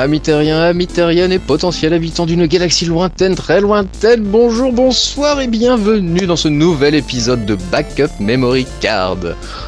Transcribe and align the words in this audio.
Amis 0.00 0.20
terriens, 0.20 0.60
amis 0.60 0.86
terriennes 0.86 1.32
et 1.32 1.40
potentiels 1.40 1.92
habitants 1.92 2.24
d'une 2.24 2.46
galaxie 2.46 2.84
lointaine, 2.84 3.34
très 3.34 3.60
lointaine, 3.60 4.22
bonjour, 4.22 4.72
bonsoir 4.72 5.40
et 5.40 5.48
bienvenue 5.48 6.24
dans 6.24 6.36
ce 6.36 6.46
nouvel 6.46 6.94
épisode 6.94 7.44
de 7.44 7.56
Backup 7.72 8.12
Memory 8.20 8.64
Card. 8.80 9.18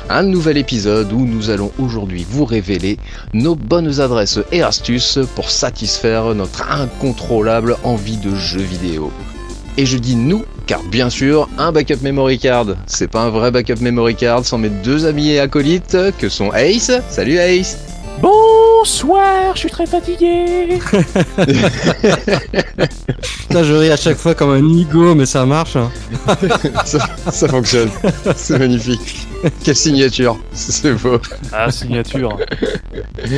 Un 0.08 0.22
nouvel 0.22 0.56
épisode 0.56 1.12
où 1.12 1.26
nous 1.26 1.50
allons 1.50 1.72
aujourd'hui 1.80 2.24
vous 2.30 2.44
révéler 2.44 2.96
nos 3.34 3.56
bonnes 3.56 4.00
adresses 4.00 4.38
et 4.52 4.62
astuces 4.62 5.18
pour 5.34 5.50
satisfaire 5.50 6.32
notre 6.32 6.62
incontrôlable 6.70 7.76
envie 7.82 8.18
de 8.18 8.32
jeux 8.36 8.60
vidéo. 8.60 9.10
Et 9.78 9.84
je 9.84 9.98
dis 9.98 10.14
nous, 10.14 10.44
car 10.68 10.84
bien 10.84 11.10
sûr, 11.10 11.48
un 11.58 11.72
backup 11.72 12.02
memory 12.02 12.38
card, 12.38 12.66
c'est 12.86 13.10
pas 13.10 13.22
un 13.22 13.30
vrai 13.30 13.50
backup 13.50 13.80
memory 13.80 14.14
card 14.14 14.44
sans 14.44 14.58
mes 14.58 14.70
deux 14.70 15.06
amis 15.06 15.30
et 15.30 15.40
acolytes 15.40 15.98
que 16.18 16.28
sont 16.28 16.52
Ace. 16.52 16.92
Salut 17.08 17.38
Ace 17.38 17.78
Bonsoir, 18.82 19.54
je 19.56 19.58
suis 19.60 19.70
très 19.70 19.84
fatigué. 19.84 20.78
Putain, 23.46 23.62
je 23.62 23.74
ris 23.74 23.90
à 23.90 23.96
chaque 23.98 24.16
fois 24.16 24.34
comme 24.34 24.52
un 24.52 24.62
nigo, 24.62 25.14
mais 25.14 25.26
ça 25.26 25.44
marche. 25.44 25.76
hein. 25.76 25.90
ça, 26.86 26.98
ça 27.30 27.46
fonctionne, 27.46 27.90
c'est 28.34 28.58
magnifique. 28.58 29.28
Quelle 29.64 29.76
signature, 29.76 30.38
c'est 30.52 30.92
beau. 30.94 31.18
Ah, 31.52 31.70
signature. 31.70 32.36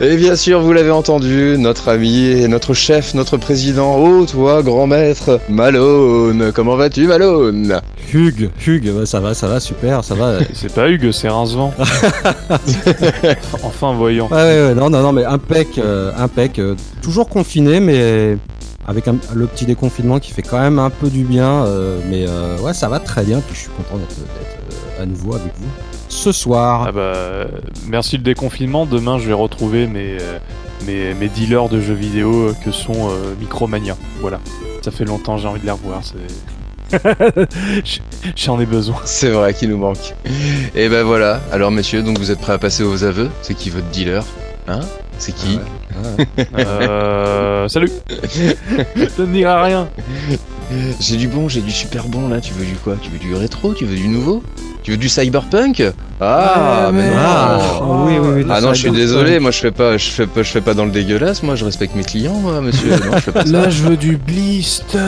Et 0.00 0.16
bien 0.16 0.36
sûr, 0.36 0.60
vous 0.60 0.72
l'avez 0.72 0.90
entendu, 0.90 1.56
notre 1.58 1.88
ami 1.88 2.26
et 2.26 2.48
notre 2.48 2.74
chef, 2.74 3.14
notre 3.14 3.36
président, 3.36 3.96
oh 3.98 4.26
toi, 4.26 4.62
grand 4.62 4.86
maître, 4.86 5.40
Malone. 5.48 6.52
Comment 6.54 6.76
vas-tu, 6.76 7.06
Malone? 7.06 7.80
Hugues, 8.12 8.50
Hugues, 8.66 8.90
ouais, 8.94 9.06
ça 9.06 9.20
va, 9.20 9.34
ça 9.34 9.48
va, 9.48 9.60
super, 9.60 10.04
ça 10.04 10.14
va. 10.14 10.38
Ouais, 10.38 10.48
C'est 10.52 10.72
pas 10.72 10.88
Hugues, 10.88 11.10
c'est 11.12 11.28
Rincevent. 11.28 11.72
enfin 13.62 13.94
voyant. 13.94 14.28
ouais, 14.28 14.36
ouais, 14.36 14.74
non, 14.74 14.90
non, 14.90 15.02
non, 15.02 15.12
mais 15.12 15.24
impec, 15.24 15.78
euh, 15.78 16.12
impec. 16.16 16.58
euh, 16.58 16.74
toujours 17.02 17.28
confiné, 17.28 17.80
mais 17.80 18.36
avec 18.86 19.08
un- 19.08 19.16
le 19.34 19.46
petit 19.46 19.64
déconfinement 19.64 20.18
qui 20.18 20.32
fait 20.32 20.42
quand 20.42 20.60
même 20.60 20.78
un 20.78 20.90
peu 20.90 21.08
du 21.08 21.24
bien. 21.24 21.64
euh, 21.64 21.98
mais 22.10 22.24
euh, 22.28 22.58
ouais, 22.58 22.74
ça 22.74 22.88
va 22.88 22.98
très 23.00 23.22
bien, 23.24 23.40
puis 23.40 23.54
je 23.54 23.60
suis 23.60 23.70
content 23.70 23.96
d'être 23.98 24.14
à 25.00 25.06
nouveau 25.06 25.34
avec 25.34 25.52
vous 25.56 25.68
ce 26.08 26.32
soir. 26.32 26.86
Ah 26.88 26.92
bah, 26.92 27.46
merci 27.86 28.16
le 28.16 28.22
déconfinement. 28.22 28.86
Demain, 28.86 29.18
je 29.18 29.26
vais 29.26 29.34
retrouver 29.34 29.86
mes, 29.86 30.18
euh, 30.20 30.38
mes, 30.86 31.14
mes 31.14 31.28
dealers 31.28 31.68
de 31.68 31.80
jeux 31.80 31.94
vidéo 31.94 32.48
euh, 32.48 32.54
que 32.64 32.70
sont 32.70 33.10
euh, 33.10 33.34
Micromania. 33.40 33.96
Voilà. 34.20 34.40
Ça 34.82 34.90
fait 34.90 35.04
longtemps, 35.04 35.38
j'ai 35.38 35.48
envie 35.48 35.60
de 35.60 35.66
les 35.66 35.72
revoir. 35.72 36.02
J'en 38.36 38.60
ai 38.60 38.66
besoin. 38.66 38.96
C'est 39.04 39.30
vrai 39.30 39.54
qu'il 39.54 39.70
nous 39.70 39.78
manque. 39.78 40.14
Et 40.74 40.88
ben 40.88 41.02
voilà, 41.02 41.40
alors 41.50 41.70
messieurs, 41.70 42.02
donc 42.02 42.18
vous 42.18 42.30
êtes 42.30 42.40
prêts 42.40 42.52
à 42.52 42.58
passer 42.58 42.82
aux 42.82 43.04
aveux? 43.04 43.30
C'est 43.42 43.54
qui 43.54 43.70
votre 43.70 43.88
dealer? 43.88 44.24
Hein? 44.68 44.80
C'est 45.18 45.34
qui? 45.34 45.58
Ouais. 45.58 46.46
Euh, 46.58 47.68
salut. 47.68 47.90
Je 48.96 49.22
ne 49.22 49.32
dirai 49.32 49.62
rien. 49.62 49.88
J'ai 51.00 51.16
du 51.16 51.28
bon, 51.28 51.48
j'ai 51.48 51.60
du 51.60 51.70
super 51.70 52.08
bon 52.08 52.28
là, 52.28 52.40
tu 52.40 52.52
veux 52.54 52.64
du 52.64 52.74
quoi? 52.74 52.96
Tu 53.00 53.10
veux 53.10 53.18
du 53.18 53.34
rétro? 53.34 53.74
Tu 53.74 53.84
veux 53.84 53.96
du 53.96 54.08
nouveau? 54.08 54.42
Tu 54.84 54.90
veux 54.90 54.96
du 54.98 55.08
cyberpunk 55.08 55.82
Ah, 56.20 56.90
mais 56.92 57.08
non 57.08 57.16
Ah, 57.18 57.58
oui, 57.82 58.18
oui, 58.20 58.28
oui. 58.36 58.44
Ah 58.50 58.60
non, 58.60 58.74
je 58.74 58.80
suis 58.80 58.90
désolé, 58.90 59.40
moi 59.40 59.50
je 59.50 59.58
fais 59.58 59.70
pas, 59.70 59.96
je 59.96 60.10
fais 60.10 60.26
pas, 60.26 60.42
je 60.42 60.50
fais 60.50 60.60
pas 60.60 60.74
dans 60.74 60.84
le 60.84 60.90
dégueulasse, 60.90 61.42
moi 61.42 61.54
je 61.56 61.64
respecte 61.64 61.96
mes 61.96 62.04
clients, 62.04 62.34
moi, 62.34 62.60
monsieur. 62.60 62.90
Non, 62.90 63.12
je 63.16 63.20
fais 63.20 63.32
pas 63.32 63.46
ça. 63.46 63.70
je 63.70 63.82
veux 63.82 63.96
du 63.96 64.18
blister. 64.18 64.98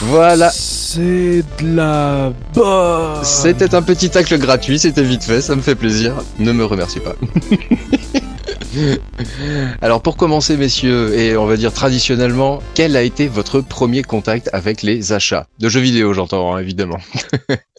Voilà, 0.00 0.50
C'est 0.52 1.44
de 1.60 1.76
la 1.76 2.32
bonne. 2.54 3.22
c'était 3.24 3.74
un 3.74 3.82
petit 3.82 4.10
tacle 4.10 4.36
gratuit, 4.38 4.78
c'était 4.80 5.02
vite 5.02 5.22
fait, 5.24 5.40
ça 5.40 5.54
me 5.56 5.60
fait 5.60 5.74
plaisir. 5.76 6.12
Ne 6.40 6.50
me 6.52 6.64
remercie 6.64 7.00
pas. 7.00 7.14
Alors 9.80 10.02
pour 10.02 10.16
commencer, 10.16 10.56
messieurs, 10.56 11.14
et 11.14 11.36
on 11.36 11.46
va 11.46 11.56
dire 11.56 11.72
traditionnellement, 11.72 12.62
quel 12.74 12.96
a 12.96 13.02
été 13.02 13.28
votre 13.28 13.60
premier 13.60 14.02
contact 14.02 14.50
avec 14.52 14.82
les 14.82 15.12
achats? 15.12 15.46
De 15.58 15.68
jeux 15.68 15.80
vidéo, 15.80 16.12
j'entends 16.12 16.54
hein, 16.54 16.60
évidemment. 16.60 16.98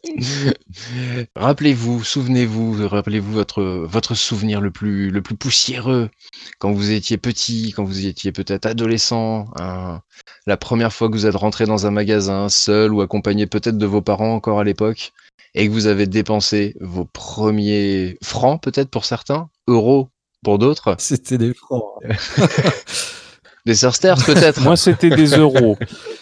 rappelez-vous, 1.36 2.04
souvenez-vous, 2.04 2.88
rappelez-vous 2.88 3.32
votre 3.32 3.64
votre 3.64 4.16
souvenir 4.16 4.62
le 4.62 4.72
plus 4.72 5.12
le 5.12 5.22
plus 5.22 5.36
poussiéreux 5.36 6.10
quand 6.58 6.72
vous 6.72 6.92
étiez 6.92 7.18
petit, 7.18 7.74
quand 7.76 7.84
vous 7.84 8.06
étiez 8.06 8.32
peut-être 8.32 8.66
adolescent, 8.66 9.48
hein, 9.60 10.02
la 10.48 10.58
première 10.58 10.94
fois 10.94 11.10
que 11.10 11.14
vous 11.14 11.26
êtes 11.26 11.36
rentré 11.36 11.66
dans 11.66 11.86
un 11.86 11.92
magasin 11.92 12.50
seul 12.50 12.94
ou 12.94 13.02
accompagné 13.02 13.46
peut-être 13.46 13.78
de 13.78 13.86
vos 13.86 14.02
parents 14.02 14.34
encore 14.34 14.60
à 14.60 14.64
l'époque 14.64 15.12
et 15.56 15.68
que 15.68 15.72
vous 15.72 15.88
avez 15.88 16.08
dépensé 16.08 16.76
vos 16.80 17.06
premiers 17.06 18.18
francs 18.22 18.62
peut-être 18.62 18.90
pour 18.90 19.06
certains, 19.06 19.50
euros 19.68 20.10
pour 20.44 20.60
d'autres, 20.60 20.96
C'était 21.00 21.38
des 21.38 21.54
francs. 21.54 21.94
des 23.66 23.76
sesterces 23.76 24.24
peut-être. 24.24 24.62
Moi, 24.62 24.78
c'était 24.78 25.10
des 25.10 25.28
euros. 25.38 25.78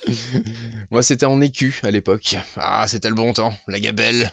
Moi, 0.91 1.03
c'était 1.03 1.25
en 1.25 1.41
écu 1.41 1.79
à 1.83 1.91
l'époque. 1.91 2.35
Ah, 2.55 2.87
c'était 2.87 3.09
le 3.09 3.15
bon 3.15 3.33
temps, 3.33 3.53
la 3.67 3.79
gabelle. 3.79 4.31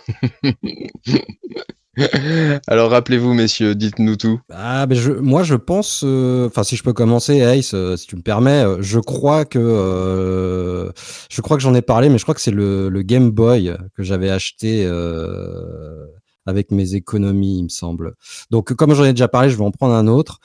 Alors 2.67 2.91
rappelez-vous, 2.91 3.35
messieurs, 3.35 3.75
dites-nous 3.75 4.17
tout. 4.17 4.41
Ah, 4.51 4.87
ben 4.87 4.97
je, 4.99 5.13
moi 5.13 5.43
je 5.45 5.55
pense, 5.55 6.03
euh, 6.05 6.49
enfin 6.49 6.65
si 6.65 6.77
je 6.77 6.83
peux 6.83 6.93
commencer, 6.93 7.39
Ace, 7.39 7.73
euh, 7.75 7.97
si 7.97 8.07
tu 8.07 8.17
me 8.17 8.23
permets, 8.23 8.65
euh, 8.65 8.83
je 8.83 8.99
crois 8.99 9.45
que 9.45 9.59
euh, 9.61 10.91
je 11.31 11.41
crois 11.41 11.57
que 11.57 11.63
j'en 11.63 11.75
ai 11.75 11.83
parlé, 11.83 12.09
mais 12.09 12.19
je 12.19 12.25
crois 12.25 12.35
que 12.35 12.41
c'est 12.41 12.51
le, 12.51 12.89
le 12.89 13.03
Game 13.03 13.31
Boy 13.31 13.77
que 13.97 14.03
j'avais 14.03 14.31
acheté 14.31 14.85
euh, 14.87 16.07
avec 16.47 16.71
mes 16.71 16.95
économies, 16.95 17.59
il 17.59 17.65
me 17.65 17.69
semble. 17.69 18.15
Donc 18.51 18.73
comme 18.75 18.95
j'en 18.95 19.05
ai 19.05 19.13
déjà 19.13 19.29
parlé, 19.29 19.51
je 19.51 19.57
vais 19.57 19.65
en 19.65 19.71
prendre 19.71 19.95
un 19.95 20.07
autre. 20.07 20.41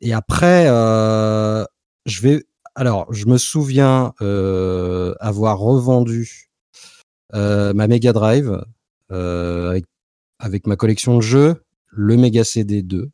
Et 0.00 0.12
après, 0.12 0.66
euh, 0.68 1.64
je 2.06 2.22
vais, 2.22 2.44
alors 2.74 3.12
je 3.12 3.26
me 3.26 3.38
souviens 3.38 4.14
euh, 4.20 5.14
avoir 5.20 5.58
revendu 5.58 6.50
euh, 7.34 7.72
ma 7.74 7.86
Mega 7.86 8.12
Drive 8.12 8.64
euh, 9.12 9.70
avec 9.70 9.84
avec 10.38 10.66
ma 10.66 10.76
collection 10.76 11.16
de 11.16 11.20
jeux, 11.20 11.62
le 11.88 12.16
Mega 12.16 12.44
CD 12.44 12.82
2 12.82 13.10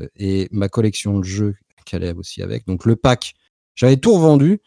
euh, 0.00 0.08
et 0.14 0.48
ma 0.52 0.68
collection 0.68 1.18
de 1.18 1.24
jeux 1.24 1.56
allait 1.92 2.12
aussi 2.12 2.42
avec. 2.42 2.66
Donc 2.66 2.84
le 2.84 2.96
pack, 2.96 3.34
j'avais 3.74 3.96
tout 3.96 4.14
revendu 4.14 4.60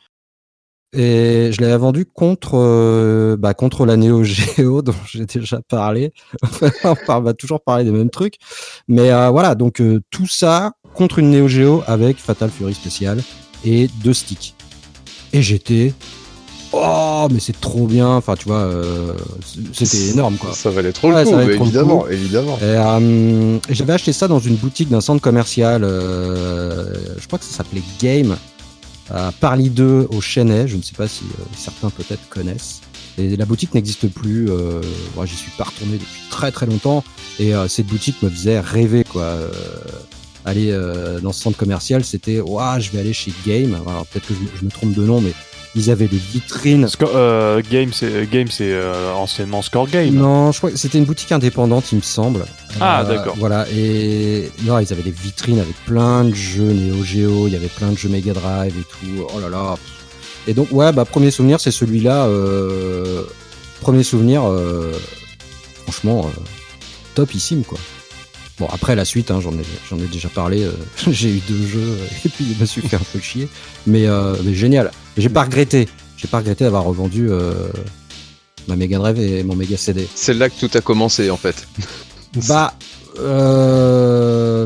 et 0.93 1.51
je 1.53 1.61
l'avais 1.61 1.77
vendu 1.77 2.05
contre 2.05 2.55
euh, 2.55 3.37
bah, 3.37 3.53
contre 3.53 3.85
la 3.85 3.95
Neo 3.95 4.23
Geo 4.23 4.81
dont 4.81 4.93
j'ai 5.09 5.25
déjà 5.25 5.59
parlé. 5.67 6.13
on 7.07 7.19
va 7.21 7.33
toujours 7.33 7.61
parler 7.61 7.83
des 7.83 7.91
mêmes 7.91 8.09
trucs, 8.09 8.35
mais 8.87 9.11
euh, 9.11 9.29
voilà 9.29 9.55
donc 9.55 9.79
euh, 9.79 10.01
tout 10.09 10.27
ça 10.27 10.73
contre 10.93 11.19
une 11.19 11.31
Neo 11.31 11.47
Geo 11.47 11.83
avec 11.87 12.17
Fatal 12.17 12.49
Fury 12.49 12.73
spécial 12.73 13.21
et 13.63 13.89
deux 14.03 14.13
sticks. 14.13 14.53
Et 15.31 15.41
j'étais 15.41 15.93
oh 16.73 17.27
mais 17.31 17.39
c'est 17.39 17.59
trop 17.61 17.87
bien. 17.87 18.09
Enfin 18.09 18.35
tu 18.35 18.49
vois, 18.49 18.69
c'était 19.71 20.09
énorme 20.09 20.35
quoi. 20.35 20.51
Ça 20.51 20.71
valait 20.71 20.91
trop 20.91 21.09
Ouais, 21.13 21.23
le 21.23 21.29
coup, 21.29 21.35
valait 21.37 21.55
trop 21.55 21.63
le 21.63 21.69
évidemment, 21.69 21.99
coup. 21.99 22.09
évidemment. 22.09 22.57
Et, 22.61 23.73
j'avais 23.73 23.93
acheté 23.93 24.11
ça 24.11 24.27
dans 24.27 24.39
une 24.39 24.55
boutique 24.55 24.89
d'un 24.89 24.99
centre 24.99 25.21
commercial, 25.21 25.83
je 25.83 27.27
crois 27.27 27.39
que 27.39 27.45
ça 27.45 27.55
s'appelait 27.55 27.83
Game, 28.01 28.35
à 29.13 29.31
Parly 29.31 29.69
2 29.69 30.07
au 30.11 30.21
Chênay, 30.21 30.67
je 30.67 30.77
ne 30.77 30.81
sais 30.81 30.95
pas 30.95 31.07
si 31.07 31.23
euh, 31.23 31.43
certains 31.55 31.89
peut-être 31.89 32.27
connaissent. 32.29 32.81
Et 33.17 33.35
la 33.35 33.45
boutique 33.45 33.73
n'existe 33.73 34.07
plus, 34.07 34.49
euh, 34.49 34.81
moi 35.15 35.25
j'y 35.25 35.35
suis 35.35 35.51
pas 35.57 35.65
retourné 35.65 35.93
depuis 35.93 36.21
très 36.29 36.51
très 36.51 36.65
longtemps, 36.65 37.03
et 37.39 37.53
euh, 37.53 37.67
cette 37.67 37.87
boutique 37.87 38.21
me 38.21 38.29
faisait 38.29 38.59
rêver 38.59 39.03
quoi. 39.03 39.23
Euh, 39.23 39.51
aller 40.45 40.71
euh, 40.71 41.19
dans 41.19 41.31
ce 41.31 41.41
centre 41.41 41.57
commercial, 41.57 42.03
c'était, 42.03 42.39
ouah, 42.39 42.79
je 42.79 42.89
vais 42.91 42.99
aller 42.99 43.13
chez 43.13 43.31
Game, 43.45 43.75
alors 43.85 44.05
peut-être 44.07 44.27
que 44.27 44.33
je 44.59 44.65
me 44.65 44.71
trompe 44.71 44.93
de 44.93 45.03
nom, 45.03 45.21
mais 45.21 45.33
ils 45.75 45.89
avaient 45.89 46.07
des 46.07 46.17
vitrines 46.17 46.87
Sco- 46.87 47.05
euh, 47.15 47.61
game, 47.69 47.91
c'est 47.93 48.29
game, 48.29 48.47
c'est 48.49 48.71
euh, 48.73 49.13
anciennement 49.13 49.61
Score 49.61 49.87
Game. 49.87 50.13
Non, 50.15 50.51
je 50.51 50.57
crois 50.57 50.71
que 50.71 50.77
c'était 50.77 50.97
une 50.97 51.05
boutique 51.05 51.31
indépendante, 51.31 51.91
il 51.91 51.97
me 51.97 52.01
semble. 52.01 52.45
Ah, 52.79 53.03
d'accord. 53.07 53.35
Voilà, 53.37 53.65
et 53.73 54.51
non, 54.63 54.79
ils 54.79 54.91
avaient 54.91 55.01
des 55.03 55.11
vitrines 55.11 55.59
avec 55.59 55.75
plein 55.85 56.25
de 56.25 56.33
jeux 56.33 56.71
Neo 56.73 57.03
Geo, 57.03 57.47
il 57.47 57.53
y 57.53 57.55
avait 57.55 57.67
plein 57.67 57.91
de 57.91 57.97
jeux 57.97 58.09
Mega 58.09 58.33
Drive 58.33 58.73
et 58.77 58.83
tout. 58.83 59.25
Oh 59.33 59.39
là 59.39 59.49
là. 59.49 59.75
Et 60.47 60.53
donc, 60.53 60.67
ouais, 60.71 60.91
bah, 60.91 61.05
premier 61.05 61.31
souvenir, 61.31 61.59
c'est 61.59 61.71
celui-là. 61.71 62.25
euh, 62.25 63.23
Premier 63.81 64.03
souvenir, 64.03 64.43
euh, 64.47 64.91
franchement, 65.83 66.25
euh, 66.27 66.39
topissime, 67.15 67.63
quoi. 67.63 67.79
Bon, 68.59 68.67
après 68.71 68.95
la 68.95 69.05
suite, 69.05 69.31
hein, 69.31 69.39
j'en 69.41 69.53
ai, 69.53 69.63
j'en 69.89 69.97
ai 69.97 70.05
déjà 70.07 70.29
parlé. 70.29 70.63
euh, 70.63 70.71
j'ai 71.11 71.29
eu 71.29 71.41
deux 71.47 71.65
jeux 71.65 71.97
et 72.25 72.29
puis 72.29 72.55
me 72.59 72.65
suis 72.65 72.81
fait 72.81 72.95
un 72.97 73.01
peu 73.11 73.19
chier. 73.19 73.47
Mais, 73.87 74.05
euh, 74.07 74.35
mais 74.43 74.53
génial. 74.53 74.91
J'ai 75.17 75.29
pas 75.29 75.43
regretté. 75.43 75.87
J'ai 76.17 76.27
pas 76.27 76.39
regretté 76.39 76.63
d'avoir 76.63 76.83
revendu 76.83 77.29
euh, 77.29 77.53
ma 78.67 78.75
Mega 78.75 78.97
Drive 78.97 79.19
et 79.19 79.43
mon 79.43 79.55
Mega 79.55 79.77
CD. 79.77 80.07
C'est 80.13 80.33
là 80.33 80.49
que 80.49 80.59
tout 80.59 80.69
a 80.77 80.81
commencé 80.81 81.29
en 81.29 81.37
fait. 81.37 81.67
Bah, 82.47 82.73
euh, 83.19 84.65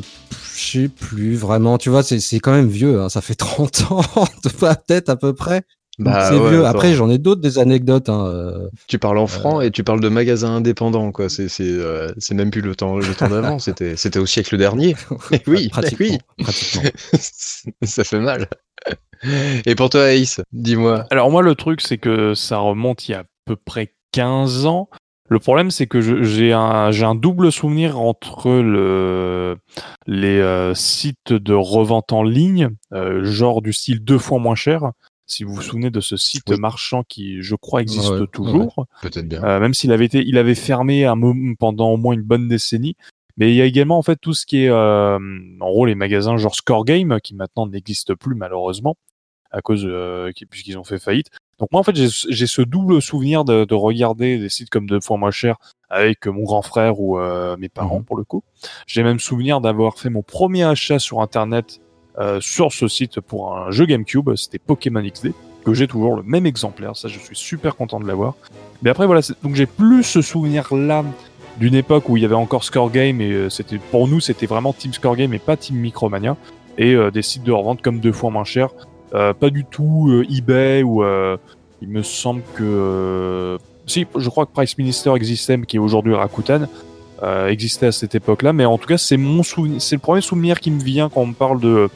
je 0.56 0.82
sais 0.84 0.88
plus 0.88 1.36
vraiment. 1.36 1.80
Tu 1.80 1.90
vois, 1.90 2.04
c'est 2.04 2.20
c'est 2.20 2.40
quand 2.40 2.52
même 2.52 2.70
vieux. 2.70 3.02
hein, 3.02 3.10
ça 3.10 3.22
fait 3.22 3.34
30 3.36 3.86
ans, 3.90 4.02
peut-être 4.60 5.10
à 5.10 5.16
peu 5.16 5.34
près. 5.34 5.64
Bah, 5.98 6.30
c'est 6.30 6.50
vieux. 6.50 6.66
Après, 6.66 6.94
j'en 6.94 7.10
ai 7.10 7.18
d'autres 7.18 7.42
des 7.42 7.58
anecdotes. 7.58 8.10
Hein, 8.10 8.26
euh, 8.28 8.70
tu 8.88 9.00
parles 9.00 9.18
en 9.18 9.28
francs 9.28 9.64
et 9.64 9.72
tu 9.72 9.84
parles 9.84 10.02
de 10.02 10.10
magasins 10.10 10.56
indépendants, 10.56 11.12
quoi. 11.12 11.30
C'est 11.30 11.48
c'est 11.48 11.64
euh, 11.64 12.12
c'est 12.18 12.34
même 12.34 12.52
plus 12.52 12.62
le 12.62 12.76
temps 12.76 12.98
le 12.98 13.14
temps 13.14 13.30
d'avant. 13.30 13.60
C'était 13.66 13.96
c'était 13.96 14.20
au 14.20 14.26
siècle 14.26 14.58
dernier. 14.58 14.96
oui, 15.48 15.70
oui. 16.00 16.18
ça 17.84 18.04
fait 18.04 18.20
mal. 18.20 18.48
Et 19.66 19.76
pour 19.76 19.90
toi, 19.90 20.12
Ace, 20.14 20.42
dis-moi. 20.52 21.06
Alors 21.12 21.32
moi, 21.32 21.42
le 21.42 21.56
truc, 21.56 21.82
c'est 21.82 21.98
que 21.98 22.34
ça 22.34 22.58
remonte 22.58 23.08
il 23.08 23.14
y 23.14 23.16
a 23.16 23.20
à 23.20 23.26
peu 23.46 23.56
près 23.56 23.94
15 24.12 24.66
ans. 24.66 24.90
Le 25.28 25.40
problème, 25.40 25.72
c'est 25.72 25.88
que 25.88 26.24
j'ai 26.24 26.54
un, 26.54 26.92
un, 26.92 27.16
double 27.16 27.52
souvenir 27.52 28.00
entre 28.00 28.52
le, 28.52 29.58
les 30.06 30.40
euh, 30.40 30.76
sites 30.76 31.34
de 31.34 31.54
revente 31.54 32.14
en 32.14 32.22
ligne, 32.22 32.70
genre 32.92 33.64
du 33.64 33.74
style 33.74 34.04
deux 34.04 34.20
fois 34.20 34.38
moins 34.38 34.54
cher, 34.54 34.92
si 35.28 35.44
vous 35.44 35.54
vous 35.56 35.62
souvenez 35.62 35.90
de 35.90 36.02
ce 36.02 36.18
site 36.18 36.50
marchand 36.52 37.04
qui, 37.04 37.42
je 37.42 37.56
crois, 37.56 37.82
existe 37.82 38.30
toujours. 38.32 38.86
Peut-être 39.02 39.28
bien. 39.28 39.44
Euh, 39.44 39.60
même 39.60 39.74
s'il 39.74 39.92
avait 39.92 40.06
été, 40.06 40.24
il 40.26 40.38
avait 40.38 40.56
fermé 40.56 41.06
un 41.06 41.16
moment, 41.16 41.56
pendant 41.58 41.90
au 41.90 41.98
moins 41.98 42.14
une 42.14 42.22
bonne 42.22 42.48
décennie. 42.48 42.96
Mais 43.38 43.52
il 43.52 43.56
y 43.56 43.62
a 43.62 43.66
également 43.66 43.98
en 43.98 44.02
fait 44.02 44.16
tout 44.16 44.34
ce 44.34 44.46
qui 44.46 44.64
est, 44.64 44.70
euh, 44.70 45.18
en 45.60 45.70
gros, 45.70 45.86
les 45.86 45.96
magasins 45.96 46.38
genre 46.38 46.56
Score 46.56 46.86
Game 46.86 47.20
qui 47.22 47.36
maintenant 47.36 47.68
n'existent 47.68 48.16
plus 48.16 48.36
malheureusement 48.36 48.96
à 49.52 49.62
cause 49.62 49.84
euh, 49.86 50.32
puisqu'ils 50.50 50.78
ont 50.78 50.84
fait 50.84 51.00
faillite. 51.00 51.32
Donc 51.60 51.70
moi 51.72 51.82
en 51.82 51.84
fait 51.84 51.96
j'ai 51.96 52.48
ce 52.48 52.62
double 52.62 53.02
souvenir 53.02 53.44
de, 53.44 53.66
de, 53.66 53.74
regarder 53.74 54.38
des 54.38 54.50
sites 54.50 54.70
comme 54.70 54.86
deux 54.86 55.00
fois 55.00 55.18
moins 55.18 55.32
cher 55.32 55.58
avec 55.90 56.28
mon 56.28 56.44
grand 56.44 56.62
frère 56.62 57.00
ou 57.00 57.18
mes 57.58 57.70
parents 57.70 58.00
mhm. 58.00 58.06
pour 58.06 58.18
le 58.18 58.24
coup. 58.24 58.44
J'ai 58.88 59.04
même 59.04 59.20
souvenir 59.20 59.60
d'avoir 59.60 59.98
fait 59.98 60.10
mon 60.10 60.22
premier 60.22 60.64
achat 60.64 61.00
sur 61.00 61.22
internet 61.22 61.82
euh, 62.20 62.40
sur 62.40 62.72
ce 62.72 62.88
site 62.88 63.20
pour 63.20 63.58
un 63.58 63.72
jeu 63.72 63.86
GameCube. 63.86 64.36
C'était 64.36 64.60
Pokémon 64.60 65.02
XD 65.02 65.34
que 65.66 65.74
j'ai 65.74 65.88
toujours 65.88 66.16
le 66.16 66.24
même 66.24 66.46
exemplaire. 66.46 66.96
Ça, 66.96 67.08
je 67.08 67.20
suis 67.20 67.36
super 67.36 67.76
content 67.76 68.00
de 68.00 68.08
l'avoir. 68.08 68.36
Mais 68.84 68.90
après, 68.90 69.06
voilà, 69.06 69.22
donc 69.44 69.56
j'ai 69.56 69.66
plus 69.66 70.04
ce 70.04 70.22
souvenir-là 70.22 71.04
d'une 71.58 71.76
époque 71.76 72.08
où 72.08 72.18
il 72.18 72.24
y 72.24 72.26
avait 72.26 72.36
encore 72.36 72.64
Score 72.64 72.92
Game 72.92 73.22
et 73.22 73.32
euh, 73.32 73.50
c'était 73.50 73.78
pour 73.78 74.08
nous 74.10 74.20
c'était 74.20 74.46
vraiment 74.46 74.74
Team 74.74 74.92
Score 74.92 75.16
Game 75.16 75.34
et 75.34 75.40
pas 75.40 75.56
Team 75.56 75.78
Micromania 75.78 76.36
et 76.78 76.94
euh, 76.94 77.12
des 77.12 77.22
sites 77.22 77.44
de 77.44 77.52
revente 77.54 77.82
comme 77.82 78.02
deux 78.02 78.12
fois 78.12 78.30
moins 78.30 78.44
cher. 78.44 78.70
pas 79.12 79.50
du 79.50 79.64
tout 79.64 80.24
eBay 80.30 80.84
ou 80.84 81.02
il 81.82 81.88
me 81.88 82.04
semble 82.04 82.42
que 82.56 83.58
si 83.88 84.06
je 84.18 84.30
crois 84.30 84.46
que 84.46 84.52
Price 84.52 84.78
Minister 84.78 85.14
existait 85.16 85.58
qui 85.62 85.78
est 85.78 85.80
aujourd'hui 85.80 86.14
Rakuten 86.14 86.68
euh, 87.24 87.48
existait 87.48 87.88
à 87.88 87.92
cette 87.92 88.16
époque-là, 88.16 88.54
mais 88.54 88.66
en 88.66 88.78
tout 88.78 88.88
cas, 88.88 88.98
c'est 88.98 89.18
mon 89.18 89.44
souvenir, 89.44 89.82
c'est 89.82 89.96
le 89.96 90.02
premier 90.02 90.22
souvenir 90.22 90.60
qui 90.60 90.72
me 90.72 90.84
vient 90.84 91.10
quand 91.10 91.22
on 91.22 91.28
me 91.28 91.34
parle 91.34 91.60
de 91.60 91.90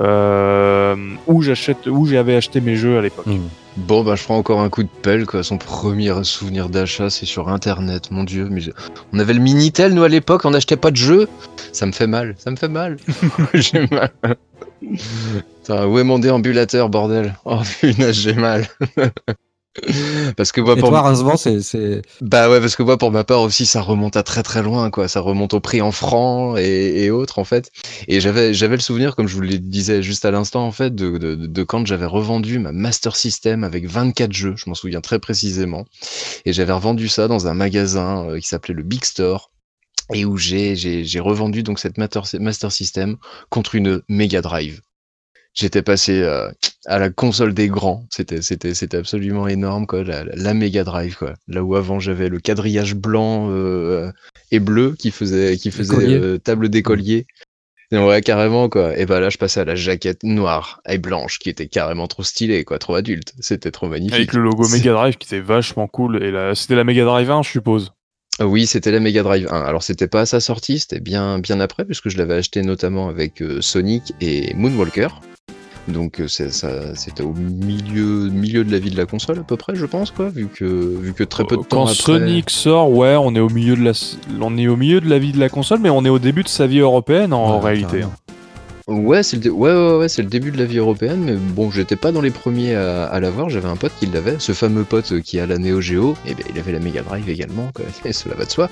euh, 0.00 0.96
où 1.26 1.42
j'achète, 1.42 1.86
où 1.86 2.06
j'avais 2.06 2.34
acheté 2.34 2.60
mes 2.60 2.76
jeux 2.76 2.98
à 2.98 3.02
l'époque. 3.02 3.26
Hmm. 3.26 3.48
Bon, 3.76 4.04
bah, 4.04 4.14
je 4.14 4.24
prends 4.24 4.36
encore 4.36 4.60
un 4.60 4.68
coup 4.68 4.82
de 4.82 4.88
pelle, 5.02 5.26
quoi. 5.26 5.42
Son 5.42 5.58
premier 5.58 6.12
souvenir 6.24 6.68
d'achat, 6.68 7.10
c'est 7.10 7.26
sur 7.26 7.48
Internet, 7.48 8.10
mon 8.10 8.24
dieu. 8.24 8.48
Mais 8.50 8.60
On 9.12 9.18
avait 9.18 9.34
le 9.34 9.40
Minitel, 9.40 9.94
nous, 9.94 10.04
à 10.04 10.08
l'époque, 10.08 10.44
on 10.44 10.50
n'achetait 10.50 10.76
pas 10.76 10.90
de 10.90 10.96
jeux. 10.96 11.28
Ça 11.72 11.86
me 11.86 11.92
fait 11.92 12.06
mal, 12.06 12.34
ça 12.38 12.50
me 12.50 12.56
fait 12.56 12.68
mal. 12.68 12.96
j'ai 13.54 13.86
mal. 13.88 14.10
où 15.88 15.98
est 15.98 16.04
mon 16.04 16.18
déambulateur, 16.18 16.88
bordel 16.88 17.34
Oh, 17.44 17.60
punaise, 17.80 18.16
j'ai 18.16 18.34
mal. 18.34 18.66
parce 20.36 20.52
que 20.52 20.60
moi, 20.60 20.76
pour 20.76 20.90
toi, 20.90 21.36
c'est, 21.36 22.02
Bah 22.20 22.48
ouais, 22.48 22.60
parce 22.60 22.76
que 22.76 22.82
moi, 22.82 22.96
pour 22.96 23.10
ma 23.10 23.24
part 23.24 23.40
aussi, 23.42 23.66
ça 23.66 23.80
remonte 23.80 24.16
à 24.16 24.22
très 24.22 24.42
très 24.42 24.62
loin, 24.62 24.90
quoi. 24.90 25.08
Ça 25.08 25.20
remonte 25.20 25.54
au 25.54 25.60
prix 25.60 25.82
en 25.82 25.90
francs 25.90 26.58
et, 26.58 27.10
autres, 27.10 27.38
en 27.38 27.44
fait. 27.44 27.70
Et 28.06 28.20
j'avais, 28.20 28.54
j'avais 28.54 28.76
le 28.76 28.82
souvenir, 28.82 29.16
comme 29.16 29.26
je 29.26 29.34
vous 29.34 29.40
le 29.40 29.58
disais 29.58 30.02
juste 30.02 30.24
à 30.24 30.30
l'instant, 30.30 30.64
en 30.64 30.72
fait, 30.72 30.94
de, 30.94 31.18
de, 31.18 31.62
quand 31.64 31.86
j'avais 31.86 32.06
revendu 32.06 32.58
ma 32.58 32.72
Master 32.72 33.16
System 33.16 33.64
avec 33.64 33.86
24 33.86 34.32
jeux. 34.32 34.54
Je 34.56 34.64
m'en 34.68 34.74
souviens 34.74 35.00
très 35.00 35.18
précisément. 35.18 35.86
Et 36.44 36.52
j'avais 36.52 36.72
revendu 36.72 37.08
ça 37.08 37.26
dans 37.26 37.48
un 37.48 37.54
magasin 37.54 38.28
euh, 38.28 38.38
qui 38.38 38.46
s'appelait 38.46 38.74
le 38.74 38.82
Big 38.82 39.04
Store 39.04 39.50
et 40.12 40.24
où 40.24 40.36
j'ai, 40.36 40.76
j'ai, 40.76 41.04
j'ai 41.04 41.20
revendu 41.20 41.62
donc 41.62 41.78
cette 41.78 41.96
Master 41.98 42.72
System 42.72 43.16
contre 43.48 43.74
une 43.74 44.02
Mega 44.08 44.42
Drive 44.42 44.82
j'étais 45.54 45.82
passé 45.82 46.20
euh, 46.20 46.50
à 46.86 46.98
la 46.98 47.10
console 47.10 47.54
des 47.54 47.68
grands. 47.68 48.04
C'était, 48.10 48.42
c'était, 48.42 48.74
c'était 48.74 48.96
absolument 48.96 49.48
énorme, 49.48 49.86
quoi. 49.86 50.02
La, 50.04 50.24
la, 50.24 50.54
Mega 50.54 50.84
Drive, 50.84 51.16
quoi. 51.16 51.34
Là 51.48 51.62
où 51.62 51.76
avant 51.76 52.00
j'avais 52.00 52.28
le 52.28 52.40
quadrillage 52.40 52.94
blanc 52.94 53.48
euh, 53.50 54.10
et 54.50 54.60
bleu 54.60 54.94
qui 54.98 55.10
faisait, 55.10 55.56
qui 55.56 55.70
faisait 55.70 56.14
euh, 56.14 56.38
table 56.38 56.68
d'écolier. 56.68 57.26
Ouais, 57.92 58.22
carrément, 58.22 58.68
quoi. 58.68 58.98
Et 58.98 59.06
bah 59.06 59.20
là, 59.20 59.30
je 59.30 59.38
passais 59.38 59.60
à 59.60 59.64
la 59.64 59.76
jaquette 59.76 60.24
noire 60.24 60.80
et 60.88 60.98
blanche 60.98 61.38
qui 61.38 61.48
était 61.48 61.68
carrément 61.68 62.08
trop 62.08 62.24
stylée, 62.24 62.64
quoi. 62.64 62.80
Trop 62.80 62.96
adulte. 62.96 63.34
C'était 63.38 63.70
trop 63.70 63.88
magnifique. 63.88 64.14
Avec 64.14 64.32
le 64.32 64.42
logo 64.42 64.68
Mega 64.68 64.92
Drive 64.92 65.16
qui 65.16 65.28
était 65.28 65.40
vachement 65.40 65.86
cool. 65.86 66.20
Et 66.22 66.32
là, 66.32 66.56
c'était 66.56 66.74
la 66.74 66.82
Mega 66.82 67.04
Drive 67.04 67.30
1, 67.30 67.42
je 67.42 67.50
suppose. 67.50 67.92
Oui, 68.40 68.66
c'était 68.66 68.90
la 68.90 68.98
Mega 68.98 69.22
Drive 69.22 69.46
1. 69.48 69.60
Alors, 69.60 69.84
c'était 69.84 70.08
pas 70.08 70.22
à 70.22 70.26
sa 70.26 70.40
sortie, 70.40 70.80
c'était 70.80 70.98
bien, 70.98 71.38
bien 71.38 71.60
après, 71.60 71.84
puisque 71.84 72.08
je 72.08 72.18
l'avais 72.18 72.34
acheté 72.34 72.62
notamment 72.62 73.08
avec 73.08 73.40
Sonic 73.60 74.12
et 74.20 74.52
Moonwalker. 74.54 75.20
Donc 75.88 76.20
euh, 76.20 76.28
c'était 76.28 77.22
au 77.22 77.34
milieu, 77.34 78.28
milieu 78.30 78.64
de 78.64 78.72
la 78.72 78.78
vie 78.78 78.90
de 78.90 78.96
la 78.96 79.06
console 79.06 79.40
à 79.40 79.42
peu 79.42 79.56
près, 79.56 79.74
je 79.74 79.86
pense, 79.86 80.10
quoi, 80.10 80.28
vu 80.28 80.46
que, 80.46 80.64
vu 80.64 81.12
que 81.12 81.24
très 81.24 81.44
peu 81.44 81.56
de 81.56 81.62
temps 81.62 81.84
Quand 81.84 81.86
Sonic 81.86 82.50
sort, 82.50 82.90
ouais, 82.90 83.16
on 83.16 83.34
est 83.34 83.40
au 83.40 83.50
milieu 83.50 83.76
de 83.76 83.84
la, 83.84 83.92
on 84.40 84.56
est 84.56 84.66
au 84.66 84.76
milieu 84.76 85.00
de 85.00 85.08
la 85.08 85.18
vie 85.18 85.32
de 85.32 85.40
la 85.40 85.48
console, 85.48 85.80
mais 85.80 85.90
on 85.90 86.04
est 86.04 86.10
au 86.10 86.18
début 86.18 86.42
de 86.42 86.48
sa 86.48 86.66
vie 86.66 86.78
européenne 86.78 87.32
en 87.32 87.58
réalité. 87.60 88.00
Ouais, 88.86 89.22
c'est 89.22 89.42
le, 89.42 89.50
ouais, 89.50 89.72
ouais, 89.72 89.96
ouais, 89.96 90.08
c'est 90.10 90.20
le 90.20 90.28
début 90.28 90.50
de 90.50 90.58
la 90.58 90.66
vie 90.66 90.76
européenne, 90.76 91.22
mais 91.24 91.32
bon, 91.36 91.70
j'étais 91.70 91.96
pas 91.96 92.12
dans 92.12 92.20
les 92.20 92.30
premiers 92.30 92.74
à, 92.74 93.04
à 93.06 93.18
l'avoir. 93.18 93.48
J'avais 93.48 93.68
un 93.68 93.76
pote 93.76 93.92
qui 93.98 94.04
l'avait, 94.04 94.36
ce 94.38 94.52
fameux 94.52 94.84
pote 94.84 95.20
qui 95.20 95.40
a 95.40 95.46
la 95.46 95.56
Neo 95.56 95.80
Geo, 95.80 96.12
et 96.26 96.32
eh 96.32 96.34
bien 96.34 96.44
il 96.50 96.58
avait 96.58 96.72
la 96.72 96.80
Mega 96.80 97.00
Drive 97.00 97.26
également, 97.30 97.70
quoi. 97.74 97.86
cela 98.12 98.34
va 98.34 98.44
de 98.44 98.50
soi. 98.50 98.68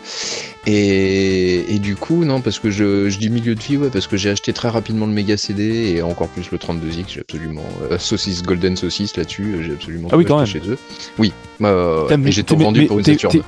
Et, 0.66 1.74
et 1.74 1.78
du 1.78 1.96
coup, 1.96 2.26
non, 2.26 2.42
parce 2.42 2.58
que 2.58 2.70
je, 2.70 3.08
je 3.08 3.18
dis 3.18 3.30
milieu 3.30 3.54
de 3.54 3.60
vie, 3.62 3.78
ouais, 3.78 3.88
parce 3.88 4.06
que 4.06 4.18
j'ai 4.18 4.28
acheté 4.28 4.52
très 4.52 4.68
rapidement 4.68 5.06
le 5.06 5.12
Mega 5.12 5.38
CD 5.38 5.94
et 5.96 6.02
encore 6.02 6.28
plus 6.28 6.50
le 6.50 6.58
32X. 6.58 7.04
J'ai 7.08 7.20
absolument 7.20 7.64
euh, 7.90 7.98
saucisse 7.98 8.42
Golden 8.42 8.76
Saucisse 8.76 9.16
là-dessus. 9.16 9.62
J'ai 9.62 9.72
absolument 9.72 10.08
ah 10.12 10.18
oui, 10.18 10.26
quand 10.26 10.36
même. 10.36 10.46
chez 10.46 10.60
eux. 10.68 10.76
Oui, 11.18 11.32
euh, 11.62 12.06
et 12.26 12.32
j'ai 12.32 12.44
tout 12.44 12.56
vendu 12.58 12.84
pour 12.84 12.98
une 12.98 13.04
Saturn. 13.06 13.40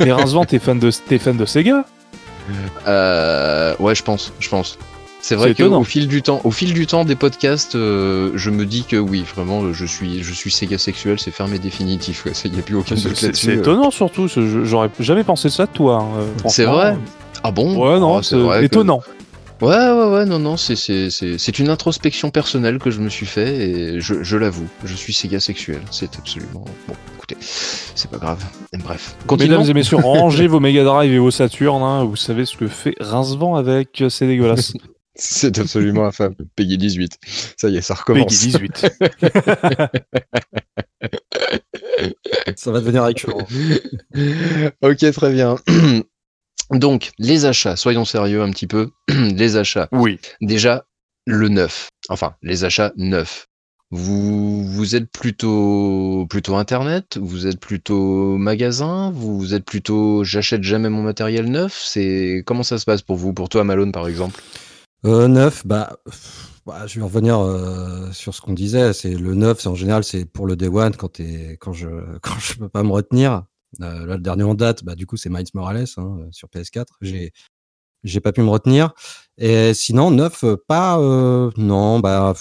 Mais 0.00 0.10
Rincevent, 0.10 0.46
t'es 0.46 0.58
fan 0.58 0.80
de, 0.80 0.90
t'es 0.90 1.18
fan 1.18 1.36
de 1.36 1.44
Sega? 1.44 1.84
Euh, 2.88 3.76
Ouais, 3.78 3.94
je 3.94 4.02
pense, 4.02 4.32
je 4.40 4.48
pense. 4.48 4.78
C'est 5.22 5.36
vrai 5.36 5.54
qu'au 5.54 5.84
fil 5.84 6.08
du 6.08 6.20
temps, 6.20 6.40
au 6.42 6.50
fil 6.50 6.74
du 6.74 6.86
temps 6.88 7.04
des 7.04 7.14
podcasts, 7.14 7.76
euh, 7.76 8.32
je 8.34 8.50
me 8.50 8.66
dis 8.66 8.82
que 8.82 8.96
oui, 8.96 9.24
vraiment, 9.34 9.72
je 9.72 9.86
suis, 9.86 10.20
je 10.24 10.34
suis 10.34 10.50
Sega 10.50 10.78
sexuel, 10.78 11.20
c'est 11.20 11.30
fermé 11.30 11.60
définitif. 11.60 12.26
Il 12.44 12.50
n'y 12.52 12.58
a 12.58 12.62
plus 12.62 12.74
aucun 12.74 12.96
doute 12.96 13.22
là-dessus. 13.22 13.46
C'est 13.46 13.54
étonnant 13.54 13.92
surtout. 13.92 14.26
J'aurais 14.26 14.90
jamais 14.98 15.22
pensé 15.22 15.48
ça 15.48 15.66
de 15.66 15.70
toi. 15.70 16.02
Hein, 16.02 16.48
c'est 16.48 16.64
vrai? 16.64 16.98
Ah 17.44 17.52
bon? 17.52 17.76
Ouais, 17.76 18.00
non, 18.00 18.16
oh, 18.16 18.22
c'est 18.22 18.64
étonnant. 18.64 19.00
Ouais, 19.60 19.68
ouais, 19.68 20.08
ouais, 20.12 20.24
non, 20.24 20.40
non, 20.40 20.56
c'est 20.56 21.58
une 21.60 21.68
introspection 21.68 22.30
personnelle 22.30 22.80
que 22.80 22.90
je 22.90 23.00
me 23.00 23.08
suis 23.08 23.26
fait 23.26 23.54
et 23.54 24.00
je, 24.00 24.24
je 24.24 24.36
l'avoue, 24.36 24.66
je 24.82 24.96
suis 24.96 25.12
Sega 25.12 25.38
sexuel. 25.38 25.82
C'est 25.92 26.18
absolument. 26.18 26.64
Bon, 26.88 26.94
écoutez, 27.16 27.36
c'est 27.40 28.10
pas 28.10 28.18
grave. 28.18 28.44
Bref. 28.82 29.14
Mesdames 29.38 29.62
et 29.62 29.72
messieurs, 29.72 29.98
rangez 29.98 30.48
vos 30.48 30.58
Mega 30.58 30.82
Drive 30.82 31.12
et 31.12 31.18
vos 31.20 31.30
Saturn. 31.30 31.80
Hein, 31.80 32.02
vous 32.02 32.16
savez 32.16 32.44
ce 32.44 32.56
que 32.56 32.66
fait 32.66 32.96
Rincevent 32.98 33.54
avec, 33.54 34.02
c'est 34.08 34.26
dégueulasse. 34.26 34.72
C'est 35.14 35.58
absolument 35.58 36.06
infâme. 36.06 36.34
Peggy 36.56 36.78
18. 36.78 37.18
Ça 37.56 37.68
y 37.68 37.76
est, 37.76 37.82
ça 37.82 37.94
recommence. 37.94 38.24
Peggy 38.24 38.46
18. 38.46 38.78
ça 42.56 42.72
va 42.72 42.80
devenir 42.80 43.04
récurrent. 43.04 43.46
ok, 44.82 45.12
très 45.12 45.32
bien. 45.32 45.56
Donc, 46.70 47.10
les 47.18 47.44
achats, 47.44 47.76
soyons 47.76 48.06
sérieux 48.06 48.42
un 48.42 48.50
petit 48.50 48.66
peu. 48.66 48.90
les 49.08 49.56
achats. 49.56 49.88
Oui. 49.92 50.18
Déjà, 50.40 50.86
le 51.26 51.48
neuf. 51.48 51.88
Enfin, 52.08 52.34
les 52.42 52.64
achats 52.64 52.92
neufs. 52.96 53.46
Vous, 53.90 54.64
vous 54.64 54.96
êtes 54.96 55.10
plutôt, 55.10 56.26
plutôt 56.30 56.56
internet, 56.56 57.18
vous 57.20 57.46
êtes 57.46 57.60
plutôt 57.60 58.38
magasin, 58.38 59.10
vous 59.10 59.52
êtes 59.52 59.66
plutôt 59.66 60.24
j'achète 60.24 60.62
jamais 60.62 60.88
mon 60.88 61.02
matériel 61.02 61.50
neuf? 61.50 61.78
C'est 61.84 62.42
comment 62.46 62.62
ça 62.62 62.78
se 62.78 62.86
passe 62.86 63.02
pour 63.02 63.16
vous, 63.16 63.34
pour 63.34 63.50
toi 63.50 63.64
Malone 63.64 63.92
par 63.92 64.08
exemple? 64.08 64.40
Euh, 65.04 65.28
neuf, 65.28 65.66
bah, 65.66 65.98
bah, 66.66 66.86
je 66.86 66.98
vais 66.98 67.04
revenir 67.04 67.40
euh, 67.40 68.12
sur 68.12 68.34
ce 68.34 68.40
qu'on 68.40 68.52
disait. 68.52 68.92
C'est 68.92 69.14
le 69.14 69.34
neuf, 69.34 69.60
c'est 69.60 69.68
en 69.68 69.74
général 69.74 70.04
c'est 70.04 70.24
pour 70.24 70.46
le 70.46 70.56
day 70.56 70.68
one 70.68 70.94
quand 70.96 71.08
t'es, 71.08 71.56
quand 71.60 71.72
je 71.72 71.88
quand 72.22 72.38
je 72.38 72.58
peux 72.58 72.68
pas 72.68 72.82
me 72.82 72.92
retenir. 72.92 73.44
Euh, 73.80 74.06
là, 74.06 74.16
le 74.16 74.22
dernier 74.22 74.44
en 74.44 74.54
date, 74.54 74.84
bah 74.84 74.94
du 74.94 75.06
coup 75.06 75.16
c'est 75.16 75.30
Miles 75.30 75.46
Morales 75.54 75.86
hein, 75.96 76.28
sur 76.30 76.48
PS4. 76.48 76.86
J'ai 77.00 77.32
j'ai 78.04 78.20
pas 78.20 78.32
pu 78.32 78.42
me 78.42 78.50
retenir. 78.50 78.92
Et 79.38 79.74
sinon 79.74 80.10
neuf, 80.10 80.44
pas 80.68 80.98
euh, 81.00 81.50
non 81.56 82.00
bah, 82.00 82.34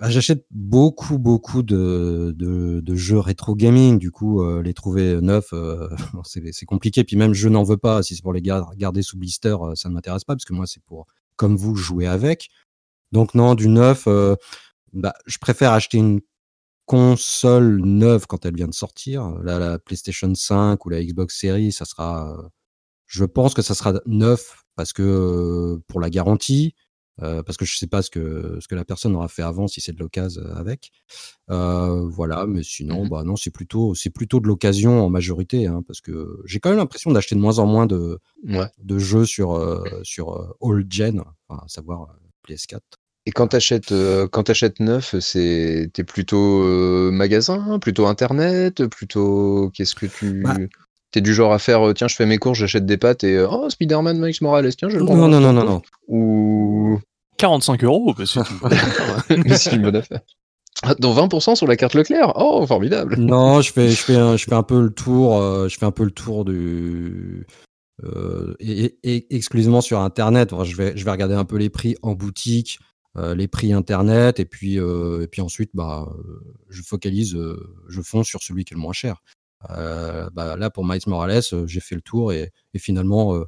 bah 0.00 0.10
j'achète 0.10 0.46
beaucoup 0.50 1.18
beaucoup 1.18 1.62
de, 1.62 2.34
de, 2.36 2.80
de, 2.80 2.94
jeux 2.96 3.18
rétro 3.18 3.54
gaming. 3.54 3.98
Du 3.98 4.10
coup 4.10 4.42
euh, 4.42 4.62
les 4.62 4.74
trouver 4.74 5.20
neufs 5.20 5.52
c'est 6.24 6.66
compliqué. 6.66 7.04
Puis 7.04 7.16
même 7.16 7.34
je 7.34 7.48
n'en 7.48 7.62
veux 7.62 7.76
pas. 7.78 8.02
Si 8.02 8.16
c'est 8.16 8.22
pour 8.22 8.32
les 8.32 8.42
garder 8.42 9.02
sous 9.02 9.18
blister, 9.18 9.56
ça 9.74 9.88
ne 9.88 9.94
m'intéresse 9.94 10.24
pas 10.24 10.34
parce 10.34 10.44
que 10.44 10.52
moi 10.52 10.66
c'est 10.66 10.82
pour 10.84 11.06
comme 11.38 11.56
vous 11.56 11.76
jouez 11.76 12.06
avec. 12.06 12.50
Donc 13.12 13.34
non, 13.34 13.54
du 13.54 13.68
neuf, 13.68 14.06
euh, 14.06 14.36
bah, 14.92 15.14
je 15.26 15.38
préfère 15.38 15.72
acheter 15.72 15.98
une 15.98 16.20
console 16.86 17.80
neuve 17.84 18.26
quand 18.26 18.44
elle 18.44 18.56
vient 18.56 18.68
de 18.68 18.74
sortir. 18.74 19.30
La 19.42 19.78
PlayStation 19.78 20.34
5 20.34 20.84
ou 20.84 20.88
la 20.90 21.02
Xbox 21.02 21.38
Series, 21.38 21.72
ça 21.72 21.84
sera, 21.86 22.36
je 23.06 23.24
pense 23.24 23.54
que 23.54 23.62
ça 23.62 23.74
sera 23.74 23.94
neuf 24.06 24.64
parce 24.76 24.92
que 24.92 25.80
pour 25.88 26.00
la 26.00 26.10
garantie, 26.10 26.74
euh, 27.22 27.42
parce 27.42 27.56
que 27.56 27.64
je 27.64 27.76
sais 27.76 27.86
pas 27.86 28.02
ce 28.02 28.10
que 28.10 28.58
ce 28.60 28.68
que 28.68 28.74
la 28.74 28.84
personne 28.84 29.14
aura 29.16 29.28
fait 29.28 29.42
avant 29.42 29.66
si 29.68 29.80
c'est 29.80 29.92
de 29.92 29.98
l'occasion 30.00 30.42
avec. 30.54 30.90
Euh, 31.50 32.06
voilà, 32.08 32.46
mais 32.46 32.62
sinon, 32.62 33.04
Mmh 33.04 33.08
bah 33.08 33.22
non, 33.24 33.36
c'est 33.36 33.50
plutôt 33.50 33.94
c'est 33.94 34.10
plutôt 34.10 34.40
de 34.40 34.46
l'occasion 34.48 35.04
en 35.04 35.10
majorité, 35.10 35.66
hein, 35.66 35.82
parce 35.86 36.00
que 36.00 36.40
j'ai 36.44 36.60
quand 36.60 36.70
même 36.70 36.78
l'impression 36.78 37.10
d'acheter 37.12 37.34
de 37.34 37.40
moins 37.40 37.58
en 37.58 37.66
moins 37.66 37.86
de 37.86 38.18
Ouais. 38.44 38.68
de 38.82 38.98
jeux 38.98 39.24
sur 39.24 39.52
euh, 39.54 39.82
sur 40.02 40.32
euh, 40.36 40.48
old 40.60 40.92
gen, 40.92 41.20
enfin, 41.48 41.62
à 41.64 41.68
savoir 41.68 42.02
euh, 42.02 42.52
PS4. 42.54 42.80
Et 43.26 43.30
quand 43.30 43.48
t'achètes 43.48 43.92
euh, 43.92 44.26
quand 44.26 44.44
t'achètes 44.44 44.80
neuf, 44.80 45.14
c'est 45.20 45.90
t'es 45.92 46.04
plutôt 46.04 46.62
euh, 46.62 47.10
magasin, 47.10 47.78
plutôt 47.78 48.06
internet, 48.06 48.86
plutôt 48.86 49.70
qu'est-ce 49.74 49.94
que 49.94 50.06
tu 50.06 50.42
Bah. 50.42 50.56
T'es 51.10 51.20
du 51.22 51.32
genre 51.34 51.52
à 51.52 51.58
faire 51.58 51.88
euh, 51.88 51.94
tiens 51.94 52.06
je 52.08 52.14
fais 52.16 52.26
mes 52.26 52.38
courses, 52.38 52.58
j'achète 52.58 52.84
des 52.86 52.96
pâtes 52.98 53.24
et 53.24 53.36
euh, 53.36 53.48
oh 53.50 53.70
Spider-Man 53.70 54.18
Miles 54.20 54.34
Morales 54.42 54.74
tiens 54.76 54.88
je 54.90 54.98
le 54.98 55.04
prends. 55.06 55.16
Non 55.16 55.28
non 55.28 55.40
non 55.40 55.52
non 55.52 55.64
non. 55.64 55.82
Ou 56.08 56.98
45 57.38 57.84
euros, 57.84 58.14
bah, 58.16 58.24
c'est 58.26 58.40
une- 58.40 59.42
Mais 59.44 59.56
c'est 59.56 59.76
une 59.76 59.82
bonne 59.82 59.96
affaire. 59.96 60.20
Dans 61.00 61.14
20% 61.14 61.56
sur 61.56 61.66
la 61.66 61.76
carte 61.76 61.94
Leclerc. 61.94 62.32
Oh 62.36 62.64
formidable. 62.66 63.16
Non, 63.18 63.60
je 63.62 63.72
fais, 63.72 63.88
je 63.90 63.96
fais, 63.96 64.14
un, 64.16 64.36
je 64.36 64.44
fais 64.44 64.54
un 64.54 64.62
peu 64.62 64.80
le 64.82 64.90
tour. 64.90 65.36
euh, 65.40 65.68
je 65.68 65.76
fais 65.76 65.86
un 65.86 65.90
peu 65.90 66.04
le 66.04 66.10
tour 66.12 66.44
du. 66.44 67.46
euh, 68.04 68.54
et, 68.60 68.84
et- 69.02 69.16
et 69.32 69.36
exclusivement 69.36 69.80
sur 69.80 69.98
Internet. 70.00 70.52
Enfin, 70.52 70.62
je 70.64 70.76
vais, 70.76 70.96
je 70.96 71.04
vais 71.04 71.10
regarder 71.10 71.34
un 71.34 71.44
peu 71.44 71.56
les 71.56 71.68
prix 71.70 71.96
en 72.02 72.14
boutique, 72.14 72.78
euh, 73.16 73.34
les 73.34 73.48
prix 73.48 73.72
Internet, 73.72 74.38
et 74.38 74.44
puis, 74.44 74.78
euh, 74.78 75.22
et 75.22 75.26
puis 75.26 75.40
ensuite, 75.42 75.70
bah, 75.74 76.06
je 76.68 76.82
focalise, 76.82 77.34
euh, 77.34 77.58
je 77.88 78.00
fonce 78.00 78.26
sur 78.28 78.40
celui 78.42 78.64
qui 78.64 78.74
est 78.74 78.76
le 78.76 78.80
moins 78.82 78.92
cher. 78.92 79.22
Euh, 79.70 80.30
bah, 80.32 80.56
là, 80.56 80.70
pour 80.70 80.84
Miles 80.86 81.00
Morales, 81.06 81.42
euh, 81.52 81.66
j'ai 81.66 81.80
fait 81.80 81.94
le 81.94 82.00
tour 82.00 82.32
et, 82.32 82.52
et 82.74 82.78
finalement, 82.78 83.34
euh, 83.34 83.44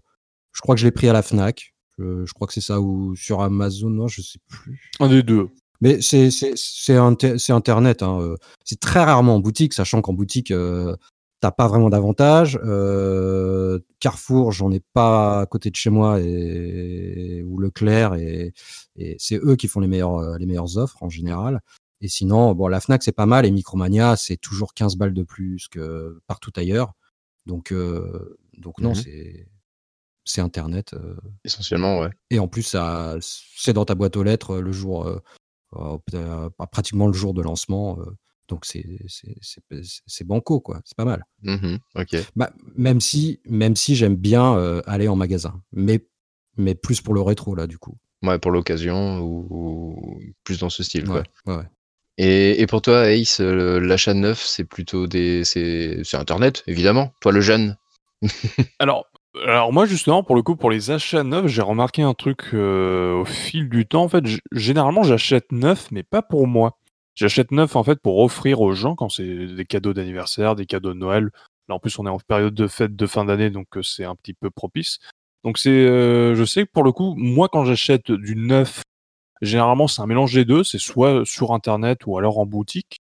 je 0.52 0.60
crois 0.60 0.74
que 0.74 0.80
je 0.80 0.86
l'ai 0.86 0.90
pris 0.92 1.08
à 1.08 1.12
la 1.12 1.22
Fnac. 1.22 1.74
Je, 1.98 2.24
je 2.24 2.32
crois 2.32 2.46
que 2.46 2.52
c'est 2.52 2.60
ça 2.60 2.80
ou 2.80 3.14
sur 3.16 3.40
Amazon, 3.42 3.90
non, 3.90 4.08
je 4.08 4.22
sais 4.22 4.38
plus. 4.48 4.90
un 5.00 5.08
des 5.08 5.22
deux. 5.22 5.48
Mais 5.82 6.02
c'est 6.02 6.30
c'est 6.30 6.52
c'est 6.56 6.96
inter- 6.96 7.36
internet. 7.48 8.02
Hein. 8.02 8.20
euh, 8.20 8.36
C'est 8.64 8.80
très 8.80 9.02
rarement 9.02 9.36
en 9.36 9.40
boutique, 9.40 9.72
sachant 9.72 10.02
qu'en 10.02 10.12
boutique 10.12 10.50
euh, 10.50 10.94
t'as 11.40 11.52
pas 11.52 11.68
vraiment 11.68 11.88
d'avantage. 11.88 12.58
Euh, 12.64 13.78
Carrefour, 13.98 14.52
j'en 14.52 14.70
ai 14.72 14.80
pas 14.92 15.40
à 15.40 15.46
côté 15.46 15.70
de 15.70 15.76
chez 15.76 15.88
moi 15.88 16.20
et 16.20 17.42
ou 17.46 17.58
Leclerc 17.58 18.14
et, 18.16 18.52
et 18.96 19.16
c'est 19.18 19.38
eux 19.42 19.56
qui 19.56 19.68
font 19.68 19.80
les 19.80 19.88
meilleures 19.88 20.18
euh, 20.18 20.36
les 20.38 20.44
meilleures 20.44 20.76
offres 20.76 21.02
en 21.02 21.08
général. 21.08 21.60
Et 22.00 22.08
sinon, 22.08 22.54
bon, 22.54 22.68
la 22.68 22.80
Fnac 22.80 23.02
c'est 23.02 23.12
pas 23.12 23.26
mal 23.26 23.44
et 23.46 23.50
Micromania 23.50 24.16
c'est 24.16 24.36
toujours 24.38 24.72
15 24.74 24.96
balles 24.96 25.12
de 25.14 25.22
plus 25.22 25.68
que 25.68 26.20
partout 26.26 26.52
ailleurs. 26.56 26.94
Donc 27.46 27.72
euh, 27.72 28.38
donc 28.58 28.80
non, 28.80 28.90
Mhm. 28.90 28.94
c'est 28.96 29.48
c'est 30.24 30.40
internet. 30.40 30.92
euh, 30.94 31.16
Essentiellement 31.44 32.00
ouais. 32.00 32.10
et 32.30 32.38
en 32.38 32.46
plus, 32.48 32.76
c'est 33.20 33.72
dans 33.72 33.84
ta 33.84 33.94
boîte 33.94 34.16
aux 34.16 34.22
lettres 34.22 34.52
euh, 34.56 34.60
le 34.60 34.70
jour, 34.72 35.06
euh, 35.06 36.48
pratiquement 36.70 37.06
le 37.06 37.12
jour 37.12 37.34
de 37.34 37.42
lancement. 37.42 37.98
donc 38.48 38.64
c'est 38.66 40.24
banco, 40.24 40.60
quoi. 40.60 40.80
C'est 40.84 40.96
pas 40.96 41.04
mal. 41.04 41.24
Mhm, 41.42 41.78
Ok. 41.94 42.16
Bah, 42.36 42.52
même 42.76 43.00
si, 43.00 43.40
même 43.46 43.76
si 43.76 43.94
j'aime 43.94 44.16
bien 44.16 44.54
aller 44.86 45.06
en 45.08 45.16
magasin, 45.16 45.62
mais, 45.72 46.04
mais 46.56 46.74
plus 46.74 47.00
pour 47.00 47.14
le 47.14 47.20
rétro, 47.22 47.54
là, 47.54 47.66
du 47.66 47.78
coup. 47.78 47.96
Ouais 48.22 48.38
pour 48.38 48.50
l'occasion 48.50 49.20
ou, 49.20 49.46
ou 49.48 50.20
plus 50.44 50.58
dans 50.60 50.68
ce 50.68 50.82
style 50.82 51.04
quoi. 51.06 51.20
Ouais, 51.20 51.22
ouais, 51.46 51.56
ouais. 51.56 51.68
Et, 52.22 52.66
pour 52.66 52.82
toi 52.82 53.10
Ace, 53.10 53.40
euh, 53.40 53.80
l'achat 53.80 54.12
neuf 54.12 54.42
c'est 54.44 54.64
plutôt 54.64 55.06
des 55.06 55.42
c'est 55.44 56.02
internet 56.12 56.62
évidemment. 56.66 57.14
Toi 57.22 57.32
le 57.32 57.40
jeune. 57.40 57.78
Alors, 58.78 59.06
alors 59.46 59.72
moi 59.72 59.86
justement 59.86 60.22
pour 60.22 60.36
le 60.36 60.42
coup 60.42 60.54
pour 60.54 60.70
les 60.70 60.90
achats 60.90 61.22
neufs 61.22 61.46
j'ai 61.46 61.62
remarqué 61.62 62.02
un 62.02 62.12
truc 62.12 62.50
euh, 62.52 63.14
au 63.14 63.24
fil 63.24 63.70
du 63.70 63.86
temps 63.86 64.02
en 64.02 64.08
fait 64.08 64.24
généralement 64.52 65.02
j'achète 65.02 65.50
neuf 65.52 65.90
mais 65.92 66.02
pas 66.02 66.20
pour 66.20 66.46
moi 66.46 66.76
j'achète 67.14 67.52
neuf 67.52 67.74
en 67.74 67.84
fait 67.84 68.00
pour 68.02 68.18
offrir 68.18 68.60
aux 68.60 68.72
gens 68.72 68.96
quand 68.96 69.08
c'est 69.08 69.46
des 69.46 69.64
cadeaux 69.64 69.94
d'anniversaire 69.94 70.56
des 70.56 70.66
cadeaux 70.66 70.92
de 70.92 70.98
Noël 70.98 71.30
là 71.68 71.76
en 71.76 71.78
plus 71.78 71.98
on 71.98 72.06
est 72.06 72.10
en 72.10 72.18
période 72.18 72.54
de 72.54 72.66
fête 72.66 72.96
de 72.96 73.06
fin 73.06 73.24
d'année 73.24 73.48
donc 73.48 73.78
euh, 73.78 73.82
c'est 73.82 74.04
un 74.04 74.16
petit 74.16 74.34
peu 74.34 74.50
propice 74.50 74.98
donc 75.44 75.56
c'est 75.56 75.86
je 75.86 76.44
sais 76.44 76.66
que 76.66 76.70
pour 76.70 76.82
le 76.82 76.92
coup 76.92 77.14
moi 77.16 77.48
quand 77.48 77.64
j'achète 77.64 78.10
du 78.10 78.36
neuf 78.36 78.82
généralement 79.42 79.88
c'est 79.88 80.02
un 80.02 80.06
mélange 80.06 80.34
des 80.34 80.44
deux 80.44 80.64
c'est 80.64 80.78
soit 80.78 81.22
sur 81.24 81.52
internet 81.52 82.00
ou 82.06 82.18
alors 82.18 82.38
en 82.38 82.46
boutique 82.46 83.00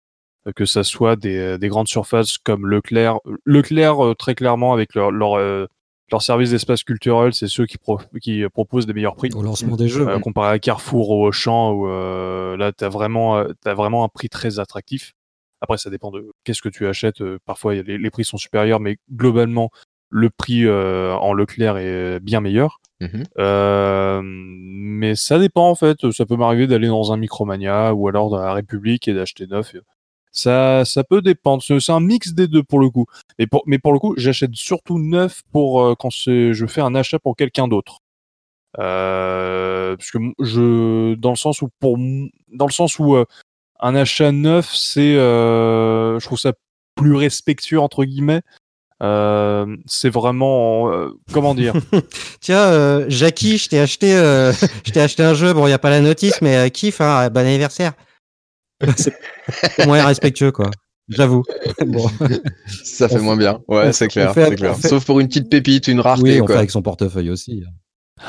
euh, 0.48 0.52
que 0.54 0.66
ça 0.66 0.84
soit 0.84 1.16
des, 1.16 1.58
des 1.58 1.68
grandes 1.68 1.88
surfaces 1.88 2.38
comme 2.38 2.66
Leclerc. 2.66 3.20
Leclerc, 3.46 4.04
euh, 4.04 4.16
très 4.16 4.34
clairement, 4.34 4.74
avec 4.74 4.96
leur, 4.96 5.12
leur, 5.12 5.36
euh, 5.38 5.68
leur 6.12 6.22
service 6.24 6.50
d'espace 6.50 6.84
culturel, 6.84 7.34
c'est 7.34 7.48
ceux 7.48 7.68
qui, 7.68 7.78
pro- 7.78 8.00
qui 8.22 8.44
euh, 8.44 8.50
proposent 8.50 8.88
des 8.88 8.94
meilleurs 8.94 9.16
prix. 9.16 9.30
Au 9.36 9.44
lancement 9.44 9.76
des 9.76 9.88
jeux. 9.88 10.08
Euh, 10.08 10.20
comparé 10.20 10.50
à 10.50 10.58
Carrefour 10.60 11.12
ou 11.12 11.26
Auchan, 11.26 11.72
où 11.74 11.88
euh, 11.88 12.58
là, 12.58 12.72
tu 12.72 12.84
as, 12.84 12.90
vraiment, 12.90 13.38
euh, 13.38 13.50
t'as 13.62 13.76
vraiment 13.76 14.04
un 14.04 14.10
prix 14.10 14.30
très 14.30 14.58
attractif. 14.60 15.14
Après, 15.62 15.78
ça 15.78 15.92
dépend 15.92 16.10
de 16.10 16.32
qu'est-ce 16.44 16.64
que 16.64 16.70
tu 16.70 16.88
achètes. 16.88 17.22
Euh, 17.22 17.38
Parfois, 17.46 17.76
les 17.76 18.10
prix 18.10 18.26
sont 18.26 18.38
supérieurs, 18.38 18.80
mais 18.80 18.98
globalement, 19.14 19.70
le 20.12 20.30
prix 20.30 20.66
euh, 20.66 21.14
en 21.16 21.34
Leclerc 21.34 21.78
est 21.78 22.20
bien 22.20 22.42
meilleur. 22.42 22.80
Mhm. 23.00 23.24
Euh, 23.40 24.22
mais 24.24 25.16
ça 25.16 25.40
dépend 25.40 25.70
en 25.70 25.76
fait. 25.76 26.12
Ça 26.12 26.26
peut 26.26 26.36
m'arriver 26.36 26.68
d'aller 26.68 26.88
dans 26.88 27.12
un 27.12 27.18
Micromania 27.18 27.94
ou 27.94 28.08
alors 28.08 28.30
dans 28.30 28.38
la 28.38 28.54
République 28.54 29.08
et 29.08 29.14
d'acheter 29.14 29.48
neuf. 29.48 29.74
Ça, 30.32 30.86
ça 30.86 31.04
peut 31.04 31.22
dépendre. 31.22 31.64
C'est 31.64 31.92
un 31.92 32.00
mix 32.00 32.34
des 32.34 32.48
deux 32.48 32.64
pour 32.64 32.80
le 32.80 32.90
coup. 32.90 33.06
Mais 33.40 33.48
pour, 33.48 33.64
mais 33.66 33.80
pour 33.80 33.94
le 33.94 34.00
coup, 34.00 34.14
j'achète 34.18 34.54
surtout 34.54 35.00
neuf 35.00 35.42
pour 35.52 35.82
euh, 35.82 35.96
quand 35.98 36.10
je 36.12 36.66
fais 36.68 36.82
un 36.82 36.94
achat 36.94 37.18
pour 37.18 37.36
quelqu'un 37.36 37.68
d'autre. 37.68 38.00
Euh, 38.80 39.98
parce 39.98 40.12
que 40.12 40.18
je, 40.40 41.16
dans 41.16 41.32
le 41.32 41.36
sens 41.36 41.62
où 41.62 41.70
pour, 41.80 41.98
dans 41.98 42.66
le 42.66 42.72
sens 42.72 43.00
où 43.00 43.16
euh, 43.16 43.26
un 43.80 43.96
achat 43.96 44.32
neuf, 44.32 44.74
c'est, 44.74 45.16
euh, 45.16 46.20
je 46.20 46.26
trouve 46.26 46.40
ça 46.40 46.54
plus 46.96 47.16
respectueux 47.16 47.80
entre 47.80 48.06
guillemets. 48.06 48.42
Euh, 49.02 49.66
c'est 49.88 50.10
vraiment, 50.10 50.92
euh, 50.92 51.10
comment 51.32 51.56
dire? 51.56 51.74
Tiens, 52.40 52.60
euh, 52.60 53.06
Jackie, 53.10 53.58
je 53.58 53.70
t'ai 53.70 53.80
acheté, 53.80 54.16
euh, 54.16 54.52
je 54.86 54.92
t'ai 54.92 55.02
acheté 55.02 55.24
un 55.24 55.34
jeu. 55.34 55.54
Bon, 55.54 55.66
il 55.68 55.72
y 55.72 55.74
a 55.74 55.80
pas 55.80 55.90
la 55.90 56.02
notice, 56.02 56.42
mais 56.42 56.56
euh, 56.56 56.70
kiff, 56.70 57.02
hein, 57.02 57.30
bon 57.30 57.40
anniversaire. 57.46 57.94
c'est 58.98 59.16
moins 59.88 60.06
respectueux, 60.06 60.52
quoi. 60.52 60.70
J'avoue. 61.10 61.44
Bon. 61.86 62.08
Ça 62.84 63.10
fait 63.10 63.18
On 63.20 63.24
moins 63.24 63.36
bien. 63.38 63.60
Ouais 63.68 63.92
c'est 63.92 64.08
clair. 64.08 64.30
on 64.30 64.34
fait- 64.34 64.50
c'est 64.50 64.56
clair. 64.56 64.72
on 64.72 64.76
fait- 64.76 64.88
Sauf 64.88 65.04
pour 65.06 65.20
une 65.20 65.28
petite 65.28 65.50
pépite, 65.50 65.88
une 65.88 66.00
rareté 66.00 66.24
Oui, 66.36 66.42
on 66.42 66.48
fait 66.48 66.54
avec 66.56 66.72
son 66.72 66.82
portefeuille 66.82 67.30
aussi. 67.32 67.64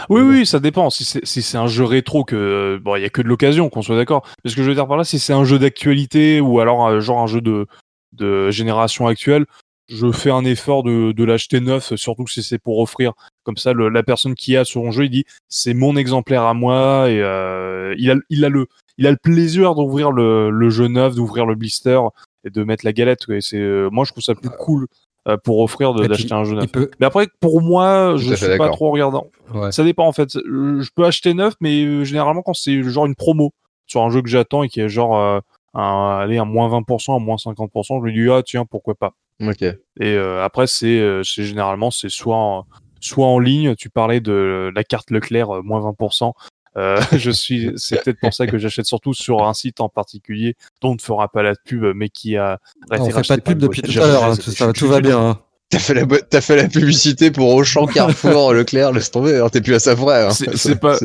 Oui, 0.08 0.22
oui, 0.22 0.46
ça 0.46 0.58
dépend. 0.58 0.88
Si 0.90 1.04
c'est 1.04 1.24
si 1.24 1.42
c'est 1.42 1.58
un 1.58 1.66
jeu 1.66 1.84
rétro, 1.84 2.24
que 2.24 2.80
bon, 2.82 2.96
il 2.96 3.02
y 3.02 3.04
a 3.04 3.10
que 3.10 3.20
de 3.22 3.28
l'occasion, 3.28 3.68
qu'on 3.68 3.82
soit 3.82 3.94
d'accord. 3.96 4.26
Mais 4.42 4.50
ce 4.50 4.56
que 4.56 4.62
je 4.62 4.68
veux 4.68 4.74
dire 4.74 4.88
par 4.88 4.96
là, 4.96 5.04
si 5.04 5.18
c'est 5.18 5.34
un 5.34 5.44
jeu 5.44 5.58
d'actualité 5.58 6.40
ou 6.40 6.58
alors 6.60 6.86
euh, 6.88 7.00
genre 7.00 7.20
un 7.20 7.26
jeu 7.26 7.40
de 7.42 7.66
de 8.14 8.50
génération 8.50 9.06
actuelle, 9.06 9.44
je 9.88 10.10
fais 10.12 10.30
un 10.30 10.44
effort 10.44 10.82
de, 10.82 11.12
de 11.12 11.24
l'acheter 11.24 11.60
neuf, 11.60 11.94
surtout 11.96 12.26
si 12.26 12.42
c'est 12.42 12.58
pour 12.58 12.78
offrir. 12.78 13.12
Comme 13.44 13.56
ça, 13.56 13.72
le- 13.72 13.88
la 13.88 14.02
personne 14.02 14.34
qui 14.34 14.56
a 14.56 14.64
son 14.64 14.90
jeu, 14.90 15.04
il 15.04 15.10
dit 15.10 15.24
c'est 15.48 15.74
mon 15.74 15.96
exemplaire 15.96 16.42
à 16.42 16.54
moi 16.54 17.10
et 17.10 17.20
euh, 17.20 17.94
il 17.98 18.10
a 18.10 18.14
il 18.30 18.44
a 18.44 18.48
le 18.48 18.66
il 18.98 19.06
a 19.06 19.10
le 19.10 19.16
plaisir 19.22 19.74
d'ouvrir 19.74 20.12
le, 20.12 20.50
le 20.50 20.70
jeu 20.70 20.86
neuf, 20.88 21.14
d'ouvrir 21.14 21.46
le 21.46 21.54
blister 21.54 22.00
et 22.44 22.50
de 22.50 22.62
mettre 22.64 22.84
la 22.84 22.92
galette. 22.92 23.20
Et 23.30 23.40
c'est 23.40 23.58
euh, 23.58 23.88
moi, 23.90 24.04
je 24.04 24.12
trouve 24.12 24.22
ça 24.22 24.34
plus 24.34 24.50
cool 24.50 24.86
euh, 25.28 25.36
pour 25.42 25.60
offrir 25.60 25.94
d'acheter 26.08 26.32
un 26.34 26.44
jeu 26.44 26.54
neuf. 26.54 26.70
peut, 26.72 26.90
Mais 27.00 27.06
après, 27.06 27.26
pour 27.40 27.60
moi, 27.62 28.14
je 28.16 28.34
suis 28.36 28.46
pas 28.58 28.66
trop 28.76 28.90
regardant. 28.90 29.28
ouais. 29.54 29.72
Ça 29.72 29.82
dépend 29.84 30.06
en 30.06 30.12
fait. 30.12 30.30
Je 30.34 30.88
peux 30.94 31.04
acheter 31.04 31.34
neuf, 31.34 31.54
mais 31.60 31.84
euh, 31.84 32.04
généralement 32.04 32.42
quand 32.42 32.54
c'est 32.54 32.82
genre 32.82 33.06
une 33.06 33.14
promo 33.14 33.52
sur 33.86 34.02
un 34.02 34.10
jeu 34.10 34.22
que 34.22 34.28
j'attends 34.28 34.62
et 34.62 34.68
qui 34.68 34.80
est 34.80 34.88
genre 34.88 35.16
euh, 35.18 35.40
un, 35.74 36.18
allez, 36.20 36.38
un 36.38 36.44
moins 36.44 36.68
20%, 36.68 37.16
un 37.16 37.18
moins 37.18 37.36
50%, 37.36 38.00
je 38.00 38.04
me 38.06 38.12
dis 38.12 38.30
ah 38.30 38.42
tiens 38.44 38.64
pourquoi 38.64 38.94
pas. 38.94 39.12
Ok. 39.40 39.62
Et 39.62 39.74
euh, 40.00 40.44
après 40.44 40.66
c'est 40.66 40.98
euh, 41.00 41.22
c'est 41.24 41.44
généralement 41.44 41.90
c'est 41.90 42.08
soit 42.08 42.36
en, 42.36 42.66
soit 43.00 43.26
en 43.26 43.38
ligne. 43.38 43.74
Tu 43.76 43.90
parlais 43.90 44.20
de 44.20 44.70
la 44.74 44.84
carte 44.84 45.10
Leclerc 45.10 45.50
euh, 45.56 45.62
moins 45.62 45.80
20%. 45.80 46.32
Euh, 46.78 46.98
je 47.12 47.30
suis, 47.30 47.70
c'est 47.76 48.02
peut-être 48.02 48.20
pour 48.20 48.32
ça 48.32 48.46
que 48.46 48.56
j'achète 48.58 48.86
surtout 48.86 49.12
sur 49.14 49.46
un 49.46 49.52
site 49.52 49.80
en 49.80 49.88
particulier 49.88 50.54
dont 50.80 50.90
on 50.90 50.94
ne 50.94 51.00
fera 51.00 51.28
pas 51.28 51.42
la 51.42 51.54
pub, 51.54 51.84
mais 51.94 52.08
qui 52.08 52.36
a. 52.36 52.58
On 53.02 53.04
fait 53.10 53.28
pas 53.28 53.36
de 53.36 53.42
pub 53.42 53.58
depuis 53.58 53.82
tout 53.82 53.90
à 54.02 54.06
l'heure. 54.06 54.24
hein, 54.24 54.72
tout 54.72 54.88
va 54.88 55.00
bien. 55.00 55.18
hein. 55.20 55.38
T'as 55.68 55.78
fait 55.78 55.94
la 55.94 56.04
t'as 56.06 56.42
fait 56.42 56.56
la 56.56 56.68
publicité 56.68 57.30
pour 57.30 57.54
Auchan, 57.54 57.86
Carrefour, 57.86 58.52
Leclerc, 58.54 58.92
laisse 58.92 59.10
tomber. 59.10 59.34
Alors 59.34 59.50
t'es 59.50 59.62
plus 59.62 59.72
à 59.74 59.78
sa 59.78 59.94
vraie. 59.94 60.26
Hein. 60.26 60.30
C'est- 60.30 60.54
c'est 60.56 60.78
pas- 60.78 60.98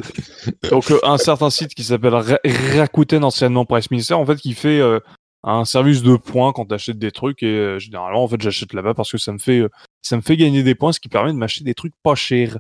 Donc 0.70 0.92
euh, 0.92 1.00
un 1.04 1.18
certain 1.18 1.50
site 1.50 1.74
qui 1.74 1.86
s'appelle 1.86 2.14
Ra- 2.16 2.40
Rakuten, 2.76 3.24
anciennement 3.24 3.64
Price 3.66 3.90
Minister, 3.92 4.14
en 4.14 4.26
fait, 4.26 4.36
qui 4.36 4.54
fait 4.54 4.80
euh, 4.82 5.00
un 5.44 5.66
service 5.66 6.02
de 6.04 6.16
points 6.18 6.52
quand 6.54 6.66
t'achètes 6.66 6.98
des 7.00 7.12
trucs 7.12 7.44
et 7.44 7.48
euh, 7.48 7.80
généralement 7.80 8.24
en 8.24 8.28
fait 8.28 8.42
j'achète 8.42 8.74
là-bas 8.74 8.94
parce 8.94 9.12
que 9.12 9.18
ça 9.18 9.32
me 9.32 9.38
fait 9.38 9.60
euh, 9.60 9.70
ça 10.02 10.16
me 10.18 10.22
fait 10.22 10.38
gagner 10.38 10.64
des 10.64 10.76
points, 10.76 10.92
ce 10.92 11.00
qui 11.00 11.10
permet 11.10 11.32
de 11.32 11.38
m'acheter 11.38 11.64
des 11.64 11.74
trucs 11.76 11.94
pas 12.04 12.16
chers. 12.16 12.58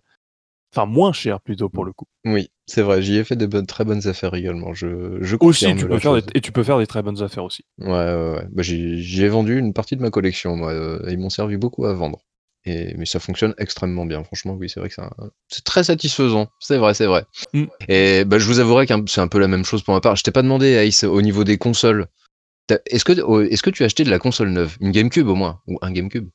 Enfin, 0.75 0.86
moins 0.86 1.13
cher 1.13 1.39
plutôt 1.39 1.69
pour 1.69 1.86
le 1.86 1.93
coup. 1.93 2.05
Oui, 2.25 2.50
c'est 2.65 2.81
vrai, 2.81 3.01
j'y 3.01 3.15
ai 3.15 3.24
fait 3.24 3.38
de 3.38 3.46
bonnes, 3.46 3.65
très 3.65 3.86
bonnes 3.86 4.05
affaires 4.07 4.34
également. 4.34 4.74
Je, 4.74 5.17
je 5.22 5.38
Aussi, 5.39 5.74
tu 5.75 5.88
peux 5.88 5.98
faire 5.98 6.13
des- 6.22 6.27
et 6.36 6.41
tu 6.41 6.51
peux 6.51 6.62
faire 6.63 6.77
des 6.77 6.86
très 6.86 7.01
bonnes 7.01 7.24
affaires 7.24 7.46
aussi. 7.46 7.63
Ouais, 7.79 7.88
ouais, 7.88 8.31
ouais. 8.36 8.48
Bah, 8.51 8.63
j'ai 8.63 8.98
j'y 9.01 9.24
ai 9.24 9.29
vendu 9.29 9.57
une 9.57 9.74
partie 9.74 9.96
de 9.96 10.01
ma 10.01 10.10
collection, 10.12 10.57
moi. 10.57 10.74
euh, 10.74 11.00
Ils 11.10 11.17
m'ont 11.17 11.29
servi 11.29 11.55
beaucoup 11.55 11.86
à 11.86 11.93
vendre. 11.93 12.19
Et, 12.65 12.93
mais 12.98 13.05
ça 13.05 13.22
fonctionne 13.22 13.55
extrêmement 13.57 14.05
bien, 14.05 14.25
franchement, 14.25 14.55
oui, 14.60 14.69
c'est 14.69 14.81
vrai 14.81 14.89
que 14.89 14.96
c'est 15.48 15.63
très 15.63 15.86
satisfaisant. 15.86 16.48
C'est 16.60 16.77
vrai, 16.77 16.93
c'est 16.93 17.05
vrai. 17.05 17.24
Mm. 17.53 17.63
Et 17.88 18.25
bah, 18.25 18.38
je 18.38 18.46
vous 18.46 18.60
avouerai 18.60 18.86
que 18.86 18.93
c'est 19.07 19.22
un 19.22 19.29
peu 19.29 19.39
la 19.39 19.48
même 19.48 19.63
chose 19.63 19.84
pour 19.84 19.93
ma 19.93 20.01
part. 20.01 20.17
Je 20.17 20.24
t'ai 20.24 20.31
pas 20.31 20.41
demandé, 20.41 20.74
Ace, 20.86 21.05
au 21.05 21.22
niveau 21.22 21.46
des 21.46 21.57
consoles. 21.57 22.07
T'as- 22.67 22.79
Est-ce 22.88 23.05
que, 23.05 23.13
oh, 23.21 23.41
est-ce 23.41 23.63
que 23.63 23.69
tu 23.69 23.83
as 23.83 23.86
acheté 23.86 24.03
de 24.03 24.09
la 24.09 24.19
console 24.19 24.50
neuve? 24.50 24.75
Une 24.81 24.91
GameCube 24.91 25.27
au 25.27 25.36
moins 25.36 25.59
Ou 25.67 25.77
un 25.81 25.91
GameCube? 25.91 26.27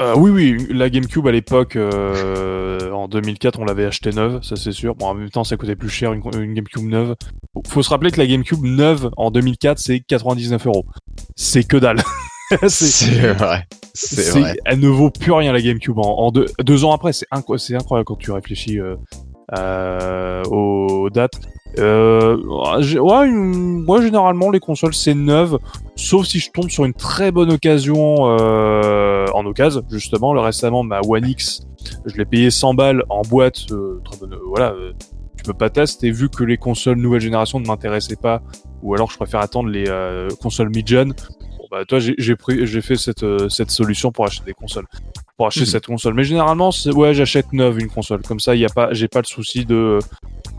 Euh, 0.00 0.14
oui, 0.16 0.30
oui, 0.30 0.66
la 0.70 0.88
GameCube 0.88 1.26
à 1.26 1.32
l'époque, 1.32 1.76
euh, 1.76 2.90
en 2.92 3.08
2004, 3.08 3.60
on 3.60 3.64
l'avait 3.66 3.84
acheté 3.84 4.10
neuve, 4.10 4.42
ça 4.42 4.56
c'est 4.56 4.72
sûr. 4.72 4.94
Bon, 4.94 5.06
en 5.06 5.14
même 5.14 5.28
temps, 5.28 5.44
ça 5.44 5.56
coûtait 5.58 5.76
plus 5.76 5.90
cher 5.90 6.14
une, 6.14 6.22
une 6.40 6.54
GameCube 6.54 6.88
neuve. 6.88 7.14
Faut 7.68 7.82
se 7.82 7.90
rappeler 7.90 8.10
que 8.10 8.18
la 8.18 8.26
GameCube 8.26 8.64
neuve 8.64 9.10
en 9.18 9.30
2004, 9.30 9.78
c'est 9.78 10.00
99 10.00 10.66
euros. 10.66 10.86
C'est 11.36 11.64
que 11.64 11.76
dalle. 11.76 12.02
c'est 12.68 13.32
vrai. 13.34 13.66
C'est 13.94 14.30
vrai. 14.40 14.56
Elle 14.64 14.80
ne 14.80 14.88
vaut 14.88 15.10
plus 15.10 15.30
rien 15.32 15.52
la 15.52 15.60
GameCube. 15.60 15.98
En, 15.98 16.18
en 16.26 16.30
deux, 16.32 16.46
deux 16.64 16.84
ans 16.84 16.92
après, 16.92 17.12
c'est 17.12 17.26
incro- 17.30 17.58
c'est 17.58 17.74
incroyable 17.74 18.06
quand 18.06 18.16
tu 18.16 18.30
réfléchis 18.32 18.80
euh, 18.80 20.42
aux 20.44 21.10
dates. 21.10 21.38
Euh, 21.78 22.36
une- 23.24 23.82
moi 23.84 24.00
généralement 24.02 24.50
les 24.50 24.60
consoles 24.60 24.94
c'est 24.94 25.14
neuve, 25.14 25.58
sauf 25.96 26.26
si 26.26 26.38
je 26.38 26.50
tombe 26.50 26.68
sur 26.68 26.84
une 26.84 26.92
très 26.94 27.32
bonne 27.32 27.50
occasion 27.52 28.26
euh, 28.38 29.26
en 29.34 29.44
occasion. 29.46 29.82
Justement, 29.90 30.34
le 30.34 30.40
récemment 30.40 30.82
ma 30.82 31.00
One 31.00 31.26
X, 31.26 31.62
je 32.04 32.16
l'ai 32.16 32.24
payé 32.24 32.50
100 32.50 32.74
balles 32.74 33.04
en 33.08 33.22
boîte. 33.22 33.60
euh, 33.72 34.00
très 34.04 34.16
bonne, 34.18 34.34
euh, 34.34 34.38
voilà, 34.46 34.74
tu 35.36 35.44
peux 35.44 35.54
pas 35.54 35.70
tester. 35.70 36.10
Vu 36.10 36.28
que 36.28 36.44
les 36.44 36.56
consoles 36.58 36.98
nouvelle 36.98 37.20
génération 37.20 37.58
ne 37.60 37.66
m'intéressaient 37.66 38.16
pas, 38.16 38.42
ou 38.82 38.94
alors 38.94 39.10
je 39.10 39.16
préfère 39.16 39.40
attendre 39.40 39.68
les 39.70 39.84
consoles 40.40 40.68
mid-gen. 40.70 41.14
Bah, 41.72 41.86
toi, 41.86 41.98
j'ai 42.00 42.14
j'ai 42.18 42.36
pris, 42.36 42.66
j'ai 42.66 42.82
fait 42.82 42.96
cette, 42.96 43.22
euh, 43.22 43.48
cette 43.48 43.70
solution 43.70 44.12
pour 44.12 44.26
acheter 44.26 44.44
des 44.44 44.52
consoles, 44.52 44.84
pour 45.38 45.46
acheter 45.46 45.60
Mhm. 45.62 45.66
cette 45.66 45.86
console. 45.86 46.12
Mais 46.12 46.22
généralement, 46.22 46.70
ouais, 46.94 47.14
j'achète 47.14 47.50
neuve 47.54 47.78
une 47.80 47.88
console. 47.88 48.20
Comme 48.20 48.40
ça, 48.40 48.54
il 48.54 48.60
y 48.60 48.66
a 48.66 48.68
pas, 48.68 48.92
j'ai 48.92 49.08
pas 49.08 49.20
le 49.20 49.24
souci 49.26 49.64
de 49.64 49.98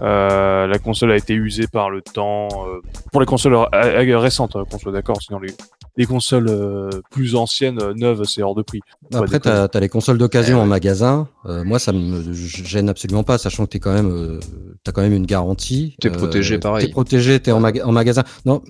euh, 0.01 0.65
la 0.65 0.79
console 0.79 1.12
a 1.12 1.15
été 1.15 1.36
usée 1.36 1.67
par 1.67 1.91
le 1.91 2.01
temps. 2.01 2.48
euh, 2.67 2.82
pour 3.12 3.22
les 3.22 3.27
consoles 3.27 3.55
récentes, 3.72 4.55
hein, 4.55 4.63
qu'on 4.70 4.79
soit 4.79 4.91
d'accord. 4.91 5.22
Sinon, 5.22 5.38
les, 5.39 5.53
les 5.95 6.05
consoles 6.05 6.47
euh, 6.50 6.89
plus 7.12 7.35
anciennes, 7.35 7.79
euh, 7.81 7.93
neuves, 7.93 8.23
c'est 8.23 8.41
hors 8.41 8.55
de 8.55 8.62
prix. 8.63 8.79
Après, 9.13 9.39
tu 9.39 9.47
as, 9.47 9.69
les 9.79 9.89
consoles 9.89 10.17
d'occasion 10.17 10.57
Eh 10.57 10.59
ouais. 10.59 10.63
en 10.63 10.67
magasin. 10.67 11.27
Euh, 11.45 11.63
moi, 11.63 11.77
ça 11.79 11.91
me 11.91 12.33
gêne 12.33 12.89
absolument 12.89 13.23
pas, 13.23 13.38
sachant 13.38 13.65
que 13.65 13.71
tu 13.71 13.79
quand 13.79 13.93
même, 13.93 14.12
euh, 14.12 14.39
as 14.88 14.91
quand 14.91 15.01
même 15.01 15.13
une 15.13 15.25
garantie. 15.25 15.95
T'es 16.01 16.09
protégé, 16.09 16.57
pareil. 16.57 16.85
T'es 16.88 16.91
protégé, 16.91 17.39
t'es 17.39 17.51
en, 17.51 17.59
maga- 17.59 17.85
en 17.85 17.91
magasin. 17.91 18.23
Non, 18.45 18.63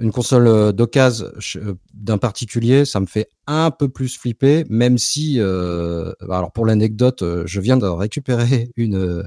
une 0.00 0.12
console 0.12 0.72
d'occasion 0.72 1.26
d'un 1.94 2.18
particulier, 2.18 2.84
ça 2.84 3.00
me 3.00 3.06
fait 3.06 3.28
un 3.46 3.70
peu 3.70 3.88
plus 3.88 4.16
flipper, 4.16 4.64
même 4.68 4.98
si, 4.98 5.36
euh, 5.38 6.12
alors 6.30 6.52
pour 6.52 6.64
l'anecdote, 6.66 7.22
euh, 7.22 7.42
je 7.46 7.60
viens 7.60 7.76
de 7.76 7.86
récupérer 7.86 8.70
une 8.76 9.24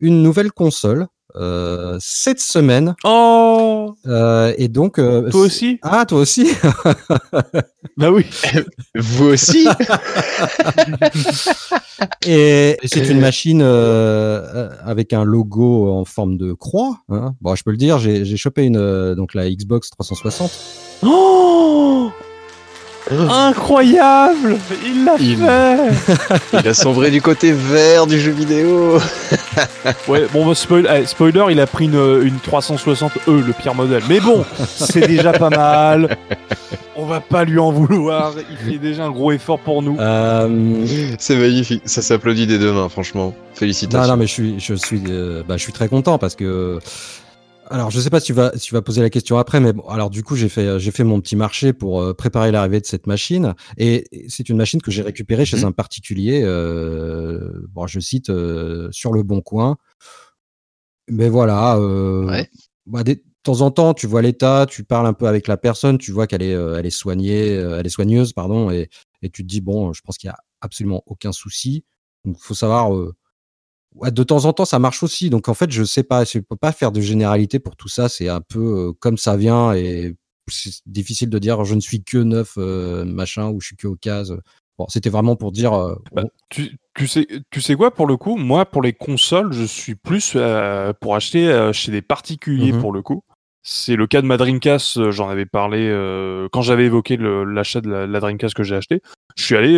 une 0.00 0.20
nouvelle 0.22 0.50
console 0.50 1.06
euh, 1.36 1.96
cette 2.00 2.40
semaine, 2.40 2.94
Oh, 3.04 3.94
euh, 4.06 4.52
et 4.58 4.68
donc. 4.68 4.98
euh, 4.98 5.30
toi 5.30 5.40
aussi? 5.42 5.78
Ah, 5.82 6.04
toi 6.06 6.20
aussi 6.20 6.48
Bah 7.96 8.10
oui. 8.10 8.24
Vous 8.94 9.26
aussi? 9.26 9.66
Et, 12.26 12.76
c'est 12.84 13.08
une 13.08 13.20
machine 13.20 13.62
avec 13.62 15.12
un 15.12 15.24
logo 15.24 15.90
en 15.92 16.04
forme 16.04 16.36
de 16.36 16.52
croix. 16.52 16.98
Hein. 17.10 17.34
Bon, 17.40 17.54
je 17.54 17.62
peux 17.62 17.70
le 17.70 17.76
dire, 17.76 17.98
j'ai 17.98 18.24
j'ai 18.24 18.36
chopé 18.36 18.62
une 18.64 18.76
euh, 18.76 19.14
donc 19.14 19.34
la 19.34 19.48
Xbox 19.50 19.90
360. 19.90 20.50
Oh, 21.04 22.10
incroyable 23.10 24.56
Il 24.86 25.04
l'a 25.04 25.14
Il- 25.18 25.36
fait. 25.36 26.58
Il 26.62 26.68
a 26.68 26.74
sombré 26.74 27.10
du 27.10 27.20
côté 27.20 27.52
vert 27.52 28.06
du 28.06 28.20
jeu 28.20 28.32
vidéo. 28.32 28.98
Ouais, 30.08 30.26
bon, 30.32 30.46
bah, 30.46 30.54
spoil- 30.54 30.86
allez, 30.86 31.06
spoiler, 31.06 31.44
il 31.50 31.58
a 31.60 31.66
pris 31.66 31.84
une, 31.86 31.94
une 32.22 32.36
360E, 32.38 33.10
le 33.26 33.52
pire 33.52 33.74
modèle. 33.74 34.02
Mais 34.08 34.20
bon, 34.20 34.44
c'est 34.64 35.06
déjà 35.08 35.32
pas 35.32 35.50
mal. 35.50 36.16
On 36.96 37.04
va 37.04 37.20
pas 37.20 37.44
lui 37.44 37.58
en 37.58 37.72
vouloir. 37.72 38.32
Il 38.50 38.56
fait 38.72 38.78
déjà 38.78 39.04
un 39.04 39.10
gros 39.10 39.32
effort 39.32 39.58
pour 39.58 39.82
nous. 39.82 39.96
Euh, 39.98 40.84
C'est 41.18 41.36
magnifique. 41.36 41.82
Ça 41.84 42.00
s'applaudit 42.00 42.46
des 42.46 42.58
deux 42.58 42.72
mains, 42.72 42.88
franchement. 42.88 43.34
Félicitations. 43.54 44.00
non, 44.06 44.12
non, 44.12 44.16
mais 44.16 44.26
je 44.26 44.32
suis, 44.32 44.60
je 44.60 44.74
suis, 44.74 45.02
euh, 45.10 45.42
bah, 45.46 45.56
je 45.56 45.62
suis 45.62 45.72
très 45.72 45.88
content 45.88 46.16
parce 46.18 46.36
que. 46.36 46.78
Alors, 47.72 47.90
je 47.90 47.98
sais 48.00 48.10
pas 48.10 48.20
si 48.20 48.26
tu 48.26 48.32
vas, 48.34 48.52
si 48.54 48.66
tu 48.68 48.74
vas 48.74 48.82
poser 48.82 49.00
la 49.00 49.08
question 49.08 49.38
après, 49.38 49.58
mais 49.58 49.72
bon, 49.72 49.82
alors 49.88 50.10
du 50.10 50.22
coup, 50.22 50.36
j'ai 50.36 50.50
fait, 50.50 50.78
j'ai 50.78 50.90
fait 50.90 51.04
mon 51.04 51.22
petit 51.22 51.36
marché 51.36 51.72
pour 51.72 52.02
euh, 52.02 52.12
préparer 52.12 52.52
l'arrivée 52.52 52.80
de 52.80 52.86
cette 52.86 53.06
machine, 53.06 53.54
et 53.78 54.04
c'est 54.28 54.50
une 54.50 54.58
machine 54.58 54.82
que 54.82 54.90
j'ai 54.90 55.00
récupérée 55.00 55.46
chez 55.46 55.56
Mhm. 55.56 55.64
un 55.64 55.72
particulier. 55.72 56.42
Euh, 56.44 57.50
bon, 57.70 57.86
je 57.86 57.98
cite 57.98 58.28
euh, 58.28 58.88
sur 58.92 59.12
le 59.14 59.22
bon 59.22 59.40
coin. 59.40 59.78
Mais 61.08 61.30
voilà. 61.30 61.76
Euh, 61.78 62.26
Ouais. 62.26 62.50
bah, 62.86 63.04
des- 63.04 63.16
de 63.16 63.22
temps 63.42 63.62
en 63.62 63.70
temps, 63.70 63.94
tu 63.94 64.06
vois 64.06 64.20
l'état, 64.22 64.66
tu 64.68 64.84
parles 64.84 65.06
un 65.06 65.14
peu 65.14 65.26
avec 65.26 65.48
la 65.48 65.56
personne, 65.56 65.96
tu 65.98 66.12
vois 66.12 66.26
qu'elle 66.26 66.42
est, 66.42 66.54
euh, 66.54 66.76
elle 66.78 66.86
est 66.86 66.90
soignée, 66.90 67.56
euh, 67.56 67.78
elle 67.80 67.86
est 67.86 67.90
soigneuse, 67.90 68.32
pardon, 68.34 68.70
et, 68.70 68.88
et 69.22 69.30
tu 69.30 69.42
te 69.42 69.48
dis 69.48 69.60
bon, 69.62 69.92
je 69.94 70.00
pense 70.02 70.18
qu'il 70.18 70.28
y 70.28 70.30
a 70.30 70.36
absolument 70.60 71.02
aucun 71.06 71.32
souci. 71.32 71.84
Donc, 72.24 72.36
faut 72.38 72.54
savoir. 72.54 72.94
euh, 72.94 73.14
de 74.00 74.22
temps 74.22 74.44
en 74.46 74.52
temps, 74.52 74.64
ça 74.64 74.78
marche 74.78 75.02
aussi. 75.02 75.30
Donc, 75.30 75.48
en 75.48 75.54
fait, 75.54 75.70
je 75.70 75.84
sais 75.84 76.02
pas, 76.02 76.24
je 76.24 76.38
peux 76.38 76.56
pas 76.56 76.72
faire 76.72 76.92
de 76.92 77.00
généralité 77.00 77.58
pour 77.58 77.76
tout 77.76 77.88
ça. 77.88 78.08
C'est 78.08 78.28
un 78.28 78.40
peu 78.40 78.88
euh, 78.88 78.92
comme 79.00 79.16
ça 79.18 79.36
vient 79.36 79.72
et 79.74 80.14
c'est 80.48 80.70
difficile 80.86 81.30
de 81.30 81.38
dire 81.38 81.64
je 81.64 81.74
ne 81.74 81.80
suis 81.80 82.02
que 82.02 82.18
neuf 82.18 82.54
euh, 82.58 83.04
machin 83.04 83.50
ou 83.50 83.60
je 83.60 83.66
suis 83.68 83.76
que 83.76 83.86
au 83.86 83.96
case. 83.96 84.36
Bon, 84.78 84.86
c'était 84.88 85.10
vraiment 85.10 85.36
pour 85.36 85.52
dire. 85.52 85.74
euh, 85.74 85.94
Bah, 86.12 86.24
tu, 86.48 86.76
tu 86.94 87.06
sais, 87.06 87.26
tu 87.50 87.60
sais 87.60 87.74
quoi 87.74 87.92
pour 87.92 88.06
le 88.06 88.16
coup? 88.16 88.36
Moi, 88.36 88.64
pour 88.66 88.82
les 88.82 88.92
consoles, 88.94 89.52
je 89.52 89.64
suis 89.64 89.94
plus 89.94 90.32
euh, 90.36 90.92
pour 91.00 91.14
acheter 91.14 91.70
chez 91.72 91.92
des 91.92 92.02
particuliers 92.02 92.72
Mhm. 92.72 92.80
pour 92.80 92.92
le 92.92 93.02
coup. 93.02 93.22
C'est 93.64 93.94
le 93.94 94.08
cas 94.08 94.20
de 94.22 94.26
ma 94.26 94.36
Dreamcast. 94.38 95.10
J'en 95.12 95.28
avais 95.28 95.46
parlé 95.46 95.86
quand 96.50 96.62
j'avais 96.62 96.86
évoqué 96.86 97.16
l'achat 97.18 97.80
de 97.80 97.88
la, 97.88 98.06
la 98.08 98.18
Dreamcast 98.20 98.54
que 98.54 98.64
j'ai 98.64 98.74
acheté. 98.74 99.02
Je 99.36 99.44
suis 99.44 99.54
allé, 99.54 99.74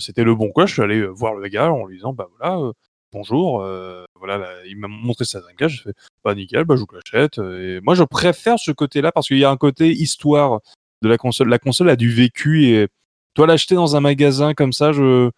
c'était 0.00 0.24
le 0.24 0.34
bon 0.34 0.50
quoi. 0.50 0.66
Je 0.66 0.72
suis 0.72 0.82
allé 0.82 1.06
voir 1.06 1.34
le 1.34 1.46
gars 1.48 1.70
en 1.70 1.86
lui 1.86 1.96
disant 1.98 2.12
bah 2.12 2.26
voilà, 2.40 2.72
bonjour. 3.12 3.62
euh, 3.62 4.04
voilà, 4.18 4.38
là, 4.38 4.48
il 4.66 4.76
m'a 4.78 4.88
montré 4.88 5.24
sa 5.24 5.40
Dreamcast. 5.40 5.74
J'ai 5.76 5.82
fait 5.84 5.94
bah 6.24 6.34
nickel, 6.34 6.64
bah 6.64 6.74
je 6.76 6.80
vous 6.80 6.86
l'achète. 6.92 7.38
euh, 7.38 7.78
Et 7.78 7.80
moi, 7.80 7.94
je 7.94 8.02
préfère 8.04 8.58
ce 8.58 8.70
côté-là 8.72 9.12
parce 9.12 9.28
qu'il 9.28 9.38
y 9.38 9.44
a 9.44 9.50
un 9.50 9.56
côté 9.56 9.90
histoire 9.90 10.60
de 11.02 11.08
la 11.08 11.16
console. 11.18 11.48
La 11.48 11.58
console 11.58 11.90
a 11.90 11.96
du 11.96 12.10
vécu 12.10 12.66
et 12.66 12.88
toi 13.34 13.46
l'acheter 13.46 13.74
dans 13.76 13.94
un 13.96 14.00
magasin 14.00 14.54
comme 14.54 14.72
ça, 14.72 14.92
je 14.92 15.30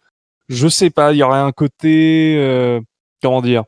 je 0.49 0.67
sais 0.67 0.89
pas, 0.89 1.13
il 1.13 1.17
y 1.17 1.23
aurait 1.23 1.39
un 1.39 1.51
côté 1.51 2.35
euh, 2.37 2.81
comment 3.21 3.41
dire 3.41 3.63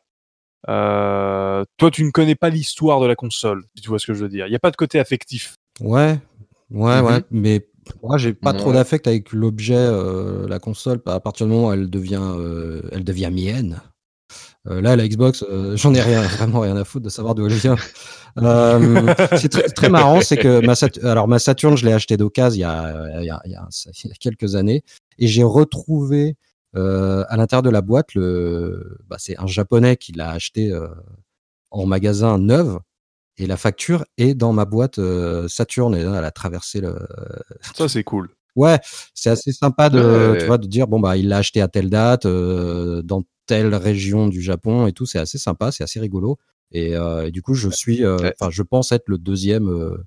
euh, 0.69 1.63
toi 1.77 1.91
tu 1.91 2.03
ne 2.03 2.11
connais 2.11 2.35
pas 2.35 2.49
l'histoire 2.49 2.99
de 2.99 3.05
la 3.05 3.15
console, 3.15 3.63
si 3.75 3.81
tu 3.83 3.89
vois 3.89 3.99
ce 3.99 4.07
que 4.07 4.13
je 4.13 4.23
veux 4.23 4.29
dire. 4.29 4.47
Il 4.47 4.49
n'y 4.49 4.55
a 4.55 4.59
pas 4.59 4.71
de 4.71 4.75
côté 4.75 4.99
affectif. 4.99 5.55
Ouais, 5.81 6.17
ouais, 6.71 6.99
Mhm. 7.01 7.05
ouais. 7.05 7.23
Mais 7.31 7.67
moi, 8.01 8.17
j'ai 8.17 8.33
pas 8.33 8.53
trop 8.53 8.71
d'affect 8.73 9.07
avec 9.07 9.33
l'objet, 9.33 9.75
euh, 9.75 10.47
la 10.47 10.59
console. 10.59 11.01
À 11.05 11.19
partir 11.19 11.45
du 11.47 11.51
moment 11.53 11.67
où 11.67 11.73
elle 11.73 11.89
devient, 11.89 12.21
euh, 12.21 12.81
elle 12.91 13.03
devient 13.03 13.29
mienne. 13.31 13.81
Euh, 14.69 14.80
là, 14.82 14.95
la 14.95 15.08
Xbox, 15.08 15.43
euh, 15.49 15.76
j'en 15.76 15.93
ai 15.93 16.02
rien, 16.02 16.21
vraiment 16.38 16.62
rien 16.62 16.78
à 16.78 16.84
foutre 16.86 17.04
de 17.06 17.10
savoir 17.10 17.36
d'où 17.36 17.45
elle 17.47 17.54
vient. 17.54 17.76
Euh, 18.38 19.13
c'est 19.38 19.49
très, 19.49 19.63
très 19.69 19.89
marrant, 19.89 20.21
c'est 20.21 20.38
que 20.38 20.65
ma, 20.65 20.73
Sat- 20.76 21.04
alors 21.04 21.28
ma 21.28 21.38
Saturn, 21.39 21.76
je 21.76 21.86
l'ai 21.86 21.93
acheté 21.93 22.17
d'occasion 22.17 22.56
il 22.56 22.62
y 22.62 22.63
a, 22.63 23.19
il 23.21 23.26
y 23.26 23.30
a, 23.30 23.41
il 23.45 23.52
y 23.52 23.56
a- 23.56 23.67
il 24.04 24.10
y 24.10 24.12
a 24.12 24.15
quelques 24.19 24.56
années, 24.56 24.84
et 25.19 25.28
j'ai 25.28 25.43
retrouvé 25.43 26.36
euh, 26.76 27.23
à 27.30 27.38
l'intérieur 27.38 27.62
de 27.62 27.69
la 27.69 27.82
boîte 27.82 28.15
le, 28.15 28.97
bah, 29.08 29.17
c'est 29.19 29.38
un 29.38 29.45
japonais 29.47 29.97
qui 29.97 30.13
l'a 30.13 30.32
acheté 30.32 30.71
euh, 30.71 30.88
en 31.71 31.86
magasin 31.86 32.39
neuf, 32.39 32.78
et 33.38 33.45
la 33.47 33.58
facture 33.58 34.06
est 34.17 34.34
dans 34.34 34.54
ma 34.54 34.65
boîte 34.65 34.97
euh, 34.99 35.47
Saturn, 35.47 35.93
et 35.95 36.04
là, 36.04 36.15
elle 36.17 36.26
a 36.26 36.32
traversé 36.32 36.82
le, 36.82 36.95
Ça 37.76 37.88
c'est 37.89 38.04
cool. 38.04 38.30
Ouais, 38.56 38.80
c'est 39.15 39.32
assez 39.32 39.52
sympa 39.52 39.89
de, 39.89 40.32
Ouais. 40.32 40.38
tu 40.39 40.45
vois, 40.45 40.58
de 40.60 40.67
dire 40.67 40.88
bon 40.88 40.99
bah 40.99 41.17
il 41.17 41.28
l'a 41.28 41.38
acheté 41.38 41.60
à 41.62 41.67
telle 41.67 41.89
date 41.89 42.26
euh, 42.28 43.02
dans 43.02 43.23
telle 43.45 43.73
région 43.75 44.27
du 44.27 44.41
Japon 44.41 44.88
et 44.88 44.93
tout. 44.93 45.06
C'est 45.06 45.19
assez 45.19 45.38
sympa, 45.38 45.71
c'est 45.71 45.84
assez 45.84 45.99
rigolo. 45.99 46.38
Et, 46.71 46.95
euh, 46.95 47.27
et 47.27 47.32
du 47.32 47.41
coup, 47.41 47.53
je 47.53 47.69
suis, 47.69 48.03
euh, 48.03 48.17
enfin, 48.39 48.49
je 48.51 48.63
pense 48.63 48.91
être 48.91 49.08
le 49.08 49.17
deuxième 49.17 49.67
euh, 49.69 49.97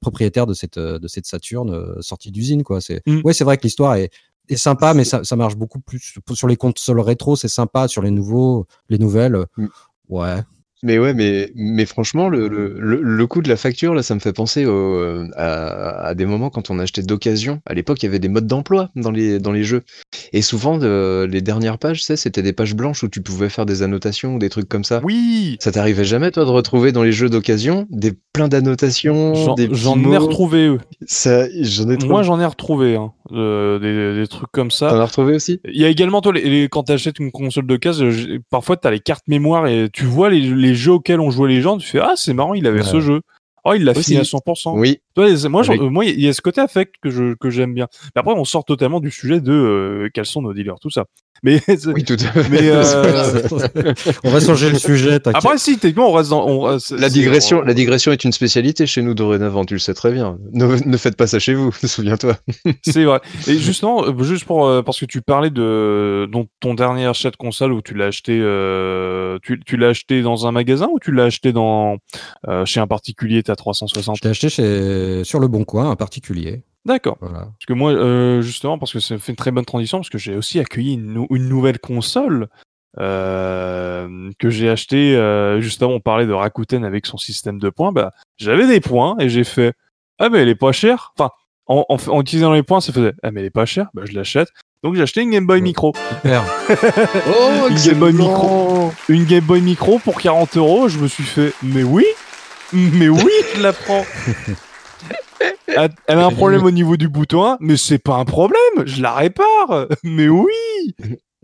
propriétaire 0.00 0.46
de 0.46 0.54
cette 0.54 0.78
de 0.78 1.08
cette 1.08 1.26
Saturn 1.26 1.70
euh, 1.70 2.00
sortie 2.00 2.30
d'usine 2.32 2.62
quoi. 2.64 2.80
C'est, 2.80 3.00
Mm. 3.06 3.20
ouais, 3.24 3.32
c'est 3.32 3.44
vrai 3.44 3.56
que 3.56 3.62
l'histoire 3.62 3.94
est 3.94 4.10
est 4.48 4.56
sympa, 4.56 4.94
mais 4.94 5.04
ça, 5.04 5.22
ça 5.22 5.36
marche 5.36 5.54
beaucoup 5.56 5.78
plus 5.80 6.18
sur 6.32 6.48
les 6.48 6.56
consoles 6.56 6.98
rétro. 7.00 7.36
C'est 7.36 7.46
sympa 7.48 7.86
sur 7.86 8.02
les 8.02 8.10
nouveaux, 8.10 8.66
les 8.88 8.98
nouvelles. 8.98 9.36
euh, 9.36 9.44
Mm. 9.56 9.66
Ouais, 10.08 10.42
Mais 10.82 10.98
ouais, 10.98 11.12
mais, 11.12 11.52
mais 11.54 11.84
franchement, 11.84 12.28
le, 12.28 12.48
le, 12.48 12.74
le, 13.02 13.26
coût 13.26 13.42
de 13.42 13.48
la 13.50 13.56
facture, 13.56 13.94
là, 13.94 14.02
ça 14.02 14.14
me 14.14 14.20
fait 14.20 14.32
penser 14.32 14.64
au, 14.64 15.24
à, 15.36 16.06
à, 16.06 16.14
des 16.14 16.24
moments 16.24 16.48
quand 16.48 16.70
on 16.70 16.78
achetait 16.78 17.02
d'occasion. 17.02 17.60
À 17.66 17.74
l'époque, 17.74 18.02
il 18.02 18.06
y 18.06 18.08
avait 18.08 18.18
des 18.18 18.28
modes 18.28 18.46
d'emploi 18.46 18.88
dans 18.96 19.10
les, 19.10 19.38
dans 19.38 19.52
les 19.52 19.62
jeux. 19.62 19.82
Et 20.32 20.40
souvent, 20.40 20.78
de, 20.78 21.28
les 21.30 21.42
dernières 21.42 21.76
pages, 21.76 22.02
c'était 22.02 22.42
des 22.42 22.54
pages 22.54 22.74
blanches 22.74 23.02
où 23.02 23.08
tu 23.08 23.20
pouvais 23.20 23.50
faire 23.50 23.66
des 23.66 23.82
annotations 23.82 24.36
ou 24.36 24.38
des 24.38 24.48
trucs 24.48 24.68
comme 24.68 24.84
ça. 24.84 25.02
Oui 25.04 25.58
Ça 25.60 25.70
t'arrivait 25.70 26.04
jamais, 26.04 26.30
toi, 26.30 26.46
de 26.46 26.50
retrouver 26.50 26.92
dans 26.92 27.02
les 27.02 27.12
jeux 27.12 27.28
d'occasion 27.28 27.86
des 27.90 28.12
plein 28.32 28.48
d'annotations 28.48 29.34
J'en 29.34 30.02
ai 30.12 30.16
retrouvé, 30.16 30.66
eux. 30.66 30.78
Ça, 31.06 31.46
j'en 31.60 31.90
ai 31.90 31.98
Moi, 32.06 32.22
j'en 32.22 32.40
ai 32.40 32.46
retrouvé, 32.46 32.96
hein, 32.96 33.12
des, 33.30 34.14
des, 34.14 34.26
trucs 34.28 34.50
comme 34.50 34.70
ça. 34.70 34.88
T'en 34.88 35.00
as 35.00 35.04
retrouvé 35.04 35.34
aussi? 35.34 35.60
Il 35.64 35.80
y 35.80 35.84
a 35.84 35.88
également, 35.88 36.22
toi, 36.22 36.32
les, 36.32 36.68
quand 36.70 36.84
t'achètes 36.84 37.18
une 37.18 37.30
console 37.30 37.78
case, 37.78 38.02
parfois, 38.48 38.78
t'as 38.78 38.90
les 38.90 39.00
cartes 39.00 39.28
mémoire 39.28 39.66
et 39.66 39.88
tu 39.92 40.04
vois 40.04 40.30
les, 40.30 40.40
les 40.40 40.69
jeux 40.74 40.92
auxquels 40.92 41.20
on 41.20 41.30
jouait 41.30 41.48
les 41.48 41.60
gens, 41.60 41.78
tu 41.78 41.86
fais 41.86 42.00
ah 42.00 42.14
c'est 42.16 42.34
marrant, 42.34 42.54
il 42.54 42.66
avait 42.66 42.82
ce 42.82 43.00
jeu. 43.00 43.20
Oh, 43.64 43.74
il 43.74 43.84
l'a 43.84 43.94
fini 43.94 44.18
à 44.18 44.22
100%. 44.22 44.78
Oui. 44.78 45.00
moi, 45.48 45.62
moi, 45.90 46.04
il 46.04 46.20
y 46.20 46.28
a 46.28 46.32
ce 46.32 46.40
côté 46.40 46.60
affect 46.60 46.94
que 47.02 47.10
je 47.10 47.34
que 47.34 47.50
j'aime 47.50 47.74
bien. 47.74 47.88
Mais 48.14 48.20
après, 48.20 48.34
on 48.34 48.44
sort 48.44 48.64
totalement 48.64 49.00
du 49.00 49.10
sujet 49.10 49.40
de 49.40 49.52
euh, 49.52 50.08
quels 50.12 50.26
sont 50.26 50.42
nos 50.42 50.54
dealers, 50.54 50.78
tout 50.80 50.90
ça. 50.90 51.06
Mais 51.42 51.58
oui, 51.86 52.04
tout 52.04 52.18
à 52.20 52.32
fait. 52.32 52.48
Mais 52.50 52.60
euh... 52.68 53.94
on 54.24 54.30
va 54.30 54.40
changer 54.40 54.68
le 54.68 54.78
sujet. 54.78 55.18
Après, 55.24 55.56
si 55.56 55.78
techniquement, 55.78 56.10
on 56.10 56.12
reste 56.12 56.28
dans. 56.28 56.46
On, 56.46 56.78
la 56.90 57.08
digression, 57.08 57.62
la 57.62 57.72
digression 57.72 58.12
est 58.12 58.24
une 58.24 58.32
spécialité 58.32 58.86
chez 58.86 59.00
nous 59.00 59.14
dorénavant. 59.14 59.64
Tu 59.64 59.74
le 59.74 59.80
sais 59.80 59.94
très 59.94 60.12
bien. 60.12 60.36
Ne, 60.52 60.66
ne 60.86 60.96
faites 60.98 61.16
pas 61.16 61.26
ça 61.26 61.38
chez 61.38 61.54
vous. 61.54 61.72
Souviens-toi. 61.84 62.36
C'est 62.82 63.04
vrai. 63.04 63.20
Et 63.48 63.56
justement, 63.56 64.04
euh, 64.04 64.22
juste 64.22 64.44
pour 64.44 64.66
euh, 64.66 64.82
parce 64.82 65.00
que 65.00 65.06
tu 65.06 65.22
parlais 65.22 65.48
de 65.48 66.28
ton 66.60 66.74
dernier 66.74 67.06
achat 67.06 67.30
de 67.30 67.36
console 67.36 67.72
où 67.72 67.80
tu 67.80 67.94
l'as 67.94 68.06
acheté, 68.06 68.38
euh, 68.38 69.38
tu, 69.42 69.60
tu 69.64 69.78
l'as 69.78 69.88
acheté 69.88 70.20
dans 70.20 70.46
un 70.46 70.52
magasin 70.52 70.88
ou 70.92 70.98
tu 70.98 71.10
l'as 71.10 71.24
acheté 71.24 71.52
dans 71.52 71.96
euh, 72.48 72.66
chez 72.66 72.80
un 72.80 72.86
particulier, 72.86 73.42
t'as 73.50 73.56
360. 73.56 74.16
Je 74.16 74.24
l'ai 74.24 74.30
acheté 74.30 74.48
chez 74.48 75.24
sur 75.24 75.40
le 75.40 75.48
Bon 75.48 75.64
Coin, 75.64 75.90
un 75.90 75.96
particulier. 75.96 76.62
D'accord. 76.86 77.18
Parce 77.18 77.66
que 77.66 77.72
moi, 77.72 77.92
euh, 77.92 78.40
justement, 78.40 78.78
parce 78.78 78.92
que 78.92 79.00
ça 79.00 79.18
fait 79.18 79.32
une 79.32 79.36
très 79.36 79.50
bonne 79.50 79.64
transition, 79.64 79.98
parce 79.98 80.08
que 80.08 80.18
j'ai 80.18 80.36
aussi 80.36 80.58
accueilli 80.58 80.94
une, 80.94 81.26
une 81.30 81.48
nouvelle 81.48 81.78
console 81.78 82.48
euh, 82.98 84.30
que 84.38 84.50
j'ai 84.50 84.68
acheté. 84.68 85.14
Euh, 85.16 85.60
justement, 85.60 85.92
on 85.92 86.00
parlait 86.00 86.26
de 86.26 86.32
Rakuten 86.32 86.84
avec 86.84 87.06
son 87.06 87.18
système 87.18 87.58
de 87.58 87.70
points. 87.70 87.92
Bah, 87.92 88.12
j'avais 88.38 88.66
des 88.66 88.80
points 88.80 89.16
et 89.18 89.28
j'ai 89.28 89.44
fait 89.44 89.74
ah 90.18 90.28
mais 90.28 90.38
elle 90.38 90.48
est 90.48 90.54
pas 90.54 90.72
chère. 90.72 91.12
Enfin, 91.18 91.30
en, 91.66 91.84
en, 91.88 92.20
utilisant 92.20 92.52
les 92.52 92.62
points, 92.62 92.80
ça 92.80 92.92
faisait 92.92 93.12
ah 93.22 93.30
mais 93.30 93.40
elle 93.40 93.46
est 93.46 93.50
pas 93.50 93.66
chère. 93.66 93.88
Bah 93.94 94.02
je 94.06 94.12
l'achète. 94.12 94.48
Donc 94.82 94.94
j'ai 94.94 95.02
acheté 95.02 95.20
une 95.20 95.30
Game 95.30 95.46
Boy 95.46 95.60
Micro. 95.60 95.92
Super. 96.08 96.42
oh, 96.70 97.68
une 97.70 97.76
Game 97.76 97.98
Boy 97.98 98.12
Micro. 98.12 98.92
Une 99.08 99.24
Game 99.24 99.44
Boy 99.44 99.60
Micro 99.60 99.98
pour 99.98 100.20
40 100.20 100.56
euros. 100.56 100.88
Je 100.88 100.98
me 100.98 101.06
suis 101.06 101.24
fait 101.24 101.52
mais 101.62 101.82
oui, 101.82 102.06
mais 102.72 103.08
oui, 103.08 103.32
je 103.54 103.62
la 103.62 103.72
prends. 103.72 104.04
Elle 105.66 106.18
a 106.18 106.26
un 106.26 106.30
problème 106.30 106.64
au 106.64 106.70
niveau 106.70 106.96
du 106.96 107.08
bouton, 107.08 107.56
mais 107.60 107.76
c'est 107.76 107.98
pas 107.98 108.16
un 108.16 108.24
problème, 108.24 108.84
je 108.84 109.00
la 109.02 109.14
répare. 109.14 109.86
Mais 110.02 110.28
oui. 110.28 110.94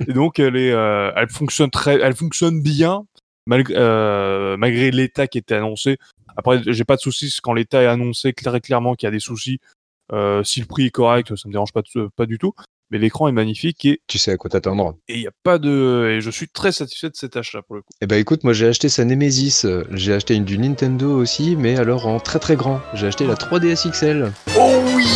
Et 0.07 0.12
donc 0.12 0.39
elle 0.39 0.57
est, 0.57 0.73
euh, 0.73 1.11
elle 1.17 1.31
fonctionne 1.31 1.71
très, 1.71 1.99
elle 2.01 2.15
fonctionne 2.15 2.61
bien 2.61 3.07
malgré, 3.47 3.75
euh, 3.77 4.57
malgré 4.59 4.91
l'état 4.91 5.27
qui 5.27 5.39
était 5.39 5.55
annoncé. 5.55 5.97
Après, 6.37 6.61
j'ai 6.67 6.85
pas 6.85 6.97
de 6.97 7.01
soucis 7.01 7.35
quand 7.43 7.55
l'état 7.55 7.83
est 7.83 7.87
annoncé 7.87 8.29
et 8.29 8.61
clairement 8.61 8.95
qu'il 8.95 9.07
y 9.07 9.09
a 9.09 9.12
des 9.12 9.21
soucis. 9.21 9.59
Euh, 10.12 10.45
si 10.45 10.61
le 10.61 10.67
prix 10.67 10.87
est 10.87 10.91
correct, 10.91 11.35
ça 11.35 11.49
me 11.49 11.53
dérange 11.53 11.73
pas 11.73 12.27
du 12.27 12.39
tout 12.39 12.53
mais 12.90 12.99
l'écran 12.99 13.29
est 13.29 13.33
magnifique 13.33 13.85
et 13.85 14.01
tu 14.07 14.18
sais 14.18 14.33
à 14.33 14.37
quoi 14.37 14.51
t'attendre. 14.51 14.96
Et 15.09 15.14
il 15.14 15.22
y 15.22 15.27
a 15.27 15.33
pas 15.42 15.59
de 15.59 16.16
et 16.16 16.20
je 16.20 16.31
suis 16.31 16.49
très 16.49 16.72
satisfait 16.72 17.09
de 17.09 17.16
cet 17.16 17.37
achat 17.37 17.62
pour 17.62 17.77
le 17.77 17.83
coup. 17.83 17.92
Eh 18.01 18.07
ben 18.07 18.18
écoute, 18.18 18.44
moi 18.44 18.53
j'ai 18.53 18.66
acheté 18.66 18.88
sa 18.88 19.05
Nemesis, 19.05 19.66
j'ai 19.92 20.12
acheté 20.12 20.35
une 20.35 20.44
du 20.44 20.59
Nintendo 20.59 21.16
aussi, 21.16 21.57
mais 21.57 21.77
alors 21.77 22.07
en 22.07 22.20
très 22.20 22.38
très 22.38 22.57
grand. 22.57 22.81
J'ai 22.94 23.07
acheté 23.07 23.27
la 23.27 23.35
3DS 23.35 23.90
XL. 23.90 24.33
Oh 24.59 24.83
oui. 24.94 25.07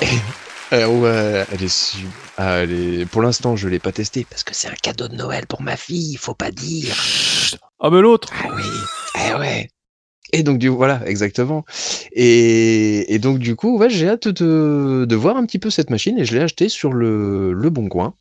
Eh 0.72 0.84
ouais, 0.84 1.46
elle 1.52 1.62
est 1.62 1.68
super. 1.68 2.10
Ah, 2.38 2.58
elle 2.58 2.72
est... 2.72 3.06
Pour 3.06 3.22
l'instant, 3.22 3.54
je 3.54 3.68
l'ai 3.68 3.78
pas 3.78 3.92
testé 3.92 4.26
parce 4.28 4.42
que 4.42 4.52
c'est 4.52 4.66
un 4.66 4.74
cadeau 4.74 5.06
de 5.06 5.14
Noël 5.14 5.46
pour 5.46 5.62
ma 5.62 5.76
fille, 5.76 6.16
faut 6.16 6.34
pas 6.34 6.50
dire. 6.50 6.96
Ah 7.78 7.88
mais 7.88 8.00
l'autre. 8.00 8.28
Ah 8.34 8.48
oui. 8.54 8.64
Eh 9.14 9.34
ouais. 9.34 9.68
Et 10.32 10.42
donc 10.42 10.58
du 10.58 10.68
voilà, 10.68 11.02
exactement. 11.06 11.64
Et, 12.12 13.18
donc 13.20 13.38
du 13.38 13.54
coup, 13.56 13.78
ouais, 13.78 13.90
j'ai 13.90 14.08
hâte 14.08 14.28
de, 14.28 15.14
voir 15.14 15.36
un 15.36 15.46
petit 15.46 15.58
peu 15.58 15.70
cette 15.70 15.90
machine 15.90 16.18
et 16.18 16.24
je 16.24 16.34
l'ai 16.34 16.42
acheté 16.42 16.68
sur 16.68 16.92
le, 16.92 17.70
bon 17.70 17.88
coin. 17.88 18.14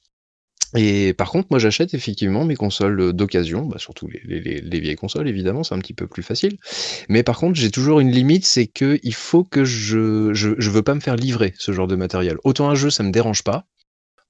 Et 0.78 1.14
par 1.14 1.32
contre, 1.32 1.48
moi 1.52 1.60
j'achète 1.60 1.94
effectivement 1.94 2.44
mes 2.44 2.56
consoles 2.56 3.14
d'occasion, 3.14 3.66
bah, 3.66 3.78
surtout 3.80 4.10
les, 4.10 4.22
les, 4.26 4.60
les, 4.60 4.80
vieilles 4.82 4.96
consoles 4.96 5.30
évidemment, 5.30 5.64
c'est 5.64 5.74
un 5.74 5.80
petit 5.80 5.94
peu 5.94 6.06
plus 6.06 6.24
facile. 6.24 6.58
Mais 7.08 7.24
par 7.24 7.38
contre, 7.38 7.56
j'ai 7.58 7.72
toujours 7.72 8.02
une 8.02 8.12
limite, 8.12 8.46
c'est 8.46 8.68
que 8.68 9.00
il 9.02 9.14
faut 9.14 9.46
que 9.46 9.64
je, 9.64 10.34
je, 10.34 10.50
je 10.58 10.70
veux 10.70 10.82
pas 10.82 10.94
me 10.94 11.00
faire 11.00 11.16
livrer 11.16 11.54
ce 11.58 11.72
genre 11.72 11.88
de 11.88 11.96
matériel. 11.96 12.38
Autant 12.44 12.70
un 12.70 12.76
jeu, 12.76 12.90
ça 12.90 13.04
me 13.04 13.12
dérange 13.12 13.44
pas, 13.44 13.68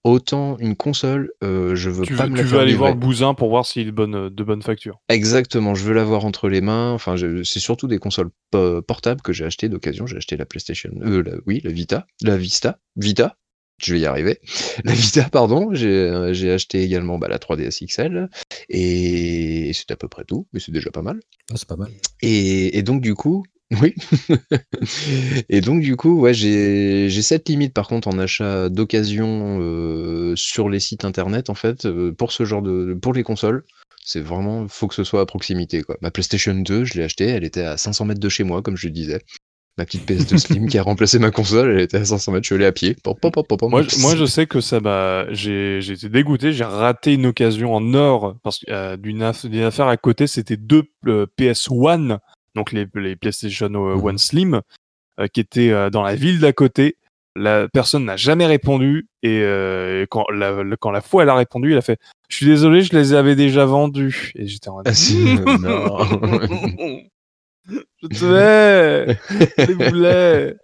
Autant 0.05 0.55
une 0.59 0.75
console, 0.75 1.31
euh, 1.43 1.75
je 1.75 1.89
veux 1.89 2.05
tu 2.05 2.15
pas 2.15 2.25
veux, 2.25 2.29
me 2.29 2.35
Tu 2.35 2.37
la 2.37 2.43
veux 2.43 2.49
faire 2.49 2.59
aller 2.59 2.67
livrer. 2.73 2.77
voir 2.79 2.93
le 2.93 2.99
bousin 2.99 3.33
pour 3.33 3.49
voir 3.49 3.65
s'il 3.65 3.81
est 3.81 3.85
de 3.85 3.91
bonne, 3.91 4.29
de 4.29 4.43
bonne 4.43 4.61
facture. 4.61 4.99
Exactement, 5.09 5.73
je 5.73 5.83
veux 5.83 5.93
l'avoir 5.95 6.25
entre 6.25 6.47
les 6.47 6.61
mains. 6.61 6.91
Enfin, 6.91 7.15
c'est 7.17 7.59
surtout 7.59 7.87
des 7.87 7.97
consoles 7.97 8.29
po- 8.51 8.83
portables 8.83 9.21
que 9.23 9.33
j'ai 9.33 9.45
acheté 9.45 9.67
d'occasion. 9.67 10.05
J'ai 10.05 10.17
acheté 10.17 10.37
la 10.37 10.45
PlayStation, 10.45 10.91
euh, 11.01 11.23
la- 11.23 11.37
oui, 11.47 11.59
la 11.63 11.71
Vita, 11.71 12.05
la 12.21 12.37
Vista, 12.37 12.77
Vita. 12.95 13.35
Je 13.83 13.93
vais 13.95 13.99
y 13.99 14.05
arriver. 14.05 14.39
La 14.85 14.93
Vita, 14.93 15.27
pardon. 15.29 15.73
J'ai 15.73 15.89
euh, 15.89 16.31
j'ai 16.33 16.49
acheté 16.49 16.81
également 16.83 17.17
bah, 17.17 17.27
la 17.27 17.39
3DS 17.39 17.83
XL 17.85 18.29
et 18.69 19.71
c'est 19.73 19.91
à 19.91 19.97
peu 19.97 20.07
près 20.07 20.23
tout, 20.23 20.47
mais 20.53 20.61
c'est 20.61 20.71
déjà 20.71 20.91
pas 20.91 21.01
mal. 21.01 21.19
Ah, 21.51 21.55
c'est 21.57 21.67
pas 21.67 21.75
mal. 21.75 21.91
Et, 22.21 22.77
et 22.77 22.83
donc 22.83 23.01
du 23.01 23.15
coup, 23.15 23.43
oui. 23.71 23.93
et 25.49 25.61
donc 25.61 25.81
du 25.81 25.95
coup, 25.95 26.19
ouais, 26.19 26.33
j'ai 26.33 27.09
j'ai 27.09 27.21
cette 27.21 27.49
limite 27.49 27.73
par 27.73 27.87
contre 27.87 28.07
en 28.07 28.17
achat 28.19 28.69
d'occasion 28.69 29.59
euh, 29.61 30.35
sur 30.35 30.69
les 30.69 30.79
sites 30.79 31.05
internet 31.05 31.49
en 31.49 31.55
fait 31.55 31.85
euh, 31.85 32.11
pour 32.11 32.31
ce 32.31 32.45
genre 32.45 32.61
de 32.61 32.97
pour 33.01 33.13
les 33.13 33.23
consoles. 33.23 33.63
C'est 34.03 34.21
vraiment 34.21 34.67
faut 34.67 34.87
que 34.87 34.93
ce 34.95 35.03
soit 35.03 35.21
à 35.21 35.25
proximité 35.25 35.81
quoi. 35.81 35.97
Ma 36.01 36.11
PlayStation 36.11 36.53
2, 36.53 36.85
je 36.85 36.93
l'ai 36.93 37.03
achetée, 37.03 37.25
elle 37.25 37.43
était 37.43 37.63
à 37.63 37.75
500 37.77 38.05
mètres 38.05 38.19
de 38.19 38.29
chez 38.29 38.43
moi 38.43 38.61
comme 38.61 38.77
je 38.77 38.87
le 38.87 38.93
disais. 38.93 39.21
Ma 39.77 39.85
petite 39.85 40.07
PS2 40.09 40.37
Slim 40.47 40.69
qui 40.69 40.77
a 40.77 40.83
remplacé 40.83 41.17
ma 41.19 41.31
console, 41.31 41.71
elle 41.71 41.81
était 41.81 41.97
à 41.97 42.05
500 42.05 42.31
mètres, 42.33 42.43
je 42.43 42.49
suis 42.49 42.55
allé 42.55 42.65
à 42.65 42.71
pied. 42.71 42.95
Pop, 43.03 43.19
pop, 43.19 43.33
pop, 43.33 43.47
pop, 43.47 43.59
pop. 43.59 43.69
Moi, 43.69 43.81
je- 43.81 43.99
moi, 43.99 44.15
je 44.15 44.25
sais 44.25 44.45
que 44.45 44.61
ça 44.61 44.79
m'a. 44.79 45.25
J'ai 45.33 45.79
été 45.79 46.07
dégoûté. 46.07 46.53
J'ai 46.53 46.63
raté 46.63 47.15
une 47.15 47.25
occasion 47.25 47.73
en 47.73 47.93
or 47.95 48.37
parce 48.43 48.59
que 48.59 48.71
euh, 48.71 48.95
d'une 48.95 49.21
aff- 49.23 49.47
d'une 49.47 49.63
affaire 49.63 49.87
à 49.87 49.97
côté, 49.97 50.27
c'était 50.27 50.55
deux 50.55 50.83
euh, 51.07 51.25
PS1, 51.37 52.19
donc 52.55 52.71
les, 52.71 52.87
les 52.95 53.15
PlayStation 53.15 53.69
Mhm. 53.69 54.03
One 54.03 54.17
Slim, 54.17 54.61
euh, 55.19 55.27
qui 55.27 55.39
étaient 55.41 55.71
euh, 55.71 55.89
dans 55.89 56.01
la 56.03 56.15
ville 56.15 56.39
d'à 56.39 56.53
côté. 56.53 56.97
La 57.37 57.67
personne 57.67 58.05
n'a 58.05 58.15
jamais 58.15 58.45
répondu 58.45 59.07
et 59.21 59.41
euh, 59.43 60.05
quand, 60.09 60.25
la, 60.31 60.63
le- 60.63 60.77
quand 60.77 60.91
la 60.91 61.01
fois 61.01 61.23
elle 61.23 61.29
a 61.29 61.35
répondu, 61.35 61.73
elle 61.73 61.77
a 61.77 61.81
fait 61.81 61.99
Je 62.29 62.37
suis 62.37 62.45
désolé, 62.45 62.81
je 62.81 62.95
les 62.95 63.13
avais 63.13 63.35
déjà 63.35 63.65
vendus. 63.65 64.31
Et 64.35 64.47
j'étais 64.47 64.69
en 64.69 64.75
mode 64.75 64.87
Ah, 64.87 64.93
si, 64.93 65.17
non. 65.61 65.97
Je 68.01 68.07
te 68.07 68.13
Je 68.15 69.65
les 69.67 69.73
voulais 69.89 70.55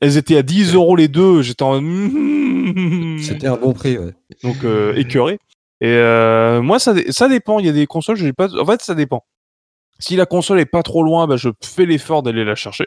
Elles 0.00 0.16
étaient 0.16 0.36
à 0.36 0.42
10 0.42 0.74
euros 0.74 0.94
les 0.94 1.08
deux. 1.08 1.42
J'étais 1.42 1.64
en 1.64 1.80
mode 1.80 3.18
C'était 3.22 3.48
un 3.48 3.56
bon 3.56 3.72
prix, 3.72 3.98
ouais. 3.98 4.12
donc 4.44 4.62
euh, 4.64 4.94
écœuré. 4.94 5.34
Et 5.80 5.88
euh, 5.88 6.60
moi, 6.62 6.78
ça, 6.78 6.94
ça 7.10 7.28
dépend. 7.28 7.58
Il 7.58 7.66
y 7.66 7.68
a 7.68 7.72
des 7.72 7.86
consoles, 7.86 8.16
j'ai 8.16 8.32
pas. 8.32 8.54
En 8.56 8.66
fait, 8.66 8.82
ça 8.82 8.94
dépend. 8.94 9.24
Si 10.00 10.16
la 10.16 10.26
console 10.26 10.60
est 10.60 10.66
pas 10.66 10.82
trop 10.82 11.02
loin, 11.02 11.26
bah, 11.26 11.36
je 11.36 11.50
fais 11.62 11.86
l'effort 11.86 12.22
d'aller 12.22 12.44
la 12.44 12.54
chercher. 12.54 12.86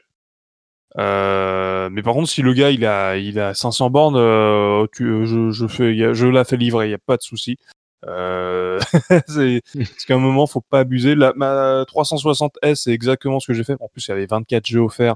Euh, 0.98 1.90
mais 1.92 2.04
par 2.04 2.14
contre, 2.14 2.30
si 2.30 2.42
le 2.42 2.54
gars 2.54 2.70
il 2.70 2.86
a 2.86 3.18
il 3.18 3.40
a 3.40 3.54
500 3.54 3.90
bornes, 3.90 4.16
euh, 4.16 4.86
euh, 5.02 5.52
je, 5.52 5.68
fais, 5.68 5.94
la 5.94 6.44
fais 6.44 6.58
livrer, 6.58 6.88
il 6.88 6.92
y 6.92 6.96
a 6.96 7.00
pas 7.00 7.18
de 7.18 7.22
souci. 7.22 7.58
Parce 8.04 10.06
qu'à 10.06 10.16
un 10.16 10.20
moment, 10.20 10.46
faut 10.46 10.62
pas 10.62 10.80
abuser. 10.80 11.16
La, 11.16 11.34
ma 11.36 11.84
360S, 11.84 12.76
c'est 12.76 12.92
exactement 12.92 13.40
ce 13.40 13.48
que 13.48 13.54
j'ai 13.54 13.64
fait. 13.64 13.78
En 13.80 13.88
plus, 13.88 14.06
il 14.08 14.10
y 14.10 14.12
avait 14.12 14.26
24 14.26 14.68
jeux 14.68 14.82
offerts. 14.82 15.16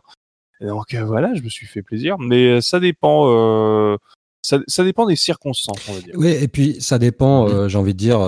Donc 0.61 0.95
voilà, 0.95 1.33
je 1.35 1.41
me 1.41 1.49
suis 1.49 1.67
fait 1.67 1.81
plaisir. 1.81 2.17
Mais 2.17 2.61
ça 2.61 2.79
dépend. 2.79 3.97
ça, 4.41 4.59
ça 4.67 4.83
dépend 4.85 5.05
des 5.05 5.17
circonstances, 5.17 5.85
on 5.89 5.93
va 5.93 5.99
dire. 5.99 6.13
Oui, 6.15 6.29
et 6.29 6.47
puis 6.47 6.81
ça 6.81 6.97
dépend, 6.97 7.67
j'ai 7.67 7.77
envie 7.77 7.93
de 7.93 7.99
dire, 7.99 8.21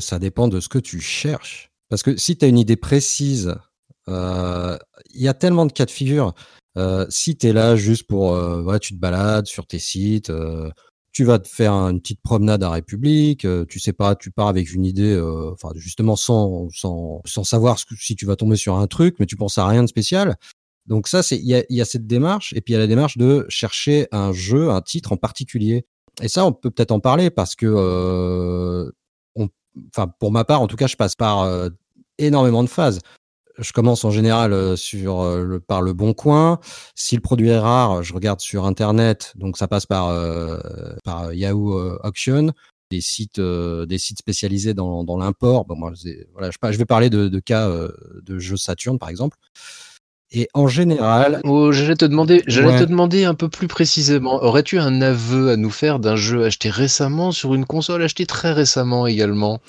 ça 0.00 0.20
dépend 0.20 0.46
de 0.46 0.60
ce 0.60 0.68
que 0.68 0.78
tu 0.78 1.00
cherches. 1.00 1.72
Parce 1.94 2.02
que 2.02 2.16
si 2.16 2.36
tu 2.36 2.44
as 2.44 2.48
une 2.48 2.58
idée 2.58 2.74
précise, 2.74 3.54
euh, 4.08 4.76
il 5.14 5.22
y 5.22 5.28
a 5.28 5.34
tellement 5.34 5.64
de 5.64 5.70
cas 5.70 5.86
de 5.86 5.92
figure. 5.92 6.34
Euh, 6.76 7.06
si 7.08 7.36
tu 7.36 7.46
es 7.46 7.52
là 7.52 7.76
juste 7.76 8.08
pour, 8.08 8.34
euh, 8.34 8.78
tu 8.78 8.94
te 8.94 8.98
balades 8.98 9.46
sur 9.46 9.64
tes 9.64 9.78
sites, 9.78 10.28
euh, 10.28 10.72
tu 11.12 11.22
vas 11.22 11.38
te 11.38 11.46
faire 11.46 11.72
une 11.72 12.00
petite 12.00 12.20
promenade 12.20 12.64
à 12.64 12.70
République, 12.70 13.44
euh, 13.44 13.64
tu 13.68 13.78
sais 13.78 13.92
pas, 13.92 14.16
tu 14.16 14.32
pars 14.32 14.48
avec 14.48 14.72
une 14.72 14.84
idée, 14.84 15.12
euh, 15.12 15.52
enfin 15.52 15.68
justement 15.76 16.16
sans, 16.16 16.68
sans, 16.70 17.22
sans 17.26 17.44
savoir 17.44 17.78
si 17.78 18.16
tu 18.16 18.26
vas 18.26 18.34
tomber 18.34 18.56
sur 18.56 18.76
un 18.76 18.88
truc, 18.88 19.14
mais 19.20 19.26
tu 19.26 19.36
penses 19.36 19.58
à 19.58 19.64
rien 19.68 19.84
de 19.84 19.88
spécial. 19.88 20.34
Donc 20.86 21.06
ça, 21.06 21.20
il 21.30 21.46
y 21.46 21.80
a, 21.80 21.84
cette 21.84 22.08
démarche, 22.08 22.54
et 22.54 22.60
puis 22.60 22.72
il 22.72 22.74
y 22.74 22.76
a 22.76 22.80
la 22.80 22.88
démarche 22.88 23.18
de 23.18 23.46
chercher 23.48 24.08
un 24.10 24.32
jeu, 24.32 24.70
un 24.70 24.80
titre 24.80 25.12
en 25.12 25.16
particulier. 25.16 25.86
Et 26.20 26.26
ça, 26.26 26.44
on 26.44 26.52
peut 26.52 26.72
peut-être 26.72 26.90
en 26.90 26.98
parler 26.98 27.30
parce 27.30 27.54
que, 27.54 27.66
euh, 27.66 28.90
enfin, 29.88 30.08
pour 30.18 30.32
ma 30.32 30.44
part, 30.44 30.60
en 30.60 30.66
tout 30.66 30.76
cas, 30.76 30.86
je 30.86 30.96
passe 30.96 31.14
par 31.14 31.42
euh, 31.42 31.68
énormément 32.18 32.62
de 32.62 32.68
phases. 32.68 33.00
Je 33.58 33.72
commence 33.72 34.04
en 34.04 34.10
général 34.10 34.76
sur 34.76 35.22
le, 35.22 35.60
par 35.60 35.80
le 35.80 35.92
bon 35.92 36.12
coin. 36.12 36.58
Si 36.96 37.14
le 37.14 37.20
produit 37.20 37.50
est 37.50 37.58
rare, 37.58 38.02
je 38.02 38.12
regarde 38.12 38.40
sur 38.40 38.66
internet, 38.66 39.32
donc 39.36 39.56
ça 39.56 39.68
passe 39.68 39.86
par, 39.86 40.12
par 41.04 41.32
Yahoo 41.32 41.98
Auction 42.02 42.52
des 42.90 43.00
sites, 43.00 43.40
des 43.40 43.98
sites 43.98 44.18
spécialisés 44.18 44.74
dans, 44.74 45.04
dans 45.04 45.18
l'import. 45.18 45.66
Bon, 45.66 45.76
moi, 45.76 45.92
voilà, 46.32 46.50
je, 46.50 46.72
je, 46.72 46.78
vais 46.78 46.84
parler 46.84 47.10
de, 47.10 47.28
de 47.28 47.38
cas 47.38 47.70
de 47.70 48.38
jeux 48.40 48.56
Saturn, 48.56 48.98
par 48.98 49.08
exemple. 49.08 49.36
Et 50.36 50.48
en 50.52 50.66
général. 50.66 51.40
Oh, 51.44 51.70
j'allais 51.70 51.94
te 51.94 52.04
demander, 52.04 52.42
j'allais 52.48 52.80
te 52.80 52.84
demander 52.84 53.24
un 53.24 53.34
peu 53.34 53.48
plus 53.48 53.68
précisément. 53.68 54.42
Aurais-tu 54.42 54.78
un 54.78 55.00
aveu 55.00 55.50
à 55.50 55.56
nous 55.56 55.70
faire 55.70 56.00
d'un 56.00 56.16
jeu 56.16 56.44
acheté 56.44 56.70
récemment 56.70 57.30
sur 57.30 57.54
une 57.54 57.64
console 57.64 58.02
achetée 58.02 58.26
très 58.26 58.52
récemment 58.52 59.06
également? 59.06 59.60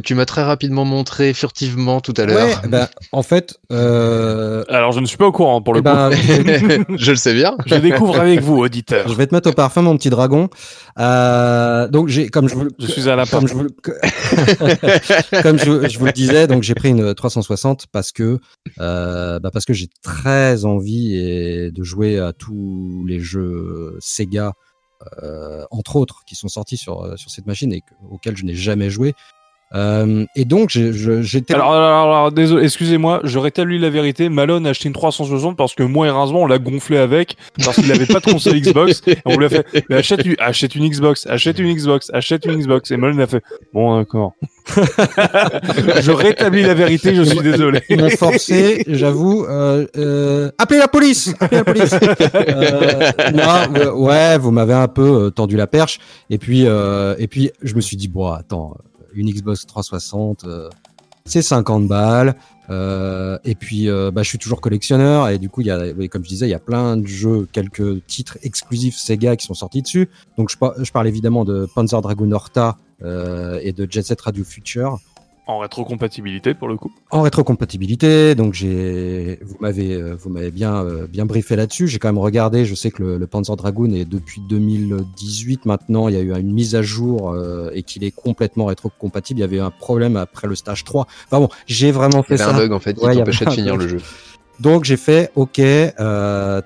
Que 0.00 0.06
tu 0.06 0.14
m'as 0.14 0.26
très 0.26 0.42
rapidement 0.42 0.84
montré 0.84 1.34
furtivement 1.34 2.00
tout 2.00 2.14
à 2.16 2.24
l'heure. 2.24 2.62
Ouais, 2.62 2.68
bah, 2.68 2.88
en 3.12 3.22
fait. 3.22 3.58
Euh... 3.72 4.64
Alors, 4.68 4.92
je 4.92 5.00
ne 5.00 5.06
suis 5.06 5.16
pas 5.16 5.26
au 5.26 5.32
courant 5.32 5.60
pour 5.62 5.74
le 5.74 5.80
eh 5.80 5.82
ben, 5.82 6.10
coup. 6.10 6.96
je 6.96 7.10
le 7.10 7.16
sais 7.16 7.34
bien. 7.34 7.56
Je 7.66 7.76
découvre 7.76 8.18
avec 8.20 8.40
vous, 8.40 8.58
auditeur. 8.58 9.08
Je 9.08 9.14
vais 9.14 9.26
te 9.26 9.34
mettre 9.34 9.50
au 9.50 9.52
parfum, 9.52 9.82
mon 9.82 9.96
petit 9.96 10.10
dragon. 10.10 10.48
Euh, 10.98 11.88
donc, 11.88 12.08
j'ai, 12.08 12.28
comme 12.28 12.48
je 12.48 12.54
vous, 12.54 12.68
je 12.78 12.86
suis 12.86 13.08
à 13.08 13.16
la 13.16 13.26
comme, 13.26 13.48
je 13.48 13.54
vous, 13.54 13.66
comme 15.42 15.58
je, 15.58 15.88
je, 15.88 15.98
vous 15.98 16.06
le 16.06 16.12
disais, 16.12 16.46
donc 16.46 16.62
j'ai 16.62 16.74
pris 16.74 16.90
une 16.90 17.14
360 17.14 17.86
parce 17.92 18.12
que, 18.12 18.38
euh, 18.80 19.38
bah 19.38 19.50
parce 19.52 19.64
que 19.64 19.72
j'ai 19.72 19.88
très 20.02 20.64
envie 20.64 21.16
et 21.16 21.70
de 21.70 21.82
jouer 21.82 22.18
à 22.18 22.32
tous 22.32 23.04
les 23.06 23.20
jeux 23.20 23.96
Sega. 24.00 24.52
Euh, 25.22 25.64
entre 25.70 25.94
autres, 25.94 26.24
qui 26.26 26.34
sont 26.34 26.48
sortis 26.48 26.76
sur, 26.76 27.16
sur 27.16 27.30
cette 27.30 27.46
machine 27.46 27.72
et 27.72 27.82
auxquels 28.10 28.36
je 28.36 28.44
n'ai 28.44 28.56
jamais 28.56 28.90
joué. 28.90 29.14
Euh, 29.74 30.24
et 30.34 30.44
donc, 30.44 30.70
j'étais. 30.70 31.54
Alors, 31.54 31.74
alors, 31.74 32.16
alors, 32.16 32.32
désolé, 32.32 32.64
excusez-moi, 32.64 33.20
je 33.24 33.38
rétablis 33.38 33.78
la 33.78 33.90
vérité. 33.90 34.28
Malone 34.28 34.66
a 34.66 34.70
acheté 34.70 34.88
une 34.88 34.94
360 34.94 35.56
parce 35.56 35.74
que 35.74 35.82
moi 35.82 36.06
et 36.06 36.10
Razvan, 36.10 36.42
on 36.42 36.46
l'a 36.46 36.58
gonflé 36.58 36.96
avec 36.96 37.36
parce 37.64 37.76
qu'il 37.76 37.88
n'avait 37.88 38.06
pas 38.06 38.20
de 38.20 38.30
console 38.30 38.60
Xbox. 38.60 39.02
Et 39.06 39.16
on 39.24 39.36
lui 39.36 39.46
a 39.46 39.48
fait 39.48 39.66
mais 39.90 39.96
achète, 39.96 40.20
achète 40.38 40.74
une 40.74 40.88
Xbox, 40.88 41.26
achète 41.26 41.58
une 41.58 41.72
Xbox, 41.74 42.10
achète 42.12 42.46
une 42.46 42.56
Xbox. 42.56 42.90
Et 42.90 42.96
Malone 42.96 43.20
a 43.20 43.26
fait 43.26 43.42
Bon, 43.74 43.98
d'accord. 43.98 44.32
je 44.76 46.10
rétablis 46.10 46.62
la 46.62 46.74
vérité, 46.74 47.14
je 47.14 47.22
suis 47.22 47.40
désolé. 47.40 47.80
Ils 47.88 48.00
m'ont 48.00 48.10
forcé, 48.10 48.84
j'avoue. 48.86 49.44
Euh, 49.44 49.86
euh, 49.96 50.50
appelez 50.58 50.78
la 50.78 50.88
police 50.88 51.34
Appelez 51.40 51.58
la 51.58 51.64
police 51.64 51.94
euh, 52.34 53.10
non, 53.34 53.92
Ouais, 53.96 54.38
vous 54.38 54.50
m'avez 54.50 54.74
un 54.74 54.88
peu 54.88 55.26
euh, 55.26 55.30
tendu 55.30 55.56
la 55.56 55.66
perche. 55.66 55.98
Et 56.30 56.38
puis, 56.38 56.64
euh, 56.66 57.14
et 57.18 57.28
puis, 57.28 57.50
je 57.62 57.74
me 57.74 57.80
suis 57.80 57.96
dit 57.96 58.08
Bon, 58.08 58.30
attends 58.30 58.76
une 59.18 59.30
Xbox 59.30 59.66
360, 59.66 60.44
euh, 60.44 60.70
c'est 61.24 61.42
50 61.42 61.86
balles. 61.86 62.36
Euh, 62.70 63.38
et 63.44 63.54
puis, 63.54 63.88
euh, 63.88 64.10
bah, 64.10 64.22
je 64.22 64.28
suis 64.28 64.38
toujours 64.38 64.60
collectionneur 64.60 65.28
et 65.28 65.38
du 65.38 65.48
coup, 65.48 65.62
y 65.62 65.70
a, 65.70 65.92
comme 66.08 66.22
je 66.22 66.28
disais, 66.28 66.46
il 66.46 66.50
y 66.50 66.54
a 66.54 66.58
plein 66.58 66.96
de 66.96 67.06
jeux, 67.06 67.48
quelques 67.50 68.04
titres 68.06 68.38
exclusifs 68.42 68.96
Sega 68.96 69.36
qui 69.36 69.46
sont 69.46 69.54
sortis 69.54 69.82
dessus. 69.82 70.08
Donc, 70.36 70.50
je, 70.50 70.56
je 70.84 70.92
parle 70.92 71.08
évidemment 71.08 71.44
de 71.44 71.66
Panzer 71.74 72.00
Dragoon 72.00 72.32
Horta 72.32 72.76
et 73.00 73.72
de 73.72 73.86
Jet 73.90 74.02
Set 74.02 74.20
Radio 74.20 74.44
Future. 74.44 74.98
En 75.48 75.60
rétrocompatibilité 75.60 76.52
pour 76.52 76.68
le 76.68 76.76
coup. 76.76 76.92
En 77.10 77.22
rétrocompatibilité, 77.22 78.34
donc 78.34 78.52
j'ai, 78.52 79.38
vous 79.40 79.56
m'avez, 79.60 79.94
euh, 79.94 80.14
vous 80.14 80.28
m'avez 80.28 80.50
bien, 80.50 80.84
euh, 80.84 81.06
bien 81.06 81.24
briefé 81.24 81.56
là-dessus. 81.56 81.88
J'ai 81.88 81.98
quand 81.98 82.08
même 82.08 82.18
regardé. 82.18 82.66
Je 82.66 82.74
sais 82.74 82.90
que 82.90 83.02
le, 83.02 83.26
Panzer 83.26 83.56
Dragoon 83.56 83.90
est 83.92 84.04
depuis 84.04 84.42
2018 84.46 85.64
maintenant. 85.64 86.08
Il 86.08 86.14
y 86.14 86.18
a 86.18 86.20
eu 86.20 86.38
une 86.38 86.52
mise 86.52 86.74
à 86.74 86.82
jour 86.82 87.30
euh, 87.30 87.70
et 87.72 87.82
qu'il 87.82 88.04
est 88.04 88.10
complètement 88.10 88.66
rétrocompatible. 88.66 89.40
Il 89.40 89.42
y 89.42 89.44
avait 89.44 89.58
un 89.58 89.70
problème 89.70 90.18
après 90.18 90.46
le 90.48 90.54
stage 90.54 90.84
3. 90.84 91.06
Enfin 91.28 91.40
bon, 91.40 91.48
j'ai 91.66 91.92
vraiment 91.92 92.22
fait 92.22 92.36
ça. 92.36 92.50
un 92.50 92.58
bug 92.58 92.72
en 92.72 92.78
fait 92.78 92.92
qui 92.92 93.00
t'empêchait 93.00 93.46
de 93.46 93.50
finir 93.50 93.78
le 93.78 93.88
jeu. 93.88 94.02
Donc 94.60 94.84
j'ai 94.84 94.98
fait 94.98 95.32
OK, 95.34 95.62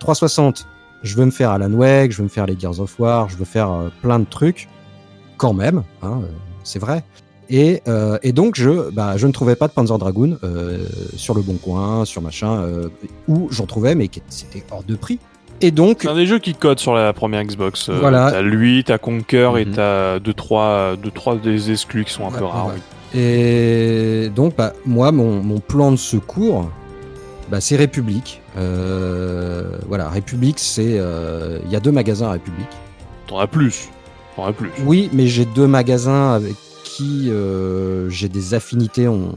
360. 0.00 0.66
Je 1.04 1.14
veux 1.14 1.24
me 1.24 1.30
faire 1.30 1.50
Alan 1.50 1.70
Wake, 1.72 2.10
je 2.10 2.16
veux 2.16 2.24
me 2.24 2.28
faire 2.28 2.46
les 2.46 2.58
Gears 2.58 2.80
of 2.80 2.98
War, 2.98 3.28
je 3.28 3.36
veux 3.36 3.44
faire 3.44 3.92
plein 4.02 4.18
de 4.18 4.24
trucs 4.24 4.68
quand 5.36 5.52
même. 5.52 5.84
Hein, 6.02 6.22
c'est 6.64 6.80
vrai. 6.80 7.04
Et, 7.50 7.82
euh, 7.88 8.18
et, 8.22 8.32
donc, 8.32 8.54
je, 8.56 8.90
bah, 8.90 9.16
je 9.16 9.26
ne 9.26 9.32
trouvais 9.32 9.56
pas 9.56 9.68
de 9.68 9.72
Panzer 9.72 9.98
Dragoon 9.98 10.38
euh, 10.42 10.78
sur 11.16 11.34
le 11.34 11.42
bon 11.42 11.54
coin, 11.54 12.04
sur 12.04 12.22
machin, 12.22 12.62
euh, 12.62 12.88
où 13.28 13.48
j'en 13.50 13.66
trouvais, 13.66 13.94
mais 13.94 14.08
c'était 14.28 14.64
hors 14.70 14.84
de 14.84 14.94
prix. 14.96 15.18
Et 15.60 15.70
donc. 15.70 15.98
C'est 16.02 16.08
un 16.08 16.14
des 16.14 16.26
jeux 16.26 16.38
qui 16.38 16.54
code 16.54 16.78
sur 16.78 16.94
la 16.94 17.12
première 17.12 17.44
Xbox. 17.44 17.90
Voilà. 17.90 18.30
T'as 18.30 18.42
lui, 18.42 18.84
t'as 18.84 18.98
Conquer 18.98 19.52
et 19.58 19.64
mhm. 19.64 19.72
t'as 19.72 20.18
deux 20.18 20.34
trois, 20.34 20.96
deux, 20.96 21.10
trois 21.10 21.36
des 21.36 21.70
exclus 21.70 22.04
qui 22.04 22.12
sont 22.12 22.26
un 22.26 22.32
peu 22.32 22.44
rares. 22.44 22.72
Et 23.14 24.30
donc, 24.34 24.56
bah, 24.56 24.72
moi, 24.86 25.12
mon, 25.12 25.42
mon, 25.42 25.60
plan 25.60 25.92
de 25.92 25.96
secours, 25.96 26.70
bah, 27.50 27.60
c'est 27.60 27.76
République. 27.76 28.40
Voilà, 28.56 30.08
République, 30.08 30.58
c'est. 30.58 30.98
Il 31.64 31.70
y 31.70 31.76
a 31.76 31.80
deux 31.80 31.92
magasins 31.92 32.28
à 32.28 32.32
République. 32.32 32.66
T'en 33.26 33.38
as 33.38 33.46
plus. 33.46 33.90
T'en 34.36 34.46
as 34.46 34.52
plus. 34.52 34.70
Oui, 34.84 35.10
mais 35.12 35.26
j'ai 35.26 35.44
deux 35.44 35.66
magasins 35.66 36.32
avec 36.32 36.54
qui 36.96 37.30
euh, 37.30 38.10
j'ai 38.10 38.28
des 38.28 38.54
affinités, 38.54 39.08
on, 39.08 39.34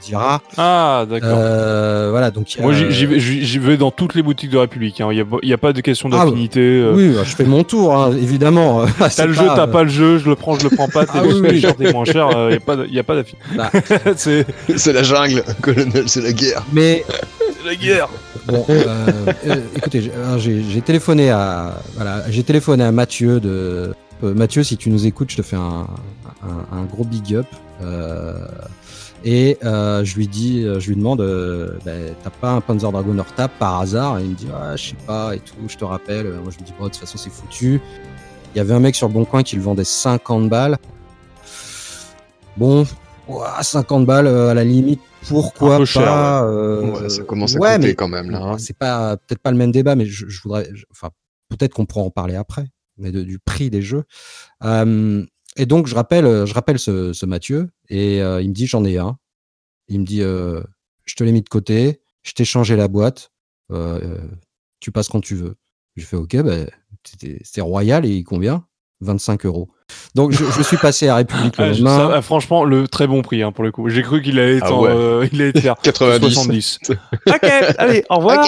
dira. 0.00 0.40
Ah, 0.56 1.04
d'accord. 1.08 1.36
Euh, 1.38 2.08
voilà, 2.10 2.30
donc. 2.30 2.46
Moi, 2.60 2.72
j'y 2.72 3.58
vais, 3.58 3.76
dans 3.76 3.90
toutes 3.90 4.14
les 4.14 4.22
boutiques 4.22 4.50
de 4.50 4.58
République. 4.58 5.00
Hein. 5.00 5.08
Il 5.12 5.24
n'y 5.42 5.52
a, 5.52 5.58
pas 5.58 5.72
de 5.72 5.80
question 5.80 6.08
ah, 6.12 6.24
d'affinité. 6.24 6.60
Euh. 6.60 6.92
oui, 6.94 7.14
je 7.24 7.36
fais 7.36 7.44
mon 7.44 7.64
tour, 7.64 7.94
hein, 7.94 8.12
évidemment. 8.12 8.84
t'as 8.98 9.26
le 9.26 9.32
jeu, 9.32 9.44
t'as 9.54 9.66
pas 9.66 9.82
le 9.82 9.90
jeu, 9.90 10.18
je 10.18 10.28
le 10.28 10.34
prends, 10.34 10.58
je 10.58 10.64
le 10.64 10.74
prends 10.74 10.88
pas. 10.88 11.04
T'es 11.06 11.12
ah, 11.14 11.22
oui, 11.24 11.60
cher, 11.60 11.76
t'es 11.76 11.92
moins 11.92 12.04
cher. 12.04 12.28
Il 12.50 12.92
n'y 12.92 12.98
a 12.98 13.02
pas 13.02 13.14
d'affinité. 13.16 13.48
Bah. 13.54 13.70
c'est 14.76 14.92
la 14.92 15.02
jungle, 15.02 15.42
colonel, 15.60 16.04
c'est 16.08 16.22
la 16.22 16.32
guerre. 16.32 16.64
Mais. 16.72 17.04
c'est 17.08 17.66
la 17.66 17.76
guerre. 17.76 18.08
Bon, 18.46 18.64
écoutez, 19.76 20.10
j'ai 20.38 20.80
téléphoné 20.80 21.30
à 21.30 21.74
voilà, 21.96 22.22
j'ai 22.30 22.42
téléphoné 22.42 22.84
à 22.84 22.92
Mathieu 22.92 23.40
de 23.40 23.92
Mathieu, 24.22 24.64
si 24.64 24.76
tu 24.76 24.90
nous 24.90 25.06
écoutes, 25.06 25.30
je 25.30 25.36
te 25.36 25.42
fais 25.42 25.56
un, 25.56 25.86
un, 26.48 26.84
gros 26.84 27.04
big 27.04 27.34
up. 27.34 27.46
Euh, 27.82 28.34
et 29.24 29.58
euh, 29.64 30.04
je 30.04 30.16
lui 30.16 30.28
dis, 30.28 30.64
euh, 30.64 30.80
je 30.80 30.88
lui 30.88 30.96
demande, 30.96 31.20
bah, 31.84 31.92
t'as 32.22 32.30
pas 32.30 32.52
un 32.52 32.60
Panzer 32.60 32.90
Dragon 32.90 33.18
Horta 33.18 33.48
par 33.48 33.80
hasard? 33.80 34.18
Et 34.18 34.24
il 34.24 34.30
me 34.30 34.34
dit, 34.34 34.48
ah, 34.54 34.76
je 34.76 34.90
sais 34.90 34.96
pas 35.06 35.34
et 35.34 35.40
tout. 35.40 35.56
Je 35.68 35.76
te 35.76 35.84
rappelle. 35.84 36.26
Moi, 36.26 36.50
je 36.50 36.60
me 36.60 36.66
dis, 36.66 36.72
bon, 36.78 36.84
de 36.84 36.90
toute 36.90 36.98
façon, 36.98 37.18
c'est 37.18 37.30
foutu. 37.30 37.80
Il 38.54 38.58
y 38.58 38.60
avait 38.60 38.74
un 38.74 38.80
mec 38.80 38.94
sur 38.94 39.08
le 39.08 39.14
bon 39.14 39.24
coin 39.24 39.42
qui 39.42 39.56
le 39.56 39.62
vendait 39.62 39.84
50 39.84 40.48
balles. 40.48 40.78
Bon, 42.56 42.86
50 43.60 44.06
balles 44.06 44.26
à 44.26 44.54
la 44.54 44.64
limite. 44.64 45.00
Pourquoi 45.26 45.78
pas 45.92 46.46
ouais, 46.80 47.08
Ça 47.10 47.22
commence 47.24 47.56
à 47.56 47.76
coûter 47.76 47.94
quand 47.94 48.08
même 48.08 48.30
là. 48.30 48.40
Hein. 48.40 48.58
C'est 48.58 48.76
pas 48.76 49.16
peut-être 49.16 49.42
pas 49.42 49.50
le 49.50 49.56
même 49.56 49.72
débat, 49.72 49.96
mais 49.96 50.06
je, 50.06 50.24
voudrais, 50.42 50.68
enfin, 50.90 51.10
peut-être 51.48 51.74
qu'on 51.74 51.86
pourra 51.86 52.04
en 52.04 52.10
parler 52.10 52.36
après, 52.36 52.66
mais 52.96 53.10
du 53.12 53.38
prix 53.38 53.70
des 53.70 53.82
jeux. 53.82 54.04
Euh, 54.64 55.24
et 55.58 55.66
donc, 55.66 55.88
je 55.88 55.94
rappelle, 55.94 56.24
euh, 56.24 56.46
ce, 56.46 57.26
Mathieu 57.26 57.68
et 57.88 58.22
euh, 58.22 58.40
il 58.40 58.48
me 58.48 58.54
dit 58.54 58.66
j'en 58.66 58.84
ai 58.84 58.96
un. 58.96 59.18
Il 59.88 60.00
me 60.00 60.04
dit 60.04 60.22
euh, 60.22 60.62
je 61.04 61.14
te 61.16 61.24
l'ai 61.24 61.32
mis 61.32 61.42
de 61.42 61.48
côté, 61.48 62.00
je 62.22 62.32
t'ai 62.32 62.44
changé 62.44 62.76
la 62.76 62.88
boîte, 62.88 63.32
tu 64.80 64.92
passes 64.92 65.08
quand 65.08 65.20
tu 65.20 65.34
veux. 65.34 65.56
Je 65.96 66.04
fais 66.04 66.16
ok, 66.16 66.36
ben, 66.36 66.70
c'est 67.42 67.60
royal 67.60 68.06
et 68.06 68.10
il 68.10 68.24
convient 68.24 68.66
25 69.00 69.46
euros. 69.46 69.68
Donc 70.14 70.32
je, 70.32 70.44
je, 70.44 70.62
suis 70.62 70.76
passé 70.76 71.08
à 71.08 71.16
République 71.16 71.56
le 71.58 71.64
ah, 71.86 72.12
Ça, 72.12 72.22
franchement, 72.22 72.64
le 72.64 72.88
très 72.88 73.06
bon 73.06 73.22
prix 73.22 73.42
hein, 73.42 73.52
pour 73.52 73.64
le 73.64 73.70
coup. 73.70 73.88
J'ai 73.88 74.02
cru 74.02 74.20
qu'il 74.20 74.38
allait 74.38 74.56
être, 74.56 74.86
ah 74.86 74.90
euh, 74.90 75.28
il 75.32 75.40
allait 75.40 75.58
faire 75.58 75.76
90. 75.76 76.20
70. 76.20 76.78
ok, 77.26 77.50
allez, 77.78 78.04
au 78.10 78.16
revoir. 78.16 78.44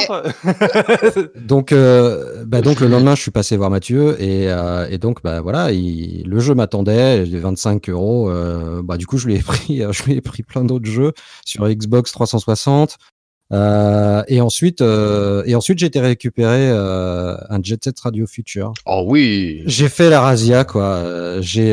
donc, 1.37 1.73
euh, 1.73 2.45
bah, 2.47 2.61
donc 2.61 2.81
le 2.81 2.89
lendemain, 2.89 3.15
je 3.15 3.23
suis 3.23 3.31
passé 3.31 3.57
voir 3.57 3.71
Mathieu 3.71 4.21
et, 4.21 4.51
euh, 4.51 4.87
et 4.91 4.99
donc 4.99 5.23
bah 5.23 5.41
voilà, 5.41 5.73
il, 5.73 6.25
le 6.27 6.41
jeu 6.41 6.55
m'attendait, 6.55 7.25
25 7.25 7.89
euros. 7.89 8.29
Euh, 8.29 8.83
bah 8.83 8.97
du 8.97 9.07
coup, 9.07 9.17
je 9.17 9.27
lui 9.27 9.37
ai 9.37 9.43
pris, 9.43 9.83
je 9.91 10.03
lui 10.05 10.15
ai 10.15 10.21
pris 10.21 10.43
plein 10.43 10.65
d'autres 10.65 10.91
jeux 10.91 11.13
sur 11.45 11.67
Xbox 11.69 12.13
360. 12.13 12.99
Euh, 13.53 14.23
et 14.29 14.41
ensuite, 14.41 14.81
euh, 14.81 15.43
et 15.45 15.55
ensuite, 15.55 15.79
j'ai 15.79 15.87
été 15.87 15.99
récupérer 16.01 16.71
euh, 16.71 17.37
un 17.49 17.61
Jet 17.63 17.83
Set 17.83 17.99
Radio 17.99 18.27
Future. 18.27 18.73
Oh 18.87 19.05
oui. 19.07 19.63
J'ai 19.67 19.89
fait 19.89 20.09
la 20.09 20.21
Razia, 20.21 20.65
quoi. 20.65 21.41
J'ai. 21.41 21.73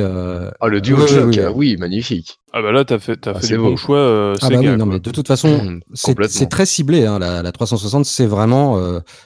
Ah 0.59 0.67
le 0.67 0.81
DualShock, 0.81 1.55
oui, 1.55 1.77
magnifique. 1.77 2.39
Ah 2.53 2.61
bah 2.61 2.71
là, 2.71 2.85
t'as 2.85 2.97
fait, 2.97 3.17
t'as 3.17 3.33
ah, 3.35 3.39
fait 3.39 3.49
des 3.49 3.57
bons 3.57 3.75
choix. 3.75 4.33
ah 4.41 4.49
bah 4.49 4.55
oui, 4.57 4.67
non, 4.77 4.85
mais 4.87 4.99
de 4.99 5.11
toute 5.11 5.27
façon, 5.27 5.63
mmh, 5.63 5.81
c'est 6.27 6.49
très 6.49 6.65
ciblé. 6.65 7.05
Hein, 7.05 7.19
la, 7.19 7.43
la 7.43 7.51
360, 7.51 8.05
c'est 8.05 8.25
vraiment, 8.25 8.81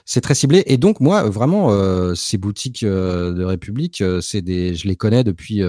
c'est 0.06 0.22
très 0.22 0.36
ciblé. 0.36 0.64
Et 0.66 0.78
donc 0.78 1.00
moi, 1.00 1.24
vraiment, 1.24 1.72
ces 2.16 2.38
boutiques 2.38 2.84
de 2.84 3.44
République, 3.44 4.04
c'est 4.22 4.42
des, 4.42 4.76
je 4.76 4.88
les 4.88 4.96
connais 4.96 5.24
depuis. 5.24 5.62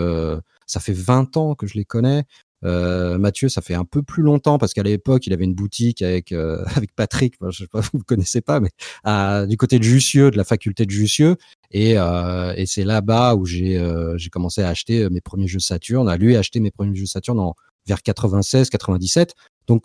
ça 0.66 0.80
fait 0.80 0.94
20 0.94 1.36
ans 1.36 1.54
que 1.54 1.66
je 1.66 1.74
les 1.74 1.84
connais. 1.84 2.24
Euh, 2.64 3.18
Mathieu, 3.18 3.48
ça 3.48 3.60
fait 3.60 3.74
un 3.74 3.84
peu 3.84 4.02
plus 4.02 4.22
longtemps 4.22 4.58
parce 4.58 4.72
qu'à 4.74 4.82
l'époque, 4.82 5.26
il 5.26 5.32
avait 5.32 5.44
une 5.44 5.54
boutique 5.54 6.02
avec 6.02 6.32
euh, 6.32 6.64
avec 6.76 6.94
Patrick. 6.94 7.34
je 7.50 7.64
sais 7.64 7.66
pas, 7.66 7.80
vous 7.80 7.98
ne 7.98 8.02
connaissez 8.02 8.40
pas, 8.40 8.60
mais 8.60 8.70
du 9.46 9.56
côté 9.56 9.78
de 9.78 9.84
Jussieu, 9.84 10.30
de 10.30 10.36
la 10.36 10.44
faculté 10.44 10.86
de 10.86 10.90
Jussieu, 10.90 11.36
et, 11.70 11.94
euh, 11.96 12.52
et 12.56 12.66
c'est 12.66 12.84
là-bas 12.84 13.34
où 13.34 13.46
j'ai 13.46 13.78
euh, 13.78 14.16
j'ai 14.18 14.30
commencé 14.30 14.62
à 14.62 14.68
acheter 14.68 15.08
mes 15.10 15.20
premiers 15.20 15.48
jeux 15.48 15.58
Saturn. 15.58 16.08
À 16.08 16.16
lui 16.16 16.36
acheter 16.36 16.60
mes 16.60 16.70
premiers 16.70 16.94
jeux 16.94 17.06
Saturn 17.06 17.38
en 17.40 17.54
vers 17.86 18.02
96, 18.02 18.70
97. 18.70 19.34
Donc, 19.66 19.84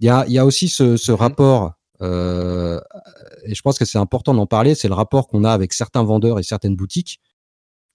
il 0.00 0.06
y 0.06 0.10
a, 0.10 0.26
y 0.28 0.38
a 0.38 0.44
aussi 0.44 0.68
ce, 0.68 0.96
ce 0.96 1.12
rapport, 1.12 1.72
euh, 2.02 2.80
et 3.44 3.54
je 3.54 3.62
pense 3.62 3.78
que 3.78 3.84
c'est 3.84 3.98
important 3.98 4.34
d'en 4.34 4.46
parler, 4.46 4.74
c'est 4.74 4.88
le 4.88 4.94
rapport 4.94 5.28
qu'on 5.28 5.44
a 5.44 5.50
avec 5.50 5.72
certains 5.72 6.04
vendeurs 6.04 6.38
et 6.38 6.42
certaines 6.42 6.76
boutiques. 6.76 7.20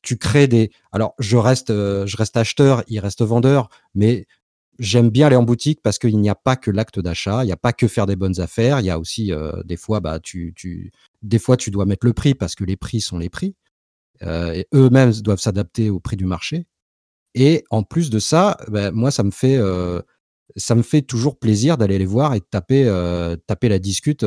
Tu 0.03 0.17
crées 0.17 0.47
des. 0.47 0.71
Alors, 0.91 1.15
je 1.17 1.37
reste, 1.37 1.69
euh, 1.69 2.05
je 2.05 2.17
reste 2.17 2.37
acheteur, 2.37 2.83
il 2.87 2.99
reste 2.99 3.23
vendeur, 3.23 3.69
mais 3.95 4.27
j'aime 4.77 5.09
bien 5.09 5.27
aller 5.27 5.35
en 5.35 5.43
boutique 5.43 5.81
parce 5.81 5.97
qu'il 5.97 6.19
n'y 6.19 6.29
a 6.29 6.35
pas 6.35 6.55
que 6.55 6.71
l'acte 6.71 6.99
d'achat, 6.99 7.43
il 7.43 7.47
n'y 7.47 7.53
a 7.53 7.57
pas 7.57 7.73
que 7.73 7.87
faire 7.87 8.05
des 8.05 8.15
bonnes 8.15 8.39
affaires, 8.39 8.79
il 8.81 8.85
y 8.85 8.89
a 8.89 8.99
aussi 8.99 9.31
euh, 9.31 9.63
des 9.63 9.77
fois, 9.77 10.01
bah, 10.01 10.19
tu, 10.19 10.53
tu, 10.55 10.91
des 11.21 11.39
fois, 11.39 11.57
tu 11.57 11.71
dois 11.71 11.85
mettre 11.85 12.05
le 12.05 12.13
prix 12.13 12.35
parce 12.35 12.55
que 12.55 12.63
les 12.63 12.75
prix 12.75 13.01
sont 13.01 13.17
les 13.17 13.29
prix. 13.29 13.55
Euh, 14.21 14.53
et 14.53 14.67
eux-mêmes 14.73 15.11
doivent 15.21 15.39
s'adapter 15.39 15.89
au 15.89 15.99
prix 15.99 16.17
du 16.17 16.25
marché. 16.25 16.67
Et 17.33 17.63
en 17.71 17.83
plus 17.83 18.09
de 18.09 18.19
ça, 18.19 18.57
bah, 18.67 18.91
moi, 18.91 19.09
ça 19.09 19.23
me 19.23 19.31
fait, 19.31 19.57
ça 20.55 20.75
me 20.75 20.83
fait 20.83 21.01
toujours 21.01 21.39
plaisir 21.39 21.77
d'aller 21.77 21.97
les 21.97 22.05
voir 22.05 22.35
et 22.35 22.39
de 22.39 22.45
taper, 22.45 22.85
taper 23.47 23.69
la 23.69 23.79
discute 23.79 24.25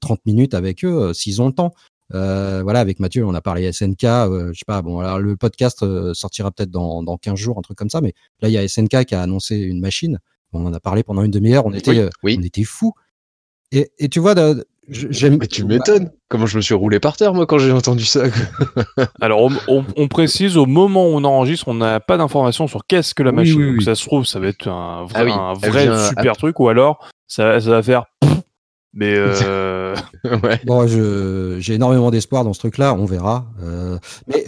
30 0.00 0.26
minutes 0.26 0.54
avec 0.54 0.84
eux 0.84 1.12
s'ils 1.14 1.40
ont 1.42 1.46
le 1.48 1.54
temps. 1.54 1.74
Voilà, 2.10 2.80
avec 2.80 3.00
Mathieu, 3.00 3.24
on 3.24 3.34
a 3.34 3.40
parlé 3.40 3.70
SNK. 3.72 4.02
je 4.02 4.52
sais 4.54 4.64
pas, 4.66 4.82
bon, 4.82 5.00
alors 5.00 5.18
le 5.18 5.36
podcast 5.36 5.84
sortira 6.14 6.50
peut-être 6.50 6.70
dans, 6.70 7.02
dans 7.02 7.16
15 7.16 7.38
jours, 7.38 7.58
un 7.58 7.62
truc 7.62 7.76
comme 7.76 7.90
ça. 7.90 8.00
Mais 8.00 8.14
là, 8.40 8.48
il 8.48 8.52
y 8.52 8.58
a 8.58 8.66
SNK 8.66 9.04
qui 9.04 9.14
a 9.14 9.22
annoncé 9.22 9.56
une 9.56 9.80
machine. 9.80 10.18
On 10.52 10.64
en 10.64 10.72
a 10.72 10.80
parlé 10.80 11.02
pendant 11.02 11.22
une 11.22 11.30
demi-heure. 11.30 11.66
On 11.66 11.72
était, 11.72 12.08
on 12.22 12.28
était 12.28 12.64
fous. 12.64 12.94
Et, 13.70 13.90
et 13.98 14.08
tu 14.08 14.18
vois, 14.20 14.34
J'aime. 14.88 15.38
Mais 15.38 15.46
tu 15.46 15.64
m'étonnes. 15.64 16.10
Comment 16.28 16.46
je 16.46 16.56
me 16.56 16.62
suis 16.62 16.74
roulé 16.74 16.98
par 16.98 17.16
terre 17.16 17.34
moi 17.34 17.46
quand 17.46 17.58
j'ai 17.58 17.72
entendu 17.72 18.04
ça. 18.04 18.24
Alors 19.20 19.50
on, 19.68 20.08
précise 20.08 20.56
au 20.56 20.66
moment 20.66 21.06
où 21.06 21.14
on 21.14 21.24
enregistre, 21.24 21.68
on 21.68 21.74
n'a 21.74 22.00
pas 22.00 22.16
d'informations 22.16 22.66
sur 22.66 22.86
qu'est-ce 22.86 23.14
que 23.14 23.22
la 23.22 23.32
machine. 23.32 23.72
Donc, 23.72 23.82
ça 23.82 23.94
se 23.94 24.04
trouve, 24.04 24.24
ça 24.24 24.40
va 24.40 24.48
être 24.48 24.68
un 24.68 25.04
vrai, 25.04 25.30
ah 25.30 25.50
un 25.50 25.52
vrai 25.54 26.08
super 26.08 26.36
truc, 26.36 26.58
ou 26.60 26.68
alors 26.68 27.06
ça, 27.26 27.60
ça 27.60 27.70
va 27.70 27.82
faire. 27.82 28.06
Mais 28.94 29.14
euh... 29.14 29.34
ouais. 30.24 30.60
bon, 30.64 30.86
j'ai 30.86 31.74
énormément 31.74 32.10
d'espoir 32.10 32.44
dans 32.44 32.52
ce 32.52 32.58
truc-là. 32.60 32.94
On 32.94 33.04
verra. 33.04 33.46
Euh, 33.62 33.98
mais 34.26 34.46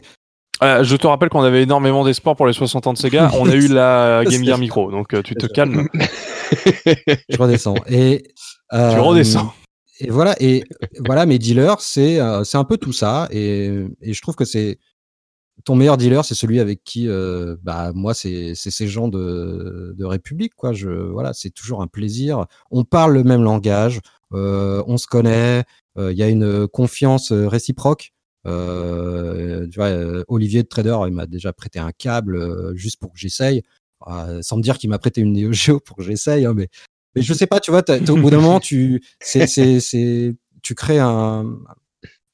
euh, 0.62 0.84
je 0.84 0.96
te 0.96 1.06
rappelle 1.06 1.28
qu'on 1.28 1.42
avait 1.42 1.62
énormément 1.62 2.04
d'espoir 2.04 2.36
pour 2.36 2.46
les 2.46 2.52
60 2.52 2.86
ans 2.86 2.92
de 2.92 2.98
Sega. 2.98 3.30
On 3.38 3.48
a 3.48 3.54
eu 3.54 3.68
la 3.68 4.22
Game 4.28 4.44
Gear 4.44 4.58
Micro, 4.58 4.90
donc 4.90 5.14
euh, 5.14 5.22
tu 5.22 5.34
te 5.34 5.46
calmes. 5.46 5.88
je 5.94 7.36
redescends. 7.38 7.76
Et 7.88 8.24
tu 8.72 8.98
redescends 8.98 9.52
et 10.00 10.08
voilà, 10.08 10.34
et 10.40 10.64
voilà, 11.06 11.26
mes 11.26 11.38
dealers, 11.38 11.80
c'est 11.80 12.20
euh, 12.20 12.42
c'est 12.42 12.56
un 12.56 12.64
peu 12.64 12.78
tout 12.78 12.92
ça, 12.92 13.28
et, 13.30 13.66
et 14.00 14.14
je 14.14 14.22
trouve 14.22 14.34
que 14.34 14.46
c'est 14.46 14.78
ton 15.64 15.74
meilleur 15.74 15.98
dealer, 15.98 16.24
c'est 16.24 16.34
celui 16.34 16.58
avec 16.58 16.82
qui, 16.84 17.06
euh, 17.06 17.56
bah 17.62 17.92
moi, 17.94 18.14
c'est 18.14 18.54
ces 18.54 18.88
gens 18.88 19.08
de, 19.08 19.94
de 19.96 20.04
République, 20.06 20.54
quoi. 20.56 20.72
Je 20.72 20.88
voilà, 20.88 21.34
c'est 21.34 21.50
toujours 21.50 21.82
un 21.82 21.86
plaisir. 21.86 22.46
On 22.70 22.84
parle 22.84 23.12
le 23.12 23.24
même 23.24 23.42
langage, 23.42 23.98
euh, 23.98 24.00
on 24.32 24.96
se 24.96 25.06
connaît, 25.06 25.64
il 25.98 26.16
y 26.16 26.22
a 26.22 26.28
une 26.28 26.68
confiance 26.68 27.32
réciproque. 27.32 28.12
tu 28.44 28.50
vois, 29.76 30.24
Olivier 30.28 30.62
de 30.62 30.68
Trader, 30.68 30.98
il 31.06 31.12
m'a 31.12 31.26
déjà 31.26 31.52
prêté 31.52 31.78
un 31.78 31.92
câble 31.92 32.76
juste 32.76 32.98
pour 33.00 33.12
que 33.12 33.18
j'essaye. 33.18 33.62
sans 34.40 34.56
me 34.56 34.62
dire 34.62 34.78
qu'il 34.78 34.90
m'a 34.90 34.98
prêté 34.98 35.20
une 35.20 35.32
Neo 35.32 35.52
Geo 35.52 35.80
pour 35.80 35.96
que 35.96 36.02
j'essaye, 36.02 36.44
hein, 36.44 36.54
mais 36.54 36.68
mais 37.16 37.22
je 37.22 37.34
sais 37.34 37.46
pas, 37.46 37.60
tu 37.60 37.70
vois, 37.70 37.82
au 37.90 38.16
bout 38.16 38.30
d'un 38.30 38.40
moment, 38.40 38.60
tu, 38.60 39.02
c'est, 39.20 39.46
c'est, 39.46 40.36
tu 40.62 40.74
crées 40.74 41.00
un, 41.00 41.58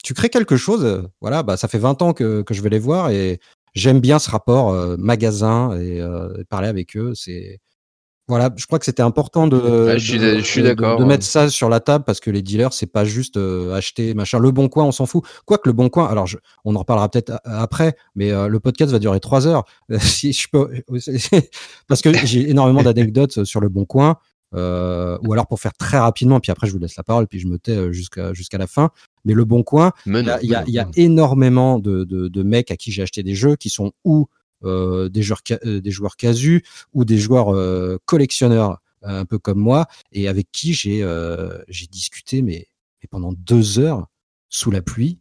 tu 0.05 0.15
crées 0.15 0.29
quelque 0.29 0.57
chose. 0.57 1.09
Voilà, 1.21 1.43
bah, 1.43 1.57
ça 1.57 1.69
fait 1.69 1.79
20 1.79 2.03
ans 2.03 2.13
que, 2.13 2.43
que 2.43 2.55
je 2.55 2.63
vais 2.63 2.69
les 2.69 2.79
voir 2.79 3.11
et 3.11 3.41
j'aime 3.75 4.01
bien 4.01 4.19
ce 4.19 4.31
rapport 4.31 4.71
euh, 4.71 4.97
magasin 4.99 5.77
et 5.79 6.01
euh, 6.01 6.45
parler 6.49 6.69
avec 6.69 6.97
eux. 6.97 7.13
C'est, 7.15 7.61
voilà, 8.29 8.51
je 8.57 8.67
crois 8.67 8.81
que 8.81 8.85
c'était 8.85 9.03
important 9.03 9.47
de, 9.47 9.97
je 9.99 10.41
suis, 10.43 10.63
d'accord, 10.63 10.99
de, 10.99 11.05
mettre 11.05 11.25
ça 11.25 11.49
sur 11.49 11.69
la 11.69 11.79
table 11.79 12.05
parce 12.05 12.19
que 12.19 12.31
les 12.31 12.43
dealers, 12.43 12.73
c'est 12.73 12.87
pas 12.87 13.05
juste 13.05 13.37
euh, 13.37 13.73
acheter 13.73 14.15
machin. 14.15 14.41
Le 14.41 14.51
bon 14.51 14.69
coin, 14.69 14.85
on 14.85 14.91
s'en 14.91 15.07
fout. 15.07 15.25
Quoique 15.45 15.69
le 15.69 15.73
bon 15.73 15.89
coin, 15.89 16.07
alors 16.07 16.27
je, 16.27 16.39
on 16.65 16.75
en 16.75 16.81
reparlera 16.81 17.09
peut-être 17.09 17.41
après, 17.45 17.97
mais 18.17 18.33
euh, 18.33 18.49
le 18.49 18.59
podcast 18.59 18.91
va 18.91 18.99
durer 18.99 19.21
trois 19.21 19.47
heures. 19.47 19.65
si 20.01 20.33
je 20.33 20.49
peux, 20.51 20.71
parce 21.89 22.03
que 22.03 22.13
j'ai 22.27 22.51
énormément 22.51 22.83
d'anecdotes 22.83 23.45
sur 23.45 23.61
le 23.61 23.69
bon 23.69 23.85
coin. 23.85 24.17
Euh, 24.55 25.19
ou 25.27 25.33
alors 25.33 25.49
pour 25.49 25.61
faire 25.61 25.75
très 25.75 25.99
rapidement, 25.99 26.39
puis 26.41 26.51
après 26.51 26.67
je 26.67 26.73
vous 26.73 26.79
laisse 26.79 26.97
la 26.97 27.03
parole, 27.03 27.27
puis 27.27 27.41
je 27.41 27.47
me 27.47 27.59
tais 27.59 27.93
jusqu'à 27.93 28.33
jusqu'à 28.33 28.59
la 28.59 28.67
fin. 28.67 28.91
Mais 29.25 29.35
le 29.35 29.45
Bon 29.45 29.65
Coin, 29.65 29.91
il 30.07 30.25
y 30.43 30.55
a, 30.55 30.65
y 30.67 30.79
a, 30.79 30.89
énormément 30.95 31.81
de, 31.81 32.05
de, 32.05 32.29
de, 32.29 32.43
mecs 32.45 32.71
à 32.71 32.77
qui 32.77 32.93
j'ai 32.93 33.03
acheté 33.03 33.25
des 33.25 33.35
jeux 33.35 33.57
qui 33.57 33.71
sont 33.71 33.91
ou 34.05 34.29
euh, 34.65 35.09
des 35.11 35.23
joueurs 35.23 35.43
euh, 35.67 35.81
des 35.81 35.91
joueurs 35.91 36.17
casus 36.17 36.63
ou 36.95 37.05
des 37.05 37.19
joueurs 37.19 37.55
euh, 37.55 37.99
collectionneurs 38.07 38.81
un 39.03 39.27
peu 39.27 39.39
comme 39.39 39.59
moi 39.59 39.87
et 40.13 40.29
avec 40.29 40.51
qui 40.51 40.73
j'ai 40.73 41.07
j'ai 41.69 41.87
discuté 41.87 42.43
mais, 42.43 42.67
mais, 43.01 43.09
pendant 43.09 43.33
deux 43.33 43.79
heures 43.79 44.07
sous 44.49 44.71
la 44.71 44.83
pluie. 44.83 45.21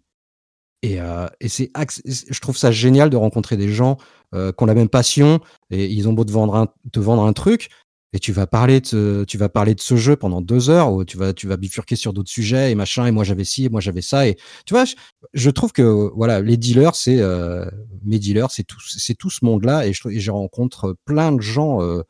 Et, 0.82 0.98
et 1.40 1.50
c'est 1.50 1.72
je 2.06 2.40
trouve 2.40 2.58
ça 2.58 2.72
génial 2.72 3.12
de 3.12 3.18
rencontrer 3.18 3.58
des 3.58 3.70
gens 3.70 3.98
qui 4.32 4.64
ont 4.64 4.66
la 4.66 4.74
même 4.74 4.90
passion 4.90 5.40
et 5.70 5.86
ils 5.86 6.08
ont 6.08 6.14
beau 6.14 6.26
te 6.26 6.32
vendre 6.32 6.56
un, 6.56 6.68
te 6.92 7.00
vendre 7.00 7.24
un 7.24 7.34
truc, 7.34 7.70
et 8.16 8.20
tu 8.20 8.32
vas 8.32 8.48
parler 8.48 8.80
de 8.80 9.26
tu 9.28 9.38
vas 9.38 9.50
parler 9.50 9.76
de 9.76 9.82
ce 9.82 9.98
jeu 9.98 10.16
pendant 10.16 10.40
deux 10.40 10.70
heures 10.70 10.94
où 10.94 11.04
tu 11.04 11.18
vas 11.18 11.34
tu 11.34 11.48
vas 11.48 11.58
bifurquer 11.58 11.98
sur 11.98 12.14
d'autres 12.14 12.30
sujets 12.30 12.72
et 12.72 12.76
machin 12.76 13.06
et 13.06 13.12
moi 13.12 13.26
j'avais 13.26 13.44
ci 13.44 13.66
et 13.66 13.70
moi 13.70 13.82
j'avais 13.82 14.02
ça 14.02 14.26
et 14.26 14.38
tu 14.66 14.74
vois 14.74 14.86
je, 15.34 15.50
trouve 15.50 15.74
que 15.74 16.10
voilà 16.16 16.40
les 16.40 16.56
dealers 16.56 16.96
c'est 16.96 17.20
euh, 17.20 17.66
mes 18.06 18.18
dealers 18.18 18.52
c'est 18.52 18.64
tout 18.64 18.80
c'est 18.80 19.16
tout 19.16 19.30
ce 19.30 19.44
monde 19.44 19.66
là 19.66 19.86
et 19.86 19.92
je 19.92 20.08
et 20.08 20.22
je 20.22 20.32
rencontre 20.32 20.96
plein 21.04 21.34
de 21.34 21.42
gens 21.42 21.82
euh, 21.82 22.04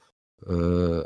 euh, 0.48 1.04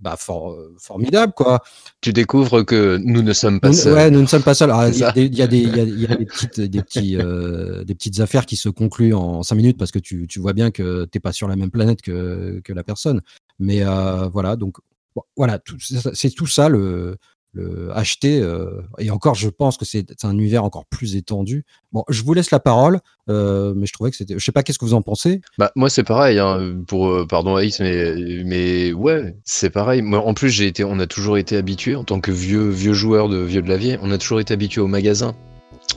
bah, 0.00 0.16
formidable 0.16 1.34
quoi. 1.36 1.62
Tu 2.00 2.14
découvres 2.14 2.64
que 2.64 2.98
nous 3.04 3.22
ne 3.22 3.32
sommes 3.32 3.60
pas 3.60 3.72
seuls. 3.72 3.94
Ouais, 3.94 4.10
nous 4.10 4.20
ne 4.20 4.26
sommes 4.26 4.42
pas 4.42 4.54
seuls. 4.54 4.72
Il 4.92 4.98
y, 4.98 5.04
a 5.04 5.12
des, 5.12 5.26
y, 5.26 5.42
a 5.42 5.46
des, 5.46 5.60
y, 5.60 6.06
a, 6.06 6.16
des 6.16 6.26
petites, 6.26 6.60
des 6.60 6.82
petits, 6.82 7.16
des 7.16 7.94
petites 7.94 8.18
affaires 8.18 8.44
qui 8.44 8.56
se 8.56 8.68
concluent 8.68 9.14
en 9.14 9.44
cinq 9.44 9.54
minutes 9.54 9.78
parce 9.78 9.92
que 9.92 10.00
tu, 10.00 10.26
tu 10.26 10.40
vois 10.40 10.54
bien 10.54 10.72
que 10.72 11.04
t'es 11.04 11.20
pas 11.20 11.30
sur 11.30 11.46
la 11.46 11.54
même 11.54 11.70
planète 11.70 12.02
que, 12.02 12.60
que 12.64 12.72
la 12.72 12.82
personne. 12.82 13.20
Mais 13.58 13.82
euh, 13.82 14.28
voilà, 14.28 14.56
donc 14.56 14.76
voilà, 15.36 15.58
c'est 16.14 16.30
tout 16.30 16.46
ça 16.46 16.68
le, 16.68 17.16
acheter. 17.94 18.40
Euh, 18.40 18.80
et 18.98 19.10
encore, 19.10 19.34
je 19.34 19.48
pense 19.48 19.76
que 19.76 19.84
c'est 19.84 20.24
un 20.24 20.32
univers 20.32 20.64
encore 20.64 20.86
plus 20.86 21.16
étendu. 21.16 21.64
Bon, 21.92 22.02
je 22.08 22.22
vous 22.22 22.32
laisse 22.32 22.50
la 22.50 22.60
parole, 22.60 23.00
euh, 23.28 23.74
mais 23.76 23.86
je 23.86 23.92
trouvais 23.92 24.10
que 24.10 24.16
c'était. 24.16 24.34
Je 24.38 24.44
sais 24.44 24.52
pas, 24.52 24.62
qu'est-ce 24.62 24.78
que 24.78 24.86
vous 24.86 24.94
en 24.94 25.02
pensez? 25.02 25.40
Bah 25.58 25.70
moi, 25.76 25.90
c'est 25.90 26.04
pareil. 26.04 26.38
Hein, 26.38 26.82
pour 26.86 27.26
pardon, 27.26 27.56
Aïs, 27.56 27.78
mais 27.80 28.42
mais 28.44 28.92
ouais, 28.92 29.36
c'est 29.44 29.70
pareil. 29.70 30.00
Moi, 30.02 30.20
en 30.20 30.34
plus, 30.34 30.50
j'ai 30.50 30.66
été, 30.66 30.82
on 30.82 30.98
a 30.98 31.06
toujours 31.06 31.36
été 31.36 31.56
habitué 31.56 31.94
en 31.94 32.04
tant 32.04 32.20
que 32.20 32.32
vieux 32.32 32.68
vieux 32.68 32.94
joueur 32.94 33.28
de 33.28 33.38
vieux 33.38 33.62
de 33.62 33.68
la 33.68 33.76
vieille, 33.76 33.98
on 34.02 34.10
a 34.10 34.18
toujours 34.18 34.40
été 34.40 34.54
habitué 34.54 34.80
au 34.80 34.88
magasin 34.88 35.34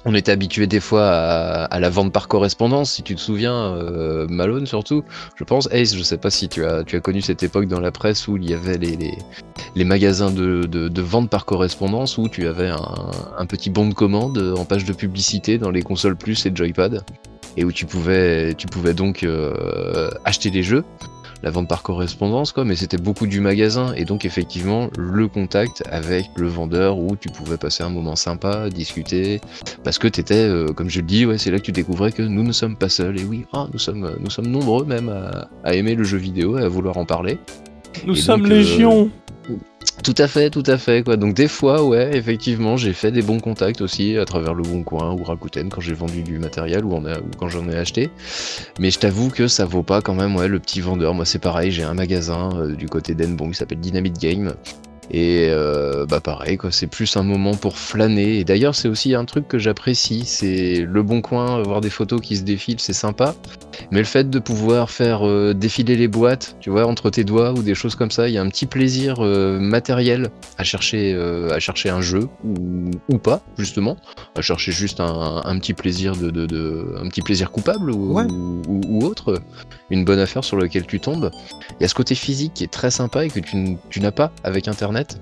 on 0.03 0.13
était 0.13 0.31
habitué 0.31 0.67
des 0.67 0.79
fois 0.79 1.07
à, 1.09 1.79
la 1.79 1.89
vente 1.89 2.11
par 2.11 2.27
correspondance, 2.27 2.91
si 2.91 3.03
tu 3.03 3.15
te 3.15 3.21
souviens, 3.21 3.75
euh, 3.75 4.27
Malone 4.29 4.65
surtout, 4.65 5.03
je 5.35 5.43
pense. 5.43 5.69
Ace, 5.71 5.95
je 5.95 6.03
sais 6.03 6.17
pas 6.17 6.29
si 6.29 6.49
tu 6.49 6.65
as, 6.65 6.83
connu 7.01 7.21
cette 7.21 7.43
époque 7.43 7.67
dans 7.67 7.79
la 7.79 7.91
presse 7.91 8.27
où 8.27 8.37
il 8.37 8.49
y 8.49 8.53
avait 8.53 8.77
les, 8.77 9.85
magasins 9.85 10.31
de, 10.31 11.01
vente 11.01 11.29
par 11.29 11.45
correspondance 11.45 12.17
où 12.17 12.27
tu 12.27 12.47
avais 12.47 12.69
un, 12.69 13.45
petit 13.45 13.69
bon 13.69 13.87
de 13.87 13.93
commande 13.93 14.55
en 14.57 14.65
page 14.65 14.85
de 14.85 14.93
publicité 14.93 15.57
dans 15.57 15.71
les 15.71 15.81
consoles 15.81 16.15
plus 16.15 16.45
et 16.45 16.51
Joypad 16.53 17.03
et 17.57 17.63
où 17.63 17.71
tu 17.71 17.85
pouvais, 17.85 18.53
tu 18.55 18.67
pouvais 18.67 18.93
donc 18.93 19.23
euh, 19.23 20.09
acheter 20.25 20.49
des 20.49 20.63
jeux 20.63 20.83
la 21.45 21.51
vente 21.51 21.69
par 21.69 21.83
correspondance, 21.83 22.51
quoi, 22.51 22.65
mais 22.65 22.75
c'était 22.75 22.97
beaucoup 22.97 23.27
du 23.27 23.39
magasin, 23.39 23.93
et 23.93 24.03
donc 24.03 24.25
effectivement 24.25 24.89
le 24.97 25.27
contact 25.27 25.83
avec 25.85 26.31
le 26.37 26.47
vendeur 26.47 26.97
où 26.97 27.15
tu 27.15 27.29
pouvais 27.29 27.57
passer 27.57 27.83
un 27.83 27.89
moment 27.89 28.15
sympa, 28.15 28.67
discuter, 28.71 29.39
parce 29.83 29.99
que 29.99 30.07
t'étais, 30.07 30.33
euh, 30.33 30.73
comme 30.73 30.89
je 30.89 31.01
le 31.01 31.05
dis, 31.05 31.23
ouais, 31.23 31.37
c'est 31.37 31.51
là 31.51 31.59
que 31.59 31.63
tu 31.63 31.71
découvrais 31.71 32.11
que 32.11 32.23
nous 32.23 32.41
ne 32.41 32.51
sommes 32.51 32.75
pas 32.75 32.89
seuls, 32.89 33.19
et 33.19 33.23
oui, 33.23 33.45
ah, 33.53 33.67
nous 33.71 33.77
sommes, 33.77 34.15
nous 34.19 34.31
sommes 34.31 34.47
nombreux 34.47 34.85
même 34.85 35.07
à, 35.63 35.75
aimer 35.75 35.93
le 35.93 36.03
jeu 36.03 36.17
vidéo 36.17 36.57
et 36.57 36.63
à 36.63 36.67
vouloir 36.67 36.97
en 36.97 37.05
parler. 37.05 37.37
Nous 38.07 38.15
sommes 38.15 38.45
euh, 38.45 38.49
légion. 38.49 39.11
Tout 40.03 40.15
à 40.17 40.27
fait, 40.27 40.49
tout 40.49 40.63
à 40.67 40.77
fait. 40.77 41.03
Quoi. 41.03 41.17
Donc 41.17 41.33
des 41.33 41.47
fois, 41.47 41.83
ouais, 41.83 42.15
effectivement, 42.15 42.77
j'ai 42.77 42.93
fait 42.93 43.11
des 43.11 43.21
bons 43.21 43.39
contacts 43.39 43.81
aussi 43.81 44.17
à 44.17 44.25
travers 44.25 44.53
le 44.53 44.63
Bon 44.63 44.83
Coin 44.83 45.13
ou 45.13 45.23
Rakuten 45.23 45.69
quand 45.69 45.81
j'ai 45.81 45.93
vendu 45.93 46.21
du 46.21 46.37
matériel 46.37 46.85
ou, 46.85 47.01
quand 47.37 47.49
j'en 47.49 47.67
ai 47.69 47.75
acheté. 47.75 48.09
Mais 48.79 48.91
je 48.91 48.99
t'avoue 48.99 49.29
que 49.29 49.47
ça 49.47 49.65
vaut 49.65 49.83
pas 49.83 50.01
quand 50.01 50.13
même, 50.13 50.35
ouais, 50.35 50.47
le 50.47 50.59
petit 50.59 50.81
vendeur. 50.81 51.13
Moi, 51.13 51.25
c'est 51.25 51.39
pareil, 51.39 51.71
j'ai 51.71 51.83
un 51.83 51.93
magasin 51.93 52.49
euh, 52.55 52.75
du 52.75 52.87
côté 52.87 53.15
d'Enbon 53.15 53.49
qui 53.49 53.55
s'appelle 53.55 53.79
Dynamite 53.79 54.19
Game. 54.19 54.53
Et 55.11 55.47
euh, 55.49 56.05
bah 56.07 56.19
pareil, 56.19 56.57
quoi, 56.57 56.71
c'est 56.71 56.87
plus 56.87 57.15
un 57.17 57.23
moment 57.23 57.53
pour 57.55 57.77
flâner. 57.77 58.39
Et 58.39 58.43
d'ailleurs, 58.43 58.75
c'est 58.75 58.87
aussi 58.87 59.13
un 59.15 59.25
truc 59.25 59.47
que 59.47 59.59
j'apprécie. 59.59 60.23
C'est 60.25 60.85
le 60.87 61.03
bon 61.03 61.21
coin, 61.21 61.61
voir 61.61 61.81
des 61.81 61.89
photos 61.89 62.21
qui 62.21 62.37
se 62.37 62.43
défilent, 62.43 62.79
c'est 62.79 62.93
sympa. 62.93 63.35
Mais 63.91 63.99
le 63.99 64.05
fait 64.05 64.29
de 64.29 64.39
pouvoir 64.39 64.89
faire 64.89 65.27
euh, 65.27 65.53
défiler 65.53 65.95
les 65.95 66.07
boîtes, 66.07 66.55
tu 66.59 66.69
vois, 66.69 66.85
entre 66.87 67.09
tes 67.09 67.23
doigts 67.23 67.51
ou 67.53 67.61
des 67.61 67.75
choses 67.75 67.95
comme 67.95 68.09
ça, 68.11 68.27
il 68.29 68.33
y 68.33 68.37
a 68.37 68.41
un 68.41 68.49
petit 68.49 68.65
plaisir 68.65 69.17
euh, 69.19 69.59
matériel 69.59 70.29
à 70.57 70.63
chercher, 70.63 71.13
euh, 71.13 71.49
à 71.53 71.59
chercher 71.59 71.89
un 71.89 72.01
jeu 72.01 72.27
ou, 72.43 72.89
ou 73.09 73.17
pas, 73.17 73.41
justement, 73.57 73.97
à 74.35 74.41
chercher 74.41 74.71
juste 74.71 74.99
un, 75.01 75.41
un 75.45 75.59
petit 75.59 75.73
plaisir 75.73 76.15
de, 76.15 76.29
de, 76.29 76.45
de- 76.45 76.95
un 77.03 77.07
petit 77.09 77.21
plaisir 77.21 77.51
coupable 77.51 77.91
ou, 77.91 78.13
Ouais. 78.15 78.23
ou, 78.31 78.81
ou 78.87 79.05
autre, 79.05 79.39
une 79.89 80.05
bonne 80.05 80.19
affaire 80.19 80.43
sur 80.43 80.57
laquelle 80.57 80.85
tu 80.85 80.99
tombes. 80.99 81.31
Il 81.79 81.83
y 81.83 81.85
a 81.85 81.87
ce 81.87 81.93
côté 81.95 82.15
physique 82.15 82.53
qui 82.53 82.63
est 82.63 82.71
très 82.71 82.91
sympa 82.91 83.25
et 83.25 83.29
que 83.29 83.39
tu, 83.39 83.99
n'as 83.99 84.11
pas 84.11 84.31
avec 84.43 84.67
Internet. 84.67 85.21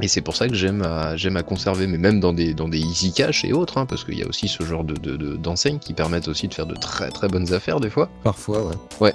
Et 0.00 0.08
c'est 0.08 0.20
pour 0.20 0.36
ça 0.36 0.48
que 0.48 0.54
j'aime 0.54 0.82
à, 0.82 1.16
j'aime 1.16 1.36
à 1.36 1.42
conserver, 1.42 1.86
mais 1.86 1.98
même 1.98 2.20
dans 2.20 2.32
des, 2.32 2.54
dans 2.54 2.68
des 2.68 2.78
easy 2.78 3.12
cash 3.12 3.44
et 3.44 3.52
autres, 3.52 3.76
hein, 3.76 3.86
parce 3.86 4.04
qu'il 4.04 4.16
y 4.18 4.22
a 4.22 4.26
aussi 4.26 4.46
ce 4.46 4.62
genre 4.62 4.84
de, 4.84 4.94
de, 4.94 5.16
de- 5.16 5.36
d'enseignes 5.36 5.78
qui 5.80 5.94
permettent 5.94 6.28
aussi 6.28 6.46
de 6.48 6.54
faire 6.54 6.66
de 6.66 6.76
très 6.76 7.10
très 7.10 7.28
bonnes 7.28 7.52
affaires 7.52 7.80
des 7.80 7.90
fois. 7.90 8.08
Parfois, 8.22 8.62
ouais. 9.00 9.12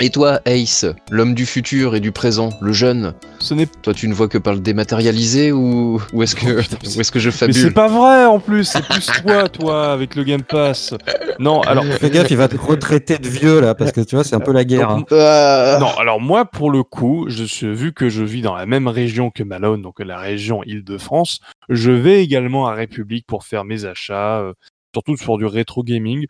Et 0.00 0.10
toi, 0.10 0.40
Ace, 0.46 0.86
l'homme 1.10 1.34
du 1.34 1.46
futur 1.46 1.94
et 1.96 2.00
du 2.00 2.12
présent, 2.12 2.50
le 2.60 2.72
jeune, 2.72 3.14
Ce 3.40 3.54
n'est 3.54 3.66
toi 3.66 3.94
tu 3.94 4.08
ne 4.08 4.14
vois 4.14 4.28
que 4.28 4.38
par 4.38 4.54
le 4.54 4.60
dématérialisé 4.60 5.52
ou, 5.52 6.00
ou 6.12 6.22
est-ce 6.22 6.34
que, 6.36 6.46
Oh, 6.60 6.98
ou 6.98 7.02
que 7.12 7.18
je 7.18 7.28
Mais 7.28 7.32
c'est 7.32 7.60
fabule 7.60 7.74
pas 7.74 7.88
vrai 7.88 8.24
en 8.24 8.38
plus, 8.40 8.64
c'est 8.64 8.84
plus 8.84 9.06
toi, 9.22 9.48
toi, 9.48 9.92
avec 9.92 10.14
le 10.14 10.24
Game 10.24 10.42
Pass. 10.42 10.94
Non, 11.38 11.60
alors. 11.62 11.84
Fais 11.84 12.10
gaffe, 12.10 12.30
il 12.30 12.36
va 12.36 12.48
te 12.48 12.56
retraiter 12.56 13.18
de 13.18 13.28
vieux 13.28 13.60
là, 13.60 13.74
parce 13.74 13.92
que 13.92 14.00
tu 14.00 14.14
vois, 14.14 14.24
c'est 14.24 14.36
un 14.36 14.40
peu 14.40 14.52
la 14.52 14.64
guerre. 14.64 14.90
hein. 14.90 14.98
Donc, 14.98 15.08
Ah. 15.12 15.78
Non, 15.80 15.90
alors 15.98 16.20
moi, 16.20 16.44
pour 16.44 16.70
le 16.70 16.82
coup, 16.82 17.26
je 17.28 17.44
suis, 17.44 17.72
vu 17.72 17.92
que 17.92 18.08
je 18.08 18.22
vis 18.22 18.42
dans 18.42 18.54
la 18.54 18.66
même 18.66 18.88
région 18.88 19.30
que 19.30 19.42
Malone, 19.42 19.82
donc 19.82 20.00
la 20.00 20.18
région 20.18 20.62
Île-de-France, 20.64 21.40
je 21.68 21.90
vais 21.90 22.22
également 22.22 22.66
à 22.66 22.74
République 22.74 23.26
pour 23.26 23.44
faire 23.44 23.64
mes 23.64 23.84
achats, 23.84 24.40
euh, 24.40 24.52
surtout 24.94 25.16
sur 25.16 25.38
du 25.38 25.46
rétro 25.46 25.82
gaming. 25.82 26.26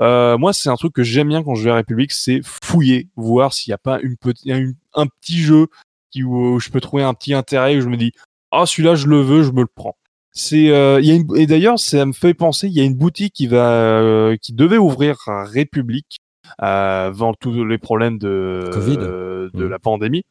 Euh, 0.00 0.38
moi, 0.38 0.52
c'est 0.52 0.68
un 0.70 0.76
truc 0.76 0.92
que 0.94 1.02
j'aime 1.02 1.28
bien 1.28 1.42
quand 1.42 1.54
je 1.54 1.64
vais 1.64 1.70
à 1.70 1.74
République, 1.74 2.12
c'est 2.12 2.40
fouiller, 2.42 3.08
voir 3.16 3.52
s'il 3.52 3.70
n'y 3.70 3.74
a 3.74 3.78
pas 3.78 4.00
une 4.00 4.16
petite, 4.16 4.50
un, 4.50 4.72
un 4.94 5.06
petit 5.06 5.38
jeu 5.38 5.66
qui, 6.10 6.24
où 6.24 6.58
je 6.58 6.70
peux 6.70 6.80
trouver 6.80 7.02
un 7.02 7.14
petit 7.14 7.34
intérêt, 7.34 7.76
où 7.76 7.80
je 7.82 7.88
me 7.88 7.96
dis, 7.96 8.12
ah 8.50 8.64
celui-là, 8.66 8.94
je 8.94 9.06
le 9.06 9.20
veux, 9.20 9.42
je 9.42 9.52
me 9.52 9.60
le 9.60 9.66
prends. 9.72 9.96
C'est, 10.32 10.70
euh, 10.70 11.00
il 11.00 11.06
y 11.06 11.10
a 11.10 11.14
une, 11.16 11.26
et 11.36 11.46
d'ailleurs, 11.46 11.78
ça 11.78 12.06
me 12.06 12.12
fait 12.12 12.34
penser, 12.34 12.68
il 12.68 12.72
y 12.72 12.80
a 12.80 12.84
une 12.84 12.94
boutique 12.94 13.34
qui 13.34 13.46
va, 13.46 13.72
euh, 13.72 14.36
qui 14.40 14.52
devait 14.52 14.78
ouvrir 14.78 15.16
à 15.26 15.44
République 15.44 16.18
euh, 16.62 17.08
avant 17.08 17.34
tous 17.34 17.64
les 17.64 17.78
problèmes 17.78 18.18
de 18.18 18.70
Covid. 18.72 18.96
euh, 19.00 19.50
de 19.54 19.64
Mhm. 19.64 19.70
la 19.70 19.78
pandémie, 19.78 20.22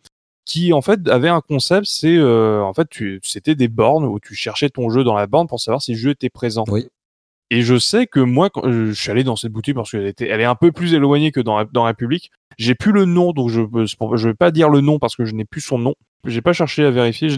qui 0.46 0.74
en 0.74 0.82
fait 0.82 1.08
avait 1.10 1.30
un 1.30 1.42
concept, 1.42 1.86
c'est 1.86 2.16
euh, 2.18 2.62
en 2.64 2.74
fait 2.74 2.88
tu, 2.90 3.20
c'était 3.24 3.56
des 3.56 3.68
bornes 3.68 4.06
où 4.06 4.20
tu 4.20 4.34
cherchais 4.36 4.70
ton 4.70 4.90
jeu 4.90 5.04
dans 5.04 5.16
la 5.16 5.28
borne 5.28 5.48
pour 5.48 5.60
savoir 5.60 5.82
si 5.82 5.92
le 5.92 5.98
jeu 5.98 6.10
était 6.12 6.30
présent. 6.30 6.64
Oui. 6.70 6.88
Et 7.52 7.64
je 7.64 7.80
sais 7.80 8.06
que 8.06 8.20
moi, 8.20 8.50
euh, 8.58 8.88
je 8.88 8.94
suis 8.94 9.10
allé 9.10 9.24
dans 9.24 9.36
cette 9.36 9.52
boutique 9.52 9.76
parce 9.76 9.92
qu'elle 9.92 10.06
était, 10.06 10.28
elle 10.28 10.42
est 10.42 10.46
un 10.46 10.56
peu 10.56 10.72
plus 10.72 10.94
éloignée 10.94 11.32
que 11.32 11.40
dans 11.40 11.64
dans 11.66 11.84
République. 11.84 12.32
J'ai 12.58 12.76
plus 12.76 12.92
le 12.92 13.06
nom, 13.06 13.32
donc 13.32 13.50
je 13.50 13.62
je 14.16 14.28
vais 14.28 14.34
pas 14.36 14.52
dire 14.52 14.70
le 14.70 14.82
nom 14.82 15.00
parce 15.00 15.16
que 15.16 15.26
je 15.26 15.34
n'ai 15.34 15.46
plus 15.46 15.62
son 15.62 15.80
nom. 15.80 15.96
J'ai 16.26 16.42
pas 16.42 16.54
cherché 16.54 16.86
à 16.86 16.92
vérifier. 16.92 17.30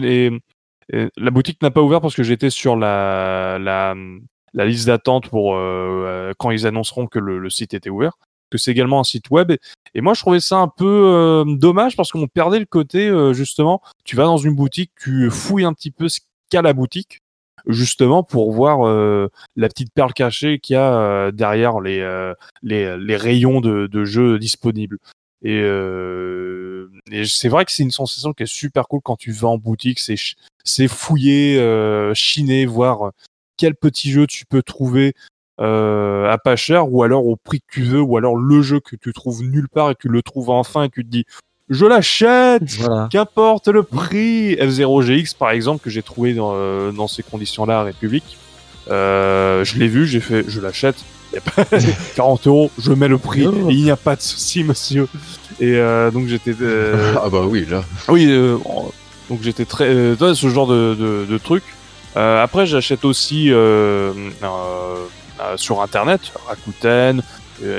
Euh, 0.94 1.08
la 1.16 1.30
boutique 1.30 1.62
n'a 1.62 1.70
pas 1.70 1.80
ouvert 1.80 2.00
parce 2.00 2.14
que 2.14 2.22
j'étais 2.22 2.50
sur 2.50 2.76
la 2.76 3.58
la 3.58 3.94
la 4.54 4.66
liste 4.66 4.86
d'attente 4.86 5.28
pour 5.28 5.54
euh, 5.54 6.04
euh, 6.06 6.32
quand 6.38 6.50
ils 6.50 6.66
annonceront 6.66 7.06
que 7.06 7.18
le, 7.18 7.48
site 7.50 7.74
était 7.74 7.90
ouvert. 7.90 8.18
Que 8.50 8.58
c'est 8.58 8.70
également 8.70 9.00
un 9.00 9.04
site 9.04 9.30
web. 9.30 9.52
Et, 9.94 10.00
moi, 10.00 10.14
je 10.14 10.20
trouvais 10.20 10.40
ça 10.40 10.58
un 10.58 10.68
peu 10.68 11.44
dommage 11.46 11.96
parce 11.96 12.10
qu'on 12.10 12.26
perdait 12.26 12.58
le 12.58 12.66
côté 12.66 13.08
euh, 13.08 13.32
justement. 13.32 13.80
Tu 14.04 14.14
vas 14.14 14.24
dans 14.24 14.36
une 14.36 14.54
boutique, 14.54 14.92
tu 15.00 15.30
fouilles 15.30 15.64
un 15.64 15.72
petit 15.72 15.90
peu 15.90 16.08
ce 16.08 16.20
qu'a 16.50 16.60
la 16.60 16.74
boutique 16.74 17.21
justement 17.66 18.22
pour 18.22 18.52
voir 18.52 18.86
euh, 18.86 19.28
la 19.56 19.68
petite 19.68 19.92
perle 19.92 20.12
cachée 20.12 20.58
qu'il 20.58 20.74
y 20.74 20.76
a 20.76 20.94
euh, 20.94 21.30
derrière 21.30 21.80
les, 21.80 22.00
euh, 22.00 22.34
les, 22.62 22.96
les 22.98 23.16
rayons 23.16 23.60
de, 23.60 23.86
de 23.86 24.04
jeux 24.04 24.38
disponibles. 24.38 24.98
Et, 25.44 25.60
c'est 27.26 27.48
vrai 27.48 27.64
que 27.64 27.72
c'est 27.72 27.82
une 27.82 27.90
sensation 27.90 28.32
qui 28.32 28.44
est 28.44 28.46
super 28.46 28.86
cool 28.86 29.00
quand 29.02 29.16
tu 29.16 29.32
vas 29.32 29.48
en 29.48 29.58
boutique, 29.58 29.98
c'est 29.98 30.14
c'est 30.64 30.86
fouiller, 30.86 31.58
chiner, 32.14 32.64
voir 32.64 33.10
quel 33.56 33.74
petit 33.74 34.12
jeu 34.12 34.28
tu 34.28 34.46
peux 34.46 34.62
trouver 34.62 35.14
à 35.58 36.38
pas 36.44 36.54
cher 36.54 36.92
ou 36.92 37.02
alors 37.02 37.26
au 37.26 37.34
prix 37.36 37.60
que 37.60 37.72
tu 37.72 37.82
veux 37.82 38.00
ou 38.00 38.16
alors 38.16 38.36
le 38.36 38.62
jeu 38.62 38.78
que 38.78 38.94
tu 38.94 39.12
trouves 39.12 39.42
nulle 39.42 39.68
part 39.68 39.90
et 39.90 39.94
que 39.94 40.02
tu 40.02 40.08
le 40.08 40.22
trouves 40.22 40.50
enfin 40.50 40.84
et 40.84 40.88
que 40.88 40.94
tu 40.94 41.04
te 41.04 41.10
dis 41.10 41.24
je 41.70 41.86
l'achète 41.86 42.70
Voilà. 42.78 43.08
Qu'importe 43.10 43.68
le 43.68 43.82
prix, 43.82 44.54
F0GX 44.56 45.36
par 45.36 45.50
exemple 45.50 45.82
que 45.82 45.90
j'ai 45.90 46.02
trouvé 46.02 46.34
dans, 46.34 46.52
euh, 46.54 46.90
dans 46.92 47.08
ces 47.08 47.22
conditions-là 47.22 47.80
à 47.80 47.82
République, 47.84 48.36
euh, 48.90 49.64
je 49.64 49.78
l'ai 49.78 49.88
vu, 49.88 50.06
j'ai 50.06 50.20
fait, 50.20 50.44
je 50.48 50.60
l'achète. 50.60 50.96
Il 51.32 51.36
y 51.36 51.38
a 51.38 51.40
pas 51.64 51.64
40 52.16 52.46
euros, 52.46 52.70
je 52.78 52.92
mets 52.92 53.08
le 53.08 53.16
prix 53.18 53.46
Oh. 53.46 53.70
et 53.70 53.74
il 53.74 53.82
n'y 53.84 53.90
a 53.90 53.96
pas 53.96 54.16
de 54.16 54.20
souci, 54.22 54.64
monsieur. 54.64 55.08
Et 55.60 55.76
euh, 55.76 56.10
donc 56.10 56.26
j'étais, 56.28 56.54
Ah 57.22 57.28
bah 57.30 57.42
oui, 57.46 57.64
là. 57.70 57.84
oui, 58.08 58.26
donc 59.30 59.40
j'étais 59.42 59.64
très, 59.64 60.14
toi, 60.16 60.34
ce 60.34 60.48
genre 60.48 60.66
de, 60.66 60.94
de, 60.94 61.26
de 61.30 61.38
truc. 61.38 61.62
Après, 62.14 62.66
j'achète 62.66 63.04
aussi 63.06 63.50
sur 65.56 65.80
internet, 65.82 66.20
Rakuten, 66.46 67.22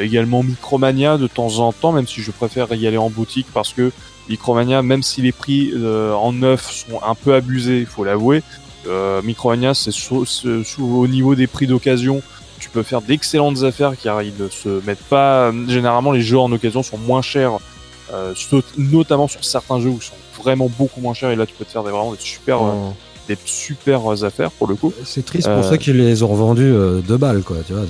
également 0.02 0.44
Micromania 0.44 1.18
de 1.18 1.28
temps 1.28 1.60
en 1.60 1.72
temps, 1.74 1.92
même 1.92 2.08
si 2.08 2.22
je 2.22 2.32
préfère 2.32 2.74
y 2.74 2.88
aller 2.88 2.98
en 2.98 3.10
boutique 3.10 3.48
parce 3.54 3.74
que 3.74 3.92
Micromania, 4.30 4.82
même 4.82 5.04
si 5.04 5.22
les 5.22 5.32
prix 5.32 5.72
euh, 5.76 6.14
en 6.14 6.32
neuf 6.32 6.72
sont 6.72 7.02
un 7.06 7.16
peu 7.16 7.34
abusés, 7.34 7.80
il 7.80 7.86
faut 7.86 8.04
l'avouer, 8.04 8.42
euh, 8.88 9.22
Micromania, 9.22 9.74
c'est 9.74 9.92
au 10.12 11.08
niveau 11.08 11.36
des 11.36 11.48
prix 11.48 11.68
d'occasion, 11.68 12.22
tu 12.60 12.70
peux 12.70 12.84
faire 12.84 13.02
d'excellentes 13.02 13.64
affaires 13.64 13.94
car 14.02 14.22
ils 14.22 14.34
ne 14.40 14.48
se 14.50 14.82
mettent 14.86 15.04
pas. 15.04 15.52
Généralement, 15.68 16.12
les 16.12 16.22
jeux 16.22 16.40
en 16.40 16.52
occasion 16.52 16.84
sont 16.84 16.98
moins 16.98 17.22
chers, 17.22 17.60
euh, 18.14 18.34
notamment 18.78 19.28
sur 19.28 19.44
certains 19.44 19.80
jeux 19.80 19.90
où 19.90 20.00
ils 20.02 20.06
sont 20.06 20.42
vraiment 20.42 20.70
beaucoup 20.78 21.02
moins 21.02 21.14
chers 21.14 21.32
et 21.32 21.36
là 21.36 21.46
tu 21.46 21.54
peux 21.54 21.66
te 21.66 21.72
faire 21.72 21.84
des, 21.84 21.92
vraiment 21.92 22.14
des 22.14 22.20
super, 22.20 22.62
euh, 22.62 22.72
Oh. 22.72 22.94
Des 23.28 23.38
super 23.46 24.02
affaires 24.24 24.52
pour 24.52 24.68
le 24.68 24.76
coup. 24.76 24.94
C'est 25.06 25.26
triste 25.26 25.48
Euh, 25.48 25.56
pour 25.62 25.70
ça 25.70 25.78
qu'ils 25.78 25.98
les 25.98 26.24
ont 26.24 26.28
revendus 26.28 26.64
euh, 26.64 27.00
deux 27.02 27.18
balles, 27.18 27.42
quoi. 27.42 27.58
Tu 27.66 27.74
vois, 27.74 27.84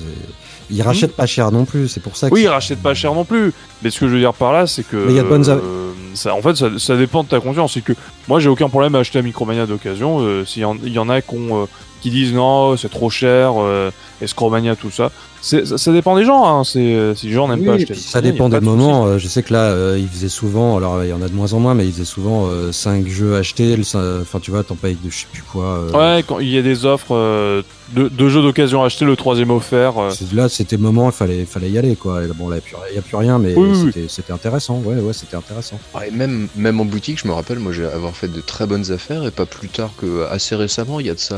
ils 0.70 0.82
rachètent 0.82 1.14
pas 1.16 1.26
cher 1.26 1.52
non 1.52 1.64
plus. 1.64 1.88
C'est 1.88 2.00
pour 2.00 2.16
ça. 2.16 2.28
Que 2.28 2.34
Oui, 2.34 2.42
ils 2.42 2.48
rachètent 2.48 2.82
pas 2.82 2.94
cher 2.94 3.14
non 3.14 3.24
plus. 3.24 3.52
Mais 3.82 3.90
ce 3.90 4.00
que 4.00 4.08
je 4.08 4.12
veux 4.14 4.20
dire 4.20 4.32
par 4.34 4.52
là, 4.52 4.66
c'est 4.66 4.82
que. 4.82 4.96
Mais 4.96 5.12
il 5.12 5.16
y 5.16 5.18
a 5.18 5.22
de 5.22 5.28
bonnes 5.28 5.48
euh, 5.48 5.92
ça, 6.14 6.34
en 6.34 6.40
fait, 6.40 6.54
ça, 6.56 6.68
ça 6.78 6.96
dépend 6.96 7.22
de 7.24 7.28
ta 7.28 7.40
conscience. 7.40 7.74
C'est 7.74 7.82
que 7.82 7.92
moi, 8.28 8.40
j'ai 8.40 8.48
aucun 8.48 8.68
problème 8.68 8.94
à 8.94 9.00
acheter 9.00 9.18
un 9.18 9.22
Micromania 9.22 9.66
d'occasion. 9.66 10.18
Euh, 10.20 10.44
S'il 10.44 10.62
y, 10.62 10.90
y 10.90 10.98
en 10.98 11.08
a 11.08 11.20
qui, 11.20 11.34
ont, 11.34 11.62
euh, 11.62 11.66
qui 12.04 12.10
disent 12.10 12.34
non, 12.34 12.76
c'est 12.76 12.90
trop 12.90 13.08
cher, 13.08 13.54
euh, 13.56 13.90
Escromania, 14.20 14.76
tout 14.76 14.90
ça. 14.90 15.10
C'est- 15.40 15.64
Ça, 15.66 15.78
ça 15.78 15.92
dépend 15.92 16.16
des 16.16 16.24
gens. 16.24 16.44
Hein. 16.46 16.64
C'est, 16.64 16.78
euh, 16.80 17.14
si 17.14 17.26
les 17.28 17.32
gens 17.32 17.48
n'aiment 17.48 17.60
Oui, 17.60 17.66
pas 17.66 17.72
et 17.72 17.76
acheter 17.82 17.94
ça 17.94 18.20
dépend 18.20 18.46
a 18.46 18.48
des 18.50 18.60
de 18.60 18.64
moments. 18.64 19.06
Euh, 19.06 19.18
Je 19.18 19.26
sais 19.28 19.42
que 19.42 19.52
là, 19.54 19.70
euh, 19.70 19.98
ils 19.98 20.08
faisaient 20.08 20.28
souvent, 20.28 20.76
alors 20.76 21.02
il 21.02 21.08
y 21.08 21.12
en 21.14 21.22
a 21.22 21.28
de 21.28 21.34
moins 21.34 21.52
en 21.54 21.60
moins, 21.60 21.74
mais 21.74 21.86
ils 21.86 21.92
faisaient 21.92 22.04
souvent 22.04 22.46
5 22.72 23.06
jeux 23.08 23.36
achetés. 23.36 23.74
Enfin, 23.94 24.40
tu 24.40 24.50
vois, 24.50 24.64
t'en 24.64 24.74
payes 24.74 24.96
de 25.02 25.10
je 25.10 25.18
sais 25.20 25.26
plus 25.32 25.42
quoi. 25.42 25.64
euh, 25.64 25.92
Ouais, 26.18 26.22
quand 26.26 26.40
il 26.40 26.48
y 26.50 26.58
a 26.58 26.62
des 26.62 26.84
offres 26.86 27.14
euh, 27.14 27.62
de, 27.94 28.08
de 28.08 28.28
jeux 28.28 28.42
d'occasion 28.42 28.82
achetés, 28.84 29.04
le 29.06 29.16
troisième 29.16 29.50
offert. 29.50 29.98
euh, 29.98 30.10
c'est- 30.10 30.32
Là, 30.32 30.48
c'était 30.48 30.76
le 30.76 30.82
moment, 30.82 31.06
il 31.10 31.12
fallait, 31.12 31.44
fallait 31.44 31.70
y 31.70 31.78
aller, 31.78 31.94
quoi. 31.96 32.22
Et 32.24 32.26
bon, 32.28 32.48
là, 32.48 32.56
il 32.90 32.92
n'y 32.92 32.98
a 32.98 33.02
plus 33.02 33.16
rien, 33.16 33.38
mais 33.38 33.54
Oui, 33.54 33.68
oui, 33.70 33.78
oui. 33.84 33.92
c'était 33.94 34.08
c'était 34.08 34.32
intéressant. 34.32 34.80
Ouais, 34.84 34.96
ouais, 34.96 35.12
c'était 35.12 35.36
intéressant. 35.36 35.78
Ouais, 35.94 36.10
même, 36.10 36.48
même 36.56 36.80
en 36.80 36.84
boutique, 36.86 37.18
je 37.22 37.28
me 37.28 37.32
rappelle, 37.34 37.58
moi, 37.58 37.72
j'ai 37.72 37.84
avoir 37.84 38.12
fait 38.16 38.28
de 38.28 38.40
très 38.40 38.66
bonnes 38.66 38.90
affaires 38.92 39.24
et 39.26 39.30
pas 39.30 39.46
plus 39.46 39.68
tard 39.68 39.90
que 40.00 40.24
assez 40.30 40.54
récemment, 40.56 41.00
il 41.00 41.06
y 41.06 41.10
a 41.10 41.14
de 41.14 41.18
ça 41.18 41.36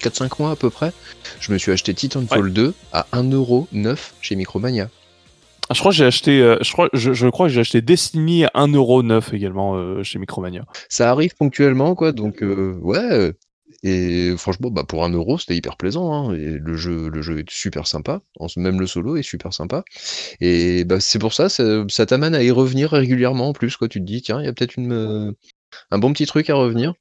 4-5 0.00 0.40
mois 0.40 0.50
à 0.50 0.56
peu 0.56 0.70
près, 0.70 0.92
je 1.40 1.52
me 1.52 1.58
suis 1.58 1.72
acheté 1.72 1.94
Titanfall 1.94 2.52
2 2.52 2.74
à 2.92 3.06
1,9€ 3.12 3.96
chez 4.20 4.36
Micromania. 4.36 4.88
Je 5.72 5.78
crois 5.78 5.92
que 5.92 5.96
j'ai 5.96 6.04
acheté, 6.04 6.40
euh, 6.40 6.58
je 6.62 6.72
crois, 6.72 6.88
je, 6.92 7.12
je 7.12 7.28
crois 7.28 7.46
que 7.46 7.52
j'ai 7.52 7.60
acheté 7.60 7.80
Destiny 7.80 8.44
à 8.44 8.50
1,9€ 8.54 9.34
également 9.34 9.76
euh, 9.76 10.02
chez 10.02 10.18
Micromania. 10.18 10.64
Ça 10.88 11.10
arrive 11.10 11.34
ponctuellement, 11.36 11.94
quoi, 11.94 12.12
donc 12.12 12.42
euh, 12.42 12.76
ouais. 12.80 13.32
Et 13.82 14.34
franchement, 14.36 14.70
bah, 14.70 14.84
pour 14.86 15.04
1€, 15.04 15.38
c'était 15.38 15.56
hyper 15.56 15.76
plaisant. 15.76 16.12
Hein, 16.12 16.34
et 16.34 16.58
le 16.60 16.76
jeu, 16.76 17.08
le 17.08 17.22
jeu 17.22 17.38
est 17.38 17.50
super 17.50 17.86
sympa. 17.86 18.20
Même 18.56 18.80
le 18.80 18.86
solo 18.86 19.16
est 19.16 19.22
super 19.22 19.54
sympa. 19.54 19.84
Et 20.40 20.84
bah, 20.84 21.00
c'est 21.00 21.18
pour 21.18 21.32
ça, 21.32 21.48
ça, 21.48 21.84
ça 21.88 22.04
t'amène 22.04 22.34
à 22.34 22.42
y 22.42 22.50
revenir 22.50 22.90
régulièrement 22.90 23.50
en 23.50 23.52
plus. 23.52 23.76
Quoi. 23.76 23.88
Tu 23.88 24.00
te 24.00 24.04
dis, 24.04 24.22
tiens, 24.22 24.40
il 24.40 24.46
y 24.46 24.48
a 24.48 24.52
peut-être 24.52 24.76
une, 24.76 25.34
un 25.90 25.98
bon 25.98 26.12
petit 26.12 26.26
truc 26.26 26.50
à 26.50 26.56
revenir. 26.56 26.94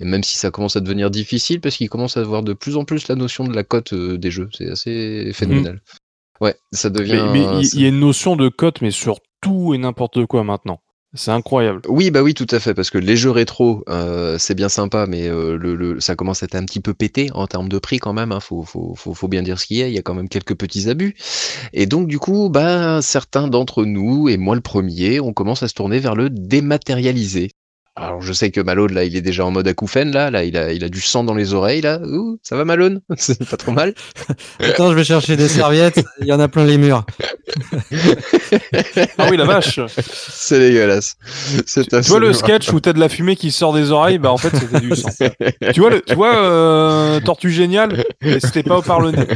Et 0.00 0.04
même 0.04 0.22
si 0.22 0.36
ça 0.38 0.50
commence 0.50 0.76
à 0.76 0.80
devenir 0.80 1.10
difficile, 1.10 1.60
parce 1.60 1.76
qu'il 1.76 1.88
commence 1.88 2.16
à 2.16 2.20
avoir 2.20 2.42
de 2.42 2.52
plus 2.52 2.76
en 2.76 2.84
plus 2.84 3.08
la 3.08 3.14
notion 3.14 3.44
de 3.44 3.54
la 3.54 3.64
cote 3.64 3.92
euh, 3.92 4.18
des 4.18 4.30
jeux. 4.30 4.48
C'est 4.52 4.70
assez 4.70 5.30
phénoménal. 5.32 5.80
Ouais, 6.40 6.54
ça 6.72 6.90
devient. 6.90 7.24
Mais 7.32 7.40
mais 7.40 7.60
il 7.62 7.70
il 7.74 7.80
y, 7.82 7.84
a 7.84 7.88
une 7.88 8.00
notion 8.00 8.36
de 8.36 8.48
cote, 8.48 8.82
mais 8.82 8.90
sur 8.90 9.20
tout 9.40 9.74
et 9.74 9.78
n'importe 9.78 10.26
quoi 10.26 10.44
maintenant. 10.44 10.80
C'est 11.14 11.30
incroyable. 11.30 11.80
Oui, 11.88 12.10
bah 12.10 12.22
oui, 12.22 12.34
tout 12.34 12.46
à 12.50 12.60
fait, 12.60 12.74
parce 12.74 12.90
que 12.90 12.98
les 12.98 13.16
jeux 13.16 13.30
rétro, 13.30 13.84
euh, 13.88 14.36
c'est 14.38 14.54
bien 14.54 14.68
sympa, 14.68 15.06
mais 15.06 15.28
euh, 15.28 15.56
le, 15.56 15.74
le- 15.74 15.98
ça 16.00 16.14
commence 16.14 16.42
à 16.42 16.46
être 16.46 16.56
un 16.56 16.64
petit 16.66 16.80
peu 16.80 16.92
pété 16.92 17.30
en 17.32 17.46
termes 17.46 17.70
de 17.70 17.78
prix 17.78 17.98
quand 17.98 18.12
même. 18.12 18.32
Hein, 18.32 18.40
faut, 18.40 18.64
faut, 18.64 18.94
faut, 18.94 19.14
faut 19.14 19.28
bien 19.28 19.42
dire 19.42 19.58
ce 19.58 19.66
qu'il 19.66 19.78
y 19.78 19.82
a. 19.82 19.88
Il 19.88 19.94
y 19.94 19.98
a 19.98 20.02
quand 20.02 20.14
même 20.14 20.28
quelques 20.28 20.54
petits 20.56 20.90
abus. 20.90 21.14
Et 21.72 21.86
donc 21.86 22.06
du 22.08 22.18
coup, 22.18 22.50
bah 22.50 23.00
certains 23.02 23.48
d'entre 23.48 23.84
nous, 23.84 24.28
et 24.28 24.36
moi 24.36 24.54
le 24.56 24.60
premier, 24.60 25.20
on 25.20 25.32
commence 25.32 25.62
à 25.62 25.68
se 25.68 25.74
tourner 25.74 26.00
vers 26.00 26.14
le 26.16 26.28
dématérialisé. 26.28 27.52
Alors 27.98 28.20
je 28.20 28.34
sais 28.34 28.50
que 28.50 28.60
Malone 28.60 28.92
là, 28.92 29.04
il 29.04 29.16
est 29.16 29.22
déjà 29.22 29.46
en 29.46 29.50
mode 29.50 29.66
acouphène 29.66 30.12
là, 30.12 30.30
là, 30.30 30.44
il 30.44 30.58
a, 30.58 30.70
il 30.70 30.84
a 30.84 30.90
du 30.90 31.00
sang 31.00 31.24
dans 31.24 31.34
les 31.34 31.54
oreilles 31.54 31.80
là. 31.80 31.98
Ouh, 32.02 32.38
ça 32.42 32.54
va 32.54 32.66
Malone? 32.66 33.00
C'est 33.16 33.42
pas 33.48 33.56
trop 33.56 33.72
mal. 33.72 33.94
Attends, 34.60 34.90
je 34.90 34.96
vais 34.96 35.04
chercher 35.04 35.38
des 35.38 35.48
serviettes. 35.48 36.04
Il 36.20 36.26
y 36.26 36.32
en 36.34 36.38
a 36.38 36.46
plein 36.46 36.66
les 36.66 36.76
murs. 36.76 37.06
ah 39.16 39.28
oui, 39.30 39.38
la 39.38 39.46
vache. 39.46 39.80
C'est 39.96 40.58
dégueulasse. 40.58 41.16
Tu, 41.66 41.86
tu 41.86 42.00
vois 42.02 42.20
le 42.20 42.34
sketch 42.34 42.70
où 42.70 42.80
t'as 42.80 42.92
de 42.92 43.00
la 43.00 43.08
fumée 43.08 43.34
qui 43.34 43.50
sort 43.50 43.72
des 43.72 43.90
oreilles, 43.90 44.18
bah 44.18 44.30
en 44.30 44.36
fait 44.36 44.54
c'était 44.54 44.80
du 44.80 44.94
sang. 44.94 45.08
tu 45.72 45.80
vois, 45.80 45.88
le, 45.88 46.02
tu 46.02 46.14
vois 46.14 46.36
euh, 46.36 47.20
Tortue 47.20 47.50
génial, 47.50 48.04
c'était 48.40 48.62
pas 48.62 48.76
au 48.76 48.82
par 48.82 49.00
le 49.00 49.12
nez. 49.12 49.26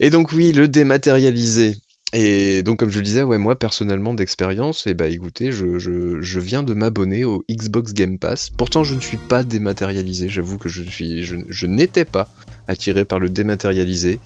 Et 0.00 0.10
donc 0.10 0.32
oui, 0.32 0.52
le 0.52 0.68
dématérialisé. 0.68 1.76
Et 2.14 2.62
donc, 2.62 2.78
comme 2.78 2.90
je 2.90 2.98
le 2.98 3.04
disais, 3.04 3.22
ouais, 3.22 3.36
moi 3.36 3.58
personnellement 3.58 4.14
d'expérience, 4.14 4.86
et 4.86 4.90
eh 4.90 4.94
bah 4.94 5.08
écoutez, 5.08 5.52
je, 5.52 5.78
je, 5.78 6.22
je 6.22 6.40
viens 6.40 6.62
de 6.62 6.72
m'abonner 6.72 7.24
au 7.24 7.44
Xbox 7.50 7.92
Game 7.92 8.18
Pass. 8.18 8.48
Pourtant, 8.48 8.82
je 8.82 8.94
ne 8.94 9.00
suis 9.00 9.18
pas 9.18 9.44
dématérialisé. 9.44 10.30
J'avoue 10.30 10.56
que 10.56 10.70
je 10.70 10.82
suis, 10.82 11.24
je, 11.24 11.36
je 11.48 11.66
n'étais 11.66 12.06
pas 12.06 12.28
attiré 12.66 13.04
par 13.04 13.18
le 13.18 13.28
dématérialisé. 13.28 14.20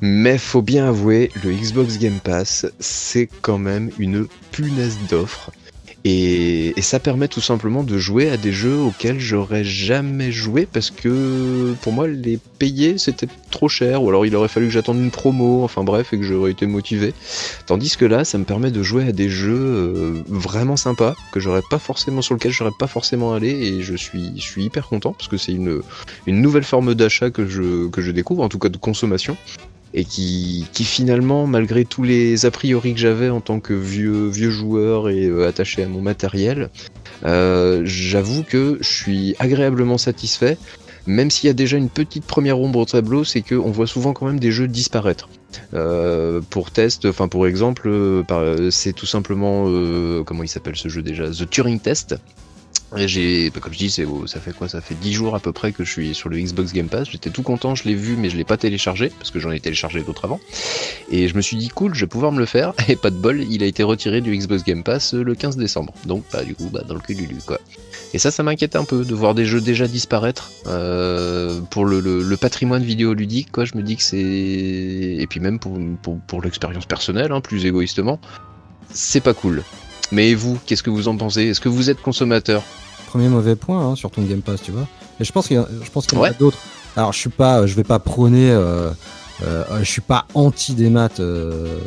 Mais 0.00 0.38
faut 0.38 0.62
bien 0.62 0.86
avouer, 0.86 1.30
le 1.44 1.52
Xbox 1.52 1.98
Game 1.98 2.20
Pass, 2.22 2.66
c'est 2.78 3.28
quand 3.42 3.58
même 3.58 3.90
une 3.98 4.26
punaise 4.50 4.96
d'offre. 5.10 5.50
Et, 6.04 6.74
ça 6.80 6.98
permet 6.98 7.28
tout 7.28 7.42
simplement 7.42 7.84
de 7.84 7.98
jouer 7.98 8.30
à 8.30 8.36
des 8.36 8.52
jeux 8.52 8.78
auxquels 8.78 9.20
j'aurais 9.20 9.62
jamais 9.62 10.32
joué 10.32 10.66
parce 10.66 10.90
que 10.90 11.74
pour 11.82 11.92
moi 11.92 12.08
les 12.08 12.38
payer 12.58 12.98
c'était 12.98 13.28
trop 13.50 13.68
cher. 13.68 14.02
Ou 14.02 14.08
alors 14.08 14.26
il 14.26 14.34
aurait 14.34 14.48
fallu 14.48 14.66
que 14.66 14.72
j'attende 14.72 14.98
une 14.98 15.10
promo, 15.10 15.62
enfin 15.62 15.84
bref, 15.84 16.12
et 16.12 16.18
que 16.18 16.24
j'aurais 16.24 16.50
été 16.50 16.66
motivé. 16.66 17.12
Tandis 17.66 17.96
que 17.96 18.04
là 18.06 18.24
ça 18.24 18.38
me 18.38 18.44
permet 18.44 18.70
de 18.70 18.82
jouer 18.82 19.06
à 19.06 19.12
des 19.12 19.28
jeux 19.28 19.54
euh, 19.54 20.22
vraiment 20.26 20.76
sympas 20.76 21.14
que 21.32 21.38
j'aurais 21.38 21.62
pas 21.70 21.78
forcément 21.78 22.22
sur 22.22 22.34
lequel 22.34 22.50
j'aurais 22.50 22.72
pas 22.76 22.88
forcément 22.88 23.32
allé. 23.34 23.50
Et 23.50 23.82
je 23.82 23.94
suis, 23.94 24.32
je 24.36 24.42
suis 24.42 24.64
hyper 24.64 24.88
content 24.88 25.12
parce 25.12 25.28
que 25.28 25.36
c'est 25.36 25.52
une, 25.52 25.80
une 26.26 26.40
nouvelle 26.40 26.64
forme 26.64 26.94
d'achat 26.94 27.30
que 27.30 27.46
je, 27.46 27.88
que 27.88 28.00
je 28.00 28.10
découvre, 28.10 28.42
en 28.42 28.48
tout 28.48 28.58
cas 28.58 28.68
de 28.68 28.78
consommation 28.78 29.36
et 29.92 30.04
qui, 30.04 30.66
finalement, 30.72 31.46
malgré 31.46 31.84
tous 31.84 32.02
les 32.02 32.46
a 32.46 32.50
priori 32.50 32.94
que 32.94 33.00
j'avais 33.00 33.28
en 33.28 33.40
tant 33.40 33.60
que 33.60 33.74
vieux, 33.74 34.30
joueur 34.30 35.08
et 35.08 35.26
euh, 35.26 35.48
attaché 35.48 35.82
à 35.82 35.88
mon 35.88 36.00
matériel, 36.00 36.70
euh, 37.24 37.82
j'avoue 37.84 38.42
que 38.42 38.78
je 38.80 38.88
suis 38.88 39.34
agréablement 39.38 39.98
satisfait. 39.98 40.58
Même 41.06 41.30
s'il 41.30 41.48
y 41.48 41.50
a 41.50 41.54
déjà 41.54 41.76
une 41.76 41.88
petite 41.88 42.24
première 42.24 42.60
ombre 42.60 42.80
au 42.80 42.84
tableau, 42.84 43.24
c'est 43.24 43.40
qu'on 43.40 43.70
voit 43.70 43.86
souvent 43.86 44.12
quand 44.12 44.26
même 44.26 44.38
des 44.38 44.52
jeux 44.52 44.68
disparaître. 44.68 45.28
Euh, 45.74 46.40
pour 46.50 46.70
test, 46.70 47.06
enfin 47.06 47.26
pour 47.26 47.46
exemple, 47.46 47.90
c'est 48.70 48.92
tout 48.92 49.06
simplement 49.06 49.64
comment 50.24 50.42
il 50.42 50.48
s'appelle 50.48 50.76
ce 50.76 50.88
jeu 50.88 51.02
déjà, 51.02 51.30
The 51.30 51.48
Turing 51.48 51.80
Test, 51.80 52.16
j'ai, 52.96 53.50
bah, 53.50 53.60
comme 53.60 53.72
je 53.72 53.78
dis, 53.78 53.90
ça 53.90 54.40
fait 54.40 54.52
quoi? 54.52 54.68
Ça 54.68 54.80
fait 54.80 54.94
10 54.94 55.12
jours 55.12 55.34
à 55.34 55.40
peu 55.40 55.52
près 55.52 55.72
que 55.72 55.84
je 55.84 55.90
suis 55.90 56.14
sur 56.14 56.28
le 56.28 56.38
Xbox 56.38 56.72
Game 56.72 56.88
Pass. 56.88 57.08
J'étais 57.10 57.30
tout 57.30 57.42
content, 57.42 57.74
je 57.74 57.84
l'ai 57.84 57.94
vu, 57.94 58.16
mais 58.16 58.30
je 58.30 58.36
l'ai 58.36 58.44
pas 58.44 58.56
téléchargé 58.56 59.10
parce 59.10 59.30
que 59.30 59.38
j'en 59.38 59.50
ai 59.52 59.60
téléchargé 59.60 60.02
d'autres 60.02 60.24
avant. 60.24 60.40
Et 61.10 61.28
je 61.28 61.36
me 61.36 61.40
suis 61.40 61.56
dit 61.56 61.68
cool, 61.68 61.94
je 61.94 62.00
vais 62.00 62.08
pouvoir 62.08 62.32
me 62.32 62.38
le 62.38 62.46
faire. 62.46 62.72
Et 62.88 62.96
pas 62.96 63.10
de 63.10 63.16
bol, 63.16 63.42
il 63.42 63.62
a 63.62 63.66
été 63.66 63.82
retiré 63.82 64.20
du 64.20 64.36
Xbox 64.36 64.64
Game 64.64 64.82
Pass 64.82 65.14
euh, 65.14 65.22
le 65.22 65.34
15 65.34 65.56
décembre. 65.56 65.94
Donc, 66.04 66.24
bah 66.32 66.42
du 66.42 66.54
coup, 66.54 66.68
bah 66.72 66.82
dans 66.86 66.94
le 66.94 67.00
cul 67.00 67.14
du 67.14 67.26
lu 67.26 67.38
quoi. 67.46 67.60
Et 68.12 68.18
ça, 68.18 68.32
ça 68.32 68.42
m'inquiète 68.42 68.74
un 68.74 68.84
peu 68.84 69.04
de 69.04 69.14
voir 69.14 69.34
des 69.34 69.44
jeux 69.44 69.60
déjà 69.60 69.86
disparaître 69.86 70.50
euh, 70.66 71.60
pour 71.70 71.84
le, 71.84 72.36
patrimoine 72.36 72.82
vidéoludique. 72.82 73.52
Quoi, 73.52 73.64
je 73.64 73.76
me 73.76 73.82
dis 73.82 73.96
que 73.96 74.02
c'est 74.02 74.18
et 74.18 75.26
puis 75.28 75.38
même 75.38 75.58
pour 75.60 76.42
l'expérience 76.42 76.86
personnelle, 76.86 77.30
hein, 77.30 77.40
plus 77.40 77.66
égoïstement, 77.66 78.18
c'est 78.92 79.20
pas 79.20 79.34
cool. 79.34 79.62
Mais 80.12 80.34
vous, 80.34 80.58
qu'est-ce 80.66 80.82
que 80.82 80.90
vous 80.90 81.08
en 81.08 81.16
pensez? 81.16 81.42
Est-ce 81.44 81.60
que 81.60 81.68
vous 81.68 81.90
êtes 81.90 82.02
consommateur? 82.02 82.62
Premier 83.06 83.28
mauvais 83.28 83.56
point 83.56 83.80
hein, 83.80 83.96
sur 83.96 84.10
ton 84.10 84.22
Game 84.22 84.42
Pass, 84.42 84.62
tu 84.62 84.70
vois. 84.70 84.86
Et 85.18 85.24
je 85.24 85.32
pense 85.32 85.48
qu'il 85.48 85.58
y, 85.58 85.84
je 85.84 85.90
pense 85.90 86.06
qu'il 86.06 86.18
y 86.18 86.20
en 86.20 86.24
a 86.24 86.30
d'autres. 86.30 86.58
Alors, 86.96 87.12
je 87.12 87.18
suis 87.18 87.30
pas, 87.30 87.66
je 87.66 87.74
vais 87.74 87.84
pas 87.84 87.98
prôner, 87.98 88.50
euh, 88.50 88.90
euh, 89.42 89.64
je 89.80 89.84
suis 89.84 90.00
pas 90.00 90.26
anti 90.34 90.74
des 90.74 90.90
maths, 90.90 91.20
euh, 91.20 91.78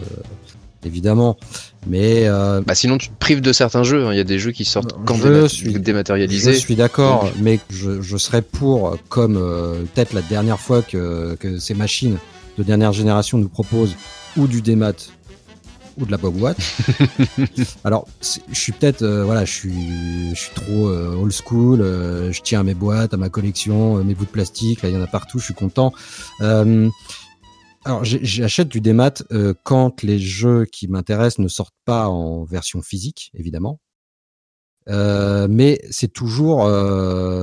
évidemment. 0.85 1.37
Mais 1.85 2.27
euh, 2.27 2.61
bah 2.65 2.75
sinon, 2.75 2.97
tu 2.97 3.09
te 3.09 3.17
prives 3.19 3.41
de 3.41 3.51
certains 3.51 3.83
jeux. 3.83 4.05
Hein. 4.05 4.13
Il 4.13 4.17
y 4.17 4.21
a 4.21 4.25
des 4.25 4.39
jeux 4.39 4.51
qui 4.51 4.63
sortent 4.63 4.95
quand 5.05 5.15
je 5.15 5.47
suis, 5.47 5.73
dématérialisés. 5.73 6.53
Je 6.53 6.57
suis 6.57 6.75
d'accord, 6.75 7.29
mais 7.39 7.59
je, 7.69 8.01
je, 8.01 8.17
serais 8.17 8.41
pour, 8.41 8.97
comme 9.09 9.33
peut-être 9.93 10.13
la 10.13 10.21
dernière 10.21 10.59
fois 10.59 10.81
que, 10.81 11.35
que 11.39 11.59
ces 11.59 11.73
machines 11.73 12.17
de 12.57 12.63
dernière 12.63 12.93
génération 12.93 13.37
nous 13.37 13.49
proposent 13.49 13.95
ou 14.37 14.47
du 14.47 14.61
démat 14.61 14.93
ou 15.97 16.05
de 16.05 16.11
la 16.11 16.17
boîte. 16.17 16.57
Alors, 17.83 18.07
je 18.21 18.59
suis 18.59 18.71
peut-être, 18.71 19.01
euh, 19.01 19.23
voilà, 19.23 19.45
je 19.45 19.51
suis, 19.51 20.29
je 20.29 20.39
suis 20.39 20.53
trop 20.53 20.87
euh, 20.87 21.15
old 21.15 21.31
school. 21.31 21.81
Euh, 21.81 22.31
je 22.31 22.41
tiens 22.41 22.61
à 22.61 22.63
mes 22.63 22.73
boîtes, 22.73 23.13
à 23.13 23.17
ma 23.17 23.29
collection, 23.29 24.03
mes 24.03 24.15
bouts 24.15 24.25
de 24.25 24.29
plastique. 24.29 24.81
Là, 24.81 24.89
il 24.89 24.95
y 24.95 24.97
en 24.97 25.01
a 25.01 25.07
partout. 25.07 25.39
Je 25.39 25.45
suis 25.45 25.53
content. 25.53 25.93
alors, 26.39 28.03
j'achète 28.03 28.69
du 28.69 28.81
démat 28.81 29.23
quand 29.63 30.03
les 30.03 30.19
jeux 30.19 30.65
qui 30.65 30.87
m'intéressent 30.87 31.39
ne 31.39 31.49
sortent 31.49 31.75
pas 31.85 32.07
en 32.07 32.43
version 32.43 32.81
physique, 32.81 33.31
évidemment. 33.33 33.79
mais 34.87 35.81
c'est 35.91 36.11
toujours, 36.11 36.69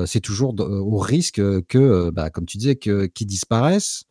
c'est 0.06 0.20
toujours 0.20 0.54
au 0.58 0.98
risque 0.98 1.42
que, 1.66 2.10
bah, 2.10 2.30
comme 2.30 2.46
tu 2.46 2.56
disais, 2.58 2.76
que 2.76 3.06
qui 3.06 3.26
disparaissent 3.26 4.04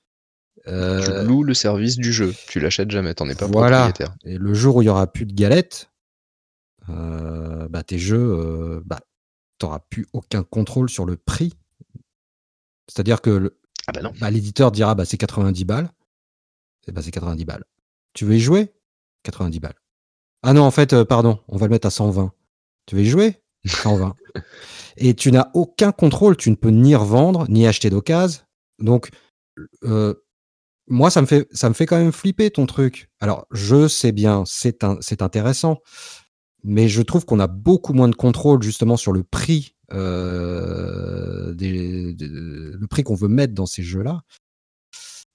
euh, 0.70 1.22
tu 1.22 1.28
loues 1.28 1.44
le 1.44 1.54
service 1.54 1.98
du 1.98 2.14
jeu, 2.14 2.34
tu 2.48 2.60
l'achètes 2.60 2.92
jamais, 2.92 3.14
t'en 3.14 3.28
es 3.28 3.36
pas 3.36 3.48
propriétaire. 3.48 4.16
Et 4.24 4.38
le 4.38 4.54
jour 4.54 4.78
où 4.78 4.82
il 4.82 4.86
y 4.86 4.90
aura 4.90 5.12
plus 5.12 5.26
de 5.26 5.34
galettes, 5.34 5.90
euh, 6.90 7.68
bah, 7.70 7.84
tes 7.84 7.98
jeux, 7.98 8.18
euh, 8.18 8.82
bah, 8.86 9.00
t'auras 9.58 9.80
plus 9.80 10.08
aucun 10.14 10.44
contrôle 10.44 10.90
sur 10.90 11.06
le 11.06 11.18
prix. 11.18 11.54
C'est-à-dire 12.88 13.22
que 13.22 13.58
ah 13.88 13.92
bah 13.92 14.12
bah, 14.20 14.32
l'éditeur 14.32 14.72
dira 14.72 14.96
bah, 14.96 15.06
c'est 15.06 15.18
90 15.18 15.66
balles. 15.66 15.90
Et 16.88 16.92
bah, 16.92 17.02
c'est 17.02 17.12
90 17.12 17.46
balles. 17.46 17.64
Tu 18.14 18.26
veux 18.26 18.36
y 18.36 18.40
jouer? 18.40 18.74
90 19.24 19.60
balles. 19.60 19.76
Ah 20.44 20.54
non, 20.54 20.64
en 20.64 20.72
fait, 20.72 21.04
pardon, 21.04 21.40
on 21.48 21.58
va 21.58 21.66
le 21.66 21.72
mettre 21.72 21.88
à 21.88 21.92
120. 21.92 22.32
Tu 22.86 22.96
veux 22.96 23.02
y 23.02 23.10
jouer? 23.10 23.42
120. 23.66 24.16
Et 24.98 25.14
tu 25.16 25.32
n'as 25.32 25.50
aucun 25.54 25.92
contrôle, 25.92 26.38
tu 26.38 26.50
ne 26.52 26.56
peux 26.56 26.70
ni 26.70 26.96
revendre, 26.96 27.50
ni 27.50 27.68
acheter 27.68 27.90
d'occasion. 27.90 28.42
Donc, 28.80 29.10
moi, 30.90 31.10
ça 31.10 31.22
me 31.22 31.28
fait, 31.28 31.48
ça 31.52 31.70
me 31.70 31.74
fait 31.74 31.86
quand 31.86 31.98
même 31.98 32.12
flipper 32.12 32.52
ton 32.52 32.66
truc. 32.66 33.10
Alors, 33.20 33.46
je 33.52 33.88
sais 33.88 34.12
bien, 34.12 34.44
c'est 34.46 34.84
c'est 35.02 35.22
intéressant, 35.22 35.82
mais 36.64 36.88
je 36.90 37.02
trouve 37.02 37.26
qu'on 37.26 37.40
a 37.40 37.48
beaucoup 37.48 37.94
moins 37.94 38.10
de 38.10 38.16
contrôle 38.16 38.62
justement 38.64 38.98
sur 38.98 39.12
le 39.14 39.24
prix, 39.24 39.76
euh, 39.94 41.54
des, 41.54 42.16
le 42.20 42.88
prix 42.88 43.04
qu'on 43.04 43.16
veut 43.16 43.28
mettre 43.28 43.54
dans 43.54 43.66
ces 43.66 43.84
jeux-là. 43.84 44.22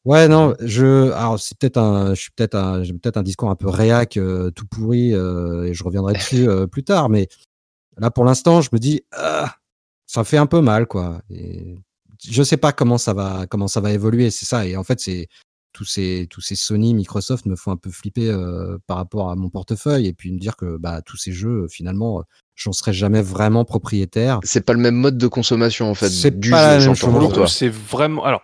Ouais, 0.04 0.28
non, 0.28 0.54
je, 0.60 1.10
alors 1.12 1.40
c'est 1.40 1.56
peut-être 1.56 1.78
un, 1.78 2.14
je 2.14 2.20
suis 2.20 2.30
peut-être 2.32 2.56
un, 2.56 2.82
j'ai 2.82 2.92
peut-être 2.92 3.16
un 3.16 3.22
discours 3.22 3.48
un 3.48 3.56
peu 3.56 3.68
réac, 3.68 4.18
euh, 4.18 4.50
tout 4.50 4.66
pourri, 4.66 5.14
euh, 5.14 5.64
et 5.64 5.72
je 5.72 5.82
reviendrai 5.82 6.12
dessus 6.12 6.46
plus 6.70 6.84
tard, 6.84 7.08
mais 7.08 7.28
là 7.96 8.10
pour 8.10 8.24
l'instant, 8.24 8.60
je 8.60 8.68
me 8.72 8.78
dis, 8.78 9.02
ah, 9.12 9.56
ça 10.06 10.24
fait 10.24 10.36
un 10.36 10.46
peu 10.46 10.60
mal, 10.60 10.86
quoi. 10.86 11.22
Et 11.30 11.78
je 12.30 12.42
sais 12.42 12.56
pas 12.56 12.72
comment 12.72 12.98
ça 12.98 13.12
va 13.12 13.46
comment 13.48 13.68
ça 13.68 13.80
va 13.80 13.92
évoluer, 13.92 14.30
c'est 14.30 14.46
ça. 14.46 14.66
Et 14.66 14.76
en 14.76 14.84
fait, 14.84 15.00
c'est 15.00 15.28
tous 15.72 15.84
ces 15.84 16.26
tous 16.30 16.40
ces 16.40 16.54
Sony, 16.54 16.94
Microsoft 16.94 17.46
me 17.46 17.56
font 17.56 17.72
un 17.72 17.76
peu 17.76 17.90
flipper 17.90 18.30
euh, 18.30 18.78
par 18.86 18.96
rapport 18.96 19.30
à 19.30 19.36
mon 19.36 19.50
portefeuille 19.50 20.06
et 20.06 20.12
puis 20.12 20.32
me 20.32 20.38
dire 20.38 20.56
que 20.56 20.76
bah 20.76 21.02
tous 21.02 21.16
ces 21.16 21.32
jeux 21.32 21.66
finalement 21.68 22.22
j'en 22.54 22.72
serai 22.72 22.92
jamais 22.92 23.22
vraiment 23.22 23.64
propriétaire. 23.64 24.38
C'est 24.44 24.64
pas 24.64 24.72
le 24.72 24.78
même 24.78 24.94
mode 24.94 25.18
de 25.18 25.26
consommation 25.26 25.90
en 25.90 25.94
fait. 25.94 26.08
C'est 26.08 26.38
du 26.38 26.50
pas 26.50 26.78
jeu, 26.78 26.92
pour 26.94 27.48
C'est 27.48 27.68
vraiment 27.68 28.24
alors. 28.24 28.42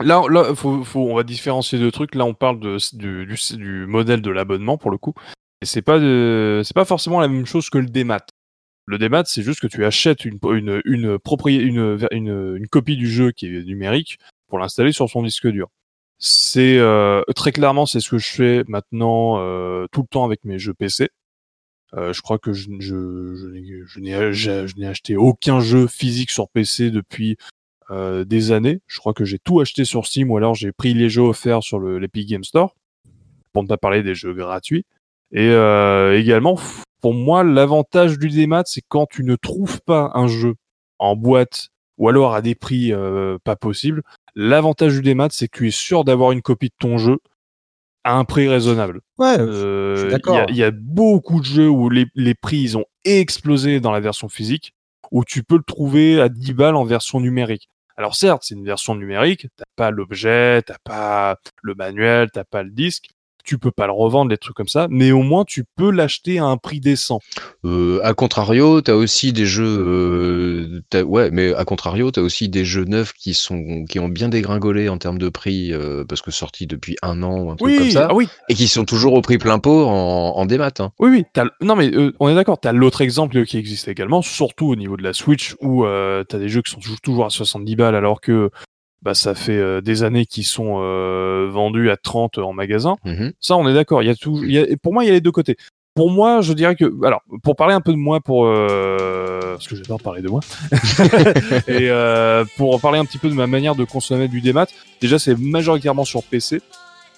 Là, 0.00 0.22
là 0.30 0.54
faut, 0.54 0.84
faut, 0.84 1.10
on 1.10 1.16
va 1.16 1.24
différencier 1.24 1.78
deux 1.78 1.90
trucs. 1.90 2.14
Là, 2.14 2.24
on 2.24 2.34
parle 2.34 2.60
de, 2.60 2.76
du, 2.92 3.26
du, 3.26 3.56
du 3.56 3.86
modèle 3.86 4.22
de 4.22 4.30
l'abonnement 4.30 4.78
pour 4.78 4.92
le 4.92 4.98
coup. 4.98 5.12
Et 5.60 5.66
c'est 5.66 5.82
pas 5.82 5.98
c'est 5.98 6.74
pas 6.74 6.84
forcément 6.84 7.20
la 7.20 7.28
même 7.28 7.46
chose 7.46 7.68
que 7.68 7.78
le 7.78 7.86
démat. 7.86 8.24
Le 8.88 8.96
démat, 8.96 9.24
c'est 9.26 9.42
juste 9.42 9.60
que 9.60 9.66
tu 9.66 9.84
achètes 9.84 10.24
une, 10.24 10.38
une, 10.44 10.80
une, 10.86 11.18
une, 11.50 12.08
une, 12.10 12.68
copie 12.68 12.96
du 12.96 13.06
jeu 13.06 13.32
qui 13.32 13.46
est 13.46 13.64
numérique 13.64 14.18
pour 14.48 14.58
l'installer 14.58 14.92
sur 14.92 15.10
son 15.10 15.22
disque 15.22 15.46
dur. 15.46 15.68
C'est 16.18 16.78
euh, 16.78 17.22
très 17.36 17.52
clairement, 17.52 17.84
c'est 17.84 18.00
ce 18.00 18.08
que 18.08 18.16
je 18.16 18.30
fais 18.30 18.64
maintenant 18.66 19.38
euh, 19.40 19.86
tout 19.92 20.00
le 20.00 20.06
temps 20.06 20.24
avec 20.24 20.42
mes 20.44 20.58
jeux 20.58 20.72
PC. 20.72 21.10
Euh, 21.92 22.14
je 22.14 22.22
crois 22.22 22.38
que 22.38 22.54
je, 22.54 22.70
je, 22.80 23.84
je, 23.86 24.00
n'ai 24.00 24.86
acheté 24.86 25.16
aucun 25.16 25.60
jeu 25.60 25.86
physique 25.86 26.30
sur 26.30 26.48
PC 26.48 26.90
depuis 26.90 27.36
euh, 27.90 28.24
des 28.24 28.52
années. 28.52 28.80
Je 28.86 29.00
crois 29.00 29.12
que 29.12 29.26
j'ai 29.26 29.38
tout 29.38 29.60
acheté 29.60 29.84
sur 29.84 30.06
Steam 30.06 30.30
ou 30.30 30.38
alors 30.38 30.54
j'ai 30.54 30.72
pris 30.72 30.94
les 30.94 31.10
jeux 31.10 31.22
offerts 31.24 31.62
sur 31.62 31.78
l'Epic 31.78 32.26
Game 32.26 32.44
Store, 32.44 32.74
pour 33.52 33.62
ne 33.62 33.68
pas 33.68 33.76
parler 33.76 34.02
des 34.02 34.14
jeux 34.14 34.32
gratuits. 34.32 34.86
Et 35.30 35.48
euh, 35.48 36.18
également, 36.18 36.58
pour 37.00 37.14
moi, 37.14 37.44
l'avantage 37.44 38.18
du 38.18 38.28
démat, 38.28 38.62
c'est 38.66 38.82
quand 38.88 39.06
tu 39.10 39.22
ne 39.24 39.36
trouves 39.36 39.80
pas 39.82 40.10
un 40.14 40.26
jeu 40.26 40.54
en 40.98 41.16
boîte 41.16 41.68
ou 41.96 42.08
alors 42.08 42.34
à 42.34 42.42
des 42.42 42.54
prix 42.54 42.92
euh, 42.92 43.38
pas 43.44 43.56
possibles. 43.56 44.02
L'avantage 44.34 44.94
du 44.94 45.02
démat, 45.02 45.28
c'est 45.30 45.48
que 45.48 45.58
tu 45.58 45.68
es 45.68 45.72
sûr 45.72 46.04
d'avoir 46.04 46.32
une 46.32 46.42
copie 46.42 46.68
de 46.68 46.74
ton 46.78 46.98
jeu 46.98 47.18
à 48.04 48.14
un 48.14 48.24
prix 48.24 48.48
raisonnable. 48.48 49.00
Ouais, 49.18 49.36
Euh, 49.38 50.10
Il 50.32 50.34
y, 50.34 50.38
a- 50.38 50.46
il 50.50 50.56
y 50.56 50.64
a 50.64 50.70
beaucoup 50.70 51.40
de 51.40 51.44
jeux 51.44 51.68
où 51.68 51.90
les, 51.90 52.06
les 52.14 52.34
prix 52.34 52.58
ils 52.58 52.78
ont 52.78 52.84
explosé 53.04 53.80
dans 53.80 53.90
la 53.92 54.00
version 54.00 54.28
physique, 54.28 54.72
où 55.10 55.24
tu 55.24 55.42
peux 55.42 55.56
le 55.56 55.62
trouver 55.62 56.20
à 56.20 56.28
10 56.28 56.52
balles 56.52 56.76
en 56.76 56.84
version 56.84 57.20
numérique. 57.20 57.68
Alors 57.96 58.14
certes, 58.14 58.42
c'est 58.44 58.54
une 58.54 58.64
version 58.64 58.94
numérique, 58.94 59.48
t'as 59.56 59.64
pas 59.74 59.90
l'objet, 59.90 60.62
t'as 60.62 60.78
pas 60.84 61.36
le 61.62 61.74
manuel, 61.74 62.28
t'as 62.32 62.44
pas 62.44 62.62
le 62.62 62.70
disque, 62.70 63.08
tu 63.48 63.56
peux 63.56 63.70
pas 63.70 63.86
le 63.86 63.92
revendre, 63.92 64.28
des 64.28 64.36
trucs 64.36 64.54
comme 64.54 64.68
ça, 64.68 64.88
mais 64.90 65.10
au 65.10 65.22
moins 65.22 65.44
tu 65.46 65.64
peux 65.76 65.90
l'acheter 65.90 66.38
à 66.38 66.44
un 66.44 66.58
prix 66.58 66.80
décent. 66.80 67.20
Euh, 67.64 67.98
à 68.04 68.12
contrario, 68.12 68.82
t'as 68.82 68.92
aussi 68.92 69.32
des 69.32 69.46
jeux, 69.46 70.82
euh, 70.94 71.02
ouais, 71.02 71.30
mais 71.30 71.54
à 71.54 71.64
contrario, 71.64 72.10
t'as 72.10 72.20
aussi 72.20 72.50
des 72.50 72.66
jeux 72.66 72.84
neufs 72.84 73.14
qui 73.14 73.32
sont, 73.32 73.86
qui 73.88 73.98
ont 74.00 74.10
bien 74.10 74.28
dégringolé 74.28 74.90
en 74.90 74.98
termes 74.98 75.16
de 75.16 75.30
prix, 75.30 75.72
euh, 75.72 76.04
parce 76.06 76.20
que 76.20 76.30
sortis 76.30 76.66
depuis 76.66 76.96
un 77.00 77.22
an 77.22 77.38
ou 77.38 77.50
un 77.50 77.56
truc 77.56 77.78
comme 77.78 77.90
ça, 77.90 78.08
ah 78.10 78.14
oui, 78.14 78.28
et 78.50 78.54
qui 78.54 78.68
sont 78.68 78.84
toujours 78.84 79.14
au 79.14 79.22
prix 79.22 79.38
plein 79.38 79.58
pot 79.58 79.86
en, 79.86 80.36
en 80.36 80.44
démat. 80.44 80.72
Hein. 80.78 80.90
Oui, 80.98 81.10
oui. 81.10 81.24
Non, 81.62 81.74
mais 81.74 81.90
euh, 81.94 82.12
on 82.20 82.28
est 82.28 82.34
d'accord. 82.34 82.60
T'as 82.60 82.72
l'autre 82.72 83.00
exemple 83.00 83.44
qui 83.46 83.56
existe 83.56 83.88
également, 83.88 84.20
surtout 84.20 84.66
au 84.66 84.76
niveau 84.76 84.98
de 84.98 85.02
la 85.02 85.14
Switch, 85.14 85.54
où 85.62 85.86
euh, 85.86 86.22
t'as 86.24 86.38
des 86.38 86.50
jeux 86.50 86.60
qui 86.60 86.72
sont 86.72 86.80
toujours 87.02 87.24
à 87.24 87.30
70 87.30 87.76
balles, 87.76 87.94
alors 87.94 88.20
que 88.20 88.50
bah, 89.02 89.14
ça 89.14 89.34
fait 89.34 89.56
euh, 89.56 89.80
des 89.80 90.02
années 90.02 90.26
qu'ils 90.26 90.44
sont 90.46 90.78
euh, 90.80 91.48
vendus 91.50 91.90
à 91.90 91.96
30 91.96 92.38
en 92.38 92.52
magasin. 92.52 92.96
Mhm. 93.04 93.32
Ça, 93.40 93.56
on 93.56 93.68
est 93.68 93.74
d'accord. 93.74 94.02
Il 94.02 94.06
y 94.06 94.10
a 94.10 94.14
tout. 94.14 94.40
il 94.44 94.50
y 94.52 94.58
a- 94.58 94.68
et 94.68 94.76
Pour 94.76 94.92
moi, 94.92 95.04
il 95.04 95.06
y 95.08 95.10
a 95.10 95.14
les 95.14 95.20
deux 95.20 95.30
côtés. 95.32 95.56
Pour 95.94 96.10
moi, 96.10 96.42
je 96.42 96.52
dirais 96.52 96.76
que, 96.76 96.84
alors, 97.04 97.22
pour 97.42 97.56
parler 97.56 97.74
un 97.74 97.80
peu 97.80 97.90
de 97.92 97.96
moi, 97.96 98.20
pour 98.20 98.44
euh, 98.46 99.40
parce 99.54 99.66
que 99.66 99.74
j'adore 99.74 100.00
parler 100.00 100.22
de 100.22 100.28
moi, 100.28 100.40
et 101.66 101.90
euh, 101.90 102.44
pour 102.56 102.80
parler 102.80 102.98
un 102.98 103.04
petit 103.04 103.18
peu 103.18 103.28
de 103.28 103.34
ma 103.34 103.46
manière 103.48 103.74
de 103.74 103.84
consommer 103.84 104.28
du 104.28 104.40
démat, 104.40 104.66
déjà, 105.00 105.18
c'est 105.18 105.36
majoritairement 105.38 106.04
sur 106.04 106.22
PC, 106.22 106.60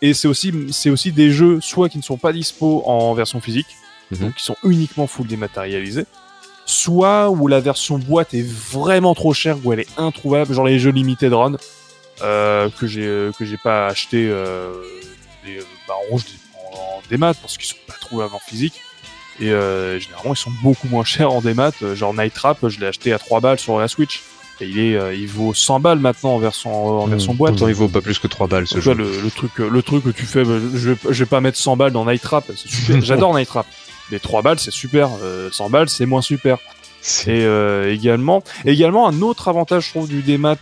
et 0.03 0.15
c'est 0.15 0.29
aussi, 0.29 0.53
c'est 0.71 0.89
aussi 0.91 1.13
des 1.13 1.31
jeux 1.31 1.61
soit 1.61 1.89
qui 1.91 1.99
ne 1.99 2.03
sont 2.03 2.17
pas 2.17 2.33
dispo 2.33 2.83
en 2.87 3.13
version 3.15 3.41
physique, 3.41 3.67
Mhm. 4.13 4.19
donc 4.19 4.35
qui 4.37 4.45
sont 4.45 4.57
uniquement 4.65 5.07
full 5.07 5.27
dématérialisés, 5.27 6.07
soit 6.71 7.31
où 7.31 7.47
la 7.49 7.61
version 7.61 7.99
boîte 7.99 8.35
est 8.35 8.47
vraiment 8.47 9.15
trop 9.15 9.33
chère, 9.35 9.57
où 9.65 9.73
elle 9.73 9.81
est 9.81 9.89
introuvable, 9.99 10.55
genre 10.55 10.65
les 10.67 10.79
jeux 10.79 10.91
limited 10.91 11.33
run 11.33 11.57
euh, 12.23 12.69
que 12.79 12.87
j'ai 12.87 13.07
euh, 13.07 13.33
que 13.39 13.45
j'ai 13.45 13.57
pas 13.57 13.87
acheté 13.87 14.29
euh, 14.29 14.73
les, 15.47 15.59
bah, 15.89 15.95
en 16.07 16.11
rouge 16.11 16.23
en, 16.73 16.77
en 16.77 17.03
démat 17.11 17.35
parce 17.35 17.57
qu'ils 17.57 17.67
sont 17.69 17.77
pas 17.87 17.95
trouvables 18.01 18.35
en 18.35 18.39
physique. 18.39 18.81
Et 19.41 19.51
euh, 19.53 19.99
généralement, 19.99 20.35
ils 20.35 20.39
sont 20.39 20.53
beaucoup 20.63 20.87
moins 20.89 21.05
chers 21.05 21.33
en 21.33 21.41
démat. 21.41 21.73
Genre 21.95 22.13
Night 22.13 22.35
Trap, 22.35 22.69
je 22.69 22.79
l'ai 22.79 22.87
acheté 22.87 23.13
à 23.13 23.19
3 23.19 23.41
balles 23.41 23.59
sur 23.59 23.79
la 23.79 23.89
Switch. 23.89 24.23
Et 24.61 24.67
il, 24.67 24.79
est, 24.79 25.19
il 25.19 25.27
vaut 25.27 25.55
100 25.55 25.81
balles 25.81 25.99
maintenant 25.99 26.35
en 26.35 26.39
version, 26.39 26.71
en 27.01 27.07
Mmh. 27.07 27.11
version 27.11 27.33
boîte. 27.35 27.55
Il 27.67 27.73
vaut 27.73 27.89
pas 27.89 28.03
plus 28.03 28.19
que 28.19 28.27
3 28.27 28.47
balles 28.49 28.67
ce 28.67 28.75
Donc, 28.75 28.83
jeu. 28.83 28.93
le, 28.95 29.21
le 29.23 29.31
truc, 29.31 29.57
le 29.57 29.83
truc 29.83 30.05
que 30.05 30.11
tu 30.11 30.27
fais, 30.27 30.45
bah, 30.45 30.59
je, 30.75 30.91
vais, 30.91 30.97
je 31.09 31.25
vais 31.25 31.29
pas 31.29 31.41
mettre 31.41 31.57
100 31.57 31.79
balles 31.79 31.93
dans 31.93 32.05
Night 32.05 32.21
Trap. 32.21 32.45
J'adore 33.01 33.35
Night 33.35 33.49
Trap. 33.49 33.67
Mais 34.11 34.19
3 34.19 34.43
balles, 34.43 34.59
c'est 34.59 34.71
super. 34.71 35.11
Euh, 35.23 35.49
100 35.53 35.71
balles, 35.71 35.89
c'est 35.89 36.07
moins 36.07 36.23
super. 36.23 36.59
C'est- 37.03 37.31
Et 37.39 37.45
euh, 37.45 37.93
également, 37.93 38.43
également 38.65 39.09
un 39.09 39.23
autre 39.23 39.49
avantage, 39.49 39.87
je 39.87 39.91
trouve, 39.91 40.09
du 40.09 40.23
démat, 40.23 40.57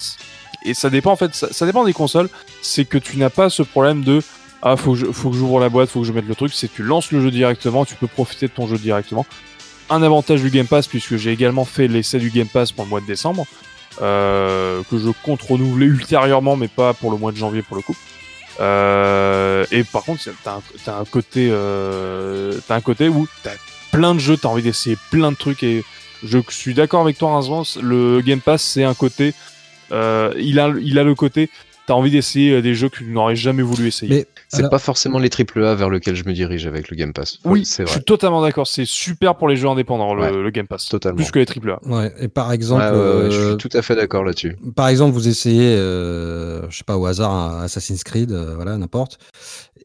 et 0.65 0.75
ça 0.75 0.89
dépend 0.91 1.13
en 1.13 1.17
fait, 1.17 1.35
ça, 1.35 1.49
ça 1.53 1.67
dépend 1.67 1.85
des 1.85 1.93
consoles, 1.93 2.29
c'est 2.63 2.85
que 2.85 2.99
tu 2.99 3.17
n'as 3.17 3.31
pas 3.31 3.51
ce 3.51 3.63
problème 3.63 4.03
de 4.05 4.23
ah 4.63 4.77
faut 4.77 4.93
que 4.93 4.99
je- 4.99 5.07
faut 5.13 5.31
que 5.31 5.37
j'ouvre 5.37 5.61
la 5.61 5.69
boîte, 5.69 5.89
faut 5.89 6.01
que 6.01 6.07
je 6.07 6.13
mette 6.13 6.27
le 6.27 6.35
truc. 6.35 6.53
C'est 6.53 6.67
que 6.69 6.75
tu 6.77 6.83
lances 6.83 7.13
le 7.13 7.21
jeu 7.21 7.31
directement, 7.31 7.85
tu 7.85 7.95
peux 7.95 8.09
profiter 8.09 8.49
de 8.49 8.53
ton 8.53 8.67
jeu 8.67 8.77
directement. 8.77 9.25
Un 9.91 10.03
avantage 10.03 10.43
du 10.43 10.51
Game 10.51 10.67
Pass 10.67 10.87
puisque 10.89 11.17
j'ai 11.17 11.31
également 11.33 11.65
fait 11.65 11.87
l'essai 11.89 12.19
du 12.19 12.31
Game 12.31 12.49
Pass 12.49 12.73
pour 12.73 12.85
le 12.85 12.91
mois 12.91 13.01
de 13.01 13.07
décembre, 13.07 13.47
euh, 14.03 14.83
que 14.91 14.99
je 14.99 15.11
compte 15.25 15.43
renouveler 15.43 15.87
ultérieurement, 15.87 16.57
mais 16.57 16.69
pas 16.69 16.93
pour 16.93 17.11
le 17.11 17.17
mois 17.17 17.33
de 17.33 17.37
janvier 17.37 17.63
pour 17.63 17.77
le 17.77 17.83
coup. 17.83 17.97
Euh, 18.61 19.65
et 19.71 19.85
par 19.85 20.05
contre, 20.05 20.23
t'as 20.43 20.99
un, 20.99 21.05
côté, 21.05 21.49
euh, 21.51 22.59
t'as 22.67 22.77
un 22.77 22.81
côté 22.81 23.09
où 23.09 23.29
t'as 23.43 23.53
plein 23.93 24.15
de 24.15 24.21
jeux, 24.21 24.37
t'as 24.37 24.49
envie 24.49 24.63
d'essayer 24.63 24.97
plein 25.11 25.33
de 25.33 25.37
trucs 25.37 25.63
et 25.63 25.85
je 26.25 26.39
suis 26.49 26.75
d'accord 26.75 27.03
avec 27.03 27.19
toi, 27.19 27.35
Rincevent, 27.35 27.65
le 27.81 28.21
Game 28.21 28.41
Pass, 28.41 28.63
c'est 28.63 28.85
un 28.85 28.95
côté, 28.95 29.35
euh, 29.93 30.33
il 30.37 30.59
a, 30.59 30.73
il 30.81 30.99
a 30.99 31.05
le 31.05 31.15
côté, 31.15 31.51
t'as 31.89 31.95
envie 31.95 32.11
d'essayer 32.13 32.53
euh, 32.53 32.63
des 32.63 32.75
jeux 32.75 32.89
que 32.89 32.99
tu 32.99 33.05
n'aurais 33.07 33.35
jamais 33.35 33.63
voulu 33.63 33.89
essayer. 33.89 34.15
Mais 34.15 34.27
C'est 34.49 34.59
alors- 34.59 34.71
pas 34.71 34.79
forcément 34.79 35.19
les 35.19 35.29
AAA 35.31 35.75
vers 35.75 35.91
lesquels 35.91 36.15
je 36.15 36.25
me 36.25 36.33
dirige 36.33 36.67
avec 36.67 36.89
le 36.91 36.97
Game 36.97 37.13
Pass. 37.13 37.39
oui, 37.45 37.65
c'est 37.65 37.83
je 37.83 37.89
vrai. 37.89 37.95
suis 37.97 38.05
totalement 38.05 38.41
d'accord, 38.43 38.67
c'est 38.67 38.85
super 38.87 39.37
pour 39.37 39.49
les 39.49 39.57
jeux 39.57 39.69
indépendants, 39.69 40.15
le, 40.15 40.23
Ouais, 40.23 40.31
le 40.33 40.51
Game 40.51 40.67
Pass. 40.69 40.89
totalement. 40.89 41.17
Plus 41.17 41.31
que 41.33 41.39
les 41.41 41.47
AAA. 41.47 41.81
ouais, 41.89 42.13
et 42.21 42.29
par 42.29 42.53
exemple, 42.53 42.83
Ouais, 42.83 42.91
ouais, 42.91 42.97
ouais, 43.25 43.31
je 43.31 43.37
euh, 43.41 43.49
suis 43.59 43.69
tout 43.69 43.77
à 43.77 43.83
fait 43.83 43.97
d'accord 43.97 44.23
là-dessus. 44.23 44.57
par 44.77 44.89
exemple, 44.89 45.13
vous 45.15 45.27
essayez, 45.29 45.75
euh, 45.77 46.69
je 46.71 46.77
sais 46.79 46.85
pas 46.85 46.97
au 46.97 47.07
hasard, 47.07 47.33
un 47.33 47.63
Assassin's 47.63 48.05
Creed, 48.05 48.31
euh, 48.31 48.55
voilà, 48.55 48.77
n'importe, 48.79 49.19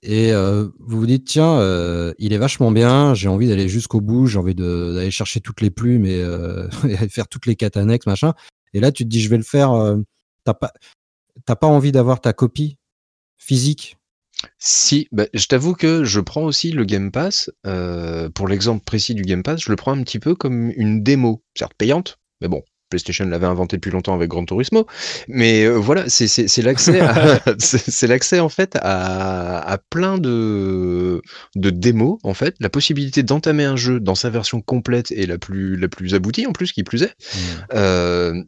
et 0.01 0.34
euh, 0.34 0.66
vous 0.80 0.99
vous 0.99 1.06
dites 1.06 1.26
tiens, 1.26 1.54
euh, 1.60 2.14
il 2.20 2.34
est 2.34 2.38
vachement 2.38 2.72
bien, 2.72 3.14
j'ai 3.14 3.30
envie 3.30 3.47
d'aller 3.47 3.70
jusqu'au 3.70 4.01
bout, 4.01 4.28
j'ai 4.28 4.38
envie 4.39 4.56
d'aller 4.56 5.12
chercher 5.12 5.39
toutes 5.39 5.62
les 5.62 5.70
plumes 5.70 6.06
et, 6.06 6.22
euh, 6.22 6.68
et 6.89 7.08
faire 7.10 7.28
toutes 7.30 7.45
les 7.45 7.56
quêtes 7.56 7.78
annexes, 7.78 8.06
machin. 8.08 8.34
Et 8.74 8.80
là, 8.82 8.91
tu 8.91 9.04
te 9.04 9.10
dis 9.10 9.22
je 9.22 9.30
vais 9.30 9.38
le 9.38 9.43
faire. 9.43 9.72
euh, 9.72 9.97
T'as 10.45 10.54
pas, 10.54 10.74
t'as 11.46 11.56
pas 11.56 11.68
envie 11.68 11.91
d'avoir 11.91 12.22
ta 12.22 12.34
copie 12.34 12.78
physique? 13.38 13.98
Si, 14.60 15.08
bah, 15.12 15.26
je 15.34 15.46
t'avoue 15.46 15.74
que 15.74 16.04
je 16.04 16.20
prends 16.20 16.44
aussi 16.44 16.72
le 16.72 16.84
Game 16.84 17.12
Pass, 17.12 17.50
euh, 17.66 18.30
pour 18.30 18.48
l'exemple 18.48 18.84
précis 18.84 19.14
du 19.14 19.22
Game 19.24 19.44
Pass, 19.44 19.62
je 19.64 19.70
le 19.70 19.76
prends 19.76 19.94
un 19.98 20.04
petit 20.04 20.20
peu 20.20 20.36
comme 20.36 20.72
une 20.76 21.02
démo, 21.04 21.44
certes 21.58 21.74
payante, 21.78 22.18
mais 22.41 22.50
bon, 22.50 22.62
PlayStation 22.89 23.26
l'avait 23.26 23.48
inventé 23.48 23.78
depuis 23.78 23.89
longtemps 23.91 24.14
avec 24.14 24.30
Gran 24.30 24.46
Turismo, 24.46 24.86
mais 25.28 25.64
euh, 25.64 25.78
voilà, 25.78 26.10
c'est 26.10 26.62
l'accès, 26.62 27.00
à- 27.00 27.39
c'est 27.58 28.08
l'accès 28.08 28.39
en 28.39 28.50
fait 28.50 28.78
à, 28.82 29.60
à 29.60 29.78
plein 29.78 30.18
de, 30.18 31.22
de 31.56 31.70
démos, 31.70 32.20
en 32.24 32.34
fait, 32.34 32.56
la 32.60 32.70
possibilité 32.70 33.24
d'entamer 33.24 33.64
un 33.64 33.78
jeu 33.78 34.00
dans 34.00 34.16
sa 34.16 34.30
version 34.30 34.62
complète 34.62 35.12
et 35.12 35.26
la 35.26 35.38
plus, 35.38 35.78
la 35.78 35.88
plus 35.88 36.16
aboutie 36.16 36.46
en 36.48 36.52
plus, 36.52 36.72
qui 36.74 36.84
plus 36.84 37.04
est, 37.04 37.14
euh, 37.74 38.44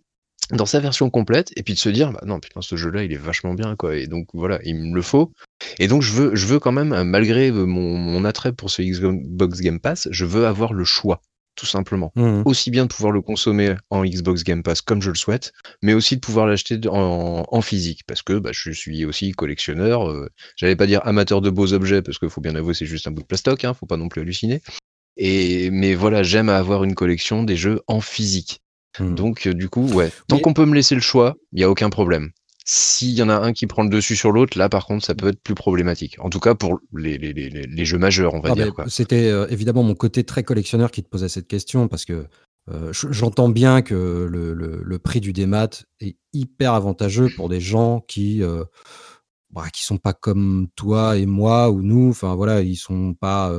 dans 0.52 0.66
sa 0.66 0.80
version 0.80 1.10
complète 1.10 1.52
et 1.56 1.64
puis 1.64 1.74
de 1.74 1.80
se 1.80 1.89
dire 1.89 2.12
bah 2.12 2.22
non 2.26 2.39
putain 2.39 2.62
ce 2.62 2.76
jeu 2.76 2.89
là 2.89 3.04
il 3.04 3.12
est 3.12 3.18
vachement 3.18 3.54
bien 3.54 3.76
quoi. 3.76 3.96
Et 3.96 4.08
donc 4.08 4.28
voilà 4.34 4.60
il 4.64 4.76
me 4.76 4.96
le 4.96 5.02
faut. 5.02 5.32
Et 5.80 5.88
donc 5.88 6.02
je 6.02 6.12
veux 6.12 6.36
je 6.36 6.46
veux 6.46 6.60
quand 6.60 6.72
même 6.72 6.93
euh, 6.93 7.04
malgré 7.04 7.50
euh, 7.50 7.66
mon, 7.66 7.98
mon 7.98 8.26
attrait 8.26 8.54
pour 8.54 8.70
ce 8.70 8.82
Xbox 8.82 9.60
Game 9.62 9.80
Pass 9.80 10.08
je 10.12 10.26
veux 10.26 10.46
avoir 10.46 10.74
le 10.74 10.84
choix 10.84 11.22
tout 11.56 11.66
simplement. 11.66 12.12
Mhm. 12.18 12.43
aussi 12.46 12.70
bien 12.70 12.84
de 12.84 12.89
pouvoir 12.89 13.14
le 13.14 13.22
consommer 13.22 13.76
en 13.89 14.04
Xbox 14.04 14.43
Game 14.43 14.62
Pass 14.62 14.82
comme 14.82 15.02
je 15.02 15.10
le 15.10 15.16
souhaite 15.16 15.54
mais 15.82 15.93
aussi 15.93 16.16
de 16.16 16.22
pouvoir 16.22 16.48
l'acheter 16.48 16.80
en, 16.88 17.46
en 17.48 17.62
physique. 17.62 18.02
Parce 18.06 18.22
que 18.22 18.38
bah, 18.38 18.52
je 18.54 18.72
suis 18.72 19.06
aussi 19.06 19.32
collectionneur 19.32 20.10
euh, 20.10 20.30
j'allais 20.58 20.76
pas 20.76 20.86
dire 20.86 21.02
amateur 21.06 21.41
de 21.41 21.50
beaux 21.50 21.74
objets 21.74 22.02
parce 22.02 22.20
qu'il 22.20 22.30
faut 22.30 22.41
bien 22.41 22.56
avouer 22.56 22.74
c'est 22.74 22.86
juste 22.86 23.08
un 23.08 23.12
bout 23.12 23.22
de 23.22 23.28
plastoc 23.28 23.64
hein, 23.64 23.74
faut 23.74 23.86
pas 23.86 23.98
non 23.98 24.10
plus 24.10 24.22
halluciner. 24.22 24.62
Et 25.18 25.72
mais 25.72 25.96
voilà 25.96 26.24
j'aime 26.24 26.50
avoir 26.50 26.84
une 26.84 26.93
collection 26.93 27.43
des 27.43 27.56
jeux 27.56 27.80
en 27.88 28.02
physique 28.02 28.62
Mhm. 29.00 29.16
donc, 29.16 29.48
euh, 29.48 29.54
du 29.54 29.70
coup, 29.70 29.86
ouais, 29.93 30.12
tant 30.28 30.39
qu'on 30.39 30.54
peut 30.54 30.66
me 30.66 30.76
laisser 30.76 30.96
le 30.96 31.02
choix, 31.02 31.36
il 31.52 31.58
n'y 31.58 31.64
a 31.64 31.70
aucun 31.70 31.89
problème. 31.89 32.32
S'il 32.68 33.12
y 33.12 33.22
en 33.22 33.30
a 33.30 33.36
un 33.36 33.54
qui 33.54 33.68
prend 33.68 33.84
le 33.84 33.89
dessus 33.89 34.16
sur 34.16 34.32
l'autre, 34.32 34.58
là, 34.58 34.70
par 34.70 34.86
contre, 34.88 35.06
ça 35.06 35.14
peut 35.14 35.28
être 35.28 35.39
plus 35.43 35.54
problématique. 35.54 36.16
En 36.20 36.30
tout 36.32 36.39
cas, 36.39 36.56
pour 36.56 36.80
les, 36.96 37.18
les, 37.20 37.32
les, 37.32 37.50
les- 37.52 37.68
les 37.68 37.86
jeux 37.86 38.00
majeurs, 38.00 38.34
on 38.34 38.39
va 38.39 38.50
Ah 38.52 38.56
dire. 38.56 38.74
C'était 38.88 39.28
euh, 39.30 39.46
évidemment 39.50 39.84
mon 39.84 39.93
côté 39.93 40.24
très 40.24 40.43
collectionneur 40.43 40.89
qui 40.89 41.04
te 41.04 41.08
posait 41.10 41.30
cette 41.30 41.48
question 41.48 41.88
parce 41.88 42.06
que 42.06 42.26
euh, 42.72 42.91
je- 42.91 43.12
j'entends 43.12 43.50
bien 43.50 43.84
que 43.84 43.93
le, 44.28 44.56
le- 44.56 44.82
le 44.84 45.00
prix 45.00 45.22
du 45.22 45.32
démat 45.32 45.70
est 46.00 46.18
hyper 46.34 46.74
avantageux 46.74 47.30
pour 47.36 47.50
des 47.50 47.60
gens 47.62 48.00
qui 48.08 48.41
euh, 48.41 48.64
bah, 49.52 49.66
qui 49.72 49.84
sont 49.84 50.00
pas 50.00 50.14
comme 50.14 50.68
toi 50.76 51.18
et 51.18 51.28
moi 51.28 51.70
ou 51.70 51.84
nous. 51.84 52.10
Enfin 52.10 52.34
voilà, 52.34 52.62
ils 52.62 52.78
sont 52.78 53.14
pas 53.14 53.54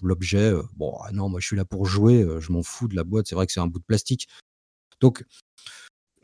l'objet. 0.00 0.52
bon, 0.76 0.94
ah 1.04 1.10
non, 1.12 1.28
moi 1.28 1.40
je 1.40 1.46
suis 1.48 1.56
là 1.56 1.64
pour 1.64 1.86
jouer. 1.86 2.24
je 2.38 2.52
m'en 2.52 2.62
fous 2.62 2.86
de 2.86 2.94
la 2.94 3.02
boîte. 3.02 3.26
C'est 3.28 3.34
vrai 3.34 3.46
que 3.46 3.52
c'est 3.52 3.58
un 3.60 3.66
bout 3.66 3.80
de 3.80 3.84
plastique. 3.84 4.28
Donc 5.00 5.24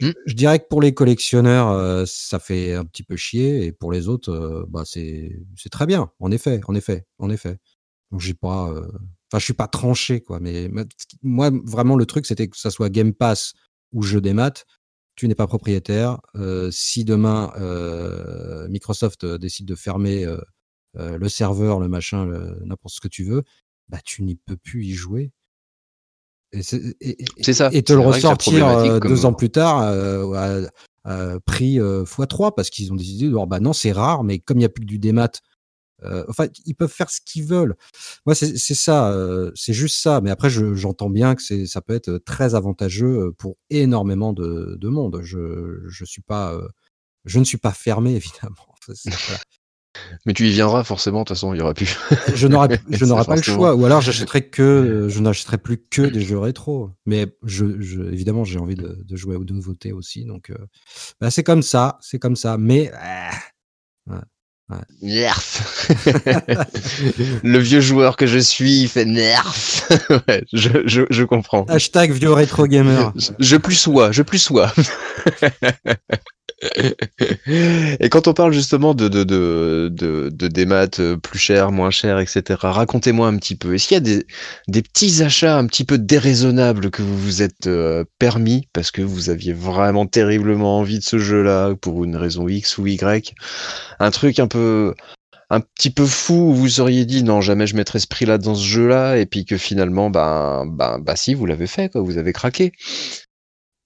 Hmm. 0.01 0.12
je 0.25 0.35
dirais 0.35 0.59
que 0.59 0.64
pour 0.68 0.81
les 0.81 0.95
collectionneurs, 0.95 1.68
euh, 1.71 2.05
ça 2.07 2.39
fait 2.39 2.73
un 2.75 2.85
petit 2.87 3.03
peu 3.03 3.16
chier, 3.16 3.66
et 3.66 3.73
pour 3.73 3.93
les 3.93 4.09
autres, 4.09 4.31
euh, 4.33 4.64
bah 4.68 4.83
c'est 4.87 5.39
c'est 5.57 5.68
très 5.68 5.85
bien. 5.87 6.11
En 6.21 6.31
effet, 6.31 6.61
en 6.68 6.75
effet, 6.75 7.05
en 7.18 7.29
effet. 7.31 7.59
Donc 8.11 8.21
j'ai 8.21 8.35
pas, 8.35 8.71
euh, 8.71 8.87
enfin 9.31 9.39
je 9.39 9.45
suis 9.45 9.55
pas 9.55 9.68
tranché 9.68 10.21
quoi. 10.23 10.41
Mais 10.41 10.68
ma- 10.68 10.85
moi 11.23 11.51
vraiment 11.64 11.97
le 11.97 12.07
truc 12.07 12.27
c'était 12.27 12.49
que 12.49 12.57
ça 12.59 12.71
soit 12.71 12.89
Game 12.91 13.12
Pass 13.14 13.53
ou 13.93 14.03
jeu 14.03 14.21
des 14.23 14.33
maths, 14.35 14.66
tu 15.16 15.29
n'es 15.29 15.35
pas 15.35 15.47
propriétaire. 15.47 16.18
Euh, 16.37 16.71
si 16.71 17.05
demain 17.05 17.53
euh, 17.61 18.68
Microsoft 18.68 19.27
décide 19.27 19.66
de 19.66 19.75
fermer 19.77 20.25
euh, 20.27 21.18
le 21.18 21.29
serveur, 21.29 21.79
le 21.81 21.89
machin, 21.89 22.27
n'importe 22.64 22.95
ce 22.95 23.01
que 23.01 23.09
tu 23.09 23.25
veux, 23.25 23.45
bah 23.89 23.99
tu 24.05 24.23
n'y 24.23 24.37
peux 24.37 24.57
plus 24.57 24.85
y 24.85 24.93
jouer. 24.95 25.33
Et 26.53 26.62
c'est 26.62 26.82
et- 27.01 27.22
et- 27.22 27.26
C'est 27.42 27.53
ça. 27.53 27.70
Et 27.72 27.82
te 27.82 27.92
le 27.92 28.01
ressortir 28.16 28.53
euh, 28.78 28.98
comme- 29.01 29.11
deux 29.11 29.24
ans 29.24 29.32
plus 29.32 29.51
tard 29.51 29.82
euh, 29.82 30.32
à, 31.05 31.30
à 31.34 31.40
prix 31.40 31.78
euh, 31.80 32.05
x3 32.05 32.55
parce 32.55 32.70
qu'ils 32.70 32.92
ont 32.92 32.96
décidé 32.96 33.26
de 33.26 33.30
dire 33.36 33.46
bah 33.46 33.61
non 33.61 33.72
c'est 33.72 33.92
rare 33.92 34.24
mais 34.24 34.38
comme 34.38 34.57
il 34.59 34.61
n'y 34.61 34.64
a 34.66 34.68
plus 34.68 34.82
que 34.82 34.86
du 34.88 34.98
démat 34.98 35.30
euh, 36.03 36.24
enfin 36.28 36.46
ils 36.66 36.74
peuvent 36.74 36.90
faire 36.92 37.11
ce 37.11 37.20
qu'ils 37.24 37.44
veulent 37.44 37.74
moi 38.26 38.34
c'est 38.34 38.57
c'est 38.59 38.74
ça 38.74 39.12
euh, 39.12 39.51
c'est 39.55 39.72
juste 39.74 39.98
ça 40.01 40.20
mais 40.20 40.30
après 40.30 40.51
je- 40.51 40.74
j'entends 40.74 41.09
bien 41.11 41.34
que 41.36 41.66
ça 41.66 41.80
peut 41.80 41.94
être 41.94 42.18
très 42.18 42.55
avantageux 42.55 43.26
euh, 43.28 43.32
pour 43.38 43.57
énormément 43.70 44.32
de, 44.32 44.76
de 44.78 44.88
monde 44.88 45.20
je 45.22 45.82
je 45.86 46.05
suis 46.05 46.22
pas 46.22 46.53
euh, 46.55 46.66
je 47.26 47.38
ne 47.38 47.44
suis 47.44 47.59
pas 47.59 47.72
fermé 47.72 48.14
évidemment 48.16 48.74
voilà. 49.05 49.40
Mais 50.24 50.32
tu 50.34 50.47
y 50.47 50.51
viendras 50.53 50.84
forcément, 50.84 51.20
de 51.20 51.24
toute 51.24 51.36
façon, 51.36 51.53
il 51.53 51.59
y 51.59 51.61
aura 51.61 51.74
plus. 51.74 51.99
Je 52.34 52.47
n'aurai 52.47 52.78
je 52.91 53.05
n'aurai 53.05 53.24
pas 53.24 53.36
le 53.36 53.43
choix. 53.43 53.74
Ou 53.74 53.84
alors 53.86 54.01
j'achèterai 54.01 54.49
que 54.49 55.07
je 55.09 55.20
n'achèterai 55.20 55.59
plus 55.59 55.78
que 55.91 56.03
des 56.03 56.20
jeux 56.22 56.38
rétro. 56.38 56.91
Mais 57.07 57.26
je, 57.45 57.80
je- 57.80 58.03
évidemment 58.03 58.45
j'ai 58.45 58.59
envie 58.59 58.76
de, 58.76 58.99
de 59.05 59.16
jouer 59.16 59.36
aux 59.36 59.45
nouveautés 59.45 59.93
aussi. 59.93 60.24
Donc 60.24 60.51
euh, 60.51 60.55
bah, 61.20 61.30
c'est 61.30 61.43
comme 61.43 61.62
ça, 61.62 61.99
c'est 62.01 62.18
comme 62.18 62.36
ça. 62.36 62.57
Mais 62.59 62.93
ah, 62.95 63.30
Nerf. 65.03 65.88
Le 67.43 67.59
vieux 67.59 67.80
joueur 67.80 68.16
que 68.16 68.28
je 68.28 68.38
suis 68.38 68.82
il 68.82 68.88
fait 68.88 69.05
nerf. 69.05 69.53
ouais, 70.28 70.45
je, 70.53 70.68
je, 70.86 71.03
je 71.11 71.24
comprends. 71.24 71.64
hashtag 71.64 72.12
vieux 72.12 72.32
rétro 72.32 72.68
gamer. 72.68 73.12
Je, 73.16 73.32
je 73.41 73.57
plus 73.57 73.74
sois, 73.74 74.12
je 74.12 74.22
plus 74.22 74.38
sois. 74.38 74.72
Et 78.01 78.09
quand 78.11 78.29
on 78.29 78.35
parle 78.35 78.53
justement 78.53 78.95
de, 78.95 79.09
de, 79.09 79.25
de, 79.25 79.89
de, 79.91 80.31
de 80.31 80.49
des 80.49 80.67
maths 80.67 81.01
euh, 81.01 81.17
plus 81.17 81.39
chers, 81.39 81.73
moins 81.73 81.91
chers, 81.91 82.19
etc., 82.19 82.43
racontez-moi 82.63 83.29
un 83.29 83.37
petit 83.39 83.57
peu. 83.57 83.75
Est-ce 83.75 83.89
qu'il 83.89 83.95
y 83.95 83.99
a 83.99 84.01
des, 84.01 84.27
des 84.69 84.83
petits 84.83 85.23
achats 85.23 85.57
un 85.57 85.67
petit 85.67 85.85
peu 85.85 85.99
déraisonnables 85.99 86.91
que 86.91 87.03
vous 87.03 87.17
vous 87.19 87.43
êtes 87.43 87.67
euh, 87.67 88.05
permis 88.19 88.69
parce 88.73 88.91
que 88.91 89.03
vous 89.03 89.31
aviez 89.31 89.53
vraiment 89.53 90.07
terriblement 90.07 90.79
envie 90.79 90.99
de 90.99 91.05
ce 91.05 91.19
jeu-là 91.19 91.75
pour 91.77 92.05
une 92.05 92.17
raison 92.17 92.47
X 92.49 92.79
ou 92.79 92.87
Y? 92.87 93.35
Un 93.99 94.11
truc 94.11 94.39
un 94.39 94.47
peu 94.49 94.95
un 95.51 95.61
petit 95.61 95.91
peu 95.91 96.07
fou 96.07 96.51
où 96.51 96.55
vous 96.55 96.81
auriez 96.81 97.05
dit 97.05 97.25
non 97.25 97.41
jamais 97.41 97.67
je 97.67 97.75
mettrai 97.75 97.99
ce 97.99 98.07
prix-là 98.07 98.39
dans 98.39 98.55
ce 98.55 98.65
jeu-là 98.65 99.17
et 99.17 99.27
puis 99.27 99.45
que 99.45 99.57
finalement 99.59 100.09
ben 100.09 100.65
bah 100.67 101.17
si 101.17 101.35
vous 101.35 101.45
l'avez 101.45 101.67
fait 101.67 101.91
quoi 101.91 102.03
vous 102.03 102.19
avez 102.19 102.33
craqué 102.33 102.73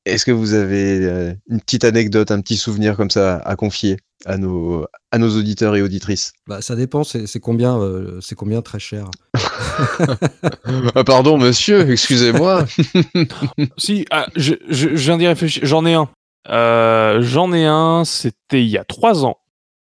est-ce 0.05 0.25
que 0.25 0.31
vous 0.31 0.55
avez 0.55 1.05
euh, 1.05 1.33
une 1.49 1.61
petite 1.61 1.85
anecdote 1.85 2.31
un 2.31 2.41
petit 2.41 2.57
souvenir 2.57 2.97
comme 2.97 3.11
ça 3.11 3.37
à 3.39 3.57
confier 3.57 3.97
à 4.27 4.37
nos 4.37 4.87
à 5.11 5.19
nos 5.19 5.37
auditeurs 5.37 5.77
et 5.77 5.83
auditrices? 5.83 6.33
Bah, 6.47 6.61
ça 6.61 6.77
dépend. 6.77 7.05
C'est 7.05 7.27
c'est 7.27 7.41
combien 7.41 7.79
euh, 7.79 8.21
c'est 8.21 8.35
combien 8.35 8.63
très 8.63 8.79
cher. 8.79 9.07
ah, 10.95 11.05
pardon 11.05 11.39
monsieur 11.39 11.91
excusez-moi 11.91 12.67
Si, 13.79 14.05
ah, 14.11 14.27
je, 14.37 14.55
je, 14.69 14.91
je 14.91 15.05
viens 15.05 15.19
d'y 15.19 15.27
réfléchir. 15.27 15.65
J'en 15.65 15.87
ai 15.87 15.95
un. 15.95 16.09
Euh, 16.49 17.23
J'en 17.23 17.53
ai 17.53 17.65
un, 17.65 18.05
c'était 18.05 18.63
il 18.63 18.69
y 18.69 18.77
a 18.77 18.85
trois 18.85 19.25
ans. 19.25 19.39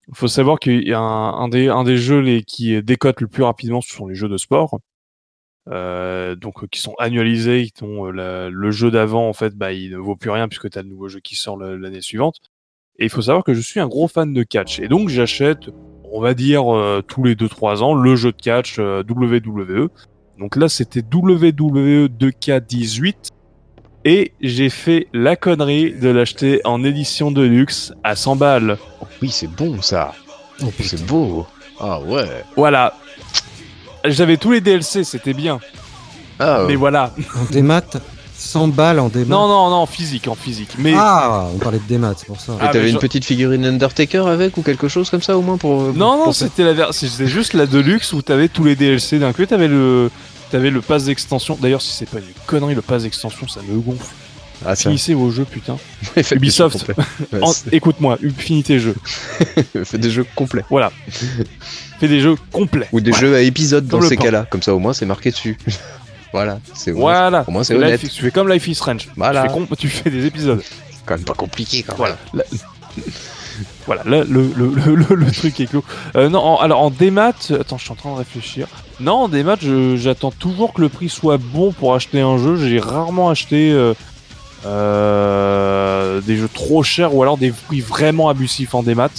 Il 0.08 0.14
faut 0.14 0.28
savoir 0.28 0.58
qu'il 0.60 0.86
y 0.86 0.92
a 0.92 1.00
un, 1.00 1.32
un 1.32 1.48
des, 1.48 1.68
un 1.68 1.82
des 1.82 1.96
jeux 1.96 2.20
les, 2.20 2.42
qui 2.42 2.80
décote 2.82 3.20
le 3.20 3.26
plus 3.26 3.42
rapidement, 3.42 3.80
ce 3.80 3.92
sont 3.92 4.06
les 4.06 4.14
jeux 4.14 4.28
de 4.28 4.36
sport. 4.36 4.78
Euh, 5.70 6.34
donc 6.34 6.62
euh, 6.62 6.66
qui 6.70 6.80
sont 6.80 6.94
annualisés, 6.98 7.70
qui 7.74 7.82
ont, 7.84 8.06
euh, 8.06 8.10
la- 8.12 8.50
le 8.50 8.70
jeu 8.70 8.90
d'avant 8.90 9.28
en 9.28 9.32
fait, 9.32 9.54
bah, 9.56 9.72
il 9.72 9.92
ne 9.92 9.96
vaut 9.96 10.14
plus 10.16 10.28
rien 10.30 10.46
puisque 10.46 10.68
tu 10.68 10.78
as 10.78 10.82
le 10.82 10.88
nouveau 10.88 11.08
jeu 11.08 11.20
qui 11.20 11.36
sort 11.36 11.56
l'année 11.56 12.02
suivante. 12.02 12.36
Et 12.98 13.04
il 13.04 13.10
faut 13.10 13.22
savoir 13.22 13.42
que 13.44 13.54
je 13.54 13.60
suis 13.60 13.80
un 13.80 13.88
gros 13.88 14.06
fan 14.06 14.32
de 14.34 14.42
catch 14.42 14.78
et 14.78 14.88
donc 14.88 15.08
j'achète, 15.08 15.70
on 16.12 16.20
va 16.20 16.34
dire 16.34 16.72
euh, 16.76 17.02
tous 17.06 17.24
les 17.24 17.34
2-3 17.34 17.82
ans, 17.82 17.94
le 17.94 18.14
jeu 18.14 18.30
de 18.32 18.36
catch 18.40 18.76
euh, 18.78 19.02
WWE. 19.08 19.88
Donc 20.38 20.56
là 20.56 20.68
c'était 20.68 21.00
WWE 21.00 22.08
2K18 22.08 23.14
et 24.04 24.32
j'ai 24.42 24.68
fait 24.68 25.06
la 25.14 25.34
connerie 25.34 25.92
de 25.98 26.10
l'acheter 26.10 26.60
en 26.64 26.84
édition 26.84 27.30
de 27.30 27.40
luxe 27.42 27.94
à 28.04 28.16
100 28.16 28.36
balles. 28.36 28.76
oui 29.22 29.30
c'est 29.30 29.48
bon 29.50 29.80
ça 29.80 30.12
Oh, 30.62 30.70
c'est 30.78 31.04
beau 31.06 31.46
ah 31.80 32.00
ouais 32.02 32.28
Voilà. 32.54 32.94
J'avais 34.04 34.36
tous 34.36 34.52
les 34.52 34.60
DLC, 34.60 35.04
c'était 35.04 35.34
bien. 35.34 35.60
ah 36.38 36.64
Mais 36.66 36.74
voilà. 36.76 37.12
En 37.38 37.44
démat, 37.52 37.82
100 38.36 38.68
balles 38.68 38.98
en 39.00 39.08
démat. 39.08 39.34
Non, 39.34 39.48
non, 39.48 39.70
non, 39.70 39.76
en 39.76 39.86
physique, 39.86 40.28
en 40.28 40.34
physique. 40.34 40.70
Mais 40.78 40.92
Ah, 40.96 41.46
on 41.54 41.58
parlait 41.58 41.78
de 41.78 41.86
démat, 41.88 42.14
c'est 42.16 42.26
pour 42.26 42.40
ça. 42.40 42.52
et 42.52 42.56
Ah, 42.60 42.68
t'avais 42.68 42.88
une 42.90 42.96
je- 42.96 43.00
petite 43.00 43.24
figurine 43.24 43.64
Undertaker 43.64 44.26
avec 44.28 44.56
ou 44.56 44.62
quelque 44.62 44.88
chose 44.88 45.08
comme 45.08 45.22
ça 45.22 45.38
au 45.38 45.42
moins 45.42 45.56
pour 45.56 45.82
non, 45.94 46.18
non, 46.18 46.24
pour 46.24 46.34
c'était 46.34 46.74
la 46.74 46.92
c'était 46.92 47.26
juste 47.26 47.54
la 47.54 47.66
Deluxe 47.66 48.12
où 48.12 48.20
t'avais 48.22 48.48
tous 48.48 48.64
les 48.64 48.76
DLC 48.76 49.18
d'un 49.18 49.32
coup. 49.32 49.46
T'avais 49.46 49.68
le, 49.68 50.10
t'avais 50.50 50.70
le 50.70 50.80
pass 50.82 51.04
d'extension. 51.04 51.56
D'ailleurs, 51.60 51.80
si 51.82 51.92
c'est 51.92 52.08
pas 52.08 52.18
une 52.18 52.24
connerie, 52.46 52.74
le 52.74 52.82
pass 52.82 53.04
d'extension, 53.04 53.46
ça 53.48 53.60
me 53.66 53.78
gonfle. 53.78 54.04
ah 54.66 54.74
Finissez 54.76 55.14
vos 55.14 55.30
jeux, 55.30 55.46
putain. 55.46 55.76
Ubisoft. 56.32 56.84
En- 57.40 57.52
Écoute-moi, 57.72 58.18
finis 58.36 58.64
tes 58.64 58.78
jeux. 58.80 58.96
Faites 59.84 60.00
des 60.00 60.10
jeux 60.10 60.26
complets 60.34 60.64
Voilà. 60.68 60.92
Des 62.08 62.20
jeux 62.20 62.36
complets. 62.52 62.88
ou 62.92 63.00
des 63.00 63.10
Voilà. 63.10 63.26
jeux 63.26 63.34
à 63.36 63.40
épisodes 63.40 63.86
dans 63.86 64.00
ces 64.02 64.16
cas-là 64.16 64.46
comme 64.50 64.62
ça 64.62 64.74
au 64.74 64.78
moins 64.78 64.92
c'est 64.92 65.06
marqué 65.06 65.30
dessus 65.30 65.56
voilà 66.32 66.58
c'est. 66.74 66.90
Voilà. 66.92 67.44
au 67.46 67.50
moins 67.50 67.64
c'est 67.64 67.74
Life 67.74 67.82
honnête 67.84 68.02
is- 68.02 68.08
tu 68.10 68.22
fais 68.22 68.30
comme 68.30 68.48
Life 68.48 68.66
is 68.68 68.74
Strange. 68.74 69.08
Voilà. 69.16 69.46
Tu 69.48 69.48
fais, 69.66 69.76
tu 69.76 69.88
fais 69.88 70.10
des 70.10 70.26
épisodes. 70.26 70.62
quand 71.06 71.14
même 71.16 71.24
pas 71.24 71.34
compliqué 71.34 71.82
quand 71.82 71.96
Voilà. 71.96 72.16
même 72.32 72.44
Voilà, 73.86 74.02
là, 74.04 74.24
le, 74.28 74.50
le, 74.56 74.72
le, 74.94 75.14
le, 75.14 75.30
truc 75.30 75.60
est 75.60 75.66
clos. 75.66 75.84
Euh, 76.16 76.28
non, 76.30 76.40
en- 76.40 76.56
alors 76.56 76.80
en 76.80 76.90
démat, 76.90 77.32
attends, 77.50 77.76
je 77.76 77.82
suis 77.84 77.92
en 77.92 77.96
train 77.96 78.12
de 78.12 78.16
réfléchir. 78.18 78.66
Non, 78.98 79.12
en 79.24 79.28
démat, 79.28 79.56
j'attends 79.96 80.30
toujours 80.32 80.72
que 80.72 80.80
le 80.80 80.88
prix 80.88 81.08
soit 81.10 81.36
bon 81.38 81.70
pour 81.72 81.94
acheter 81.94 82.20
un 82.20 82.38
jeu. 82.38 82.56
J'ai 82.56 82.80
rarement 82.80 83.28
acheté 83.30 83.70
euh, 83.72 83.92
euh, 84.64 85.73
des 86.20 86.36
jeux 86.36 86.48
trop 86.52 86.82
chers 86.82 87.14
ou 87.14 87.22
alors 87.22 87.38
des 87.38 87.50
prix 87.50 87.80
vraiment 87.80 88.28
abusifs 88.28 88.74
en 88.74 88.82
démat. 88.82 89.10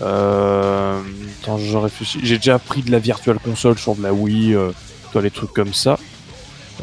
Euh, 0.00 1.00
attends, 1.42 1.58
je 1.58 1.76
réfléchis. 1.76 2.20
J'ai 2.22 2.36
déjà 2.36 2.58
pris 2.58 2.82
de 2.82 2.90
la 2.90 2.98
virtual 2.98 3.38
console 3.38 3.78
sur 3.78 3.94
de 3.94 4.02
la 4.02 4.12
Wii, 4.12 4.54
euh, 4.54 4.70
toi, 5.12 5.22
les 5.22 5.30
trucs 5.30 5.52
comme 5.52 5.72
ça. 5.72 5.98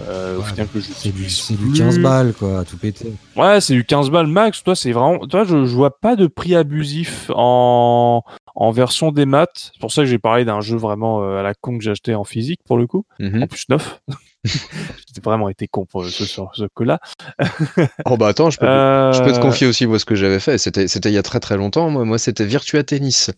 Euh, 0.07 0.37
au 0.37 0.41
Ouais, 0.41 0.47
final 0.47 0.67
que 0.73 0.79
je 0.79 0.85
C'est 0.95 1.11
du, 1.11 1.23
du 1.27 1.71
plus. 1.71 1.77
15 1.79 1.99
balles, 1.99 2.33
quoi, 2.33 2.59
à 2.59 2.63
tout 2.63 2.77
péter. 2.77 3.11
Ouais, 3.35 3.59
c'est 3.59 3.73
du 3.73 3.83
15 3.83 4.09
balles 4.11 4.27
max. 4.27 4.63
Toi, 4.63 4.75
c'est 4.75 4.91
vraiment. 4.93 5.19
Toi, 5.27 5.43
je, 5.43 5.65
je 5.65 5.75
vois 5.75 5.99
pas 5.99 6.15
de 6.15 6.27
prix 6.27 6.55
abusif 6.55 7.29
en, 7.35 8.23
en 8.55 8.71
version 8.71 9.11
des 9.11 9.25
maths. 9.25 9.71
C'est 9.73 9.79
pour 9.81 9.91
ça 9.91 10.03
que 10.03 10.07
j'ai 10.07 10.19
parlé 10.19 10.45
d'un 10.45 10.61
jeu 10.61 10.77
vraiment 10.77 11.21
euh, 11.23 11.39
à 11.39 11.43
la 11.43 11.53
con 11.53 11.77
que 11.77 11.83
j'ai 11.83 11.91
acheté 11.91 12.15
en 12.15 12.23
physique 12.23 12.61
pour 12.65 12.77
le 12.77 12.87
coup. 12.87 13.03
Mhm. 13.19 13.43
En 13.43 13.47
plus 13.47 13.67
neuf. 13.69 13.99
j'ai 14.45 15.21
vraiment 15.23 15.49
été 15.49 15.67
con 15.67 15.85
pour 15.85 16.05
ce, 16.05 16.25
sur 16.25 16.51
ce 16.55 16.63
coup-là. 16.73 16.99
oh 18.05 18.17
bah 18.17 18.27
attends 18.29 18.49
je 18.49 18.57
peux 18.57 18.65
Euh, 18.65 19.11
Je 19.13 19.21
peux 19.23 19.31
te 19.33 19.39
confier 19.39 19.67
aussi 19.67 19.85
moi 19.85 19.99
ce 19.99 20.05
que 20.05 20.15
j'avais 20.15 20.39
fait. 20.39 20.57
C'était 20.57 20.87
c'était 20.87 21.09
il 21.09 21.15
y 21.15 21.17
a 21.17 21.23
très 21.23 21.39
très 21.39 21.57
longtemps. 21.57 21.89
Moi, 21.89 22.05
moi 22.05 22.17
c'était 22.17 22.45
Virtua 22.45 22.83
Tennis 22.83 23.31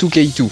2K2 0.00 0.48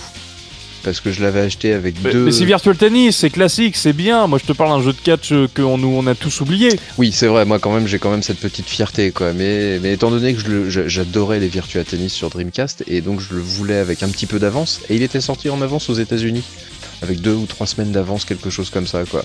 parce 0.84 1.00
que 1.00 1.10
je 1.10 1.20
l'avais 1.20 1.40
acheté 1.40 1.72
avec 1.72 1.96
Mais, 2.04 2.12
deux. 2.12 2.26
mais 2.26 2.30
c'est 2.30 2.44
Virtual 2.44 2.76
Tennis, 2.76 3.16
c'est 3.16 3.30
classique, 3.30 3.74
c'est 3.76 3.92
bien. 3.92 4.28
Moi, 4.28 4.38
je 4.38 4.44
te 4.46 4.52
parle 4.52 4.70
d'un 4.78 4.84
jeu 4.84 4.92
de 4.92 5.00
catch 5.00 5.32
euh, 5.32 5.48
que 5.52 5.60
on, 5.60 5.78
nous, 5.78 5.88
on 5.88 6.06
a 6.06 6.14
tous 6.14 6.40
oublié. 6.42 6.78
Oui, 6.96 7.10
c'est 7.10 7.26
vrai. 7.26 7.44
Moi 7.44 7.58
quand 7.58 7.72
même 7.74 7.88
j'ai 7.88 7.98
quand 7.98 8.10
même 8.12 8.22
cette 8.22 8.38
petite 8.38 8.66
fierté 8.66 9.10
quoi. 9.10 9.32
Mais 9.32 9.80
mais 9.80 9.94
étant 9.94 10.10
donné 10.10 10.34
que 10.34 10.68
j'adorais 10.88 11.40
les 11.40 11.48
Virtua 11.48 11.82
Tennis 11.84 12.12
sur 12.12 12.30
Dreamcast 12.30 12.84
et 12.86 13.00
donc 13.00 13.20
je 13.20 13.34
le 13.34 13.40
voulais 13.40 13.78
avec 13.78 14.02
un 14.04 14.08
petit 14.08 14.26
peu 14.26 14.38
d'avance 14.38 14.80
et 14.88 14.94
il 14.94 15.02
était 15.02 15.20
sorti 15.20 15.48
en 15.50 15.60
avance 15.62 15.88
aux 15.90 15.94
États-Unis 15.94 16.44
avec 17.02 17.20
deux 17.20 17.34
ou 17.34 17.46
trois 17.46 17.66
semaines 17.66 17.92
d'avance 17.92 18.24
quelque 18.24 18.50
chose 18.50 18.70
comme 18.70 18.86
ça 18.86 19.04
quoi. 19.04 19.24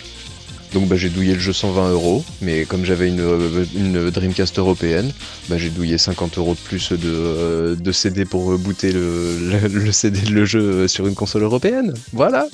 Donc 0.74 0.88
bah, 0.88 0.95
j'ai 0.95 1.09
douillé 1.09 1.34
le 1.34 1.39
jeu 1.39 1.51
120 1.51 1.91
euros, 1.91 2.24
mais 2.41 2.63
comme 2.63 2.86
j'avais 2.86 3.09
une, 3.09 3.19
euh, 3.19 3.65
une 3.76 4.09
Dreamcast 4.09 4.57
européenne, 4.57 5.11
bah, 5.49 5.57
j'ai 5.57 5.69
douillé 5.69 5.97
50 5.97 6.38
euros 6.38 6.53
de 6.53 6.59
plus 6.59 6.91
de, 6.93 6.97
euh, 7.05 7.76
de 7.76 7.91
CD 7.91 8.24
pour 8.24 8.57
booter 8.57 8.93
le, 8.93 9.38
le, 9.49 9.67
le 9.67 9.91
CD 9.91 10.22
le 10.30 10.45
jeu 10.45 10.61
euh, 10.61 10.88
sur 10.88 11.07
une 11.07 11.15
console 11.15 11.43
européenne. 11.43 11.93
Voilà 12.13 12.47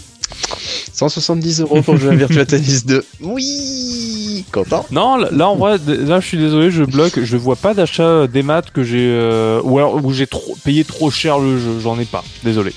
170 0.93 1.61
euros 1.61 1.81
pour 1.83 1.95
jouer 1.97 2.09
à 2.11 2.15
Virtua 2.15 2.45
Tennis 2.47 2.85
2. 2.85 3.05
Oui 3.21 4.43
Content 4.51 4.85
Non, 4.91 5.17
là, 5.17 5.47
en 5.47 5.55
vrai, 5.55 5.77
là, 5.87 6.19
je 6.19 6.25
suis 6.27 6.37
désolé, 6.37 6.71
je 6.71 6.83
bloque. 6.83 7.19
Je 7.23 7.37
vois 7.37 7.55
pas 7.55 7.73
d'achat 7.75 8.25
des 8.27 8.41
maths 8.41 8.71
que 8.71 8.83
j'ai. 8.83 9.07
euh, 9.11 9.61
ou 9.63 9.77
alors 9.77 10.03
où 10.03 10.11
j'ai 10.11 10.25
trop, 10.27 10.57
payé 10.63 10.83
trop 10.83 11.11
cher 11.11 11.37
le 11.37 11.59
jeu. 11.59 11.79
J'en 11.81 11.99
ai 11.99 12.05
pas. 12.05 12.23
Désolé. 12.43 12.73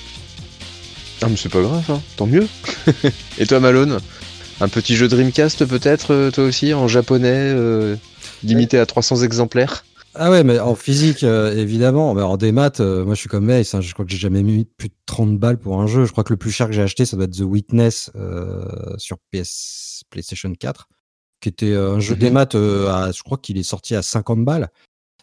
Ah 1.23 1.27
mais 1.29 1.37
c'est 1.37 1.49
pas 1.51 1.61
grave, 1.61 1.83
hein. 1.91 2.01
tant 2.17 2.27
mieux. 2.27 2.47
Et 3.39 3.47
toi 3.47 3.61
Malone? 3.61 3.99
Un 4.61 4.69
petit 4.69 4.95
jeu 4.97 5.09
Dreamcast 5.09 5.65
peut-être, 5.65 6.13
euh, 6.13 6.31
toi 6.31 6.45
aussi, 6.45 6.75
en 6.75 6.87
japonais, 6.87 7.29
euh, 7.55 7.97
limité 8.43 8.79
à 8.79 8.85
300 8.85 9.23
exemplaires 9.23 9.85
Ah 10.15 10.31
ouais, 10.31 10.45
mais 10.45 10.59
en 10.59 10.75
physique, 10.75 11.23
euh, 11.25 11.57
évidemment. 11.57 12.13
Mais 12.15 12.23
en 12.23 12.37
démat, 12.37 12.73
euh, 12.81 13.05
moi 13.05 13.15
je 13.15 13.21
suis 13.21 13.29
comme 13.29 13.49
Ace. 13.49 13.75
hein, 13.75 13.81
je 13.81 13.93
crois 13.95 14.05
que 14.05 14.11
j'ai 14.11 14.19
jamais 14.19 14.43
mis 14.43 14.67
plus 14.77 14.89
de 14.89 14.95
30 15.07 15.39
balles 15.39 15.59
pour 15.59 15.81
un 15.81 15.87
jeu. 15.87 16.05
Je 16.05 16.13
crois 16.13 16.25
que 16.25 16.33
le 16.33 16.37
plus 16.37 16.51
cher 16.51 16.67
que 16.67 16.73
j'ai 16.73 16.83
acheté, 16.83 17.07
ça 17.07 17.17
doit 17.17 17.25
être 17.25 17.37
The 17.37 17.41
Witness 17.41 18.11
euh, 18.17 18.65
sur 18.99 19.17
PS 19.33 20.03
PlayStation 20.11 20.53
4, 20.53 20.89
qui 21.41 21.49
était 21.49 21.75
un 21.75 21.99
jeu 22.01 22.15
Mhm. 22.15 22.21
démat. 22.21 22.43
à, 22.55 23.11
je 23.13 23.23
crois 23.23 23.39
qu'il 23.39 23.57
est 23.57 23.63
sorti 23.63 23.95
à 23.95 24.03
50 24.03 24.45
balles. 24.45 24.69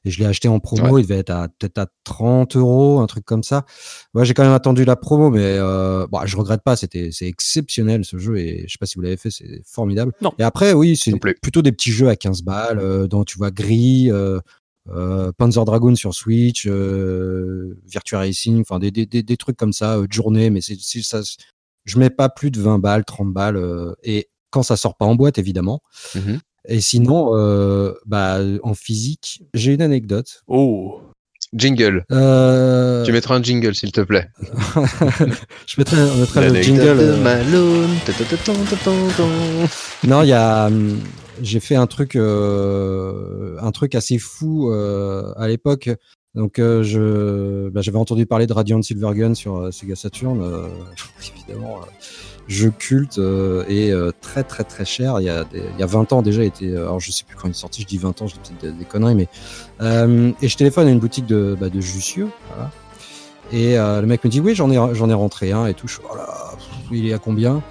Et 0.06 0.12
je 0.12 0.20
l'ai 0.20 0.26
acheté 0.26 0.48
en 0.48 0.60
promo, 0.60 0.98
il 0.98 1.04
devait 1.04 1.20
être 1.20 1.30
à 1.32 1.48
peut-être 1.48 1.78
à 1.78 1.88
30 2.04 2.56
euros, 2.56 3.00
un 3.00 3.08
truc 3.08 3.26
comme 3.26 3.43
ça. 3.43 3.66
Ouais, 4.14 4.26
j'ai 4.26 4.34
quand 4.34 4.43
même 4.43 4.54
attendu 4.54 4.86
la 4.86 4.95
promo, 4.95 5.30
mais 5.30 5.41
euh, 5.43 6.08
bon, 6.08 6.20
je 6.26 6.38
regrette 6.38 6.62
pas. 6.64 6.76
C'était 6.76 7.10
c'est 7.12 7.28
exceptionnel 7.28 8.06
ce 8.06 8.18
jeu 8.18 8.38
et 8.38 8.64
je 8.68 8.74
sais 8.74 8.78
pas 8.80 8.86
si 8.86 8.95
vous 8.95 9.02
l'avez 9.02 9.18
fait, 9.18 9.32
c'est 9.32 9.62
formidable. 9.66 10.14
Non. 10.22 10.34
Et 10.39 10.43
après, 10.43 10.74
oui, 10.74 10.98
c'est 10.98 11.12
plutôt 11.41 11.62
des 11.62 11.72
petits 11.72 11.91
jeux 11.91 12.10
à 12.10 12.16
15 12.16 12.43
balles, 12.43 12.80
euh, 12.80 13.08
dont 13.08 13.24
tu 13.24 13.38
vois 13.38 13.52
Gris, 13.52 14.12
euh, 14.12 14.39
euh, 14.89 15.32
Panzer 15.38 15.66
Dragoon 15.66 15.95
sur 15.95 16.14
Switch, 16.14 16.66
euh, 16.68 17.78
Virtua 17.86 18.20
Racing, 18.20 18.62
enfin 18.62 18.80
des, 18.80 18.91
des, 18.91 19.06
des, 19.06 19.24
des 19.24 19.38
trucs 19.38 19.58
comme 19.58 19.74
ça, 19.74 19.98
euh, 19.98 20.08
de 20.08 20.14
journée, 20.14 20.50
mais 20.50 20.62
c'est 20.62 20.78
ça. 21.02 21.22
Je 21.86 22.00
mets 22.00 22.10
pas 22.10 22.30
plus 22.30 22.52
de 22.52 22.60
20 22.62 22.80
balles, 22.80 23.06
30 23.06 23.34
balles, 23.34 23.58
euh, 23.58 23.93
et 24.04 24.30
quand 24.50 24.64
ça 24.64 24.78
sort 24.78 24.95
pas 24.95 25.06
en 25.06 25.16
boîte, 25.16 25.38
évidemment. 25.38 25.82
Mhm. 26.16 26.39
Et 26.68 26.82
sinon, 26.82 27.32
euh, 27.34 27.93
bah, 28.05 28.39
en 28.63 28.74
physique, 28.74 29.43
j'ai 29.53 29.74
une 29.74 29.82
anecdote. 29.82 30.43
Oh. 30.47 30.99
Jingle. 31.53 32.03
Euh, 32.11 33.05
Tu 33.05 33.13
mettras 33.13 33.38
un 33.38 33.41
jingle, 33.41 33.74
s'il 33.74 33.93
te 33.93 34.01
plaît. 34.01 34.28
je 35.65 35.76
mettrai, 35.78 35.97
on 36.01 36.41
le 36.41 36.61
jingle. 36.61 36.84
de 36.84 36.89
euh, 36.89 37.24
Malone. 37.24 37.89
Non, 40.05 40.24
il 40.24 40.28
y 40.28 40.34
a, 40.34 40.65
hum, 40.68 40.99
j'ai 41.41 41.61
fait 41.61 41.76
un 41.76 41.88
truc, 41.88 42.18
euh, 42.18 43.55
un 43.61 43.72
truc 43.72 43.95
assez 43.95 44.18
fou 44.18 44.70
euh, 44.70 45.32
à 45.38 45.47
l'époque. 45.47 45.89
Donc, 46.36 46.59
euh, 46.59 46.84
je, 46.84 47.70
bah, 47.70 47.82
j'avais 47.82 47.97
entendu 47.97 48.26
parler 48.26 48.45
de 48.45 48.53
Radiant 48.53 48.82
Silvergun 48.82 49.34
sur 49.34 49.55
euh, 49.57 49.72
Sega 49.72 49.95
Saturn. 49.95 50.41
euh, 50.41 50.68
évidemment, 51.36 51.78
euh, 51.78 51.86
jeu 52.48 52.72
culte 52.72 53.18
euh, 53.20 53.64
et 53.68 53.91
euh, 53.91 54.12
très 54.22 54.43
très 54.43 54.64
très 54.64 54.86
cher. 54.86 55.20
Il 55.20 55.26
y 55.26 55.30
a, 55.30 55.43
des- 55.43 55.64
il 55.74 55.80
y 55.80 55.84
a 55.84 55.86
20 55.86 56.14
ans 56.14 56.22
déjà, 56.22 56.43
il 56.43 56.48
était, 56.48 56.76
alors 56.76 57.00
je 57.00 57.12
sais 57.12 57.24
plus 57.26 57.36
quand 57.36 57.48
il 57.48 57.52
est 57.52 57.54
sorti. 57.54 57.82
Je 57.82 57.88
dis 57.88 57.98
20 57.98 58.22
ans, 58.22 58.28
je 58.28 58.36
dis 58.36 58.39
peut-être 58.60 58.78
des, 58.78 58.86
conneries, 58.86 59.16
mais 59.16 59.28
euh, 59.82 60.32
et 60.41 60.48
je 60.48 60.58
téléphone 60.58 60.88
à 60.88 60.91
une 60.91 61.00
boutique 61.00 61.26
de, 61.26 61.58
bah, 61.60 61.70
de 61.70 61.82
Jussieu. 61.82 62.30
Et 63.52 63.78
euh, 63.78 64.02
le 64.02 64.08
mec 64.08 64.24
me 64.24 64.30
dit 64.30 64.39
oui, 64.41 64.56
j'en 64.56 64.70
ai 64.72 64.95
j'en 64.95 65.10
ai 65.10 65.14
rentré 65.14 65.52
un 65.52 65.68
et 65.68 65.74
tout. 65.74 65.88
Je 65.88 66.00
oh 66.04 66.18
il 66.91 67.08
est 67.08 67.14
à 67.14 67.20
combien? 67.20 67.62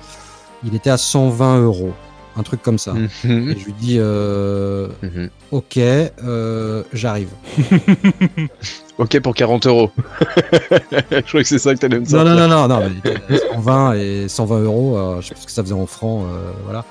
Il 0.64 0.74
était 0.74 0.90
à 0.90 0.96
120 0.96 1.60
euros, 1.60 1.92
un 2.38 2.42
truc 2.42 2.62
comme 2.62 2.78
ça. 2.78 2.92
Mhm. 2.92 3.50
Et 3.50 3.58
je 3.58 3.64
lui 3.64 3.72
dis 3.80 3.96
euh, 3.98 4.88
Mhm. 5.02 5.30
ok, 5.52 5.76
euh, 5.78 6.82
j'arrive. 6.92 7.28
Ok 8.98 9.20
pour 9.20 9.34
40 9.34 9.66
euros. 9.66 9.90
Je 11.12 11.20
crois 11.28 11.42
que 11.42 11.48
c'est 11.48 11.58
ça 11.58 11.74
que 11.74 11.80
t'allais 11.80 11.96
me 11.98 12.04
Non, 12.04 12.08
sortir. 12.08 12.34
non, 12.34 12.48
non, 12.48 12.66
non, 12.66 12.80
non, 12.80 12.90
euh, 13.04 13.38
120 13.52 13.92
et 13.92 14.26
120 14.26 14.60
euros, 14.60 14.96
euh, 14.96 15.20
je 15.20 15.34
ce 15.38 15.44
que 15.44 15.52
ça 15.52 15.62
faisait 15.62 15.74
en 15.74 15.84
francs, 15.84 16.24
voilà. 16.64 16.82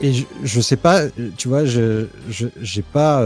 Et 0.00 0.12
je, 0.12 0.24
je 0.44 0.60
sais 0.60 0.76
pas, 0.76 1.02
tu 1.36 1.48
vois, 1.48 1.64
je, 1.64 2.06
je, 2.30 2.46
j'ai 2.60 2.82
pas, 2.82 3.24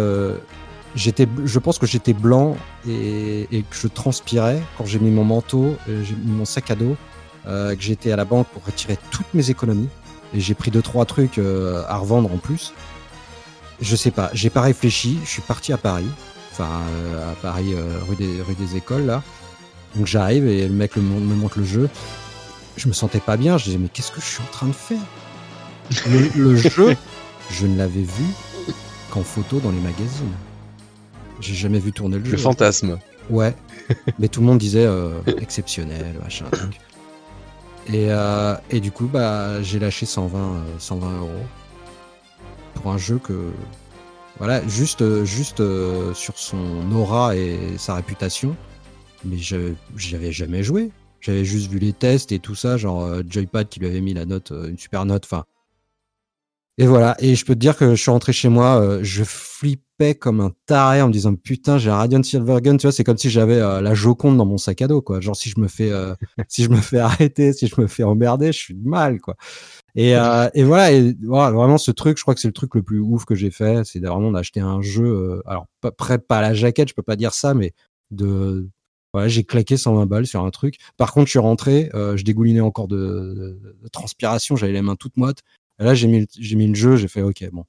j'étais, 0.95 1.27
je 1.45 1.59
pense 1.59 1.79
que 1.79 1.87
j'étais 1.87 2.13
blanc 2.15 2.57
et, 2.89 3.47
et 3.53 3.61
que 3.63 3.77
je 3.77 3.87
transpirais 3.89 4.61
quand 4.79 4.87
j'ai 4.87 4.99
mis 4.99 5.11
mon 5.11 5.25
manteau, 5.25 5.77
j'ai 5.87 6.15
mis 6.25 6.33
mon 6.33 6.45
sac 6.47 6.71
à 6.71 6.75
dos, 6.77 6.97
que 7.47 7.81
j'étais 7.81 8.13
à 8.13 8.17
la 8.17 8.25
banque 8.25 8.49
pour 8.49 8.65
retirer 8.65 8.99
toutes 9.11 9.33
mes 9.35 9.51
économies 9.51 9.89
et 10.35 10.41
j'ai 10.41 10.55
pris 10.55 10.71
deux 10.71 10.83
trois 10.83 11.05
trucs 11.05 11.39
euh, 11.39 11.83
à 11.89 11.97
revendre 11.97 12.33
en 12.33 12.39
plus. 12.39 12.73
Je 13.81 13.95
sais 13.97 14.11
pas, 14.11 14.31
j'ai 14.33 14.51
pas 14.51 14.63
réfléchi, 14.63 15.19
je 15.25 15.29
suis 15.29 15.43
parti 15.43 15.73
à 15.73 15.77
Paris, 15.79 16.09
enfin 16.53 16.81
euh, 16.91 17.33
à 17.33 17.35
Paris 17.37 17.75
euh, 17.75 17.99
rue 18.09 18.17
des 18.17 18.41
rue 18.43 18.55
des 18.55 18.77
écoles 18.77 19.07
là. 19.07 19.23
Donc 19.95 20.07
j'arrive 20.07 20.47
et 20.47 20.67
le 20.67 20.75
mec 20.75 20.97
le 20.97 21.03
me 21.03 21.35
montre 21.35 21.59
le 21.59 21.65
jeu. 21.65 21.89
Je 22.77 22.89
me 22.89 22.93
sentais 22.93 23.21
pas 23.21 23.37
bien, 23.37 23.57
je 23.59 23.65
disais 23.65 23.79
mais 23.79 23.89
qu'est-ce 23.89 24.13
que 24.13 24.21
je 24.21 24.27
suis 24.27 24.43
en 24.43 24.51
train 24.53 24.67
de 24.67 24.73
faire? 24.73 25.01
Le, 26.07 26.29
le 26.35 26.57
jeu, 26.57 26.97
je 27.51 27.67
ne 27.67 27.77
l'avais 27.77 28.03
vu 28.03 28.25
qu'en 29.11 29.23
photo 29.23 29.61
dans 29.61 29.71
les 29.71 29.81
magazines. 29.81 30.33
J'ai 31.41 31.55
jamais 31.55 31.79
vu 31.79 31.93
tourner 31.93 32.19
le 32.19 32.25
jeu. 32.25 32.33
Le 32.33 32.39
fantasme. 32.39 32.99
Ouais. 33.29 33.55
Mais 34.19 34.29
tout 34.29 34.41
le 34.41 34.47
monde 34.47 34.59
disait 34.59 34.87
euh, 34.87 35.21
exceptionnel, 35.41 36.15
machin. 36.23 36.47
truc. 36.51 36.81
Et, 37.89 38.07
euh, 38.11 38.55
et 38.71 38.81
du 38.81 38.91
coup, 38.91 39.07
bah, 39.07 39.63
j'ai 39.63 39.79
lâché 39.79 40.07
120, 40.07 40.39
euh, 40.39 40.61
120 40.79 41.19
euros 41.19 41.31
pour 42.75 42.91
un 42.93 42.99
jeu 42.99 43.19
que, 43.19 43.51
voilà, 44.39 44.67
juste, 44.67 45.03
euh, 45.03 45.25
juste 45.25 45.61
euh, 45.61 46.13
sur 46.15 46.39
son 46.39 46.91
aura 46.93 47.37
et 47.37 47.79
sa 47.79 47.95
réputation. 47.95 48.57
Mais 49.25 49.39
je 49.39 49.73
j'avais 49.97 50.33
jamais 50.33 50.63
joué. 50.63 50.91
J'avais 51.21 51.45
juste 51.45 51.71
vu 51.71 51.79
les 51.79 51.93
tests 51.93 52.33
et 52.33 52.39
tout 52.39 52.55
ça, 52.55 52.77
genre 52.77 53.05
euh, 53.05 53.23
Joypad 53.29 53.69
qui 53.69 53.81
lui 53.81 53.87
avait 53.89 54.01
mis 54.01 54.15
la 54.15 54.27
note, 54.27 54.53
euh, 54.53 54.69
une 54.69 54.79
super 54.79 55.05
note. 55.07 55.25
Enfin. 55.25 55.45
Et 56.79 56.87
voilà. 56.87 57.17
Et 57.21 57.35
je 57.35 57.45
peux 57.45 57.55
te 57.55 57.59
dire 57.59 57.77
que 57.77 57.95
je 57.95 58.01
suis 58.03 58.11
rentré 58.11 58.33
chez 58.33 58.49
moi, 58.51 58.81
euh, 58.81 59.01
je 59.03 59.25
flippais 59.25 60.15
comme 60.15 60.41
un 60.43 60.53
taré 60.67 61.01
en 61.01 61.09
me 61.09 61.13
disant 61.13 61.35
putain, 61.35 61.79
j'ai 61.79 61.89
un 61.89 61.97
Radiant 61.97 62.23
Silvergun. 62.23 62.77
Tu 62.77 62.83
vois, 62.83 62.93
c'est 62.93 63.03
comme 63.05 63.17
si 63.17 63.31
j'avais 63.31 63.55
euh, 63.61 63.81
la 63.81 63.95
Joconde 63.95 64.37
dans 64.37 64.45
mon 64.45 64.59
sac 64.59 64.83
à 64.83 64.87
dos, 64.89 65.01
quoi. 65.01 65.21
Genre 65.21 65.35
si 65.35 65.49
je 65.49 65.59
me 65.59 65.69
fais, 65.69 65.91
euh, 65.91 66.15
si 66.49 66.65
je 66.65 66.69
me 66.69 66.77
fais 66.77 66.99
arrêter, 66.99 67.55
si 67.55 67.67
je 67.67 67.81
me 67.81 67.87
fais 67.87 68.03
emmerder, 68.03 68.49
je 68.53 68.59
suis 68.59 68.75
mal, 68.75 69.21
quoi. 69.21 69.37
Et, 69.97 70.17
euh, 70.17 70.49
et 70.55 70.65
voilà, 70.65 70.93
et 70.93 71.17
voilà, 71.25 71.53
vraiment 71.57 71.79
ce 71.79 71.91
truc, 71.93 72.19
je 72.19 72.23
crois 72.25 72.35
que 72.35 72.41
c'est 72.41 72.49
le 72.49 72.55
truc 72.55 72.75
le 72.77 72.83
plus 72.83 73.01
ouf 73.01 73.25
que 73.27 73.35
j'ai 73.35 73.51
fait, 73.51 73.85
c'est 73.85 74.01
vraiment 74.01 74.33
d'acheter 74.33 74.61
un 74.61 74.83
jeu. 74.83 75.05
euh, 75.07 75.43
alors 75.47 75.67
près 75.99 76.19
pas 76.19 76.39
à 76.39 76.43
la 76.43 76.55
jaquette, 76.55 76.89
je 76.91 76.95
peux 76.95 77.03
pas 77.03 77.17
dire 77.17 77.35
ça, 77.35 77.55
mais 77.55 77.75
de 78.11 78.69
voilà, 79.15 79.29
j'ai 79.29 79.45
claqué 79.45 79.77
120 79.79 80.07
balles 80.07 80.27
sur 80.27 80.45
un 80.45 80.51
truc. 80.51 80.77
Par 80.99 81.13
contre, 81.13 81.27
je 81.27 81.31
suis 81.33 81.39
rentré, 81.39 81.91
euh, 81.95 82.17
je 82.17 82.25
dégoulinais 82.25 82.61
encore 82.61 82.89
de, 82.89 82.97
de- 82.97 83.77
de 83.83 83.89
transpiration, 83.89 84.57
j'avais 84.57 84.73
les 84.75 84.83
mains 84.83 84.97
toutes 84.97 85.17
moites. 85.17 85.41
Et 85.79 85.85
là, 85.85 85.95
j'ai 85.95 86.09
mis, 86.09 86.27
j'ai 86.39 86.57
mis 86.57 86.67
le 86.67 86.75
jeu, 86.75 86.97
j'ai 86.97 87.09
fait 87.09 87.23
OK, 87.23 87.45
bon. 87.53 87.65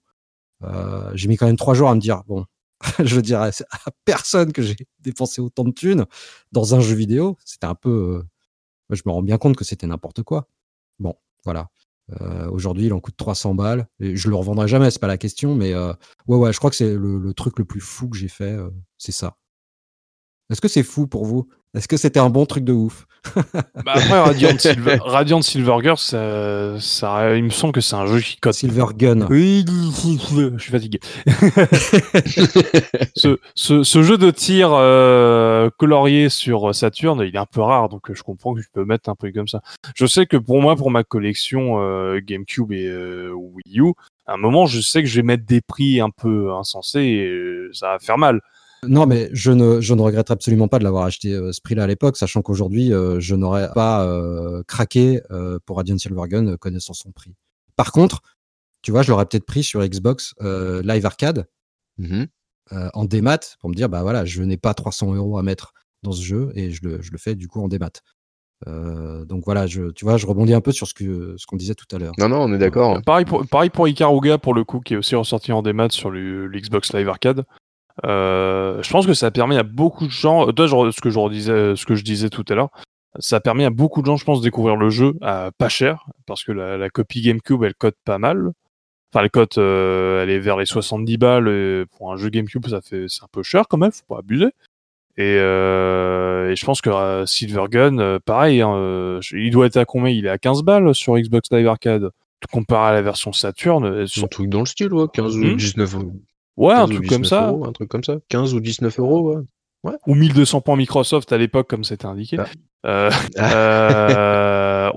Euh, 0.64 1.12
j'ai 1.14 1.28
mis 1.28 1.38
quand 1.38 1.46
même 1.46 1.58
trois 1.58 1.74
jours 1.74 1.90
à 1.90 1.96
me 1.96 2.00
dire 2.00 2.24
bon, 2.26 2.46
je 3.04 3.20
dirais 3.20 3.52
à 3.72 3.92
personne 4.06 4.52
que 4.52 4.62
j'ai 4.62 4.76
dépensé 5.00 5.42
autant 5.42 5.64
de 5.64 5.72
thunes 5.72 6.06
dans 6.52 6.76
un 6.76 6.80
jeu 6.80 6.96
vidéo. 6.96 7.38
C'était 7.46 7.68
un 7.68 7.76
peu, 7.76 8.24
euh, 8.90 8.96
je 8.96 9.02
me 9.06 9.12
rends 9.12 9.22
bien 9.22 9.38
compte 9.38 9.56
que 9.56 9.66
c'était 9.66 9.88
n'importe 9.88 10.24
quoi. 10.24 10.48
Bon, 11.00 11.16
voilà. 11.44 11.70
Euh, 12.22 12.50
Aujourd'hui, 12.50 12.86
il 12.86 12.94
en 12.94 13.00
coûte 13.00 13.18
300 13.18 13.54
balles. 13.54 13.88
Et 14.00 14.16
je 14.16 14.30
le 14.30 14.36
revendrai 14.36 14.68
jamais, 14.68 14.90
c'est 14.92 15.00
pas 15.00 15.08
la 15.08 15.18
question, 15.18 15.56
mais 15.56 15.76
ouais, 15.76 15.94
ouais, 16.28 16.54
je 16.54 16.58
crois 16.58 16.70
que 16.70 16.76
c'est 16.76 16.96
le, 16.96 17.34
truc 17.34 17.60
le 17.60 17.66
plus 17.66 17.82
fou 17.82 18.08
que 18.08 18.18
j'ai 18.18 18.30
fait, 18.30 18.58
c'est 18.98 19.12
ça. 19.12 19.38
Est-ce 20.50 20.62
que 20.62 20.70
c'est 20.70 20.84
fou 20.84 21.08
pour 21.08 21.26
vous? 21.26 21.50
Est-ce 21.76 21.88
que 21.88 21.98
c'était 21.98 22.20
un 22.20 22.30
bon 22.30 22.46
truc 22.46 22.64
de 22.64 22.74
ouf 22.74 23.06
Bah 23.36 23.94
après, 23.96 24.20
Radiant, 24.20 24.52
Silver, 24.58 24.98
Radiant 25.02 25.42
ça, 25.42 26.80
ça, 26.80 27.36
il 27.36 27.44
me 27.44 27.50
semble 27.50 27.74
que 27.74 27.82
c'est 27.82 27.96
un 27.96 28.06
jeu 28.06 28.20
qui 28.22 28.38
code. 28.38 28.54
Silver 28.54 28.86
Gun. 28.96 29.28
Oui, 29.30 29.66
je 29.68 30.58
suis 30.58 30.72
fatigué. 30.72 31.00
ce, 33.16 33.38
ce, 33.54 33.84
ce 33.84 34.04
jeu 34.04 34.18
de 34.18 34.32
tir 34.32 34.70
euh, 34.72 35.70
colorié 35.78 36.30
sur 36.30 36.74
Saturn, 36.74 37.22
il 37.22 37.36
est 37.36 37.40
un 37.40 37.46
peu 37.46 37.62
rare, 37.62 37.90
donc 37.90 38.10
euh, 38.10 38.14
je 38.14 38.24
comprends 38.24 38.54
que 38.54 38.62
je 38.62 38.70
peux 38.72 38.86
mettre 38.86 39.10
un 39.10 39.16
truc 39.16 39.36
comme 39.36 39.48
ça. 39.48 39.62
Je 39.96 40.06
sais 40.06 40.26
que 40.26 40.38
pour 40.38 40.62
moi, 40.62 40.76
pour 40.76 40.92
ma 40.92 41.04
collection 41.04 41.82
euh, 41.82 42.20
GameCube 42.24 42.72
et 42.72 42.88
euh, 42.88 43.32
Wii 43.34 43.80
U, 43.80 43.94
à 44.26 44.34
un 44.34 44.38
moment, 44.38 44.66
je 44.66 44.82
sais 44.82 45.02
que 45.02 45.08
je 45.08 45.18
vais 45.18 45.24
mettre 45.24 45.46
des 45.46 45.62
prix 45.62 46.00
un 46.00 46.10
peu 46.10 46.54
insensés 46.54 47.02
et 47.02 47.68
ça 47.74 47.94
va 47.94 48.00
faire 48.00 48.18
mal. 48.18 48.42
Non, 48.88 49.06
mais 49.06 49.30
je 49.34 49.52
ne, 49.52 49.82
je 49.82 49.94
ne 49.94 50.02
regrette 50.02 50.32
absolument 50.32 50.68
pas 50.68 50.80
de 50.80 50.84
l'avoir 50.84 51.06
acheté 51.06 51.34
euh, 51.34 51.52
ce 51.52 51.62
prix-là 51.62 51.84
à 51.84 51.88
l'époque, 51.88 52.18
sachant 52.18 52.42
qu'aujourd'hui, 52.42 52.94
euh, 52.94 53.20
je 53.20 53.36
n'aurais 53.36 53.70
pas 53.74 54.06
euh, 54.06 54.64
craqué 54.68 55.22
euh, 55.32 55.60
pour 55.66 55.78
Radiant 55.78 55.98
Silvergun 55.98 56.48
euh, 56.48 56.58
connaissant 56.58 56.94
son 56.94 57.12
prix. 57.12 57.36
Par 57.76 57.92
contre, 57.92 58.22
tu 58.82 58.92
vois, 58.92 59.02
je 59.02 59.12
l'aurais 59.12 59.26
peut-être 59.26 59.46
pris 59.46 59.64
sur 59.64 59.86
Xbox 59.86 60.34
euh, 60.42 60.82
Live 60.84 61.06
Arcade 61.06 61.48
Mhm. 61.98 62.28
euh, 62.74 62.90
en 62.94 63.06
démat 63.06 63.40
pour 63.60 63.70
me 63.70 63.76
dire, 63.76 63.90
bah 63.90 64.02
voilà, 64.04 64.24
je 64.26 64.44
n'ai 64.44 64.58
pas 64.58 64.74
300 64.74 65.14
euros 65.16 65.38
à 65.40 65.44
mettre 65.44 65.74
dans 66.04 66.12
ce 66.12 66.22
jeu 66.24 66.52
et 66.56 66.72
je 66.72 66.82
le, 66.84 67.02
je 67.02 67.12
le 67.12 67.18
fais 67.18 67.34
du 67.36 67.48
coup 67.48 67.62
en 67.62 67.68
démat. 67.68 67.90
Euh, 68.68 69.26
donc 69.26 69.44
voilà, 69.46 69.68
je, 69.68 69.92
tu 69.92 70.06
vois, 70.06 70.18
je 70.18 70.26
rebondis 70.26 70.54
un 70.54 70.62
peu 70.62 70.72
sur 70.72 70.88
ce 70.88 70.94
que 70.94 71.36
ce 71.38 71.46
qu'on 71.46 71.58
disait 71.58 71.76
tout 71.76 71.86
à 71.96 72.00
l'heure. 72.00 72.14
Non, 72.18 72.30
non, 72.30 72.38
on 72.42 72.54
est 72.54 72.58
d'accord. 72.58 73.02
Pareil 73.04 73.26
pour, 73.26 73.46
pareil 73.48 73.70
pour 73.70 73.88
Ikaruga, 73.88 74.38
pour 74.38 74.54
le 74.54 74.64
coup, 74.64 74.80
qui 74.80 74.94
est 74.94 74.98
aussi 74.98 75.16
ressorti 75.16 75.52
en 75.52 75.62
démat 75.62 75.90
sur 75.90 76.10
le, 76.10 76.48
le 76.48 76.60
Xbox 76.60 76.94
Live 76.94 77.08
Arcade. 77.10 77.46
Euh, 78.06 78.82
je 78.84 78.90
pense 78.92 79.06
que 79.08 79.14
ça 79.14 79.32
permet 79.32 79.58
à 79.58 79.64
beaucoup 79.64 80.06
de 80.06 80.12
gens, 80.12 80.48
euh, 80.48 80.52
toi, 80.52 80.68
genre, 80.68 80.92
ce 80.94 81.02
que 81.02 81.10
je 81.10 81.20
redisais, 81.20 81.76
ce 81.76 81.86
que 81.86 81.96
je 81.96 82.04
disais 82.04 82.30
tout 82.30 82.46
à 82.50 82.54
l'heure, 82.56 82.70
ça 83.20 83.40
permet 83.40 83.66
à 83.66 83.70
beaucoup 83.72 84.02
de 84.02 84.06
gens, 84.08 84.18
je 84.18 84.26
pense, 84.26 84.40
de 84.40 84.44
découvrir 84.44 84.76
le 84.76 84.90
jeu 84.90 85.14
à 85.22 85.50
pas 85.58 85.70
cher, 85.70 86.06
parce 86.28 86.44
que 86.44 86.52
la, 86.52 86.78
la 86.78 86.90
copie 86.90 87.22
GameCube, 87.22 87.64
elle 87.64 87.74
cote 87.76 87.96
pas 88.06 88.20
mal. 88.20 88.52
Enfin, 89.14 89.24
elle 89.24 89.32
cote, 89.32 89.58
euh, 89.58 90.22
elle 90.22 90.30
est 90.30 90.40
vers 90.40 90.58
les 90.58 90.66
70 90.66 91.18
balles. 91.18 91.48
et 91.48 91.86
pour 91.98 92.12
un 92.12 92.18
jeu 92.18 92.30
GameCube, 92.30 92.68
ça 92.68 92.82
fait, 92.82 93.06
c'est 93.08 93.24
un 93.24 93.28
peu 93.32 93.42
cher 93.42 93.64
quand 93.70 93.78
même, 93.78 93.92
faut 93.92 94.04
pas 94.16 94.20
abuser. 94.20 94.50
Et, 95.20 95.38
euh, 95.40 96.52
et 96.52 96.56
je 96.56 96.64
pense 96.66 96.82
que 96.82 96.92
euh, 96.92 97.26
Silvergun, 97.26 97.98
euh, 97.98 98.20
pareil, 98.24 98.62
hein, 98.62 98.76
euh, 98.76 99.20
il 99.32 99.50
doit 99.50 99.66
être 99.66 99.78
à 99.78 99.86
combien? 99.86 100.12
Il 100.12 100.28
est 100.28 100.30
à 100.30 100.38
15 100.38 100.62
balles 100.62 100.94
sur 100.94 101.18
Xbox 101.18 101.50
Live 101.52 101.68
Arcade. 101.68 102.10
Comparé 102.52 102.90
à 102.90 102.94
la 102.94 103.02
version 103.02 103.34
Saturn, 103.34 104.06
sont- 104.06 104.26
Un 104.26 104.28
truc 104.28 104.50
dans 104.50 104.60
le 104.60 104.66
style, 104.68 104.94
ouais. 104.94 105.08
15 105.12 105.36
ou 105.38 105.40
Mhm. 105.44 105.56
19 105.56 105.96
euros. 105.96 106.14
Ouais, 106.58 106.74
un 106.74 106.88
15 106.88 106.90
ou 106.90 106.94
truc 106.96 107.10
comme 107.10 107.22
19 107.22 107.30
ça. 107.30 107.48
euros, 107.48 107.66
un 107.66 107.72
truc 107.72 107.90
comme 107.90 108.04
ça. 108.04 108.16
15 108.30 108.54
ou 108.54 108.60
19 108.60 109.00
euros, 109.00 109.38
ouais. 109.84 109.94
Ou 110.08 110.16
1200 110.16 110.62
points 110.62 110.76
Microsoft 110.76 111.32
à 111.32 111.38
l'époque, 111.38 111.68
comme 111.70 111.84
c'était 111.84 112.06
indiqué. 112.08 112.38
Ah. 112.84 113.10
Euh, 113.40 113.40
euh, 113.40 114.92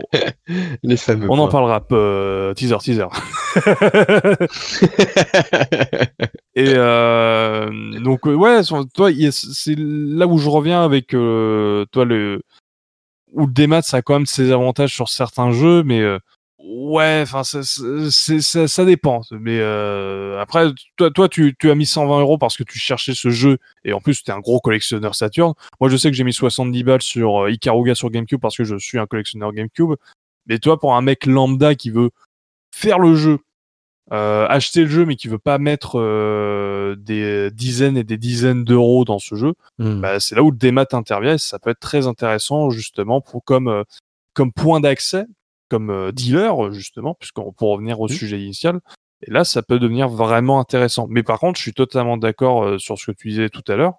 Les 0.84 0.96
fameux. 0.98 1.26
on 1.30 1.38
en 1.38 1.48
parlera. 1.48 1.82
euh, 1.92 2.52
teaser, 2.54 2.76
teaser. 2.78 3.06
Et 6.54 6.72
euh, 6.76 7.70
donc 8.00 8.26
euh, 8.26 8.34
ouais, 8.34 8.60
toi, 8.94 9.10
c'est 9.30 9.74
là 9.78 10.26
où 10.26 10.38
je 10.38 10.48
reviens 10.48 10.82
avec 10.84 11.14
euh, 11.14 11.84
toi 11.90 12.04
le 12.04 12.42
où 13.32 13.46
le 13.46 13.52
démat 13.52 13.82
ça 13.82 13.98
a 13.98 14.02
quand 14.02 14.14
même 14.14 14.26
ses 14.26 14.52
avantages 14.52 14.94
sur 14.94 15.08
certains 15.08 15.52
jeux, 15.52 15.82
mais 15.82 16.00
euh, 16.00 16.18
ouais, 16.64 17.20
enfin 17.22 17.44
ça, 17.44 17.60
ça, 17.62 18.68
ça 18.68 18.84
dépend. 18.84 19.22
Mais 19.30 19.58
euh, 19.60 20.40
après, 20.40 20.68
toi, 20.96 21.10
toi, 21.10 21.28
tu, 21.28 21.54
tu 21.58 21.70
as 21.70 21.74
mis 21.74 21.86
120 21.86 22.20
euros 22.20 22.38
parce 22.38 22.56
que 22.56 22.62
tu 22.62 22.78
cherchais 22.78 23.14
ce 23.14 23.30
jeu 23.30 23.58
et 23.84 23.92
en 23.92 24.00
plus 24.00 24.22
tu 24.22 24.30
es 24.30 24.34
un 24.34 24.40
gros 24.40 24.60
collectionneur 24.60 25.14
Saturn. 25.14 25.54
Moi, 25.80 25.90
je 25.90 25.96
sais 25.96 26.10
que 26.10 26.16
j'ai 26.16 26.24
mis 26.24 26.32
70 26.32 26.84
balles 26.84 27.02
sur 27.02 27.44
euh, 27.44 27.50
Ikaruga 27.50 27.94
sur 27.94 28.10
GameCube 28.10 28.40
parce 28.40 28.56
que 28.56 28.64
je 28.64 28.76
suis 28.76 28.98
un 28.98 29.06
collectionneur 29.06 29.52
GameCube. 29.52 29.94
Mais 30.46 30.58
toi, 30.58 30.78
pour 30.78 30.94
un 30.96 31.02
mec 31.02 31.26
lambda 31.26 31.74
qui 31.74 31.90
veut 31.90 32.10
faire 32.74 32.98
le 32.98 33.14
jeu 33.14 33.38
euh, 34.12 34.44
acheter 34.48 34.80
le 34.82 34.88
jeu 34.88 35.06
mais 35.06 35.14
qui 35.14 35.28
veut 35.28 35.38
pas 35.38 35.58
mettre 35.58 36.00
euh, 36.00 36.96
des 36.98 37.50
dizaines 37.52 37.96
et 37.96 38.02
des 38.02 38.16
dizaines 38.16 38.64
d'euros 38.64 39.04
dans 39.04 39.20
ce 39.20 39.36
jeu, 39.36 39.54
Hmm. 39.78 40.00
bah, 40.00 40.18
c'est 40.18 40.34
là 40.34 40.42
où 40.42 40.50
le 40.50 40.56
démat 40.56 40.86
intervient 40.92 41.34
et 41.34 41.38
ça 41.38 41.60
peut 41.60 41.70
être 41.70 41.78
très 41.78 42.08
intéressant 42.08 42.70
justement 42.70 43.20
pour 43.20 43.44
comme 43.44 43.84
comme 44.34 44.52
point 44.52 44.80
d'accès, 44.80 45.26
comme 45.70 45.90
euh, 45.90 46.12
dealer 46.12 46.72
justement, 46.72 47.14
puisqu'on 47.14 47.52
pour 47.52 47.70
revenir 47.70 48.00
au 48.00 48.08
Mhm. 48.08 48.14
sujet 48.14 48.40
initial. 48.40 48.80
Et 49.26 49.30
là, 49.30 49.44
ça 49.44 49.62
peut 49.62 49.78
devenir 49.78 50.08
vraiment 50.08 50.60
intéressant. 50.60 51.06
Mais 51.08 51.22
par 51.22 51.38
contre, 51.38 51.58
je 51.58 51.62
suis 51.62 51.74
totalement 51.74 52.16
d'accord 52.16 52.64
euh, 52.64 52.78
sur 52.78 52.98
ce 52.98 53.10
que 53.10 53.16
tu 53.16 53.28
disais 53.28 53.48
tout 53.48 53.64
à 53.68 53.76
l'heure. 53.76 53.94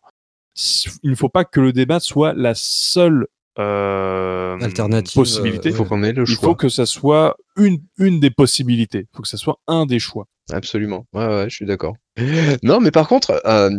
Il 1.04 1.12
ne 1.12 1.16
faut 1.16 1.30
pas 1.30 1.46
que 1.46 1.60
le 1.62 1.72
débat 1.72 2.00
soit 2.00 2.34
la 2.34 2.54
seule 2.56 3.28
euh, 3.60 4.58
Alternative, 4.62 5.14
possibilité. 5.16 5.70
euh, 5.70 5.72
Il 5.72 5.76
faut 5.76 5.86
qu'on 5.86 6.04
ait 6.04 6.14
le 6.14 6.24
Il 6.24 6.28
choix. 6.28 6.50
faut 6.50 6.56
que 6.56 6.70
ça 6.70 6.86
soit 6.86 7.36
une, 7.58 7.80
une 7.98 8.20
des 8.20 8.30
possibilités. 8.32 9.08
Il 9.12 9.16
faut 9.16 9.22
que 9.24 9.28
ça 9.28 9.38
soit 9.38 9.60
un 9.68 9.86
des 9.86 10.00
choix. 10.00 10.28
Absolument. 10.52 11.06
Ouais, 11.14 11.26
ouais, 11.28 11.46
je 11.50 11.56
suis 11.56 11.66
d'accord. 11.66 11.96
Non, 12.64 12.80
mais 12.80 12.92
par 12.92 13.08
contre, 13.08 13.42
euh, 13.46 13.70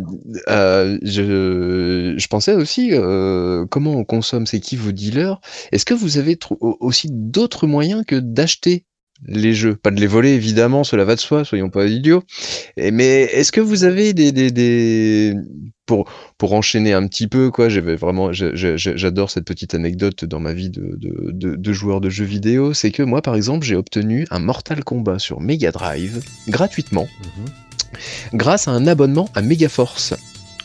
euh, 0.49 0.97
je, 1.03 2.15
je 2.17 2.27
pensais 2.27 2.53
aussi 2.55 2.89
euh, 2.93 3.65
comment 3.69 3.91
on 3.95 4.03
consomme, 4.05 4.45
c'est 4.47 4.59
qui 4.59 4.75
vos 4.75 4.91
dealers? 4.91 5.39
Est-ce 5.71 5.85
que 5.85 5.93
vous 5.93 6.17
avez 6.17 6.37
aussi 6.59 7.09
d'autres 7.11 7.67
moyens 7.67 8.03
que 8.07 8.15
d'acheter 8.15 8.85
les 9.25 9.53
jeux? 9.53 9.75
Pas 9.75 9.91
de 9.91 9.99
les 9.99 10.07
voler, 10.07 10.31
évidemment, 10.31 10.83
cela 10.83 11.05
va 11.05 11.15
de 11.15 11.19
soi, 11.19 11.45
soyons 11.45 11.69
pas 11.69 11.85
idiots. 11.85 12.23
Et- 12.77 12.91
mais 12.91 13.21
est-ce 13.23 13.51
que 13.51 13.61
vous 13.61 13.83
avez 13.83 14.13
des, 14.13 14.31
des, 14.31 14.49
des... 14.51 15.35
Pour, 15.85 16.09
pour 16.37 16.53
enchaîner 16.53 16.93
un 16.93 17.05
petit 17.07 17.27
peu, 17.27 17.51
quoi, 17.51 17.67
j'avais 17.67 17.95
vraiment, 17.97 18.31
j'adore 18.31 19.29
cette 19.29 19.43
petite 19.43 19.73
anecdote 19.75 20.23
dans 20.23 20.39
ma 20.39 20.53
vie 20.53 20.69
de, 20.69 20.95
de, 20.97 21.31
de, 21.31 21.55
de 21.57 21.73
joueur 21.73 21.99
de 21.99 22.09
jeux 22.09 22.23
vidéo, 22.23 22.73
c'est 22.73 22.91
que 22.91 23.03
moi, 23.03 23.21
par 23.21 23.35
exemple, 23.35 23.65
j'ai 23.65 23.75
obtenu 23.75 24.25
un 24.31 24.39
Mortal 24.39 24.83
Kombat 24.85 25.19
sur 25.19 25.41
Mega 25.41 25.71
Drive 25.71 26.21
gratuitement 26.47 27.07
Mhm. 27.19 28.37
grâce 28.37 28.67
à 28.69 28.71
un 28.71 28.87
abonnement 28.87 29.29
à 29.35 29.41
Megaforce, 29.41 30.13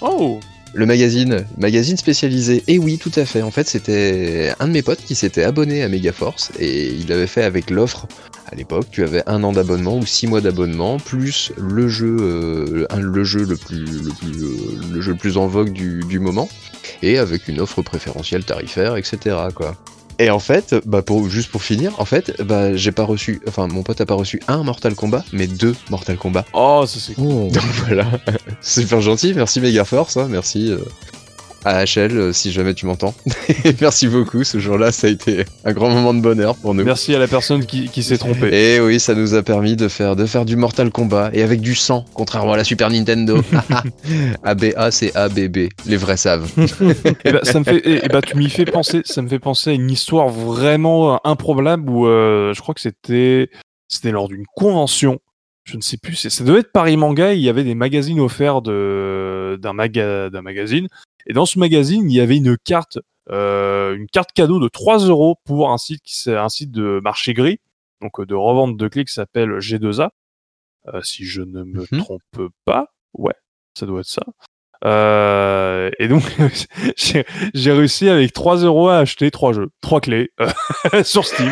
Oh 0.00 0.38
le 0.74 0.84
magazine, 0.84 1.46
magazine 1.56 1.96
spécialisé. 1.96 2.62
Et 2.68 2.78
oui, 2.78 2.98
tout 2.98 3.10
à 3.16 3.24
fait. 3.24 3.40
En 3.40 3.50
fait, 3.50 3.66
c'était 3.66 4.52
un 4.60 4.68
de 4.68 4.72
mes 4.72 4.82
potes 4.82 5.02
qui 5.02 5.14
s'était 5.14 5.42
abonné 5.42 5.82
à 5.82 5.88
Megaforce 5.88 6.52
et 6.60 6.88
il 6.92 7.10
avait 7.10 7.26
fait 7.26 7.42
avec 7.42 7.70
l'offre. 7.70 8.06
À 8.50 8.54
l'époque, 8.54 8.86
tu 8.90 9.02
avais 9.02 9.22
un 9.26 9.44
an 9.44 9.52
d'abonnement 9.52 9.98
ou 9.98 10.06
six 10.06 10.26
mois 10.26 10.40
d'abonnement 10.40 10.98
plus 10.98 11.52
le 11.58 11.86
jeu, 11.86 12.16
euh, 12.20 12.86
le 12.96 13.24
jeu 13.24 13.44
le 13.44 13.56
plus, 13.56 13.84
le 13.84 14.10
plus, 14.10 14.42
euh, 14.42 14.80
le 14.90 15.00
jeu 15.02 15.12
le 15.12 15.18
plus 15.18 15.36
en 15.36 15.46
vogue 15.46 15.70
du, 15.70 16.00
du 16.08 16.18
moment 16.18 16.48
et 17.02 17.18
avec 17.18 17.48
une 17.48 17.60
offre 17.60 17.82
préférentielle 17.82 18.44
tarifaire, 18.44 18.96
etc. 18.96 19.36
Quoi. 19.54 19.76
Et 20.18 20.30
en 20.30 20.40
fait, 20.40 20.74
bah 20.84 21.02
pour, 21.02 21.28
juste 21.28 21.50
pour 21.50 21.62
finir, 21.62 21.92
en 21.98 22.04
fait, 22.04 22.42
bah 22.42 22.74
j'ai 22.74 22.90
pas 22.90 23.04
reçu, 23.04 23.40
enfin 23.46 23.68
mon 23.68 23.82
pote 23.82 24.00
a 24.00 24.06
pas 24.06 24.14
reçu 24.14 24.40
un 24.48 24.64
Mortal 24.64 24.94
Kombat, 24.94 25.24
mais 25.32 25.46
deux 25.46 25.76
Mortal 25.90 26.16
Kombat. 26.16 26.44
Oh, 26.54 26.84
ça 26.86 26.98
c'est 26.98 27.14
cool. 27.14 27.26
Donc 27.52 27.62
voilà, 27.86 28.06
super 28.60 29.00
gentil, 29.00 29.34
merci 29.34 29.60
Megaforce, 29.60 30.16
hein, 30.16 30.26
merci 30.28 30.72
euh, 30.72 30.78
AHL 31.64 32.16
euh, 32.16 32.32
si 32.32 32.52
jamais 32.52 32.74
tu 32.74 32.86
m'entends. 32.86 33.14
merci 33.80 34.08
beaucoup, 34.08 34.44
ce 34.44 34.58
jour-là 34.58 34.92
ça 34.92 35.06
a 35.06 35.10
été 35.10 35.44
un 35.64 35.72
grand 35.72 35.90
moment 35.90 36.14
de 36.14 36.20
bonheur 36.20 36.56
pour 36.56 36.74
nous. 36.74 36.84
Merci 36.84 37.14
à 37.14 37.18
la 37.18 37.28
personne 37.28 37.66
qui, 37.66 37.88
qui 37.88 38.02
s'est 38.02 38.18
trompée. 38.18 38.48
Et 38.52 38.80
oui, 38.80 39.00
ça 39.00 39.14
nous 39.14 39.34
a 39.34 39.42
permis 39.42 39.76
de 39.76 39.88
faire, 39.88 40.16
de 40.16 40.26
faire 40.26 40.44
du 40.44 40.56
Mortal 40.56 40.90
Kombat 40.90 41.30
et 41.32 41.42
avec 41.42 41.60
du 41.60 41.74
sang, 41.74 42.04
contrairement 42.14 42.52
à 42.52 42.56
la 42.56 42.64
Super 42.64 42.90
Nintendo. 42.90 43.42
ABA 44.44 44.90
c'est 44.90 45.14
ABB, 45.16 45.68
les 45.86 45.96
vrais 45.96 46.16
savent. 46.16 46.50
Et 47.24 47.32
bah, 47.32 47.40
ça 47.42 47.58
me 47.58 47.64
fait, 47.64 47.78
et, 47.78 48.04
et 48.04 48.08
bah, 48.08 48.22
tu 48.22 48.36
m'y 48.36 48.48
fais 48.48 48.64
penser, 48.64 49.02
ça 49.04 49.22
me 49.22 49.28
fait 49.28 49.38
penser 49.38 49.70
à 49.70 49.72
une 49.72 49.90
histoire 49.90 50.28
vraiment 50.28 51.14
euh, 51.14 51.16
improbable 51.24 51.88
où 51.90 52.06
euh, 52.06 52.52
je 52.54 52.60
crois 52.60 52.74
que 52.74 52.80
c'était, 52.80 53.50
c'était 53.88 54.10
lors 54.10 54.28
d'une 54.28 54.44
convention. 54.54 55.18
Je 55.64 55.76
ne 55.76 55.82
sais 55.82 55.98
plus, 55.98 56.14
ça 56.14 56.44
devait 56.44 56.60
être 56.60 56.72
Paris 56.72 56.96
Manga. 56.96 57.34
Il 57.34 57.40
y 57.40 57.48
avait 57.48 57.64
des 57.64 57.74
magazines 57.74 58.20
offerts 58.20 58.62
de, 58.62 59.58
d'un 59.60 59.74
maga, 59.74 60.30
d'un 60.30 60.40
magazine. 60.40 60.88
Et 61.26 61.32
dans 61.32 61.46
ce 61.46 61.58
magazine, 61.58 62.10
il 62.10 62.14
y 62.14 62.20
avait 62.20 62.36
une 62.36 62.56
carte, 62.56 62.98
euh, 63.30 63.94
une 63.96 64.06
carte 64.06 64.32
cadeau 64.32 64.58
de 64.60 64.68
3 64.68 64.98
euros 65.06 65.36
pour 65.44 65.70
un 65.70 65.78
site 65.78 66.02
qui 66.02 66.16
c'est 66.16 66.36
un 66.36 66.48
site 66.48 66.70
de 66.70 67.00
marché 67.02 67.34
gris, 67.34 67.60
donc 68.00 68.20
euh, 68.20 68.26
de 68.26 68.34
revente 68.34 68.76
de 68.76 68.88
clés 68.88 69.04
qui 69.04 69.12
s'appelle 69.12 69.58
G2A. 69.58 70.10
Euh, 70.94 71.02
si 71.02 71.24
je 71.24 71.42
ne 71.42 71.64
me 71.64 71.84
Mhm. 71.92 71.98
trompe 72.00 72.48
pas, 72.64 72.94
ouais, 73.14 73.34
ça 73.74 73.84
doit 73.84 74.00
être 74.00 74.06
ça. 74.06 74.22
Euh, 74.84 75.90
et 75.98 76.08
donc, 76.08 76.22
j'ai 77.54 77.72
réussi 77.72 78.08
avec 78.08 78.32
3 78.32 78.58
euros 78.58 78.88
à 78.88 78.98
acheter 78.98 79.30
trois 79.30 79.52
jeux, 79.52 79.68
trois 79.80 80.00
clés 80.00 80.30
euh, 80.40 81.02
sur 81.04 81.24
Steam. 81.24 81.50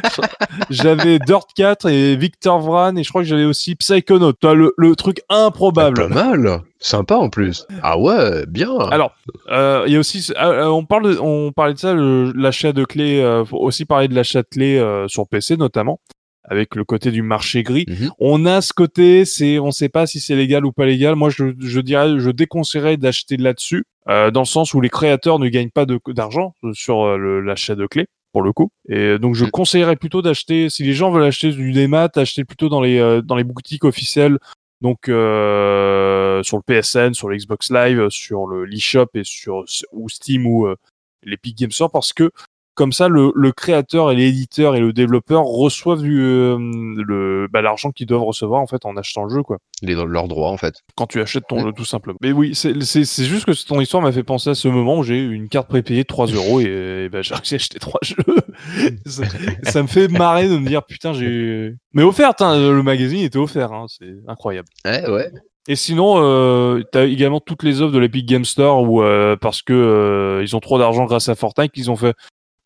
j'avais 0.70 1.18
Dirt 1.18 1.48
4 1.56 1.88
et 1.88 2.16
Victor 2.16 2.60
Vran 2.60 2.96
et 2.96 3.02
je 3.02 3.08
crois 3.08 3.22
que 3.22 3.28
j'avais 3.28 3.44
aussi 3.44 3.74
Psychonaut. 3.74 4.32
Toi, 4.32 4.54
le, 4.54 4.72
le 4.76 4.96
truc 4.96 5.20
improbable. 5.28 6.08
Pas 6.08 6.26
mal, 6.26 6.60
sympa 6.78 7.16
en 7.16 7.28
plus. 7.28 7.66
Ah 7.82 7.98
ouais, 7.98 8.46
bien. 8.46 8.78
Alors, 8.90 9.12
euh, 9.50 9.84
il 9.86 9.92
y 9.92 9.96
a 9.96 9.98
aussi, 9.98 10.32
euh, 10.36 10.66
euh, 10.66 10.66
on 10.66 10.84
parle, 10.84 11.14
de, 11.14 11.18
on 11.20 11.52
parlait 11.52 11.74
de 11.74 11.78
ça, 11.78 11.94
l'achat 11.94 12.72
de 12.72 12.84
clés. 12.84 13.20
Euh, 13.20 13.44
faut 13.44 13.58
aussi 13.58 13.84
parler 13.84 14.08
de 14.08 14.14
l'achat 14.14 14.42
de 14.42 14.48
clés 14.48 14.78
euh, 14.78 15.08
sur 15.08 15.26
PC 15.28 15.56
notamment, 15.56 16.00
avec 16.48 16.74
le 16.74 16.84
côté 16.84 17.10
du 17.10 17.22
marché 17.22 17.62
gris. 17.62 17.84
Mhm. 17.88 18.10
On 18.18 18.46
a 18.46 18.60
ce 18.60 18.72
côté, 18.72 19.24
c'est, 19.24 19.58
on 19.58 19.70
sait 19.70 19.88
pas 19.88 20.06
si 20.06 20.20
c'est 20.20 20.36
légal 20.36 20.64
ou 20.64 20.72
pas 20.72 20.86
légal. 20.86 21.14
Moi, 21.16 21.30
je, 21.30 21.54
je 21.58 21.80
dirais, 21.80 22.18
je 22.18 22.30
déconseillerais 22.30 22.96
d'acheter 22.96 23.36
là-dessus, 23.36 23.84
euh, 24.08 24.30
dans 24.30 24.42
le 24.42 24.46
sens 24.46 24.74
où 24.74 24.80
les 24.80 24.88
créateurs 24.90 25.38
ne 25.38 25.48
gagnent 25.48 25.70
pas 25.70 25.86
d'argent 26.08 26.54
euh, 26.64 26.72
sur 26.72 27.04
euh, 27.04 27.40
l'achat 27.40 27.74
de 27.74 27.86
clés. 27.86 28.06
Pour 28.32 28.42
le 28.42 28.52
coup, 28.52 28.68
et 28.90 29.18
donc 29.18 29.34
je 29.34 29.46
Mm. 29.46 29.50
conseillerais 29.50 29.96
plutôt 29.96 30.20
d'acheter, 30.20 30.68
si 30.68 30.82
les 30.84 30.92
gens 30.92 31.10
veulent 31.10 31.24
acheter 31.24 31.52
du 31.52 31.72
démat, 31.72 32.10
acheter 32.16 32.44
plutôt 32.44 32.68
dans 32.68 32.82
les 32.82 32.98
euh, 32.98 33.22
dans 33.22 33.34
les 33.34 33.44
boutiques 33.44 33.84
officielles 33.84 34.36
donc 34.82 35.08
euh, 35.08 36.42
sur 36.42 36.58
le 36.58 36.62
PSN, 36.62 37.14
sur 37.14 37.28
le 37.30 37.36
Xbox 37.36 37.70
Live, 37.70 38.10
sur 38.10 38.46
le 38.46 38.66
l'eShop 38.66 39.06
et 39.14 39.24
sur 39.24 39.64
ou 39.92 40.08
Steam 40.10 40.46
ou 40.46 40.66
euh, 40.66 40.76
l'Epic 41.22 41.56
Game 41.56 41.70
Store 41.70 41.90
parce 41.90 42.12
que 42.12 42.30
comme 42.76 42.92
ça 42.92 43.08
le, 43.08 43.32
le 43.34 43.50
créateur 43.52 44.12
et 44.12 44.14
l'éditeur 44.14 44.76
et 44.76 44.80
le 44.80 44.92
développeur 44.92 45.42
reçoivent 45.42 46.02
du, 46.02 46.20
euh, 46.20 46.56
le 46.58 47.48
bah, 47.52 47.62
l'argent 47.62 47.90
qu'ils 47.90 48.06
doivent 48.06 48.22
recevoir 48.22 48.60
en 48.60 48.66
fait 48.68 48.84
en 48.86 48.96
achetant 48.96 49.24
le 49.24 49.30
jeu 49.34 49.42
quoi. 49.42 49.58
Les, 49.82 49.94
leurs 49.94 50.28
droits 50.28 50.50
en 50.50 50.56
fait. 50.56 50.74
Quand 50.96 51.06
tu 51.06 51.20
achètes 51.20 51.44
ton 51.48 51.56
Ouais. 51.56 51.62
jeu 51.64 51.72
tout 51.72 51.84
simplement. 51.84 52.18
Mais 52.22 52.32
oui, 52.32 52.54
c'est 52.54 52.80
c'est 52.84 53.04
c'est 53.04 53.24
juste 53.24 53.46
que 53.46 53.66
ton 53.66 53.80
histoire 53.80 54.02
m'a 54.02 54.12
fait 54.12 54.22
penser 54.22 54.50
à 54.50 54.54
ce 54.54 54.68
moment 54.68 54.98
où 54.98 55.02
j'ai 55.02 55.18
eu 55.18 55.32
une 55.32 55.48
carte 55.48 55.68
prépayée 55.68 56.02
de 56.02 56.06
3 56.06 56.26
euros 56.28 56.60
et, 56.60 56.64
et 57.04 57.08
bah, 57.08 57.22
j'ai 57.22 57.34
réussi 57.34 57.54
à 57.54 57.56
acheter 57.56 57.78
trois 57.78 58.00
jeux. 58.02 58.16
ça, 59.06 59.24
ça 59.62 59.82
me 59.82 59.88
fait 59.88 60.08
marrer 60.08 60.48
de 60.48 60.56
me 60.56 60.68
dire 60.68 60.84
putain 60.84 61.12
j'ai 61.12 61.72
mais 61.94 62.02
offerte 62.02 62.42
hein, 62.42 62.58
le 62.58 62.82
magazine 62.82 63.20
était 63.20 63.38
offert 63.38 63.72
hein, 63.72 63.86
c'est 63.88 64.14
incroyable. 64.28 64.68
Ouais, 64.84 65.08
ouais. 65.10 65.30
Et 65.68 65.74
sinon, 65.74 66.14
euh, 66.18 66.80
tu 66.92 66.96
as 66.98 67.06
également 67.06 67.40
toutes 67.40 67.64
les 67.64 67.82
offres 67.82 67.92
de 67.92 67.98
l'Epic 67.98 68.24
Game 68.24 68.44
Store 68.44 68.88
où, 68.88 69.02
euh, 69.02 69.34
parce 69.34 69.62
que 69.62 69.72
euh, 69.72 70.40
ils 70.44 70.54
ont 70.54 70.60
trop 70.60 70.78
d'argent 70.78 71.06
grâce 71.06 71.28
à 71.28 71.34
Fortnite 71.34 71.72
qu'ils 71.72 71.90
ont 71.90 71.96
fait 71.96 72.14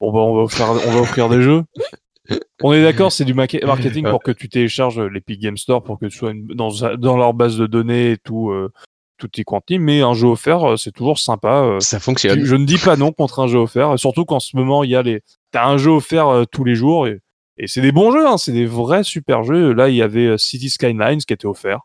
bon 0.01 0.12
bah 0.12 0.20
on 0.20 0.34
va 0.36 0.42
offrir, 0.42 0.66
on 0.70 0.90
va 0.92 1.01
offrir 1.01 1.28
des 1.28 1.42
jeux. 1.42 1.62
On 2.62 2.72
est 2.72 2.82
d'accord, 2.82 3.11
c'est 3.11 3.24
du 3.24 3.34
marketing 3.34 4.05
pour 4.11 4.22
que 4.22 4.30
tu 4.30 4.48
télécharges 4.48 5.01
l'Epic 5.01 5.40
Game 5.40 5.57
Store 5.57 5.82
pour 5.82 5.98
que 5.98 6.07
tu 6.07 6.16
sois 6.16 6.30
une- 6.30 6.46
dans, 6.46 6.70
dans 6.98 7.16
leur 7.16 7.34
base 7.34 7.57
de 7.57 7.66
données 7.66 8.12
et 8.12 8.16
tout, 8.18 8.51
euh, 8.51 8.70
tout 9.18 9.28
est 9.38 9.42
quanti. 9.44 9.78
Mais 9.78 10.01
un 10.03 10.12
jeu 10.14 10.28
offert, 10.28 10.64
euh, 10.72 10.76
c'est 10.76 10.92
toujours 10.92 11.18
sympa. 11.18 11.62
euh. 11.64 11.80
Ça 11.80 11.98
fonctionne. 11.98 12.44
je 12.44 12.55
ne 12.55 12.64
dis 12.64 12.78
pas 12.78 12.96
non 12.96 13.11
contre 13.12 13.40
un 13.40 13.46
jeu 13.48 13.59
offert, 13.59 13.98
surtout 13.98 14.24
qu'en 14.24 14.38
ce 14.40 14.57
moment 14.57 14.84
il 14.84 14.90
y 14.90 14.96
a 14.96 15.03
les, 15.03 15.22
t'as 15.51 15.66
un 15.66 15.76
jeu 15.76 15.90
offert 15.90 16.28
euh, 16.28 16.44
tous 16.44 16.62
les 16.64 16.74
jours 16.76 17.07
et, 17.09 17.18
et 17.59 17.66
c'est 17.66 17.80
des 17.80 17.92
bons 17.92 18.12
jeux, 18.12 18.26
hein, 18.26 18.38
c'est 18.38 18.53
des 18.53 18.66
vrais 18.66 19.03
super 19.03 19.42
jeux. 19.42 19.72
Là 19.72 19.88
il 19.88 19.96
y 19.96 20.03
avait 20.03 20.26
euh, 20.26 20.38
City 20.38 20.70
Skylines 20.70 21.18
qui 21.26 21.32
était 21.32 21.46
offert 21.46 21.80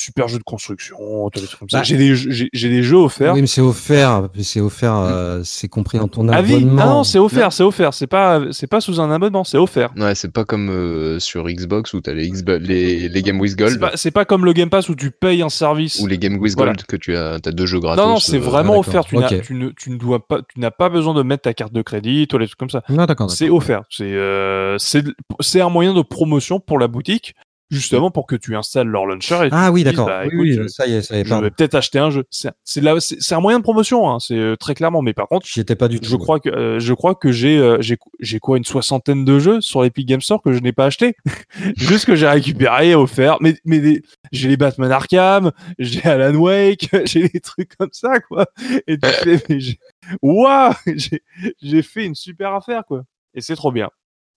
super 0.00 0.28
jeu 0.28 0.38
de 0.38 0.42
construction, 0.42 0.96
les 1.34 1.42
trucs 1.42 1.58
comme 1.58 1.68
ça. 1.70 1.78
Bah. 1.78 1.82
J'ai 1.84 1.96
des, 1.96 2.14
jeux- 2.14 2.30
j'ai 2.30 2.48
j'ai 2.52 2.68
des 2.68 2.82
jeux 2.82 2.96
offerts. 2.96 3.34
Oui, 3.34 3.40
mais 3.42 3.46
c'est 3.46 3.60
offert. 3.60 4.28
C'est 4.40 4.60
offert. 4.60 4.94
euh, 4.96 5.40
c'est 5.44 5.68
compris 5.68 5.98
dans 5.98 6.08
ton 6.08 6.28
à 6.28 6.42
vie 6.42 6.54
abonnement. 6.56 6.82
Ah 6.82 6.86
non, 6.86 7.04
c'est 7.04 7.18
offert, 7.18 7.52
c'est 7.52 7.62
offert. 7.62 7.94
C'est 7.94 8.06
pas, 8.06 8.40
c'est 8.52 8.66
pas 8.66 8.80
sous 8.80 9.00
un 9.00 9.10
abonnement, 9.10 9.44
c'est 9.44 9.58
offert. 9.58 9.90
Ouais, 9.96 10.14
c'est 10.14 10.32
pas 10.32 10.44
comme 10.44 10.70
euh, 10.70 11.18
sur 11.18 11.46
Xbox 11.48 11.92
où 11.94 12.00
t'as 12.00 12.12
les, 12.12 12.28
Xbox- 12.28 12.60
les, 12.62 13.08
les 13.08 13.22
Game 13.22 13.40
with 13.40 13.50
C'est 13.52 13.58
Gold 13.58 13.80
pas, 13.80 13.92
c'est 13.94 14.10
pas 14.10 14.24
comme 14.24 14.44
le 14.44 14.52
Game 14.52 14.70
Pass 14.70 14.88
où 14.88 14.94
tu 14.94 15.10
payes 15.10 15.42
un 15.42 15.48
service. 15.48 16.00
ou 16.00 16.06
les 16.06 16.18
Game 16.18 16.38
with 16.38 16.54
Voilà. 16.56 16.72
Gold 16.72 16.86
que 16.86 16.96
tu 16.96 17.16
as, 17.16 17.34
as 17.34 17.52
deux 17.52 17.66
jeux 17.66 17.80
gratos. 17.80 18.04
Non, 18.04 18.12
non, 18.12 18.18
c'est 18.18 18.36
euh, 18.36 18.40
vraiment 18.40 18.74
ah, 18.74 18.78
offert. 18.78 19.04
Tu, 19.04 19.54
ne, 19.54 19.70
tu 19.70 19.90
ne 19.90 19.96
dois 19.96 20.26
pas, 20.26 20.40
tu 20.42 20.60
n'as 20.60 20.70
pas 20.70 20.88
besoin 20.88 21.14
de 21.14 21.22
mettre 21.22 21.42
ta 21.42 21.54
carte 21.54 21.72
de 21.72 21.82
crédit, 21.82 22.26
toi, 22.26 22.38
les 22.38 22.46
trucs 22.46 22.58
comme 22.58 22.70
ça. 22.70 22.82
Non, 22.88 22.96
d'accord. 22.96 23.26
d'accord. 23.26 23.30
C'est 23.30 23.50
offert. 23.50 23.82
C'est, 23.90 24.04
euh, 24.04 24.76
c'est, 24.78 25.04
c'est 25.40 25.60
un 25.60 25.68
moyen 25.68 25.94
de 25.94 26.02
promotion 26.02 26.60
pour 26.60 26.78
la 26.78 26.88
boutique, 26.88 27.34
justement 27.70 28.10
pour 28.10 28.26
que 28.26 28.36
tu 28.36 28.56
installes 28.56 28.88
leur 28.88 29.06
launcher. 29.06 29.46
Et 29.46 29.48
Ah 29.52 29.70
oui, 29.72 29.84
d'accord. 29.84 30.06
bah, 30.06 30.24
oui, 30.32 30.58
ça 30.68 30.86
y 30.86 30.94
est, 30.94 31.02
ça 31.02 31.16
y 31.16 31.20
est. 31.20 31.24
je 31.24 31.28
pardon. 31.30 31.44
vais 31.44 31.50
peut-être 31.50 31.74
acheter 31.74 31.98
un 31.98 32.10
jeu. 32.10 32.24
C'est, 32.30 32.50
c'est, 32.64 32.80
là, 32.80 32.94
c'est, 33.00 33.20
c'est 33.20 33.34
un 33.34 33.40
moyen 33.40 33.58
de 33.58 33.62
promotion, 33.62 34.10
hein, 34.10 34.18
c'est 34.20 34.34
euh, 34.36 34.56
très 34.56 34.74
clairement. 34.74 35.02
Mais 35.02 35.12
par 35.12 35.28
contre, 35.28 35.46
J'y 35.46 35.60
étais 35.60 35.76
pas 35.76 35.88
du 35.88 36.00
tout. 36.00 36.08
je 36.08 36.16
crois 36.16 36.40
que 36.40 36.48
euh, 36.50 36.78
je 36.80 36.92
crois 36.94 37.14
que 37.14 37.32
j'ai 37.32 37.58
euh, 37.58 37.78
j'ai 37.80 37.96
j'ai 38.20 38.38
quoi 38.40 38.56
une 38.58 38.64
soixantaine 38.64 39.24
de 39.24 39.38
jeux 39.38 39.60
sur 39.60 39.82
l'Epic 39.82 40.06
Game 40.06 40.20
Store 40.20 40.42
que 40.42 40.52
je 40.52 40.60
n'ai 40.60 40.72
pas 40.72 40.86
acheté 40.86 41.14
juste 41.76 42.06
que 42.06 42.14
j'ai 42.14 42.26
récupéré 42.28 42.94
offert 42.94 43.38
mais 43.40 43.54
mais 43.64 43.78
des- 43.80 44.02
j'ai 44.32 44.48
les 44.48 44.56
Batman 44.56 44.90
Arkham 44.92 45.52
j'ai 45.78 46.02
Alan 46.04 46.34
Wake 46.38 46.88
j'ai 47.04 47.28
des 47.28 47.40
trucs 47.40 47.76
comme 47.76 47.90
ça 47.92 48.20
quoi 48.20 48.46
et 48.86 48.98
tu 48.98 49.08
fais 49.08 49.42
mais 49.48 49.60
j'ai 49.60 49.78
waouh 50.22 50.72
j'ai 50.96 51.22
j'ai 51.62 51.82
fait 51.82 52.04
une 52.04 52.14
super 52.14 52.52
affaire 52.54 52.82
quoi 52.86 53.02
et 53.34 53.40
c'est 53.40 53.56
trop 53.56 53.72
bien 53.72 53.88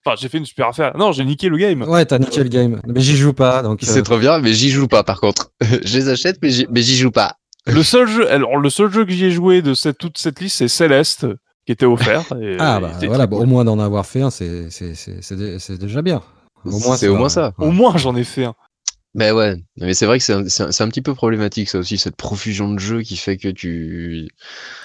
Enfin, 0.06 0.16
j'ai 0.20 0.28
fait 0.30 0.38
une 0.38 0.46
super 0.46 0.68
affaire. 0.68 0.98
Non, 0.98 1.12
j'ai 1.14 1.24
niqué 1.24 1.48
le 1.50 1.58
game. 1.58 1.82
Ouais, 1.84 2.06
t'as 2.06 2.20
niqué 2.20 2.44
le 2.44 2.50
game. 2.50 2.82
Mais 2.88 3.00
j'y 3.00 3.16
joue 3.16 3.34
pas, 3.34 3.62
donc. 3.64 3.80
C'est 3.84 4.00
euh, 4.00 4.04
trop 4.04 4.18
bien, 4.18 4.40
mais 4.40 4.54
j'y 4.54 4.70
joue 4.70 4.88
pas 4.88 5.04
par 5.04 5.20
contre. 5.22 5.52
je 5.62 5.98
les 5.98 6.10
achète, 6.10 6.40
mais 6.42 6.50
j'y 6.50 6.68
mais 6.70 6.82
j'y 6.82 6.96
joue 6.98 7.12
pas. 7.12 7.38
Le 7.66 7.82
seul 7.84 8.08
jeu, 8.10 8.30
alors 8.30 8.58
le 8.58 8.70
seul 8.70 8.92
jeu 8.92 9.06
que 9.06 9.12
j'y 9.12 9.26
ai 9.26 9.32
joué 9.32 9.62
de 9.62 9.74
cette, 9.74 9.98
toute 9.98 10.18
cette 10.18 10.42
liste, 10.42 10.58
c'est 10.58 10.68
Céleste, 10.68 11.26
qui 11.66 11.72
était 11.72 11.86
offert. 11.86 12.26
et, 12.42 12.58
Ah 12.60 12.82
bah 12.82 12.92
voilà, 13.06 13.26
bon, 13.28 13.38
cool. 13.38 13.46
au 13.46 13.48
moins 13.48 13.64
d'en 13.64 13.80
avoir 13.80 14.06
fait 14.06 14.22
un, 14.22 14.30
c'est 14.30 14.70
c'est 14.70 14.94
c'est 14.96 15.22
c'est 15.24 15.36
dé- 15.38 15.58
c'est 15.60 15.78
déjà 15.78 16.02
bien. 16.02 16.22
Au 16.66 16.78
moins 16.80 16.98
C'est 16.98 17.08
au 17.08 17.16
moins 17.16 17.30
ça. 17.30 17.54
Ouais. 17.58 17.68
Au 17.68 17.72
moins, 17.72 17.96
j'en 17.98 18.16
ai 18.16 18.24
fait 18.26 18.44
un. 18.46 18.56
Mais 19.16 19.32
ouais, 19.32 19.56
mais 19.78 19.94
c'est 19.94 20.06
vrai 20.08 20.18
que 20.18 20.24
c'est 20.26 20.34
un, 20.34 20.50
c'est 20.50 20.64
un- 20.64 20.72
c'est 20.72 20.84
un 20.84 20.88
petit 20.90 21.02
peu 21.04 21.14
problématique 21.14 21.70
ça 21.70 21.78
aussi, 21.78 21.98
cette 21.98 22.16
profusion 22.16 22.70
de 22.74 22.80
jeux 22.80 23.02
qui 23.04 23.16
fait 23.16 23.38
que 23.38 23.48
tu 23.50 24.28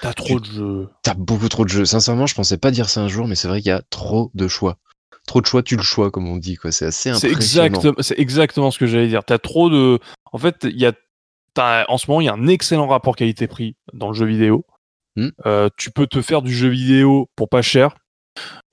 T'as 0.01 0.13
trop 0.13 0.39
de 0.39 0.45
jeux. 0.45 0.87
as 1.07 1.13
beaucoup 1.15 1.49
trop 1.49 1.65
de 1.65 1.69
jeux. 1.69 1.83
Sincèrement, 1.85 2.27
je 2.27 2.35
pensais 2.35 2.57
pas 2.57 2.69
dire 2.71 2.89
ça 2.89 3.01
un 3.01 3.07
jour, 3.07 3.27
mais 3.27 3.35
c'est 3.35 3.47
vrai 3.47 3.59
qu'il 3.61 3.69
y 3.69 3.73
a 3.73 3.81
trop 3.89 4.29
de 4.35 4.47
choix. 4.47 4.77
Trop 5.29 5.41
de 5.41 5.45
choix, 5.45 5.61
tu 5.61 5.75
le 5.75 5.83
choix, 5.83 6.09
comme 6.09 6.27
on 6.27 6.37
dit, 6.37 6.55
quoi. 6.55 6.71
C'est 6.71 6.85
assez 6.87 7.13
C'est 7.13 7.29
impressionnant. 7.29 7.65
exact, 7.67 8.01
c'est 8.01 8.17
exactement 8.17 8.71
ce 8.71 8.79
que 8.79 8.87
j'allais 8.87 9.07
dire. 9.09 9.23
T'as 9.23 9.37
trop 9.37 9.69
de. 9.69 9.99
En 10.33 10.39
fait, 10.39 10.55
il 10.63 10.75
y 10.81 10.87
a. 10.87 10.91
t'as- 11.53 11.85
En 11.87 11.99
ce 11.99 12.09
moment, 12.09 12.19
il 12.21 12.25
y 12.25 12.29
a 12.29 12.33
un 12.33 12.47
excellent 12.47 12.87
rapport 12.87 13.15
qualité-prix 13.15 13.75
dans 13.93 14.07
le 14.07 14.15
jeu 14.15 14.25
vidéo. 14.25 14.65
Hmm. 15.15 15.27
Euh, 15.45 15.69
tu 15.77 15.91
peux 15.91 16.07
te 16.07 16.23
faire 16.23 16.41
du 16.41 16.51
jeu 16.51 16.69
vidéo 16.69 17.29
pour 17.35 17.47
pas 17.47 17.61
cher. 17.61 17.95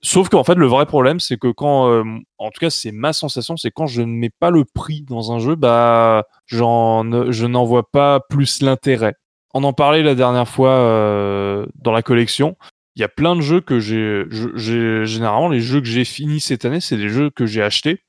Sauf 0.01 0.31
qu'en 0.31 0.45
fait, 0.45 0.55
le 0.55 0.67
vrai 0.67 0.87
problème, 0.87 1.21
c'est 1.21 1.37
que 1.37 1.49
quand, 1.53 1.91
euh, 1.91 2.05
en 2.39 2.51
tout 2.51 2.61
cas, 2.61 2.71
c'est 2.71 2.91
ma 2.93 3.13
sensation, 3.13 3.59
c'est 3.59 3.71
quand 3.71 3.87
je 3.87 4.01
ne 4.01 4.07
mets 4.13 4.31
pas 4.31 4.49
le 4.51 4.65
prix 4.65 5.03
dans 5.03 5.33
un 5.33 5.39
jeu, 5.39 5.57
bah, 5.57 6.25
j'en, 6.47 7.31
je 7.33 7.45
n'en 7.47 7.65
vois 7.65 7.91
pas 7.91 8.21
plus 8.31 8.63
l'intérêt. 8.63 9.15
On 9.53 9.63
en 9.63 9.75
parlait 9.75 10.03
la 10.03 10.15
dernière 10.15 10.49
fois 10.49 10.71
euh, 10.71 11.67
dans 11.75 11.93
la 11.93 12.03
collection. 12.03 12.57
Il 12.97 13.01
y 13.01 13.05
a 13.05 13.09
plein 13.09 13.37
de 13.37 13.43
jeux 13.43 13.61
que 13.61 13.79
j'ai, 13.79 14.25
je- 14.31 15.05
généralement 15.05 15.49
les 15.49 15.61
jeux 15.61 15.81
que 15.81 15.87
j'ai 15.87 16.05
finis 16.05 16.41
cette 16.41 16.65
année, 16.65 16.81
c'est 16.81 16.97
des 16.97 17.09
jeux 17.11 17.31
que 17.31 17.45
j'ai 17.47 17.63
achetés, 17.63 18.01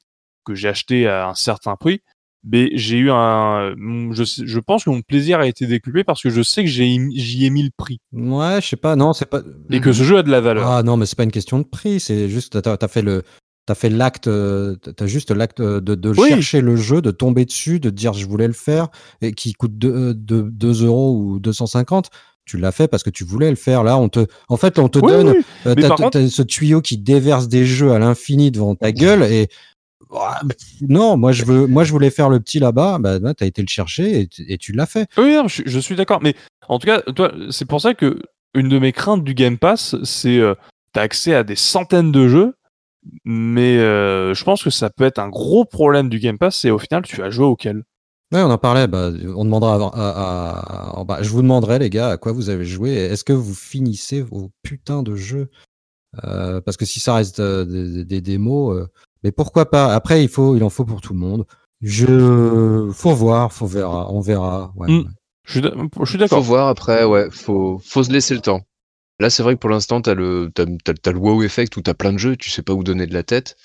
que 0.45 0.55
j'ai 0.55 0.69
achetés 0.69 1.07
à 1.07 1.29
un 1.29 1.33
certain 1.35 1.75
prix. 1.75 2.01
Mais 2.49 2.69
j'ai 2.73 2.97
eu 2.97 3.11
un, 3.11 3.75
je, 4.11 4.23
je 4.23 4.59
pense 4.59 4.85
que 4.85 4.89
mon 4.89 5.01
plaisir 5.01 5.39
a 5.39 5.47
été 5.47 5.67
décuplé 5.67 6.05
parce 6.05 6.21
que 6.21 6.29
je 6.29 6.41
sais 6.41 6.63
que 6.63 6.69
j'ai, 6.69 6.85
j'y 7.15 7.45
ai 7.45 7.49
mis 7.49 7.63
le 7.63 7.71
prix 7.75 7.99
Ouais, 8.13 8.59
je 8.61 8.67
sais 8.67 8.75
pas, 8.77 8.95
non, 8.95 9.11
c'est 9.11 9.25
pas. 9.29 9.41
et 9.69 9.81
que 9.81 9.91
ce 9.91 10.03
jeu 10.03 10.17
a 10.19 10.23
de 10.23 10.29
la 10.31 10.39
valeur. 10.39 10.65
Ah 10.71 10.83
non, 10.83 10.95
mais 10.95 11.05
c'est 11.05 11.17
pas 11.17 11.23
une 11.25 11.31
question 11.31 11.59
de 11.59 11.65
prix, 11.65 11.99
c'est 11.99 12.29
juste 12.29 12.61
t'as 12.61 12.77
as 12.79 12.87
fait 12.87 13.01
le 13.01 13.23
t'as 13.65 13.75
fait 13.75 13.89
l'acte, 13.89 14.27
euh, 14.27 14.75
t'as 14.77 15.07
juste 15.07 15.31
l'acte 15.31 15.61
de, 15.61 15.79
de 15.95 16.09
Oui. 16.17 16.29
chercher 16.29 16.61
le 16.61 16.77
jeu, 16.77 17.01
de 17.01 17.11
tomber 17.11 17.43
dessus, 17.43 17.81
de 17.81 17.89
dire 17.89 18.13
je 18.13 18.25
voulais 18.25 18.47
le 18.47 18.53
faire 18.53 18.87
et 19.19 19.33
qui 19.33 19.51
coûte 19.51 19.77
2 19.77 20.15
euros 20.85 21.17
ou 21.17 21.39
250. 21.39 22.09
Tu 22.47 22.57
l'as 22.57 22.71
fait 22.71 22.87
parce 22.87 23.03
que 23.03 23.09
tu 23.09 23.23
voulais 23.25 23.49
le 23.49 23.55
faire. 23.57 23.83
Là, 23.83 23.97
on 23.97 24.07
te, 24.09 24.25
en 24.47 24.55
fait, 24.57 24.79
on 24.79 24.87
te 24.87 24.99
Oui, 24.99 25.11
donne 25.11 25.29
oui. 25.35 25.43
euh, 25.67 25.75
t'as- 25.75 25.89
contre- 25.89 26.09
t'as 26.11 26.27
ce 26.29 26.41
tuyau 26.41 26.81
qui 26.81 26.97
déverse 26.97 27.47
des 27.49 27.65
jeux 27.65 27.91
à 27.91 27.99
l'infini 27.99 28.49
devant 28.51 28.73
ta 28.73 28.91
gueule 28.93 29.23
et 29.23 29.49
non, 30.87 31.17
moi 31.17 31.31
je 31.33 31.43
veux, 31.43 31.67
moi 31.67 31.83
je 31.83 31.91
voulais 31.91 32.09
faire 32.09 32.29
le 32.29 32.39
petit 32.39 32.59
là-bas. 32.59 32.97
Bah, 32.99 33.19
tu 33.33 33.43
as 33.43 33.47
été 33.47 33.61
le 33.61 33.67
chercher 33.67 34.21
et, 34.21 34.27
tu- 34.27 34.45
et 34.47 34.57
tu 34.57 34.71
l'as 34.71 34.85
fait. 34.85 35.07
Oui, 35.17 35.33
non, 35.33 35.47
je, 35.47 35.63
je 35.65 35.79
suis 35.79 35.95
d'accord. 35.95 36.19
Mais 36.21 36.33
en 36.69 36.79
tout 36.79 36.87
cas, 36.87 37.01
toi, 37.01 37.31
c'est 37.49 37.65
pour 37.67 37.81
ça 37.81 37.93
que 37.93 38.21
une 38.53 38.69
de 38.69 38.79
mes 38.79 38.93
craintes 38.93 39.23
du 39.23 39.33
Game 39.33 39.57
Pass, 39.57 39.95
c'est 40.03 40.39
euh, 40.39 40.55
t'as 40.93 41.01
accès 41.01 41.33
à 41.35 41.43
des 41.43 41.55
centaines 41.57 42.11
de 42.13 42.27
jeux, 42.29 42.53
mais 43.25 43.77
euh, 43.77 44.33
je 44.33 44.43
pense 44.45 44.63
que 44.63 44.69
ça 44.69 44.89
peut 44.89 45.03
être 45.03 45.19
un 45.19 45.29
gros 45.29 45.65
problème 45.65 46.07
du 46.09 46.19
Game 46.19 46.37
Pass. 46.37 46.57
C'est 46.59 46.71
au 46.71 46.79
final, 46.79 47.03
tu 47.03 47.21
as 47.21 47.29
joué 47.29 47.45
auquel? 47.45 47.83
Ouais, 48.33 48.41
on 48.41 48.49
en 48.51 48.57
parlait. 48.57 48.87
Bah, 48.87 49.09
on 49.35 49.45
demandera 49.45 49.73
avant- 49.75 49.89
à, 49.91 50.01
à- 50.01 50.99
à- 50.99 51.03
bah, 51.05 51.19
je 51.21 51.29
vous 51.29 51.41
demanderai, 51.41 51.79
les 51.79 51.89
gars, 51.89 52.09
à 52.09 52.17
quoi 52.17 52.31
vous 52.33 52.49
avez 52.49 52.65
joué. 52.65 52.91
et 52.91 53.05
Est-ce 53.05 53.23
que 53.23 53.33
vous 53.33 53.53
finissez 53.53 54.21
vos 54.21 54.51
putains 54.63 55.01
de 55.03 55.15
jeux? 55.15 55.49
Euh, 56.23 56.61
Parce 56.61 56.77
que 56.77 56.85
si 56.85 56.99
ça 56.99 57.15
reste 57.15 57.39
euh, 57.39 57.63
des, 57.65 57.89
des- 57.91 58.05
des 58.05 58.21
démos, 58.21 58.75
euh, 58.75 58.87
mais 59.23 59.31
pourquoi 59.31 59.69
pas? 59.69 59.93
Après, 59.93 60.23
il 60.23 60.29
faut, 60.29 60.55
il 60.55 60.63
en 60.63 60.69
faut 60.69 60.85
pour 60.85 61.01
tout 61.01 61.13
le 61.13 61.19
monde. 61.19 61.45
Je, 61.81 62.89
faut 62.93 63.13
voir, 63.13 63.53
faut 63.53 63.67
verra, 63.67 64.11
on 64.11 64.19
verra. 64.19 64.73
Ouais, 64.75 64.87
Mm. 64.89 64.97
ouais. 64.99 65.05
Je 65.45 65.51
suis 65.53 65.61
d'a- 65.61 65.71
je 65.75 66.05
suis 66.05 66.13
Faut 66.13 66.17
d'accord. 66.17 66.41
voir 66.41 66.67
après, 66.67 67.05
ouais, 67.05 67.29
faut, 67.31 67.79
faut 67.83 68.03
se 68.03 68.11
laisser 68.11 68.33
le 68.35 68.41
temps. 68.41 68.61
Là, 69.19 69.31
c'est 69.31 69.41
vrai 69.41 69.55
que 69.55 69.59
pour 69.59 69.71
l'instant, 69.71 69.99
t'as 70.01 70.13
le, 70.13 70.51
t'as, 70.53 70.65
t'as- 70.83 70.93
t'as 70.93 71.11
le 71.11 71.17
wow 71.17 71.41
effect 71.41 71.75
où 71.75 71.81
t'as 71.81 71.95
plein 71.95 72.13
de 72.13 72.19
jeux, 72.19 72.35
tu 72.37 72.51
sais 72.51 72.61
pas 72.61 72.73
où 72.73 72.83
donner 72.83 73.07
de 73.07 73.13
la 73.15 73.23
tête. 73.23 73.55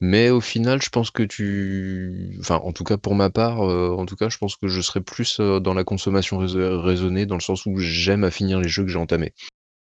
Mais 0.00 0.28
au 0.30 0.40
final, 0.42 0.82
je 0.82 0.90
pense 0.90 1.10
que 1.10 1.22
tu, 1.22 2.36
enfin, 2.40 2.56
en 2.56 2.72
tout 2.72 2.84
cas 2.84 2.98
pour 2.98 3.14
ma 3.14 3.30
part, 3.30 3.62
euh, 3.62 3.90
en 3.96 4.04
tout 4.04 4.16
cas, 4.16 4.28
je 4.28 4.36
pense 4.38 4.56
que 4.56 4.68
je 4.68 4.80
serais 4.82 5.00
plus 5.00 5.40
euh, 5.40 5.60
dans 5.60 5.72
la 5.74 5.84
consommation 5.84 6.36
rais- 6.38 6.46
raisonnée, 6.82 7.24
dans 7.26 7.36
le 7.36 7.40
sens 7.40 7.64
où 7.66 7.78
j'aime 7.78 8.24
à 8.24 8.30
finir 8.30 8.60
les 8.60 8.68
jeux 8.68 8.82
que 8.84 8.90
j'ai 8.90 8.98
entamés. 8.98 9.32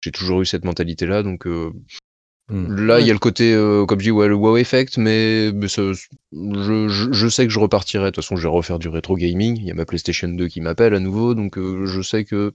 J'ai 0.02 0.12
toujours 0.12 0.42
eu 0.42 0.46
cette 0.46 0.64
mentalité-là, 0.66 1.22
donc 1.22 1.46
euh, 1.46 1.72
Mm. 2.50 2.74
là, 2.86 3.00
il 3.00 3.06
y 3.06 3.10
a 3.10 3.12
le 3.14 3.18
côté, 3.18 3.54
euh, 3.54 3.86
comme 3.86 4.00
je 4.00 4.04
dis, 4.04 4.10
ouais, 4.10 4.28
le 4.28 4.34
wow 4.34 4.56
effect, 4.58 4.98
mais, 4.98 5.50
mais 5.52 5.68
ça- 5.68 5.92
je, 6.32 6.88
je, 6.88 7.12
je 7.12 7.28
sais 7.28 7.46
que 7.46 7.52
je 7.52 7.58
repartirai. 7.58 8.04
De 8.06 8.10
toute 8.10 8.22
façon, 8.24 8.36
je 8.36 8.42
vais 8.42 8.48
refaire 8.52 8.78
du 8.78 8.88
rétro 8.88 9.16
gaming. 9.16 9.56
Il 9.58 9.64
y 9.66 9.70
a 9.70 9.74
ma 9.74 9.84
PlayStation 9.86 10.28
2 10.28 10.46
qui 10.48 10.60
m'appelle 10.60 10.94
à 10.94 11.00
nouveau, 11.00 11.34
donc 11.34 11.56
euh, 11.56 11.86
je 11.86 12.02
sais 12.02 12.24
que 12.24 12.52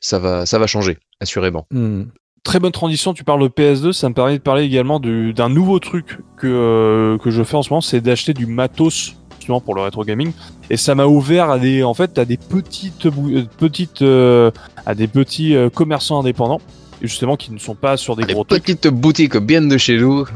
ça 0.00 0.18
va, 0.18 0.44
ça 0.46 0.58
va 0.58 0.66
changer, 0.66 0.98
assurément. 1.20 1.66
Mm. 1.70 2.02
Très 2.44 2.60
bonne 2.60 2.72
transition, 2.72 3.12
tu 3.14 3.24
parles 3.24 3.42
de 3.42 3.48
PS2, 3.48 3.92
ça 3.92 4.08
me 4.08 4.14
permet 4.14 4.38
de 4.38 4.42
parler 4.42 4.64
également 4.64 5.00
du- 5.00 5.32
d'un 5.34 5.48
nouveau 5.48 5.78
truc 5.80 6.18
que, 6.36 6.46
euh, 6.46 7.18
que 7.18 7.30
je 7.30 7.42
fais 7.42 7.56
en 7.56 7.62
ce 7.62 7.70
moment, 7.70 7.80
c'est 7.80 8.00
d'acheter 8.00 8.32
du 8.32 8.46
matos 8.46 9.14
justement 9.38 9.60
pour 9.60 9.74
le 9.74 9.82
rétro 9.82 10.04
gaming. 10.04 10.32
Et 10.70 10.76
ça 10.76 10.94
m'a 10.94 11.06
ouvert 11.06 11.50
à 11.50 11.58
des, 11.58 11.82
en 11.82 11.94
fait, 11.94 12.18
à 12.18 12.24
des 12.24 12.36
petites, 12.36 13.06
bou- 13.08 13.30
petites, 13.58 14.02
à 14.02 14.94
des 14.94 15.08
petits 15.08 15.54
euh, 15.56 15.68
commerçants 15.70 16.20
indépendants, 16.20 16.60
justement 17.02 17.36
qui 17.36 17.52
ne 17.52 17.58
sont 17.58 17.74
pas 17.74 17.96
sur 17.96 18.16
des 18.16 18.24
Les 18.24 18.34
gros 18.34 18.44
trucs. 18.44 18.64
petites 18.64 18.88
boutiques 18.88 19.36
bien 19.36 19.62
de 19.62 19.76
chez 19.78 19.98
nous. 19.98 20.26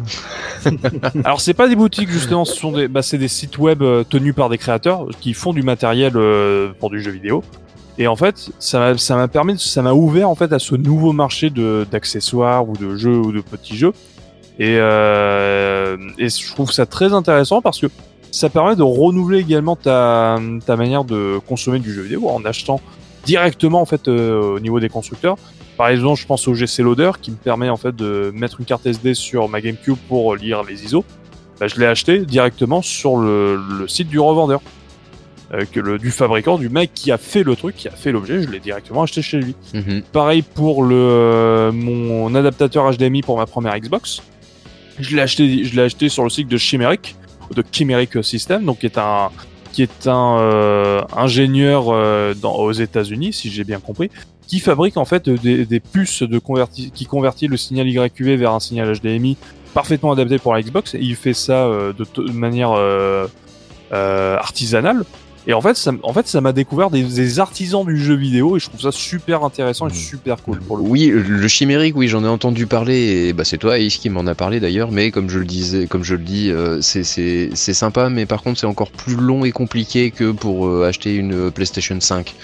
Alors 1.24 1.40
c'est 1.40 1.54
pas 1.54 1.68
des 1.68 1.76
boutiques 1.76 2.10
justement, 2.10 2.44
ce 2.44 2.56
sont 2.56 2.72
des, 2.72 2.88
bah, 2.88 3.02
c'est 3.02 3.18
des 3.18 3.28
sites 3.28 3.58
web 3.58 3.82
euh, 3.82 4.04
tenus 4.04 4.34
par 4.34 4.48
des 4.48 4.58
créateurs 4.58 5.06
qui 5.20 5.34
font 5.34 5.52
du 5.52 5.62
matériel 5.62 6.12
euh, 6.16 6.72
pour 6.78 6.90
du 6.90 7.00
jeu 7.00 7.10
vidéo. 7.10 7.42
Et 7.98 8.06
en 8.06 8.16
fait, 8.16 8.50
ça 8.58 8.78
m'a, 8.78 8.98
ça 8.98 9.16
m'a 9.16 9.28
permis, 9.28 9.58
ça 9.58 9.82
m'a 9.82 9.92
ouvert 9.92 10.28
en 10.28 10.34
fait 10.34 10.52
à 10.52 10.58
ce 10.58 10.74
nouveau 10.74 11.12
marché 11.12 11.50
de 11.50 11.86
d'accessoires 11.90 12.68
ou 12.68 12.76
de 12.76 12.96
jeux 12.96 13.18
ou 13.18 13.32
de 13.32 13.40
petits 13.40 13.76
jeux. 13.76 13.92
Et, 14.58 14.76
euh, 14.78 15.96
et 16.18 16.28
je 16.28 16.52
trouve 16.52 16.70
ça 16.72 16.86
très 16.86 17.12
intéressant 17.12 17.60
parce 17.60 17.80
que 17.80 17.86
ça 18.30 18.48
permet 18.48 18.76
de 18.76 18.82
renouveler 18.82 19.40
également 19.40 19.76
ta, 19.76 20.38
ta 20.64 20.76
manière 20.76 21.04
de 21.04 21.38
consommer 21.46 21.78
du 21.78 21.92
jeu 21.92 22.02
vidéo 22.02 22.28
en 22.28 22.44
achetant 22.44 22.80
directement 23.24 23.80
en 23.80 23.84
fait 23.84 24.08
euh, 24.08 24.56
au 24.56 24.60
niveau 24.60 24.80
des 24.80 24.88
constructeurs. 24.88 25.36
Par 25.76 25.88
exemple, 25.88 26.20
je 26.20 26.26
pense 26.26 26.46
au 26.48 26.54
GC 26.54 26.82
Loader 26.82 27.12
qui 27.20 27.30
me 27.30 27.36
permet 27.36 27.68
en 27.68 27.76
fait 27.76 27.94
de 27.96 28.30
mettre 28.34 28.60
une 28.60 28.66
carte 28.66 28.86
SD 28.86 29.14
sur 29.14 29.48
ma 29.48 29.60
GameCube 29.60 29.96
pour 30.08 30.36
lire 30.36 30.62
les 30.62 30.84
ISO. 30.84 31.04
Bah, 31.58 31.66
je 31.66 31.78
l'ai 31.80 31.86
acheté 31.86 32.20
directement 32.20 32.82
sur 32.82 33.16
le, 33.16 33.56
le 33.56 33.88
site 33.88 34.08
du 34.08 34.18
revendeur, 34.20 34.60
Euh, 35.54 35.66
que 35.70 35.80
le, 35.80 35.98
du 35.98 36.10
fabricant, 36.10 36.56
du 36.56 36.70
mec 36.70 36.92
qui 36.94 37.12
a 37.12 37.18
fait 37.18 37.42
le 37.42 37.56
truc, 37.56 37.76
qui 37.76 37.86
a 37.86 37.90
fait 37.90 38.10
l'objet. 38.10 38.42
Je 38.42 38.48
l'ai 38.48 38.58
directement 38.58 39.02
acheté 39.02 39.20
chez 39.20 39.38
lui. 39.38 39.54
Mhm. 39.74 40.02
Pareil 40.10 40.40
pour 40.40 40.82
le 40.82 41.70
mon 41.74 42.34
adaptateur 42.34 42.90
HDMI 42.90 43.20
pour 43.20 43.36
ma 43.36 43.44
première 43.44 43.78
Xbox. 43.78 44.22
Je 44.98 45.14
l'ai 45.14 45.20
acheté, 45.22 45.64
je 45.64 45.76
l'ai 45.76 45.82
acheté 45.82 46.08
sur 46.08 46.24
le 46.24 46.30
site 46.30 46.48
de 46.48 46.56
Chimeric, 46.56 47.16
de 47.54 47.62
Chimeric 47.70 48.24
System, 48.24 48.64
donc 48.64 48.78
qui 48.78 48.86
est 48.86 48.96
un 48.96 49.30
qui 49.72 49.82
est 49.82 50.06
un 50.06 50.38
euh, 50.38 51.02
ingénieur 51.16 51.86
euh, 51.88 52.34
dans, 52.34 52.54
aux 52.56 52.72
États-Unis, 52.72 53.32
si 53.32 53.50
j'ai 53.50 53.64
bien 53.64 53.80
compris, 53.80 54.10
qui 54.47 54.61
fabrique 54.61 54.97
en 54.97 55.05
fait 55.05 55.28
des, 55.28 55.80
puces 55.80 56.24
qui 56.95 57.07
convertit 57.07 57.47
le 57.47 57.57
signal 57.57 57.88
YQV 57.88 58.36
vers 58.36 58.53
un 58.53 58.61
signal 58.61 58.93
HDMI 58.99 59.36
parfaitement 59.72 60.12
adapté 60.12 60.38
pour 60.38 60.55
la 60.55 60.62
Xbox. 60.62 60.95
Et 60.95 60.99
il 61.01 61.16
fait 61.16 61.34
ça 61.34 61.64
euh, 61.66 61.93
de 61.93 62.32
manière 62.32 62.72
euh, 62.72 63.26
euh, 63.93 64.36
artisanale. 64.36 65.05
Et 65.47 65.53
en 65.55 65.61
fait, 65.61 65.76
ça, 65.76 65.90
m- 65.90 65.99
en 66.03 66.12
fait, 66.12 66.26
ça 66.28 66.40
m'a 66.40 66.53
découvert 66.53 66.90
des, 66.90 67.02
des 67.02 67.40
artisans 67.40 67.85
du 67.85 67.97
jeu 67.97 68.14
vidéo 68.14 68.56
et 68.56 68.60
je 68.60 68.69
trouve 68.69 68.81
ça 68.81 68.93
super 68.93 69.43
intéressant 69.44 69.86
et 69.89 69.90
Mhm. 69.90 69.97
super 69.97 70.36
cool 70.43 70.59
pour 70.60 70.77
le 70.77 70.82
coup. 70.85 70.89
Oui, 70.90 71.06
le 71.14 71.48
chimérique, 71.48 71.97
oui, 71.97 72.09
j'en 72.09 72.23
ai 72.24 72.28
entendu 72.28 72.66
parler, 72.66 73.27
et 73.28 73.32
bah, 73.32 73.44
c'est 73.44 73.59
toi, 73.59 73.78
Ace, 73.78 73.97
qui 73.97 74.09
m'en 74.10 74.27
a 74.27 74.35
parlé 74.35 74.60
d'ailleurs, 74.60 74.90
mais 74.93 75.10
comme 75.10 75.28
je 75.28 75.39
le 75.39 75.44
disais, 75.44 75.86
comme 75.86 76.05
je 76.05 76.14
le 76.14 76.23
dis, 76.23 76.51
euh, 76.51 76.81
c'est, 76.81 77.02
sympa, 77.74 78.09
mais 78.09 78.27
par 78.27 78.43
contre, 78.43 78.60
c'est 78.60 78.66
encore 78.66 78.90
plus 78.90 79.16
long 79.16 79.44
et 79.44 79.51
compliqué 79.52 80.10
que 80.10 80.31
pour 80.31 80.66
euh, 80.66 80.86
acheter 80.89 81.14
une 81.14 81.32
euh, 81.35 81.51
PlayStation 81.51 81.97
5. 82.01 82.35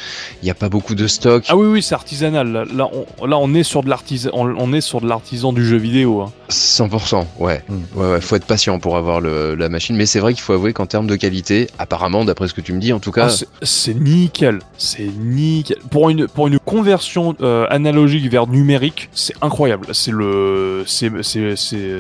Il 0.43 0.47
n'y 0.47 0.51
a 0.51 0.55
pas 0.55 0.69
beaucoup 0.69 0.95
de 0.95 1.07
stock. 1.07 1.45
Ah 1.49 1.57
oui, 1.57 1.67
oui, 1.67 1.83
c'est 1.83 1.95
artisanal. 1.95 2.51
Là, 2.51 2.65
là, 2.75 2.91
on, 3.21 3.27
là, 3.27 3.39
on 3.39 3.55
est 3.55 3.63
sur 3.63 3.83
de 3.83 3.89
l'artisan, 3.89 4.31
on, 4.33 4.47
on 4.57 4.73
est 4.73 4.81
sur 4.81 5.01
de 5.01 5.09
l'artisan 5.09 5.53
du 5.53 5.65
jeu 5.65 5.77
vidéo. 5.77 6.23
hein. 6.23 6.33
100%, 6.51 7.27
ouais. 7.39 7.63
Mm. 7.69 7.75
Ouais, 7.95 8.11
ouais, 8.13 8.21
faut 8.21 8.37
être 8.37 8.47
patient 8.47 8.79
pour 8.79 8.97
avoir 8.97 9.21
le, 9.21 9.55
la 9.55 9.69
machine, 9.69 9.97
mais 9.97 10.07
c'est 10.07 10.21
vrai 10.21 10.33
qu'il 10.35 10.43
faut 10.43 10.53
avouer 10.55 10.73
qu'en 10.73 10.87
termes 10.87 11.07
de 11.07 11.17
qualité, 11.17 11.69
apparemment, 11.79 12.25
d'après 12.25 12.49
ce 12.49 12.55
que 12.55 12.61
tu 12.61 12.73
me 12.73 12.81
dis, 12.81 12.88
en 12.93 13.01
tout 13.01 13.13
cas, 13.13 13.29
Ah, 13.31 13.45
c'est- 13.63 13.95
nickel, 13.95 14.61
c'est 14.77 15.07
nickel. 15.21 15.79
Pour 15.91 16.11
une 16.11 16.27
pour 16.29 16.47
une 16.49 16.59
conversion 16.59 17.35
euh, 17.41 17.67
analogique 17.71 18.31
vers 18.31 18.47
numérique, 18.47 19.09
c'est 19.13 19.35
incroyable. 19.43 19.87
C'est 19.93 20.11
le 20.13 20.85
c'est 20.87 21.11
c'est 21.23 21.57
c'est 21.57 21.91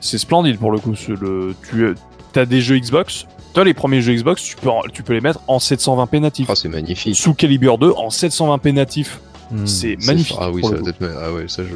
c'est 0.00 0.18
splendide 0.18 0.58
pour 0.58 0.72
le 0.72 0.78
coup. 0.78 0.94
Le 1.20 1.54
tu 1.72 2.38
as 2.38 2.46
des 2.46 2.60
jeux 2.60 2.78
Xbox. 2.78 3.26
Toi, 3.54 3.64
les 3.64 3.74
premiers 3.74 4.00
jeux 4.00 4.14
Xbox, 4.14 4.42
tu 4.44 4.54
peux 4.56 4.68
en- 4.70 4.82
tu 4.92 5.02
peux 5.02 5.12
les 5.12 5.20
mettre 5.20 5.40
en 5.48 5.58
720p 5.58 6.20
natif. 6.20 6.46
oh, 6.48 6.54
c'est 6.54 6.68
magnifique. 6.68 7.16
Sous 7.16 7.34
Calibre 7.34 7.76
2 7.78 7.90
en 7.96 8.08
720p 8.10 8.72
natif. 8.72 9.20
Mm. 9.50 9.66
C'est 9.66 9.96
magnifique. 10.06 10.36
Ah 10.40 10.50
oui, 10.52 10.62
ça. 10.62 10.76
Ah 11.20 11.32
ouais, 11.32 11.46
ça 11.48 11.62
je. 11.64 11.74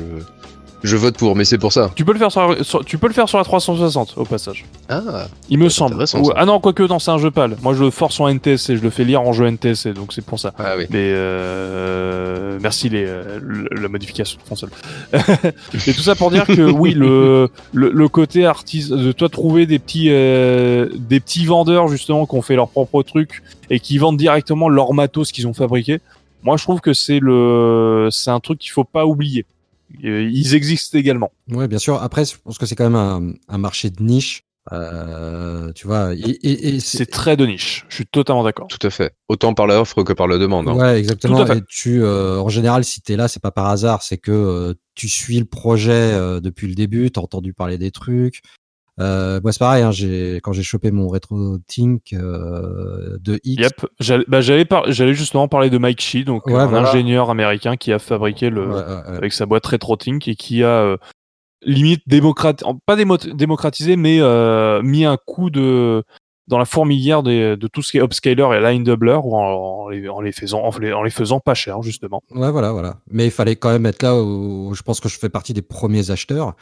Je 0.84 0.96
vote 0.96 1.16
pour, 1.16 1.34
mais 1.34 1.44
c'est 1.46 1.56
pour 1.58 1.72
ça. 1.72 1.90
Tu 1.96 2.04
peux 2.04 2.12
le 2.12 2.18
faire 2.18 2.30
sur, 2.30 2.46
la- 2.46 2.62
sur- 2.62 2.84
tu 2.84 2.98
peux 2.98 3.06
le 3.08 3.14
faire 3.14 3.26
sur 3.28 3.38
la 3.38 3.44
360 3.44 4.14
au 4.18 4.24
passage. 4.24 4.66
Ah, 4.90 5.26
Il 5.48 5.58
me 5.58 5.68
semble. 5.70 5.92
intéressant, 5.94 6.20
Ou- 6.20 6.26
ça. 6.26 6.34
ah 6.36 6.44
non, 6.44 6.60
quoique 6.60 6.82
non, 6.82 6.98
c'est 6.98 7.10
un 7.10 7.16
jeu 7.18 7.30
PAL. 7.30 7.56
Moi, 7.62 7.72
je 7.74 7.82
le 7.82 7.90
force 7.90 8.20
en 8.20 8.28
NTSC, 8.28 8.76
je 8.76 8.82
le 8.82 8.90
fais 8.90 9.04
lire 9.04 9.22
en 9.22 9.32
jeu 9.32 9.46
NTSC, 9.46 9.94
donc 9.94 10.12
c'est 10.12 10.24
pour 10.24 10.38
ça. 10.38 10.52
ah 10.58 10.74
oui. 10.76 10.84
Mais 10.90 11.10
euh, 11.12 12.58
merci 12.60 12.88
les, 12.88 13.04
euh, 13.06 13.38
le- 13.42 13.68
la 13.80 13.88
modification 13.88 14.38
de 14.42 14.48
console. 14.48 14.70
Et 15.86 15.92
tout 15.92 16.02
ça 16.02 16.14
pour 16.14 16.30
dire 16.30 16.46
que 16.46 16.70
oui, 16.70 16.92
le, 16.94 17.48
le, 17.72 17.90
le 17.90 18.08
côté 18.08 18.46
artiste, 18.46 18.92
de 18.92 19.12
toi 19.12 19.28
trouver 19.28 19.66
des 19.66 19.78
petits 19.78 20.08
euh, 20.10 20.88
des 20.98 21.20
petits 21.20 21.46
vendeurs 21.46 21.88
justement 21.88 22.26
qui 22.26 22.34
ont 22.34 22.42
fait 22.42 22.56
leur 22.56 22.68
propre 22.68 23.02
truc 23.02 23.42
et 23.70 23.80
qui 23.80 23.98
vendent 23.98 24.16
directement 24.18 24.68
leur 24.68 24.92
matos 24.94 25.32
qu'ils 25.32 25.46
ont 25.46 25.54
fabriqué. 25.54 26.00
Moi, 26.42 26.56
je 26.58 26.64
trouve 26.64 26.80
que 26.80 26.92
c'est 26.92 27.20
le 27.20 28.08
c'est 28.10 28.30
un 28.30 28.40
truc 28.40 28.58
qu'il 28.58 28.70
faut 28.70 28.84
pas 28.84 29.06
oublier. 29.06 29.46
Euh, 30.04 30.28
Ils 30.32 30.54
existent 30.54 30.98
également. 30.98 31.32
Ouais, 31.50 31.68
bien 31.68 31.78
sûr. 31.78 32.02
Après, 32.02 32.24
je 32.24 32.34
pense 32.42 32.58
que 32.58 32.66
c'est 32.66 32.74
quand 32.74 32.88
même 32.90 32.94
un, 32.96 33.32
un 33.48 33.58
marché 33.58 33.90
de 33.90 34.02
niche. 34.02 34.42
Euh, 34.72 35.72
tu 35.74 35.86
vois, 35.86 36.14
et, 36.14 36.20
et, 36.20 36.68
et 36.74 36.80
C'est 36.80 37.04
très 37.04 37.36
de 37.36 37.44
niche. 37.44 37.84
Je 37.90 37.96
suis 37.96 38.06
totalement 38.06 38.42
d'accord. 38.42 38.66
Tout 38.68 38.84
à 38.86 38.88
fait. 38.88 39.12
Autant 39.28 39.52
par 39.52 39.66
la 39.66 39.78
offre 39.80 40.02
que 40.02 40.14
par 40.14 40.26
la 40.26 40.38
demande. 40.38 40.68
hein. 40.68 40.74
Ouais, 40.74 40.98
exactement. 40.98 41.36
Tout 41.36 41.42
à 41.42 41.46
fait. 41.54 41.58
Et 41.58 41.62
tu, 41.68 42.02
euh, 42.02 42.40
en 42.40 42.48
général, 42.48 42.82
si 42.82 43.02
tu 43.02 43.12
es 43.12 43.16
là, 43.16 43.28
c'est 43.28 43.42
pas 43.42 43.50
par 43.50 43.66
hasard, 43.66 44.02
c'est 44.02 44.16
que 44.16 44.32
euh, 44.32 44.74
tu 44.94 45.08
suis 45.08 45.38
le 45.38 45.44
projet 45.44 45.92
euh, 45.92 46.40
depuis 46.40 46.66
le 46.66 46.74
début, 46.74 47.10
tu 47.10 47.20
as 47.20 47.22
entendu 47.22 47.52
parler 47.52 47.76
des 47.76 47.90
trucs. 47.90 48.40
Euh, 49.00 49.40
moi, 49.42 49.50
c'est 49.52 49.58
pareil, 49.58 49.82
hein, 49.82 49.90
quand 50.42 50.52
j'ai 50.52 50.62
chopé 50.62 50.90
mon 50.92 51.08
Retro 51.08 51.58
Think 51.66 52.12
euh, 52.12 53.16
de 53.20 53.40
X, 53.42 53.62
Yep. 53.62 53.86
J'allais 53.98 54.24
bah, 54.28 54.40
par- 54.68 54.90
justement 54.92 55.48
parler 55.48 55.68
de 55.70 55.78
Mike 55.78 56.00
Shee, 56.00 56.24
donc 56.24 56.46
Ouais, 56.46 56.54
un 56.54 56.66
voilà. 56.66 56.88
ingénieur 56.90 57.28
américain 57.30 57.76
qui 57.76 57.92
a 57.92 57.98
fabriqué 57.98 58.50
le 58.50 58.68
ouais, 58.68 58.74
ouais, 58.74 58.80
ouais. 58.84 59.16
avec 59.16 59.32
sa 59.32 59.46
boîte 59.46 59.66
RetroTink 59.66 60.28
et 60.28 60.36
qui 60.36 60.62
a 60.62 60.68
euh, 60.68 60.96
limite 61.62 62.02
démocrate 62.06 62.62
pas 62.86 62.94
démo- 62.94 63.16
démocratisé 63.34 63.96
mais 63.96 64.18
euh, 64.20 64.82
mis 64.82 65.04
un 65.06 65.16
coup 65.16 65.50
de 65.50 66.04
dans 66.46 66.58
la 66.58 66.66
fourmilière 66.66 67.22
des- 67.22 67.56
de 67.56 67.66
tout 67.68 67.80
ce 67.82 67.90
qui 67.90 67.96
est 67.98 68.02
upscaler 68.02 68.46
et 68.54 68.60
line 68.60 68.84
doubler 68.84 69.12
en, 69.14 69.22
en 69.24 69.88
les, 69.88 70.08
en 70.08 70.20
les 70.20 70.30
faisant 70.30 70.62
en 70.62 70.78
les, 70.78 70.92
en 70.92 71.02
les 71.02 71.10
faisant 71.10 71.40
pas 71.40 71.54
cher 71.54 71.82
justement. 71.82 72.22
Ouais, 72.32 72.50
voilà, 72.50 72.70
voilà. 72.70 72.98
Mais 73.10 73.24
il 73.24 73.30
fallait 73.30 73.56
quand 73.56 73.70
même 73.70 73.86
être 73.86 74.02
là 74.02 74.14
où 74.22 74.72
je 74.74 74.82
pense 74.82 75.00
que 75.00 75.08
je 75.08 75.18
fais 75.18 75.30
partie 75.30 75.54
des 75.54 75.62
premiers 75.62 76.10
acheteurs. 76.10 76.54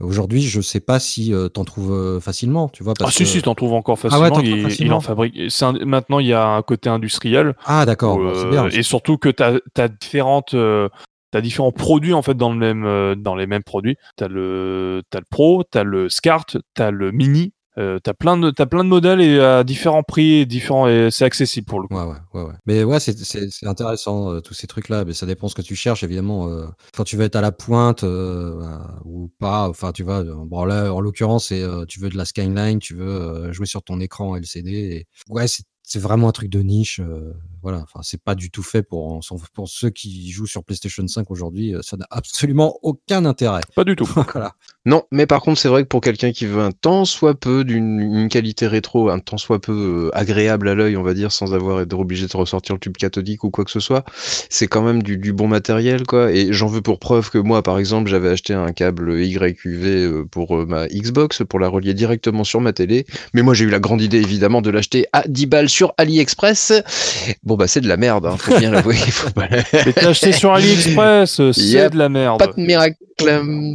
Aujourd'hui, 0.00 0.42
je 0.42 0.60
sais 0.60 0.80
pas 0.80 1.00
si 1.00 1.34
euh, 1.34 1.48
t'en 1.48 1.64
trouves 1.64 1.92
euh, 1.92 2.20
facilement, 2.20 2.68
tu 2.68 2.84
vois. 2.84 2.94
Ah 3.00 3.10
si 3.10 3.18
que- 3.20 3.24
si 3.24 3.42
t'en 3.42 3.54
trouves 3.56 3.72
encore 3.72 3.98
Ah 4.04 4.20
ouais, 4.20 4.28
facilement, 4.28 4.28
t'en 4.36 4.42
trouves 4.42 4.76
il, 4.80 4.92
en 4.92 5.00
fabrique. 5.00 5.36
Un- 5.60 5.84
maintenant 5.84 6.20
il 6.20 6.26
y 6.28 6.32
a 6.32 6.46
un 6.46 6.62
côté 6.62 6.88
industriel 6.88 7.54
Ah, 7.64 7.84
d'accord, 7.84 8.18
bah, 8.18 8.24
euh, 8.24 8.70
et 8.70 8.82
surtout 8.84 9.18
que 9.18 9.28
t'as 9.28 9.54
as 9.76 9.88
différentes 9.88 10.54
euh, 10.54 10.88
T'as 11.30 11.42
différents 11.42 11.72
produits 11.72 12.14
en 12.14 12.22
fait 12.22 12.32
dans 12.34 12.50
le 12.50 12.56
même 12.58 12.86
euh, 12.86 13.14
dans 13.14 13.34
les 13.34 13.46
mêmes 13.46 13.62
produits. 13.62 13.96
T'as 14.16 14.28
le 14.28 15.02
t'as 15.10 15.18
le 15.18 15.26
pro, 15.28 15.62
t'as 15.62 15.82
le 15.82 16.08
SCART, 16.08 16.46
t'as 16.74 16.90
le 16.90 17.12
mini. 17.12 17.52
Euh, 17.78 18.00
t'as 18.02 18.12
plein 18.12 18.36
de 18.36 18.50
plein 18.50 18.82
de 18.82 18.88
modèles 18.88 19.20
et 19.20 19.38
à 19.38 19.62
différents 19.62 20.02
prix 20.02 20.40
et 20.40 20.46
différents 20.46 20.88
et 20.88 21.10
c'est 21.12 21.24
accessible 21.24 21.66
pour 21.66 21.80
le 21.80 21.86
coup. 21.86 21.94
Ouais, 21.94 22.02
ouais, 22.02 22.16
ouais, 22.34 22.42
ouais. 22.42 22.54
Mais 22.66 22.82
ouais, 22.82 22.98
c'est, 22.98 23.14
intéressant, 23.62 24.32
euh, 24.32 24.40
tous 24.40 24.54
ces 24.54 24.66
trucs-là. 24.66 25.04
Mais 25.04 25.12
ça 25.12 25.26
dépend 25.26 25.48
ce 25.48 25.54
que 25.54 25.62
tu 25.62 25.76
cherches, 25.76 26.02
évidemment. 26.02 26.48
euh, 26.48 26.66
quand 26.96 27.04
tu 27.04 27.16
veux 27.16 27.24
être 27.24 27.36
à 27.36 27.40
la 27.40 27.52
pointe 27.52 28.02
ou 28.02 29.30
pas, 29.38 29.68
enfin, 29.68 29.92
tu 29.92 30.02
vois. 30.02 30.24
Bon, 30.24 30.64
là, 30.64 30.92
en 30.92 31.00
l'occurrence, 31.00 31.48
c'est, 31.48 31.62
tu 31.86 32.00
veux 32.00 32.08
de 32.08 32.16
la 32.16 32.24
Skyline, 32.24 32.80
tu 32.80 32.94
veux 32.94 33.52
jouer 33.52 33.66
sur 33.66 33.82
ton 33.82 34.00
écran 34.00 34.34
LCD. 34.36 35.06
Ouais, 35.28 35.46
c'est, 35.46 35.64
c'est 35.88 35.98
vraiment 35.98 36.28
un 36.28 36.32
truc 36.32 36.50
de 36.50 36.60
niche. 36.60 37.00
euh, 37.00 37.32
voilà, 37.62 37.78
enfin, 37.78 38.00
c'est 38.02 38.22
pas 38.22 38.34
du 38.34 38.50
tout 38.50 38.62
fait 38.62 38.82
pour, 38.82 39.20
pour 39.54 39.68
ceux 39.68 39.90
qui 39.90 40.30
jouent 40.30 40.46
sur 40.46 40.62
PlayStation 40.62 41.06
5 41.08 41.30
aujourd'hui. 41.30 41.74
euh, 41.74 41.80
Ça 41.82 41.96
n'a 41.96 42.06
absolument 42.10 42.78
aucun 42.82 43.24
intérêt. 43.24 43.62
Pas 43.74 43.84
du 43.84 43.96
tout. 43.96 44.04
voilà. 44.32 44.52
Non, 44.84 45.02
mais 45.10 45.26
par 45.26 45.40
contre, 45.40 45.58
c'est 45.60 45.68
vrai 45.68 45.82
que 45.82 45.88
pour 45.88 46.00
quelqu'un 46.02 46.30
qui 46.32 46.46
veut 46.46 46.60
un 46.62 46.72
tant 46.72 47.04
soit 47.04 47.34
peu 47.38 47.64
d'une 47.64 48.00
une 48.00 48.28
qualité 48.28 48.66
rétro, 48.66 49.08
un 49.10 49.18
tant 49.18 49.38
soit 49.38 49.60
peu 49.60 49.72
euh, 50.12 50.16
agréable 50.16 50.68
à 50.68 50.74
l'œil, 50.74 50.96
on 50.96 51.02
va 51.02 51.14
dire, 51.14 51.32
sans 51.32 51.54
avoir 51.54 51.80
été 51.80 51.94
obligé 51.94 52.26
de 52.26 52.36
ressortir 52.36 52.74
le 52.74 52.80
tube 52.80 52.96
cathodique 52.96 53.44
ou 53.44 53.50
quoi 53.50 53.64
que 53.64 53.70
ce 53.70 53.80
soit, 53.80 54.04
c'est 54.50 54.66
quand 54.66 54.82
même 54.82 55.02
du, 55.02 55.16
du 55.18 55.32
bon 55.32 55.48
matériel, 55.48 56.06
quoi. 56.06 56.32
Et 56.32 56.52
j'en 56.52 56.66
veux 56.68 56.80
pour 56.82 56.98
preuve 56.98 57.30
que 57.30 57.38
moi, 57.38 57.62
par 57.62 57.78
exemple, 57.78 58.08
j'avais 58.10 58.28
acheté 58.30 58.54
un 58.54 58.72
câble 58.72 59.20
YQV 59.22 60.24
pour 60.30 60.56
euh, 60.56 60.66
ma 60.66 60.86
Xbox 60.88 61.42
pour 61.48 61.58
la 61.58 61.68
relier 61.68 61.94
directement 61.94 62.44
sur 62.44 62.60
ma 62.60 62.72
télé. 62.72 63.06
Mais 63.34 63.42
moi, 63.42 63.54
j'ai 63.54 63.64
eu 63.64 63.70
la 63.70 63.80
grande 63.80 64.02
idée, 64.02 64.18
évidemment, 64.18 64.60
de 64.62 64.70
l'acheter 64.70 65.06
à 65.12 65.26
10 65.26 65.46
balles 65.46 65.68
sur 65.68 65.77
AliExpress. 65.98 66.72
Bon, 67.44 67.54
bah, 67.56 67.66
c'est 67.68 67.80
de 67.80 67.88
la 67.88 67.96
merde, 67.96 68.26
hein, 68.26 68.36
faut 68.38 68.56
bien 68.58 68.70
l'avouer. 68.70 68.94
faut 69.10 69.30
pas- 69.30 69.46
Mais 69.50 69.92
t'as 69.92 70.08
acheté 70.10 70.32
sur 70.32 70.52
AliExpress, 70.52 71.40
euh, 71.40 71.52
c'est 71.52 71.90
de 71.90 71.96
la 71.98 72.08
merde. 72.08 72.38
Pas 72.38 72.46
de 72.48 72.60
miracle, 72.60 72.96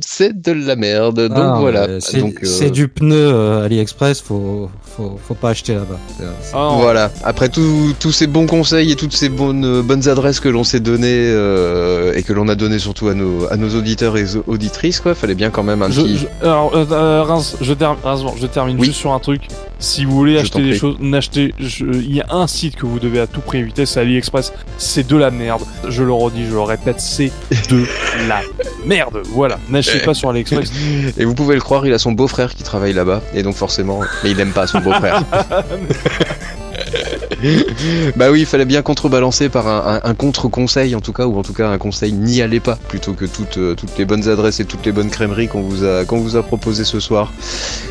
c'est 0.05 0.39
de 0.41 0.51
la 0.51 0.75
merde. 0.75 1.27
Donc 1.27 1.37
Ah, 1.37 1.57
voilà. 1.59 1.99
C'est, 1.99 2.19
Donc, 2.19 2.39
euh, 2.43 2.45
c'est 2.45 2.69
du 2.69 2.87
pneu 2.87 3.15
euh, 3.15 3.65
AliExpress, 3.65 4.21
faut, 4.21 4.69
faut, 4.95 5.19
faut 5.25 5.33
pas 5.33 5.49
acheter 5.49 5.73
là-bas. 5.73 5.99
C'est- 6.17 6.23
c'est- 6.41 6.51
Ah. 6.53 6.75
Voilà. 6.79 7.11
Après 7.23 7.49
tous 7.49 7.93
ces 8.11 8.27
bons 8.27 8.45
conseils 8.47 8.91
et 8.91 8.95
toutes 8.95 9.13
ces 9.13 9.29
bonnes, 9.29 9.81
bonnes 9.81 10.07
adresses 10.09 10.39
que 10.39 10.49
l'on 10.49 10.63
s'est 10.63 10.79
données 10.79 11.07
euh, 11.11 12.13
et 12.15 12.23
que 12.23 12.33
l'on 12.33 12.47
a 12.47 12.55
donné 12.55 12.79
surtout 12.79 13.07
à 13.09 13.13
nos, 13.13 13.51
à 13.51 13.57
nos 13.57 13.69
auditeurs 13.77 14.17
et 14.17 14.25
auditrices, 14.47 14.99
quoi, 14.99 15.15
fallait 15.15 15.35
bien 15.35 15.49
quand 15.49 15.63
même 15.63 15.81
un 15.81 15.89
Je, 15.91 16.01
petit. 16.01 16.17
je- 16.17 16.27
alors, 16.45 16.75
euh, 16.75 16.85
euh, 16.91 17.23
Reims, 17.23 17.57
je, 17.61 17.73
termine- 17.73 17.99
Reims, 18.03 18.23
bon, 18.23 18.33
je 18.39 18.47
termine 18.47 18.77
Oui. 18.79 18.87
juste 18.87 18.99
sur 18.99 19.11
un 19.13 19.19
truc. 19.19 19.47
Si 19.79 20.05
vous 20.05 20.11
voulez 20.15 20.37
acheter 20.37 20.61
des 20.61 20.75
choses, 20.75 20.95
n'achetez. 20.99 21.53
Il 21.93 22.15
y 22.15 22.21
a 22.21 22.27
un 22.31 22.47
site 22.47 22.75
que 22.75 22.85
vous 22.85 22.99
devez 22.99 23.19
à 23.19 23.27
tout 23.27 23.41
prix 23.41 23.59
éviter, 23.59 23.85
c'est 23.85 23.99
AliExpress. 23.99 24.53
C'est 24.77 25.07
de 25.07 25.17
la 25.17 25.31
merde. 25.31 25.63
Je 25.87 26.03
le 26.03 26.13
redis, 26.13 26.45
je 26.45 26.51
le 26.51 26.61
répète, 26.61 26.99
c'est 26.99 27.31
de 27.69 27.85
la 28.27 28.41
merde. 28.85 29.21
Voilà. 29.29 29.59
N'achetez 29.69 29.99
pas 29.99 30.13
sur 30.13 30.29
AliExpress. 30.29 30.71
Et 31.17 31.25
vous 31.25 31.35
pouvez 31.35 31.55
le 31.55 31.61
croire, 31.61 31.85
il 31.85 31.93
a 31.93 31.99
son 31.99 32.11
beau-frère 32.11 32.53
qui 32.55 32.63
travaille 32.63 32.93
là-bas, 32.93 33.21
et 33.33 33.43
donc 33.43 33.55
forcément, 33.55 34.01
mais 34.23 34.31
il 34.31 34.37
n'aime 34.37 34.51
pas 34.51 34.67
son 34.67 34.79
beau-frère. 34.79 35.23
bah 38.15 38.31
oui, 38.31 38.41
il 38.41 38.45
fallait 38.45 38.65
bien 38.65 38.81
contrebalancer 38.81 39.49
par 39.49 39.67
un, 39.67 40.13
contre-conseil 40.13 40.95
en 40.95 41.01
tout 41.01 41.13
cas, 41.13 41.25
ou 41.25 41.37
en 41.37 41.43
tout 41.43 41.53
cas 41.53 41.69
un 41.69 41.77
conseil 41.77 42.13
n'y 42.13 42.41
allez 42.41 42.59
pas, 42.59 42.75
plutôt 42.75 43.13
que 43.13 43.25
toutes, 43.25 43.57
euh, 43.57 43.75
toutes 43.75 43.97
les 43.97 44.05
bonnes 44.05 44.27
adresses 44.29 44.59
et 44.59 44.65
toutes 44.65 44.85
les 44.85 44.91
bonnes 44.91 45.09
crèmeries 45.09 45.47
qu'on 45.47 45.61
vous 45.61 45.83
a 45.83 46.05
qu'on 46.05 46.19
vous 46.19 46.35
a 46.35 46.43
proposé 46.43 46.83
ce 46.83 46.99
soir. 46.99 47.33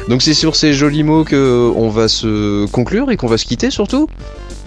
Donc 0.08 0.22
c'est 0.22 0.34
sur 0.34 0.56
ces 0.56 0.72
jolis 0.72 1.02
mots 1.02 1.24
que 1.24 1.70
on 1.76 1.88
va 1.88 2.08
se 2.08 2.66
conclure 2.66 3.10
et 3.10 3.16
qu'on 3.16 3.28
va 3.28 3.38
se 3.38 3.44
quitter 3.44 3.70
surtout. 3.70 4.08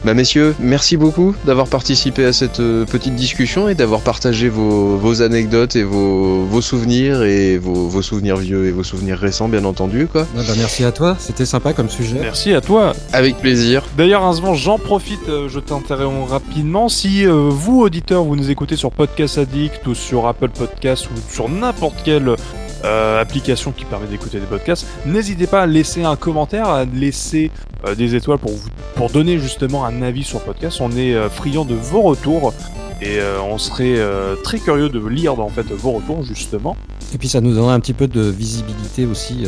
Bah 0.05 0.13
messieurs, 0.13 0.53
merci 0.59 0.97
beaucoup 0.97 1.33
d'avoir 1.45 1.67
participé 1.67 2.25
à 2.25 2.31
cette 2.31 2.59
euh, 2.59 2.85
petite 2.85 3.15
discussion 3.15 3.69
et 3.69 3.73
d'avoir 3.73 4.01
partagé 4.01 4.49
vos, 4.49 4.97
vos 4.97 5.23
anecdotes 5.23 5.75
et 5.75 5.81
vos, 5.81 6.43
vos 6.43 6.61
souvenirs 6.61 7.23
et 7.23 7.57
vos, 7.57 7.87
vos 7.87 8.03
souvenirs 8.03 8.37
vieux 8.37 8.67
et 8.67 8.71
vos 8.71 8.83
souvenirs 8.83 9.17
récents 9.17 9.47
bien 9.47 9.65
entendu 9.65 10.05
quoi. 10.05 10.27
Ouais, 10.35 10.43
bah, 10.47 10.53
merci 10.57 10.83
à 10.83 10.91
toi, 10.91 11.15
c'était 11.17 11.47
sympa 11.47 11.73
comme 11.73 11.89
sujet. 11.89 12.19
Merci 12.21 12.53
à 12.53 12.61
toi. 12.61 12.93
Avec 13.13 13.37
plaisir. 13.37 13.81
D'ailleurs, 13.97 14.31
j'en 14.53 14.77
profite, 14.77 15.27
euh, 15.27 15.49
je 15.49 15.59
t'interromps 15.59 16.29
rapidement. 16.29 16.87
Si 16.87 17.25
euh, 17.25 17.49
vous, 17.49 17.81
auditeurs, 17.81 18.25
vous 18.25 18.35
nous 18.35 18.51
écoutez 18.51 18.75
sur 18.75 18.91
Podcast 18.91 19.39
Addict 19.39 19.87
ou 19.87 19.95
sur 19.95 20.27
Apple 20.27 20.49
Podcast 20.49 21.07
ou 21.07 21.33
sur 21.33 21.49
n'importe 21.49 21.95
quelle 22.03 22.35
euh, 22.83 23.21
application 23.21 23.71
qui 23.71 23.85
permet 23.85 24.07
d'écouter 24.07 24.39
des 24.39 24.45
podcasts, 24.45 24.85
n'hésitez 25.05 25.47
pas 25.47 25.61
à 25.61 25.65
laisser 25.65 26.03
un 26.03 26.15
commentaire, 26.15 26.67
à 26.67 26.85
laisser 26.85 27.51
euh, 27.87 27.95
des 27.95 28.15
étoiles 28.15 28.39
pour, 28.39 28.51
vous, 28.51 28.69
pour 28.95 29.09
donner 29.09 29.37
justement 29.37 29.85
un 29.85 30.01
avis 30.01 30.23
sur 30.23 30.39
le 30.39 30.45
podcast. 30.45 30.79
On 30.81 30.91
est 30.91 31.13
euh, 31.13 31.29
friand 31.29 31.65
de 31.65 31.75
vos 31.75 32.01
retours. 32.01 32.53
Et 33.01 33.19
euh, 33.19 33.41
on 33.41 33.57
serait 33.57 33.99
très 34.41 34.57
curieux 34.57 34.87
de 34.87 35.05
lire 35.05 35.37
en 35.37 35.49
fait 35.49 35.67
vos 35.67 35.91
retours 35.91 36.23
justement. 36.23 36.77
Et 37.13 37.17
puis 37.17 37.27
ça 37.27 37.41
nous 37.41 37.53
donnerait 37.53 37.73
un 37.73 37.79
petit 37.81 37.93
peu 37.93 38.07
de 38.07 38.21
visibilité 38.21 39.05
aussi. 39.05 39.45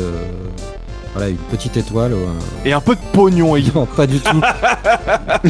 Euh, 1.17 1.19
Voilà, 1.19 1.29
une 1.31 1.37
petite 1.37 1.77
étoile. 1.77 2.13
ou 2.13 2.17
un- 2.17 2.67
Et 2.67 2.73
un 2.73 2.81
peu 2.81 2.95
de 2.95 2.99
pognon 3.13 3.55
également. 3.55 3.81
Non, 3.81 3.85
pas 3.85 4.07
du 4.07 4.19
tout. 4.19 4.41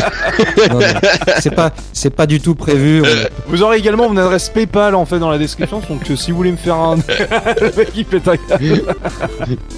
C'est 1.40 1.54
pas, 1.56 1.72
c'est 1.94 2.10
pas 2.10 2.26
du 2.26 2.40
tout 2.42 2.56
prévu. 2.56 3.02
on- 3.04 3.52
Vous 3.52 3.62
aurez 3.64 3.78
également 3.78 4.10
mon 4.10 4.18
adresse 4.18 4.50
PayPal 4.50 4.96
en 4.96 5.06
fait 5.06 5.20
dans 5.20 5.30
la 5.30 5.38
description, 5.38 5.82
donc 5.90 6.10
euh, 6.10 6.16
si 6.16 6.32
vous 6.32 6.38
voulez 6.38 6.52
me 6.52 6.58
faire 6.58 6.76
un. 6.76 6.96
Le 7.62 7.76
mec, 7.78 7.92
il 7.96 8.06
pète 8.06 8.28
un 8.28 8.38
câble. 8.38 8.84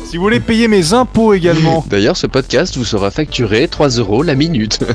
si 0.06 0.18
vous 0.18 0.24
voulez 0.24 0.40
payer 0.40 0.68
mes 0.68 0.94
impôts 0.94 1.34
également. 1.34 1.84
D'ailleurs, 1.90 2.18
ce 2.18 2.28
podcast 2.28 2.78
vous 2.78 2.86
sera 2.86 3.12
facturé 3.12 3.68
3 3.68 3.90
euros 3.90 4.24
la 4.24 4.36
minute. 4.36 4.80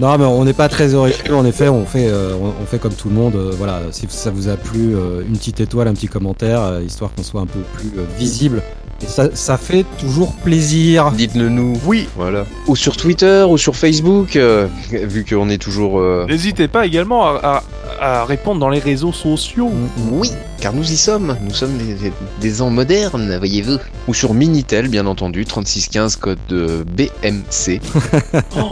Non, 0.00 0.18
mais 0.18 0.24
on 0.24 0.44
n'est 0.44 0.52
pas 0.52 0.68
très 0.68 0.94
originaux. 0.94 1.36
En 1.38 1.44
effet, 1.46 1.68
on 1.68 1.84
fait, 1.86 2.08
euh, 2.08 2.34
on, 2.40 2.48
on 2.62 2.66
fait 2.66 2.78
comme 2.78 2.92
tout 2.94 3.08
le 3.08 3.14
monde. 3.14 3.34
euh, 3.36 3.52
voilà, 3.56 3.80
si 3.92 4.06
ça 4.08 4.30
vous 4.30 4.48
a 4.48 4.56
plu, 4.56 4.94
euh, 4.94 5.22
une 5.26 5.36
petite 5.36 5.60
étoile, 5.60 5.88
un 5.88 5.94
petit 5.94 6.08
commentaire, 6.08 6.60
euh, 6.62 6.82
histoire 6.82 7.10
qu'on 7.16 7.22
soit 7.22 7.40
un 7.40 7.46
peu 7.46 7.60
plus 7.76 7.92
euh, 7.98 8.04
visible. 8.18 8.62
Et 9.02 9.06
ça, 9.06 9.28
ça 9.34 9.56
fait 9.58 9.84
toujours 9.98 10.32
plaisir. 10.34 11.10
Dites-le 11.12 11.48
nous. 11.48 11.74
Oui, 11.84 12.08
Voilà. 12.16 12.46
Ou 12.68 12.76
sur 12.76 12.96
Twitter 12.96 13.44
ou 13.48 13.58
sur 13.58 13.76
Facebook, 13.76 14.36
euh, 14.36 14.66
vu 14.90 15.24
qu'on 15.28 15.48
est 15.50 15.58
toujours. 15.58 15.98
euh, 16.00 16.24
n'hésitez 16.28 16.68
pas 16.68 16.86
également 16.86 17.26
à, 17.26 17.40
à- 17.42 17.62
à 18.00 18.24
répondre 18.24 18.60
dans 18.60 18.68
les 18.70 18.78
réseaux 18.80 19.12
sociaux. 19.12 19.68
Mm, 19.68 20.02
mm. 20.14 20.18
Oui, 20.18 20.30
car 20.60 20.72
nous 20.72 20.90
y 20.90 20.96
sommes. 20.96 21.36
Nous 21.42 21.52
sommes 21.54 21.76
des, 21.76 21.94
des- 21.94 22.12
des 22.40 22.62
ans 22.62 22.70
modernes, 22.70 23.36
voyez-vous. 23.38 23.76
Ou 24.08 24.14
sur 24.14 24.32
Minitel, 24.34 24.88
bien 24.88 25.06
entendu, 25.06 25.44
3615 25.44 26.16
code 26.16 26.38
de 26.48 26.84
BMC. 26.96 27.80
Oh, 28.56 28.70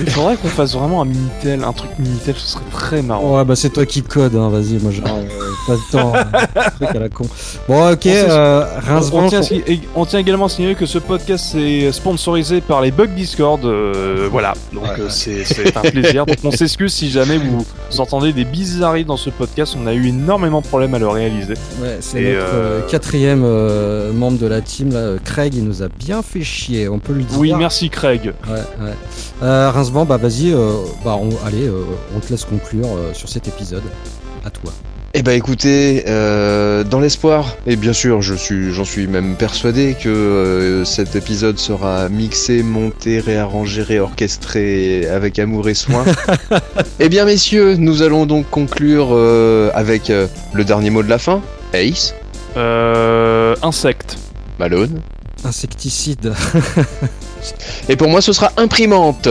il 0.00 0.10
faudrait 0.10 0.36
qu'on 0.36 0.48
fasse 0.48 0.74
vraiment 0.74 1.02
un 1.02 1.04
Minitel, 1.04 1.62
un 1.62 1.72
truc 1.72 1.90
Minitel, 1.98 2.34
ce 2.36 2.46
serait 2.52 2.64
très 2.72 3.02
marrant. 3.02 3.36
Ouais, 3.38 3.44
bah 3.44 3.54
c'est 3.54 3.70
toi 3.70 3.86
qui 3.86 4.02
code, 4.02 4.34
hein, 4.34 4.48
vas-y, 4.48 4.78
moi 4.82 4.90
j'ai 4.90 5.02
euh, 5.02 5.26
pas 5.66 5.74
le 5.74 5.92
temps. 5.92 6.12
hein. 6.14 6.70
truc 6.76 6.88
à 6.96 6.98
la 6.98 7.08
con. 7.08 7.24
Bon, 7.68 7.92
ok, 7.92 8.02
s'est- 8.02 8.26
euh, 8.28 8.64
On, 8.76 8.80
Rincevent, 8.94 9.24
on 9.24 9.28
tient, 9.28 9.38
à 9.38 9.42
faut- 9.42 9.48
si- 9.48 9.62
on 9.94 10.04
tient 10.04 10.18
également 10.18 10.46
à 10.46 10.48
signaler 10.48 10.74
que 10.74 10.86
ce 10.86 10.98
podcast 10.98 11.54
est 11.54 11.90
sponsorisé 11.92 12.60
par 12.60 12.80
les 12.82 12.90
bugs 12.90 13.06
Discord. 13.06 13.64
euh, 13.64 14.28
voilà, 14.30 14.54
donc 14.72 14.84
euh, 14.98 15.08
c'est 15.08 15.76
un 15.76 15.80
plaisir. 15.80 16.26
Donc 16.26 16.36
on 16.44 16.50
s'excuse 16.50 16.92
si 16.92 17.10
jamais 17.10 17.38
vous, 17.38 17.64
vous 17.90 18.00
entendez 18.00 18.32
des 18.32 18.44
bizarreries 18.44 19.04
dans 19.04 19.16
ce 19.16 19.30
podcast. 19.30 19.76
On 19.80 19.86
a 19.86 19.94
eu 19.94 20.08
énormément 20.08 20.60
de 20.60 20.66
problèmes 20.66 20.94
à 20.94 20.98
le 20.98 21.08
réaliser. 21.08 21.54
Ouais, 21.80 21.98
c'est 22.00 22.22
Et, 22.22 22.34
notre 22.34 22.46
euh, 22.54 22.80
quatrième 22.88 23.42
euh, 23.44 24.12
membre 24.12 24.38
de 24.38 24.46
la 24.46 24.60
team, 24.60 24.92
là, 24.92 25.14
Craig, 25.24 25.54
il 25.54 25.64
nous 25.64 25.82
a 25.82 25.88
bien 25.88 26.22
fait 26.22 26.42
chier, 26.42 26.88
on 26.88 26.98
peut 26.98 27.12
le 27.14 27.22
dire. 27.22 27.38
Oui, 27.38 27.52
merci 27.56 27.88
Craig. 27.90 28.32
Ouais, 28.48 28.52
ouais. 28.84 28.92
Euh, 29.42 29.70
Rincevent, 29.70 30.04
bah 30.04 30.16
vas-y, 30.16 30.52
euh, 30.52 30.72
bah 31.04 31.16
on, 31.20 31.28
allez, 31.46 31.66
euh, 31.66 31.84
on 32.16 32.20
te 32.20 32.30
laisse 32.30 32.44
conclure 32.44 32.86
euh, 32.86 33.12
sur 33.14 33.28
cet 33.28 33.48
épisode. 33.48 33.82
À 34.44 34.50
toi. 34.50 34.72
Eh 35.16 35.22
ben 35.22 35.30
écoutez, 35.32 36.02
euh, 36.08 36.82
dans 36.82 36.98
l'espoir, 36.98 37.56
et 37.68 37.76
bien 37.76 37.92
sûr, 37.92 38.20
je 38.20 38.34
suis, 38.34 38.72
j'en 38.72 38.84
suis 38.84 39.06
même 39.06 39.36
persuadé 39.36 39.94
que 39.94 40.08
euh, 40.08 40.84
cet 40.84 41.14
épisode 41.14 41.56
sera 41.56 42.08
mixé, 42.08 42.64
monté, 42.64 43.20
réarrangé, 43.20 43.82
réorchestré 43.82 45.06
avec 45.06 45.38
amour 45.38 45.68
et 45.68 45.74
soin. 45.74 46.04
eh 46.98 47.08
bien 47.08 47.24
messieurs, 47.26 47.76
nous 47.76 48.02
allons 48.02 48.26
donc 48.26 48.50
conclure 48.50 49.10
euh, 49.12 49.70
avec 49.74 50.10
euh, 50.10 50.26
le 50.52 50.64
dernier 50.64 50.90
mot 50.90 51.04
de 51.04 51.08
la 51.08 51.18
fin. 51.18 51.40
Ace, 51.72 52.12
Euh, 52.56 53.54
insecte. 53.62 54.16
Malone. 54.58 55.00
Insecticide. 55.44 56.32
Et 57.88 57.94
pour 57.94 58.08
moi, 58.08 58.20
ce 58.20 58.32
sera 58.32 58.50
imprimante. 58.56 59.28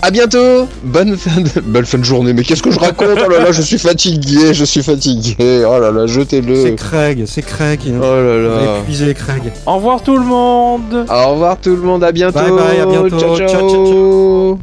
À 0.00 0.10
bientôt. 0.10 0.68
Bonne 0.84 1.16
fin 1.16 1.40
de, 1.40 1.60
bonne 1.60 1.84
fin 1.84 1.98
de 1.98 2.04
journée. 2.04 2.32
Mais 2.32 2.42
qu'est-ce 2.42 2.62
que 2.62 2.70
je 2.70 2.78
raconte? 2.78 3.18
Oh 3.24 3.28
là 3.28 3.40
là, 3.40 3.52
je 3.52 3.62
suis 3.62 3.78
fatigué, 3.78 4.54
je 4.54 4.64
suis 4.64 4.82
fatigué. 4.82 5.36
Oh 5.40 5.78
là 5.80 5.90
là, 5.90 6.06
C'est 6.06 6.12
jetez-le. 6.14 6.74
Craig, 6.76 7.24
c'est 7.26 7.42
Craig. 7.42 7.80
Oh 7.86 8.00
là 8.00 8.36
là. 8.38 8.78
épuisé 8.80 9.12
Craig. 9.14 9.52
Au 9.66 9.76
revoir 9.76 10.02
tout 10.02 10.16
le 10.16 10.24
monde. 10.24 11.06
Au 11.08 11.32
revoir 11.32 11.58
tout 11.60 11.74
le 11.74 11.82
monde, 11.82 12.04
à 12.04 12.12
bientôt. 12.12 12.38
Bye 12.38 12.50
bye, 12.50 12.80
à 12.80 12.86
bientôt. 12.86 13.18
ciao. 13.18 13.36
Ciao, 13.36 13.48
ciao. 13.48 13.68
ciao, 13.68 13.86
ciao. 13.86 14.58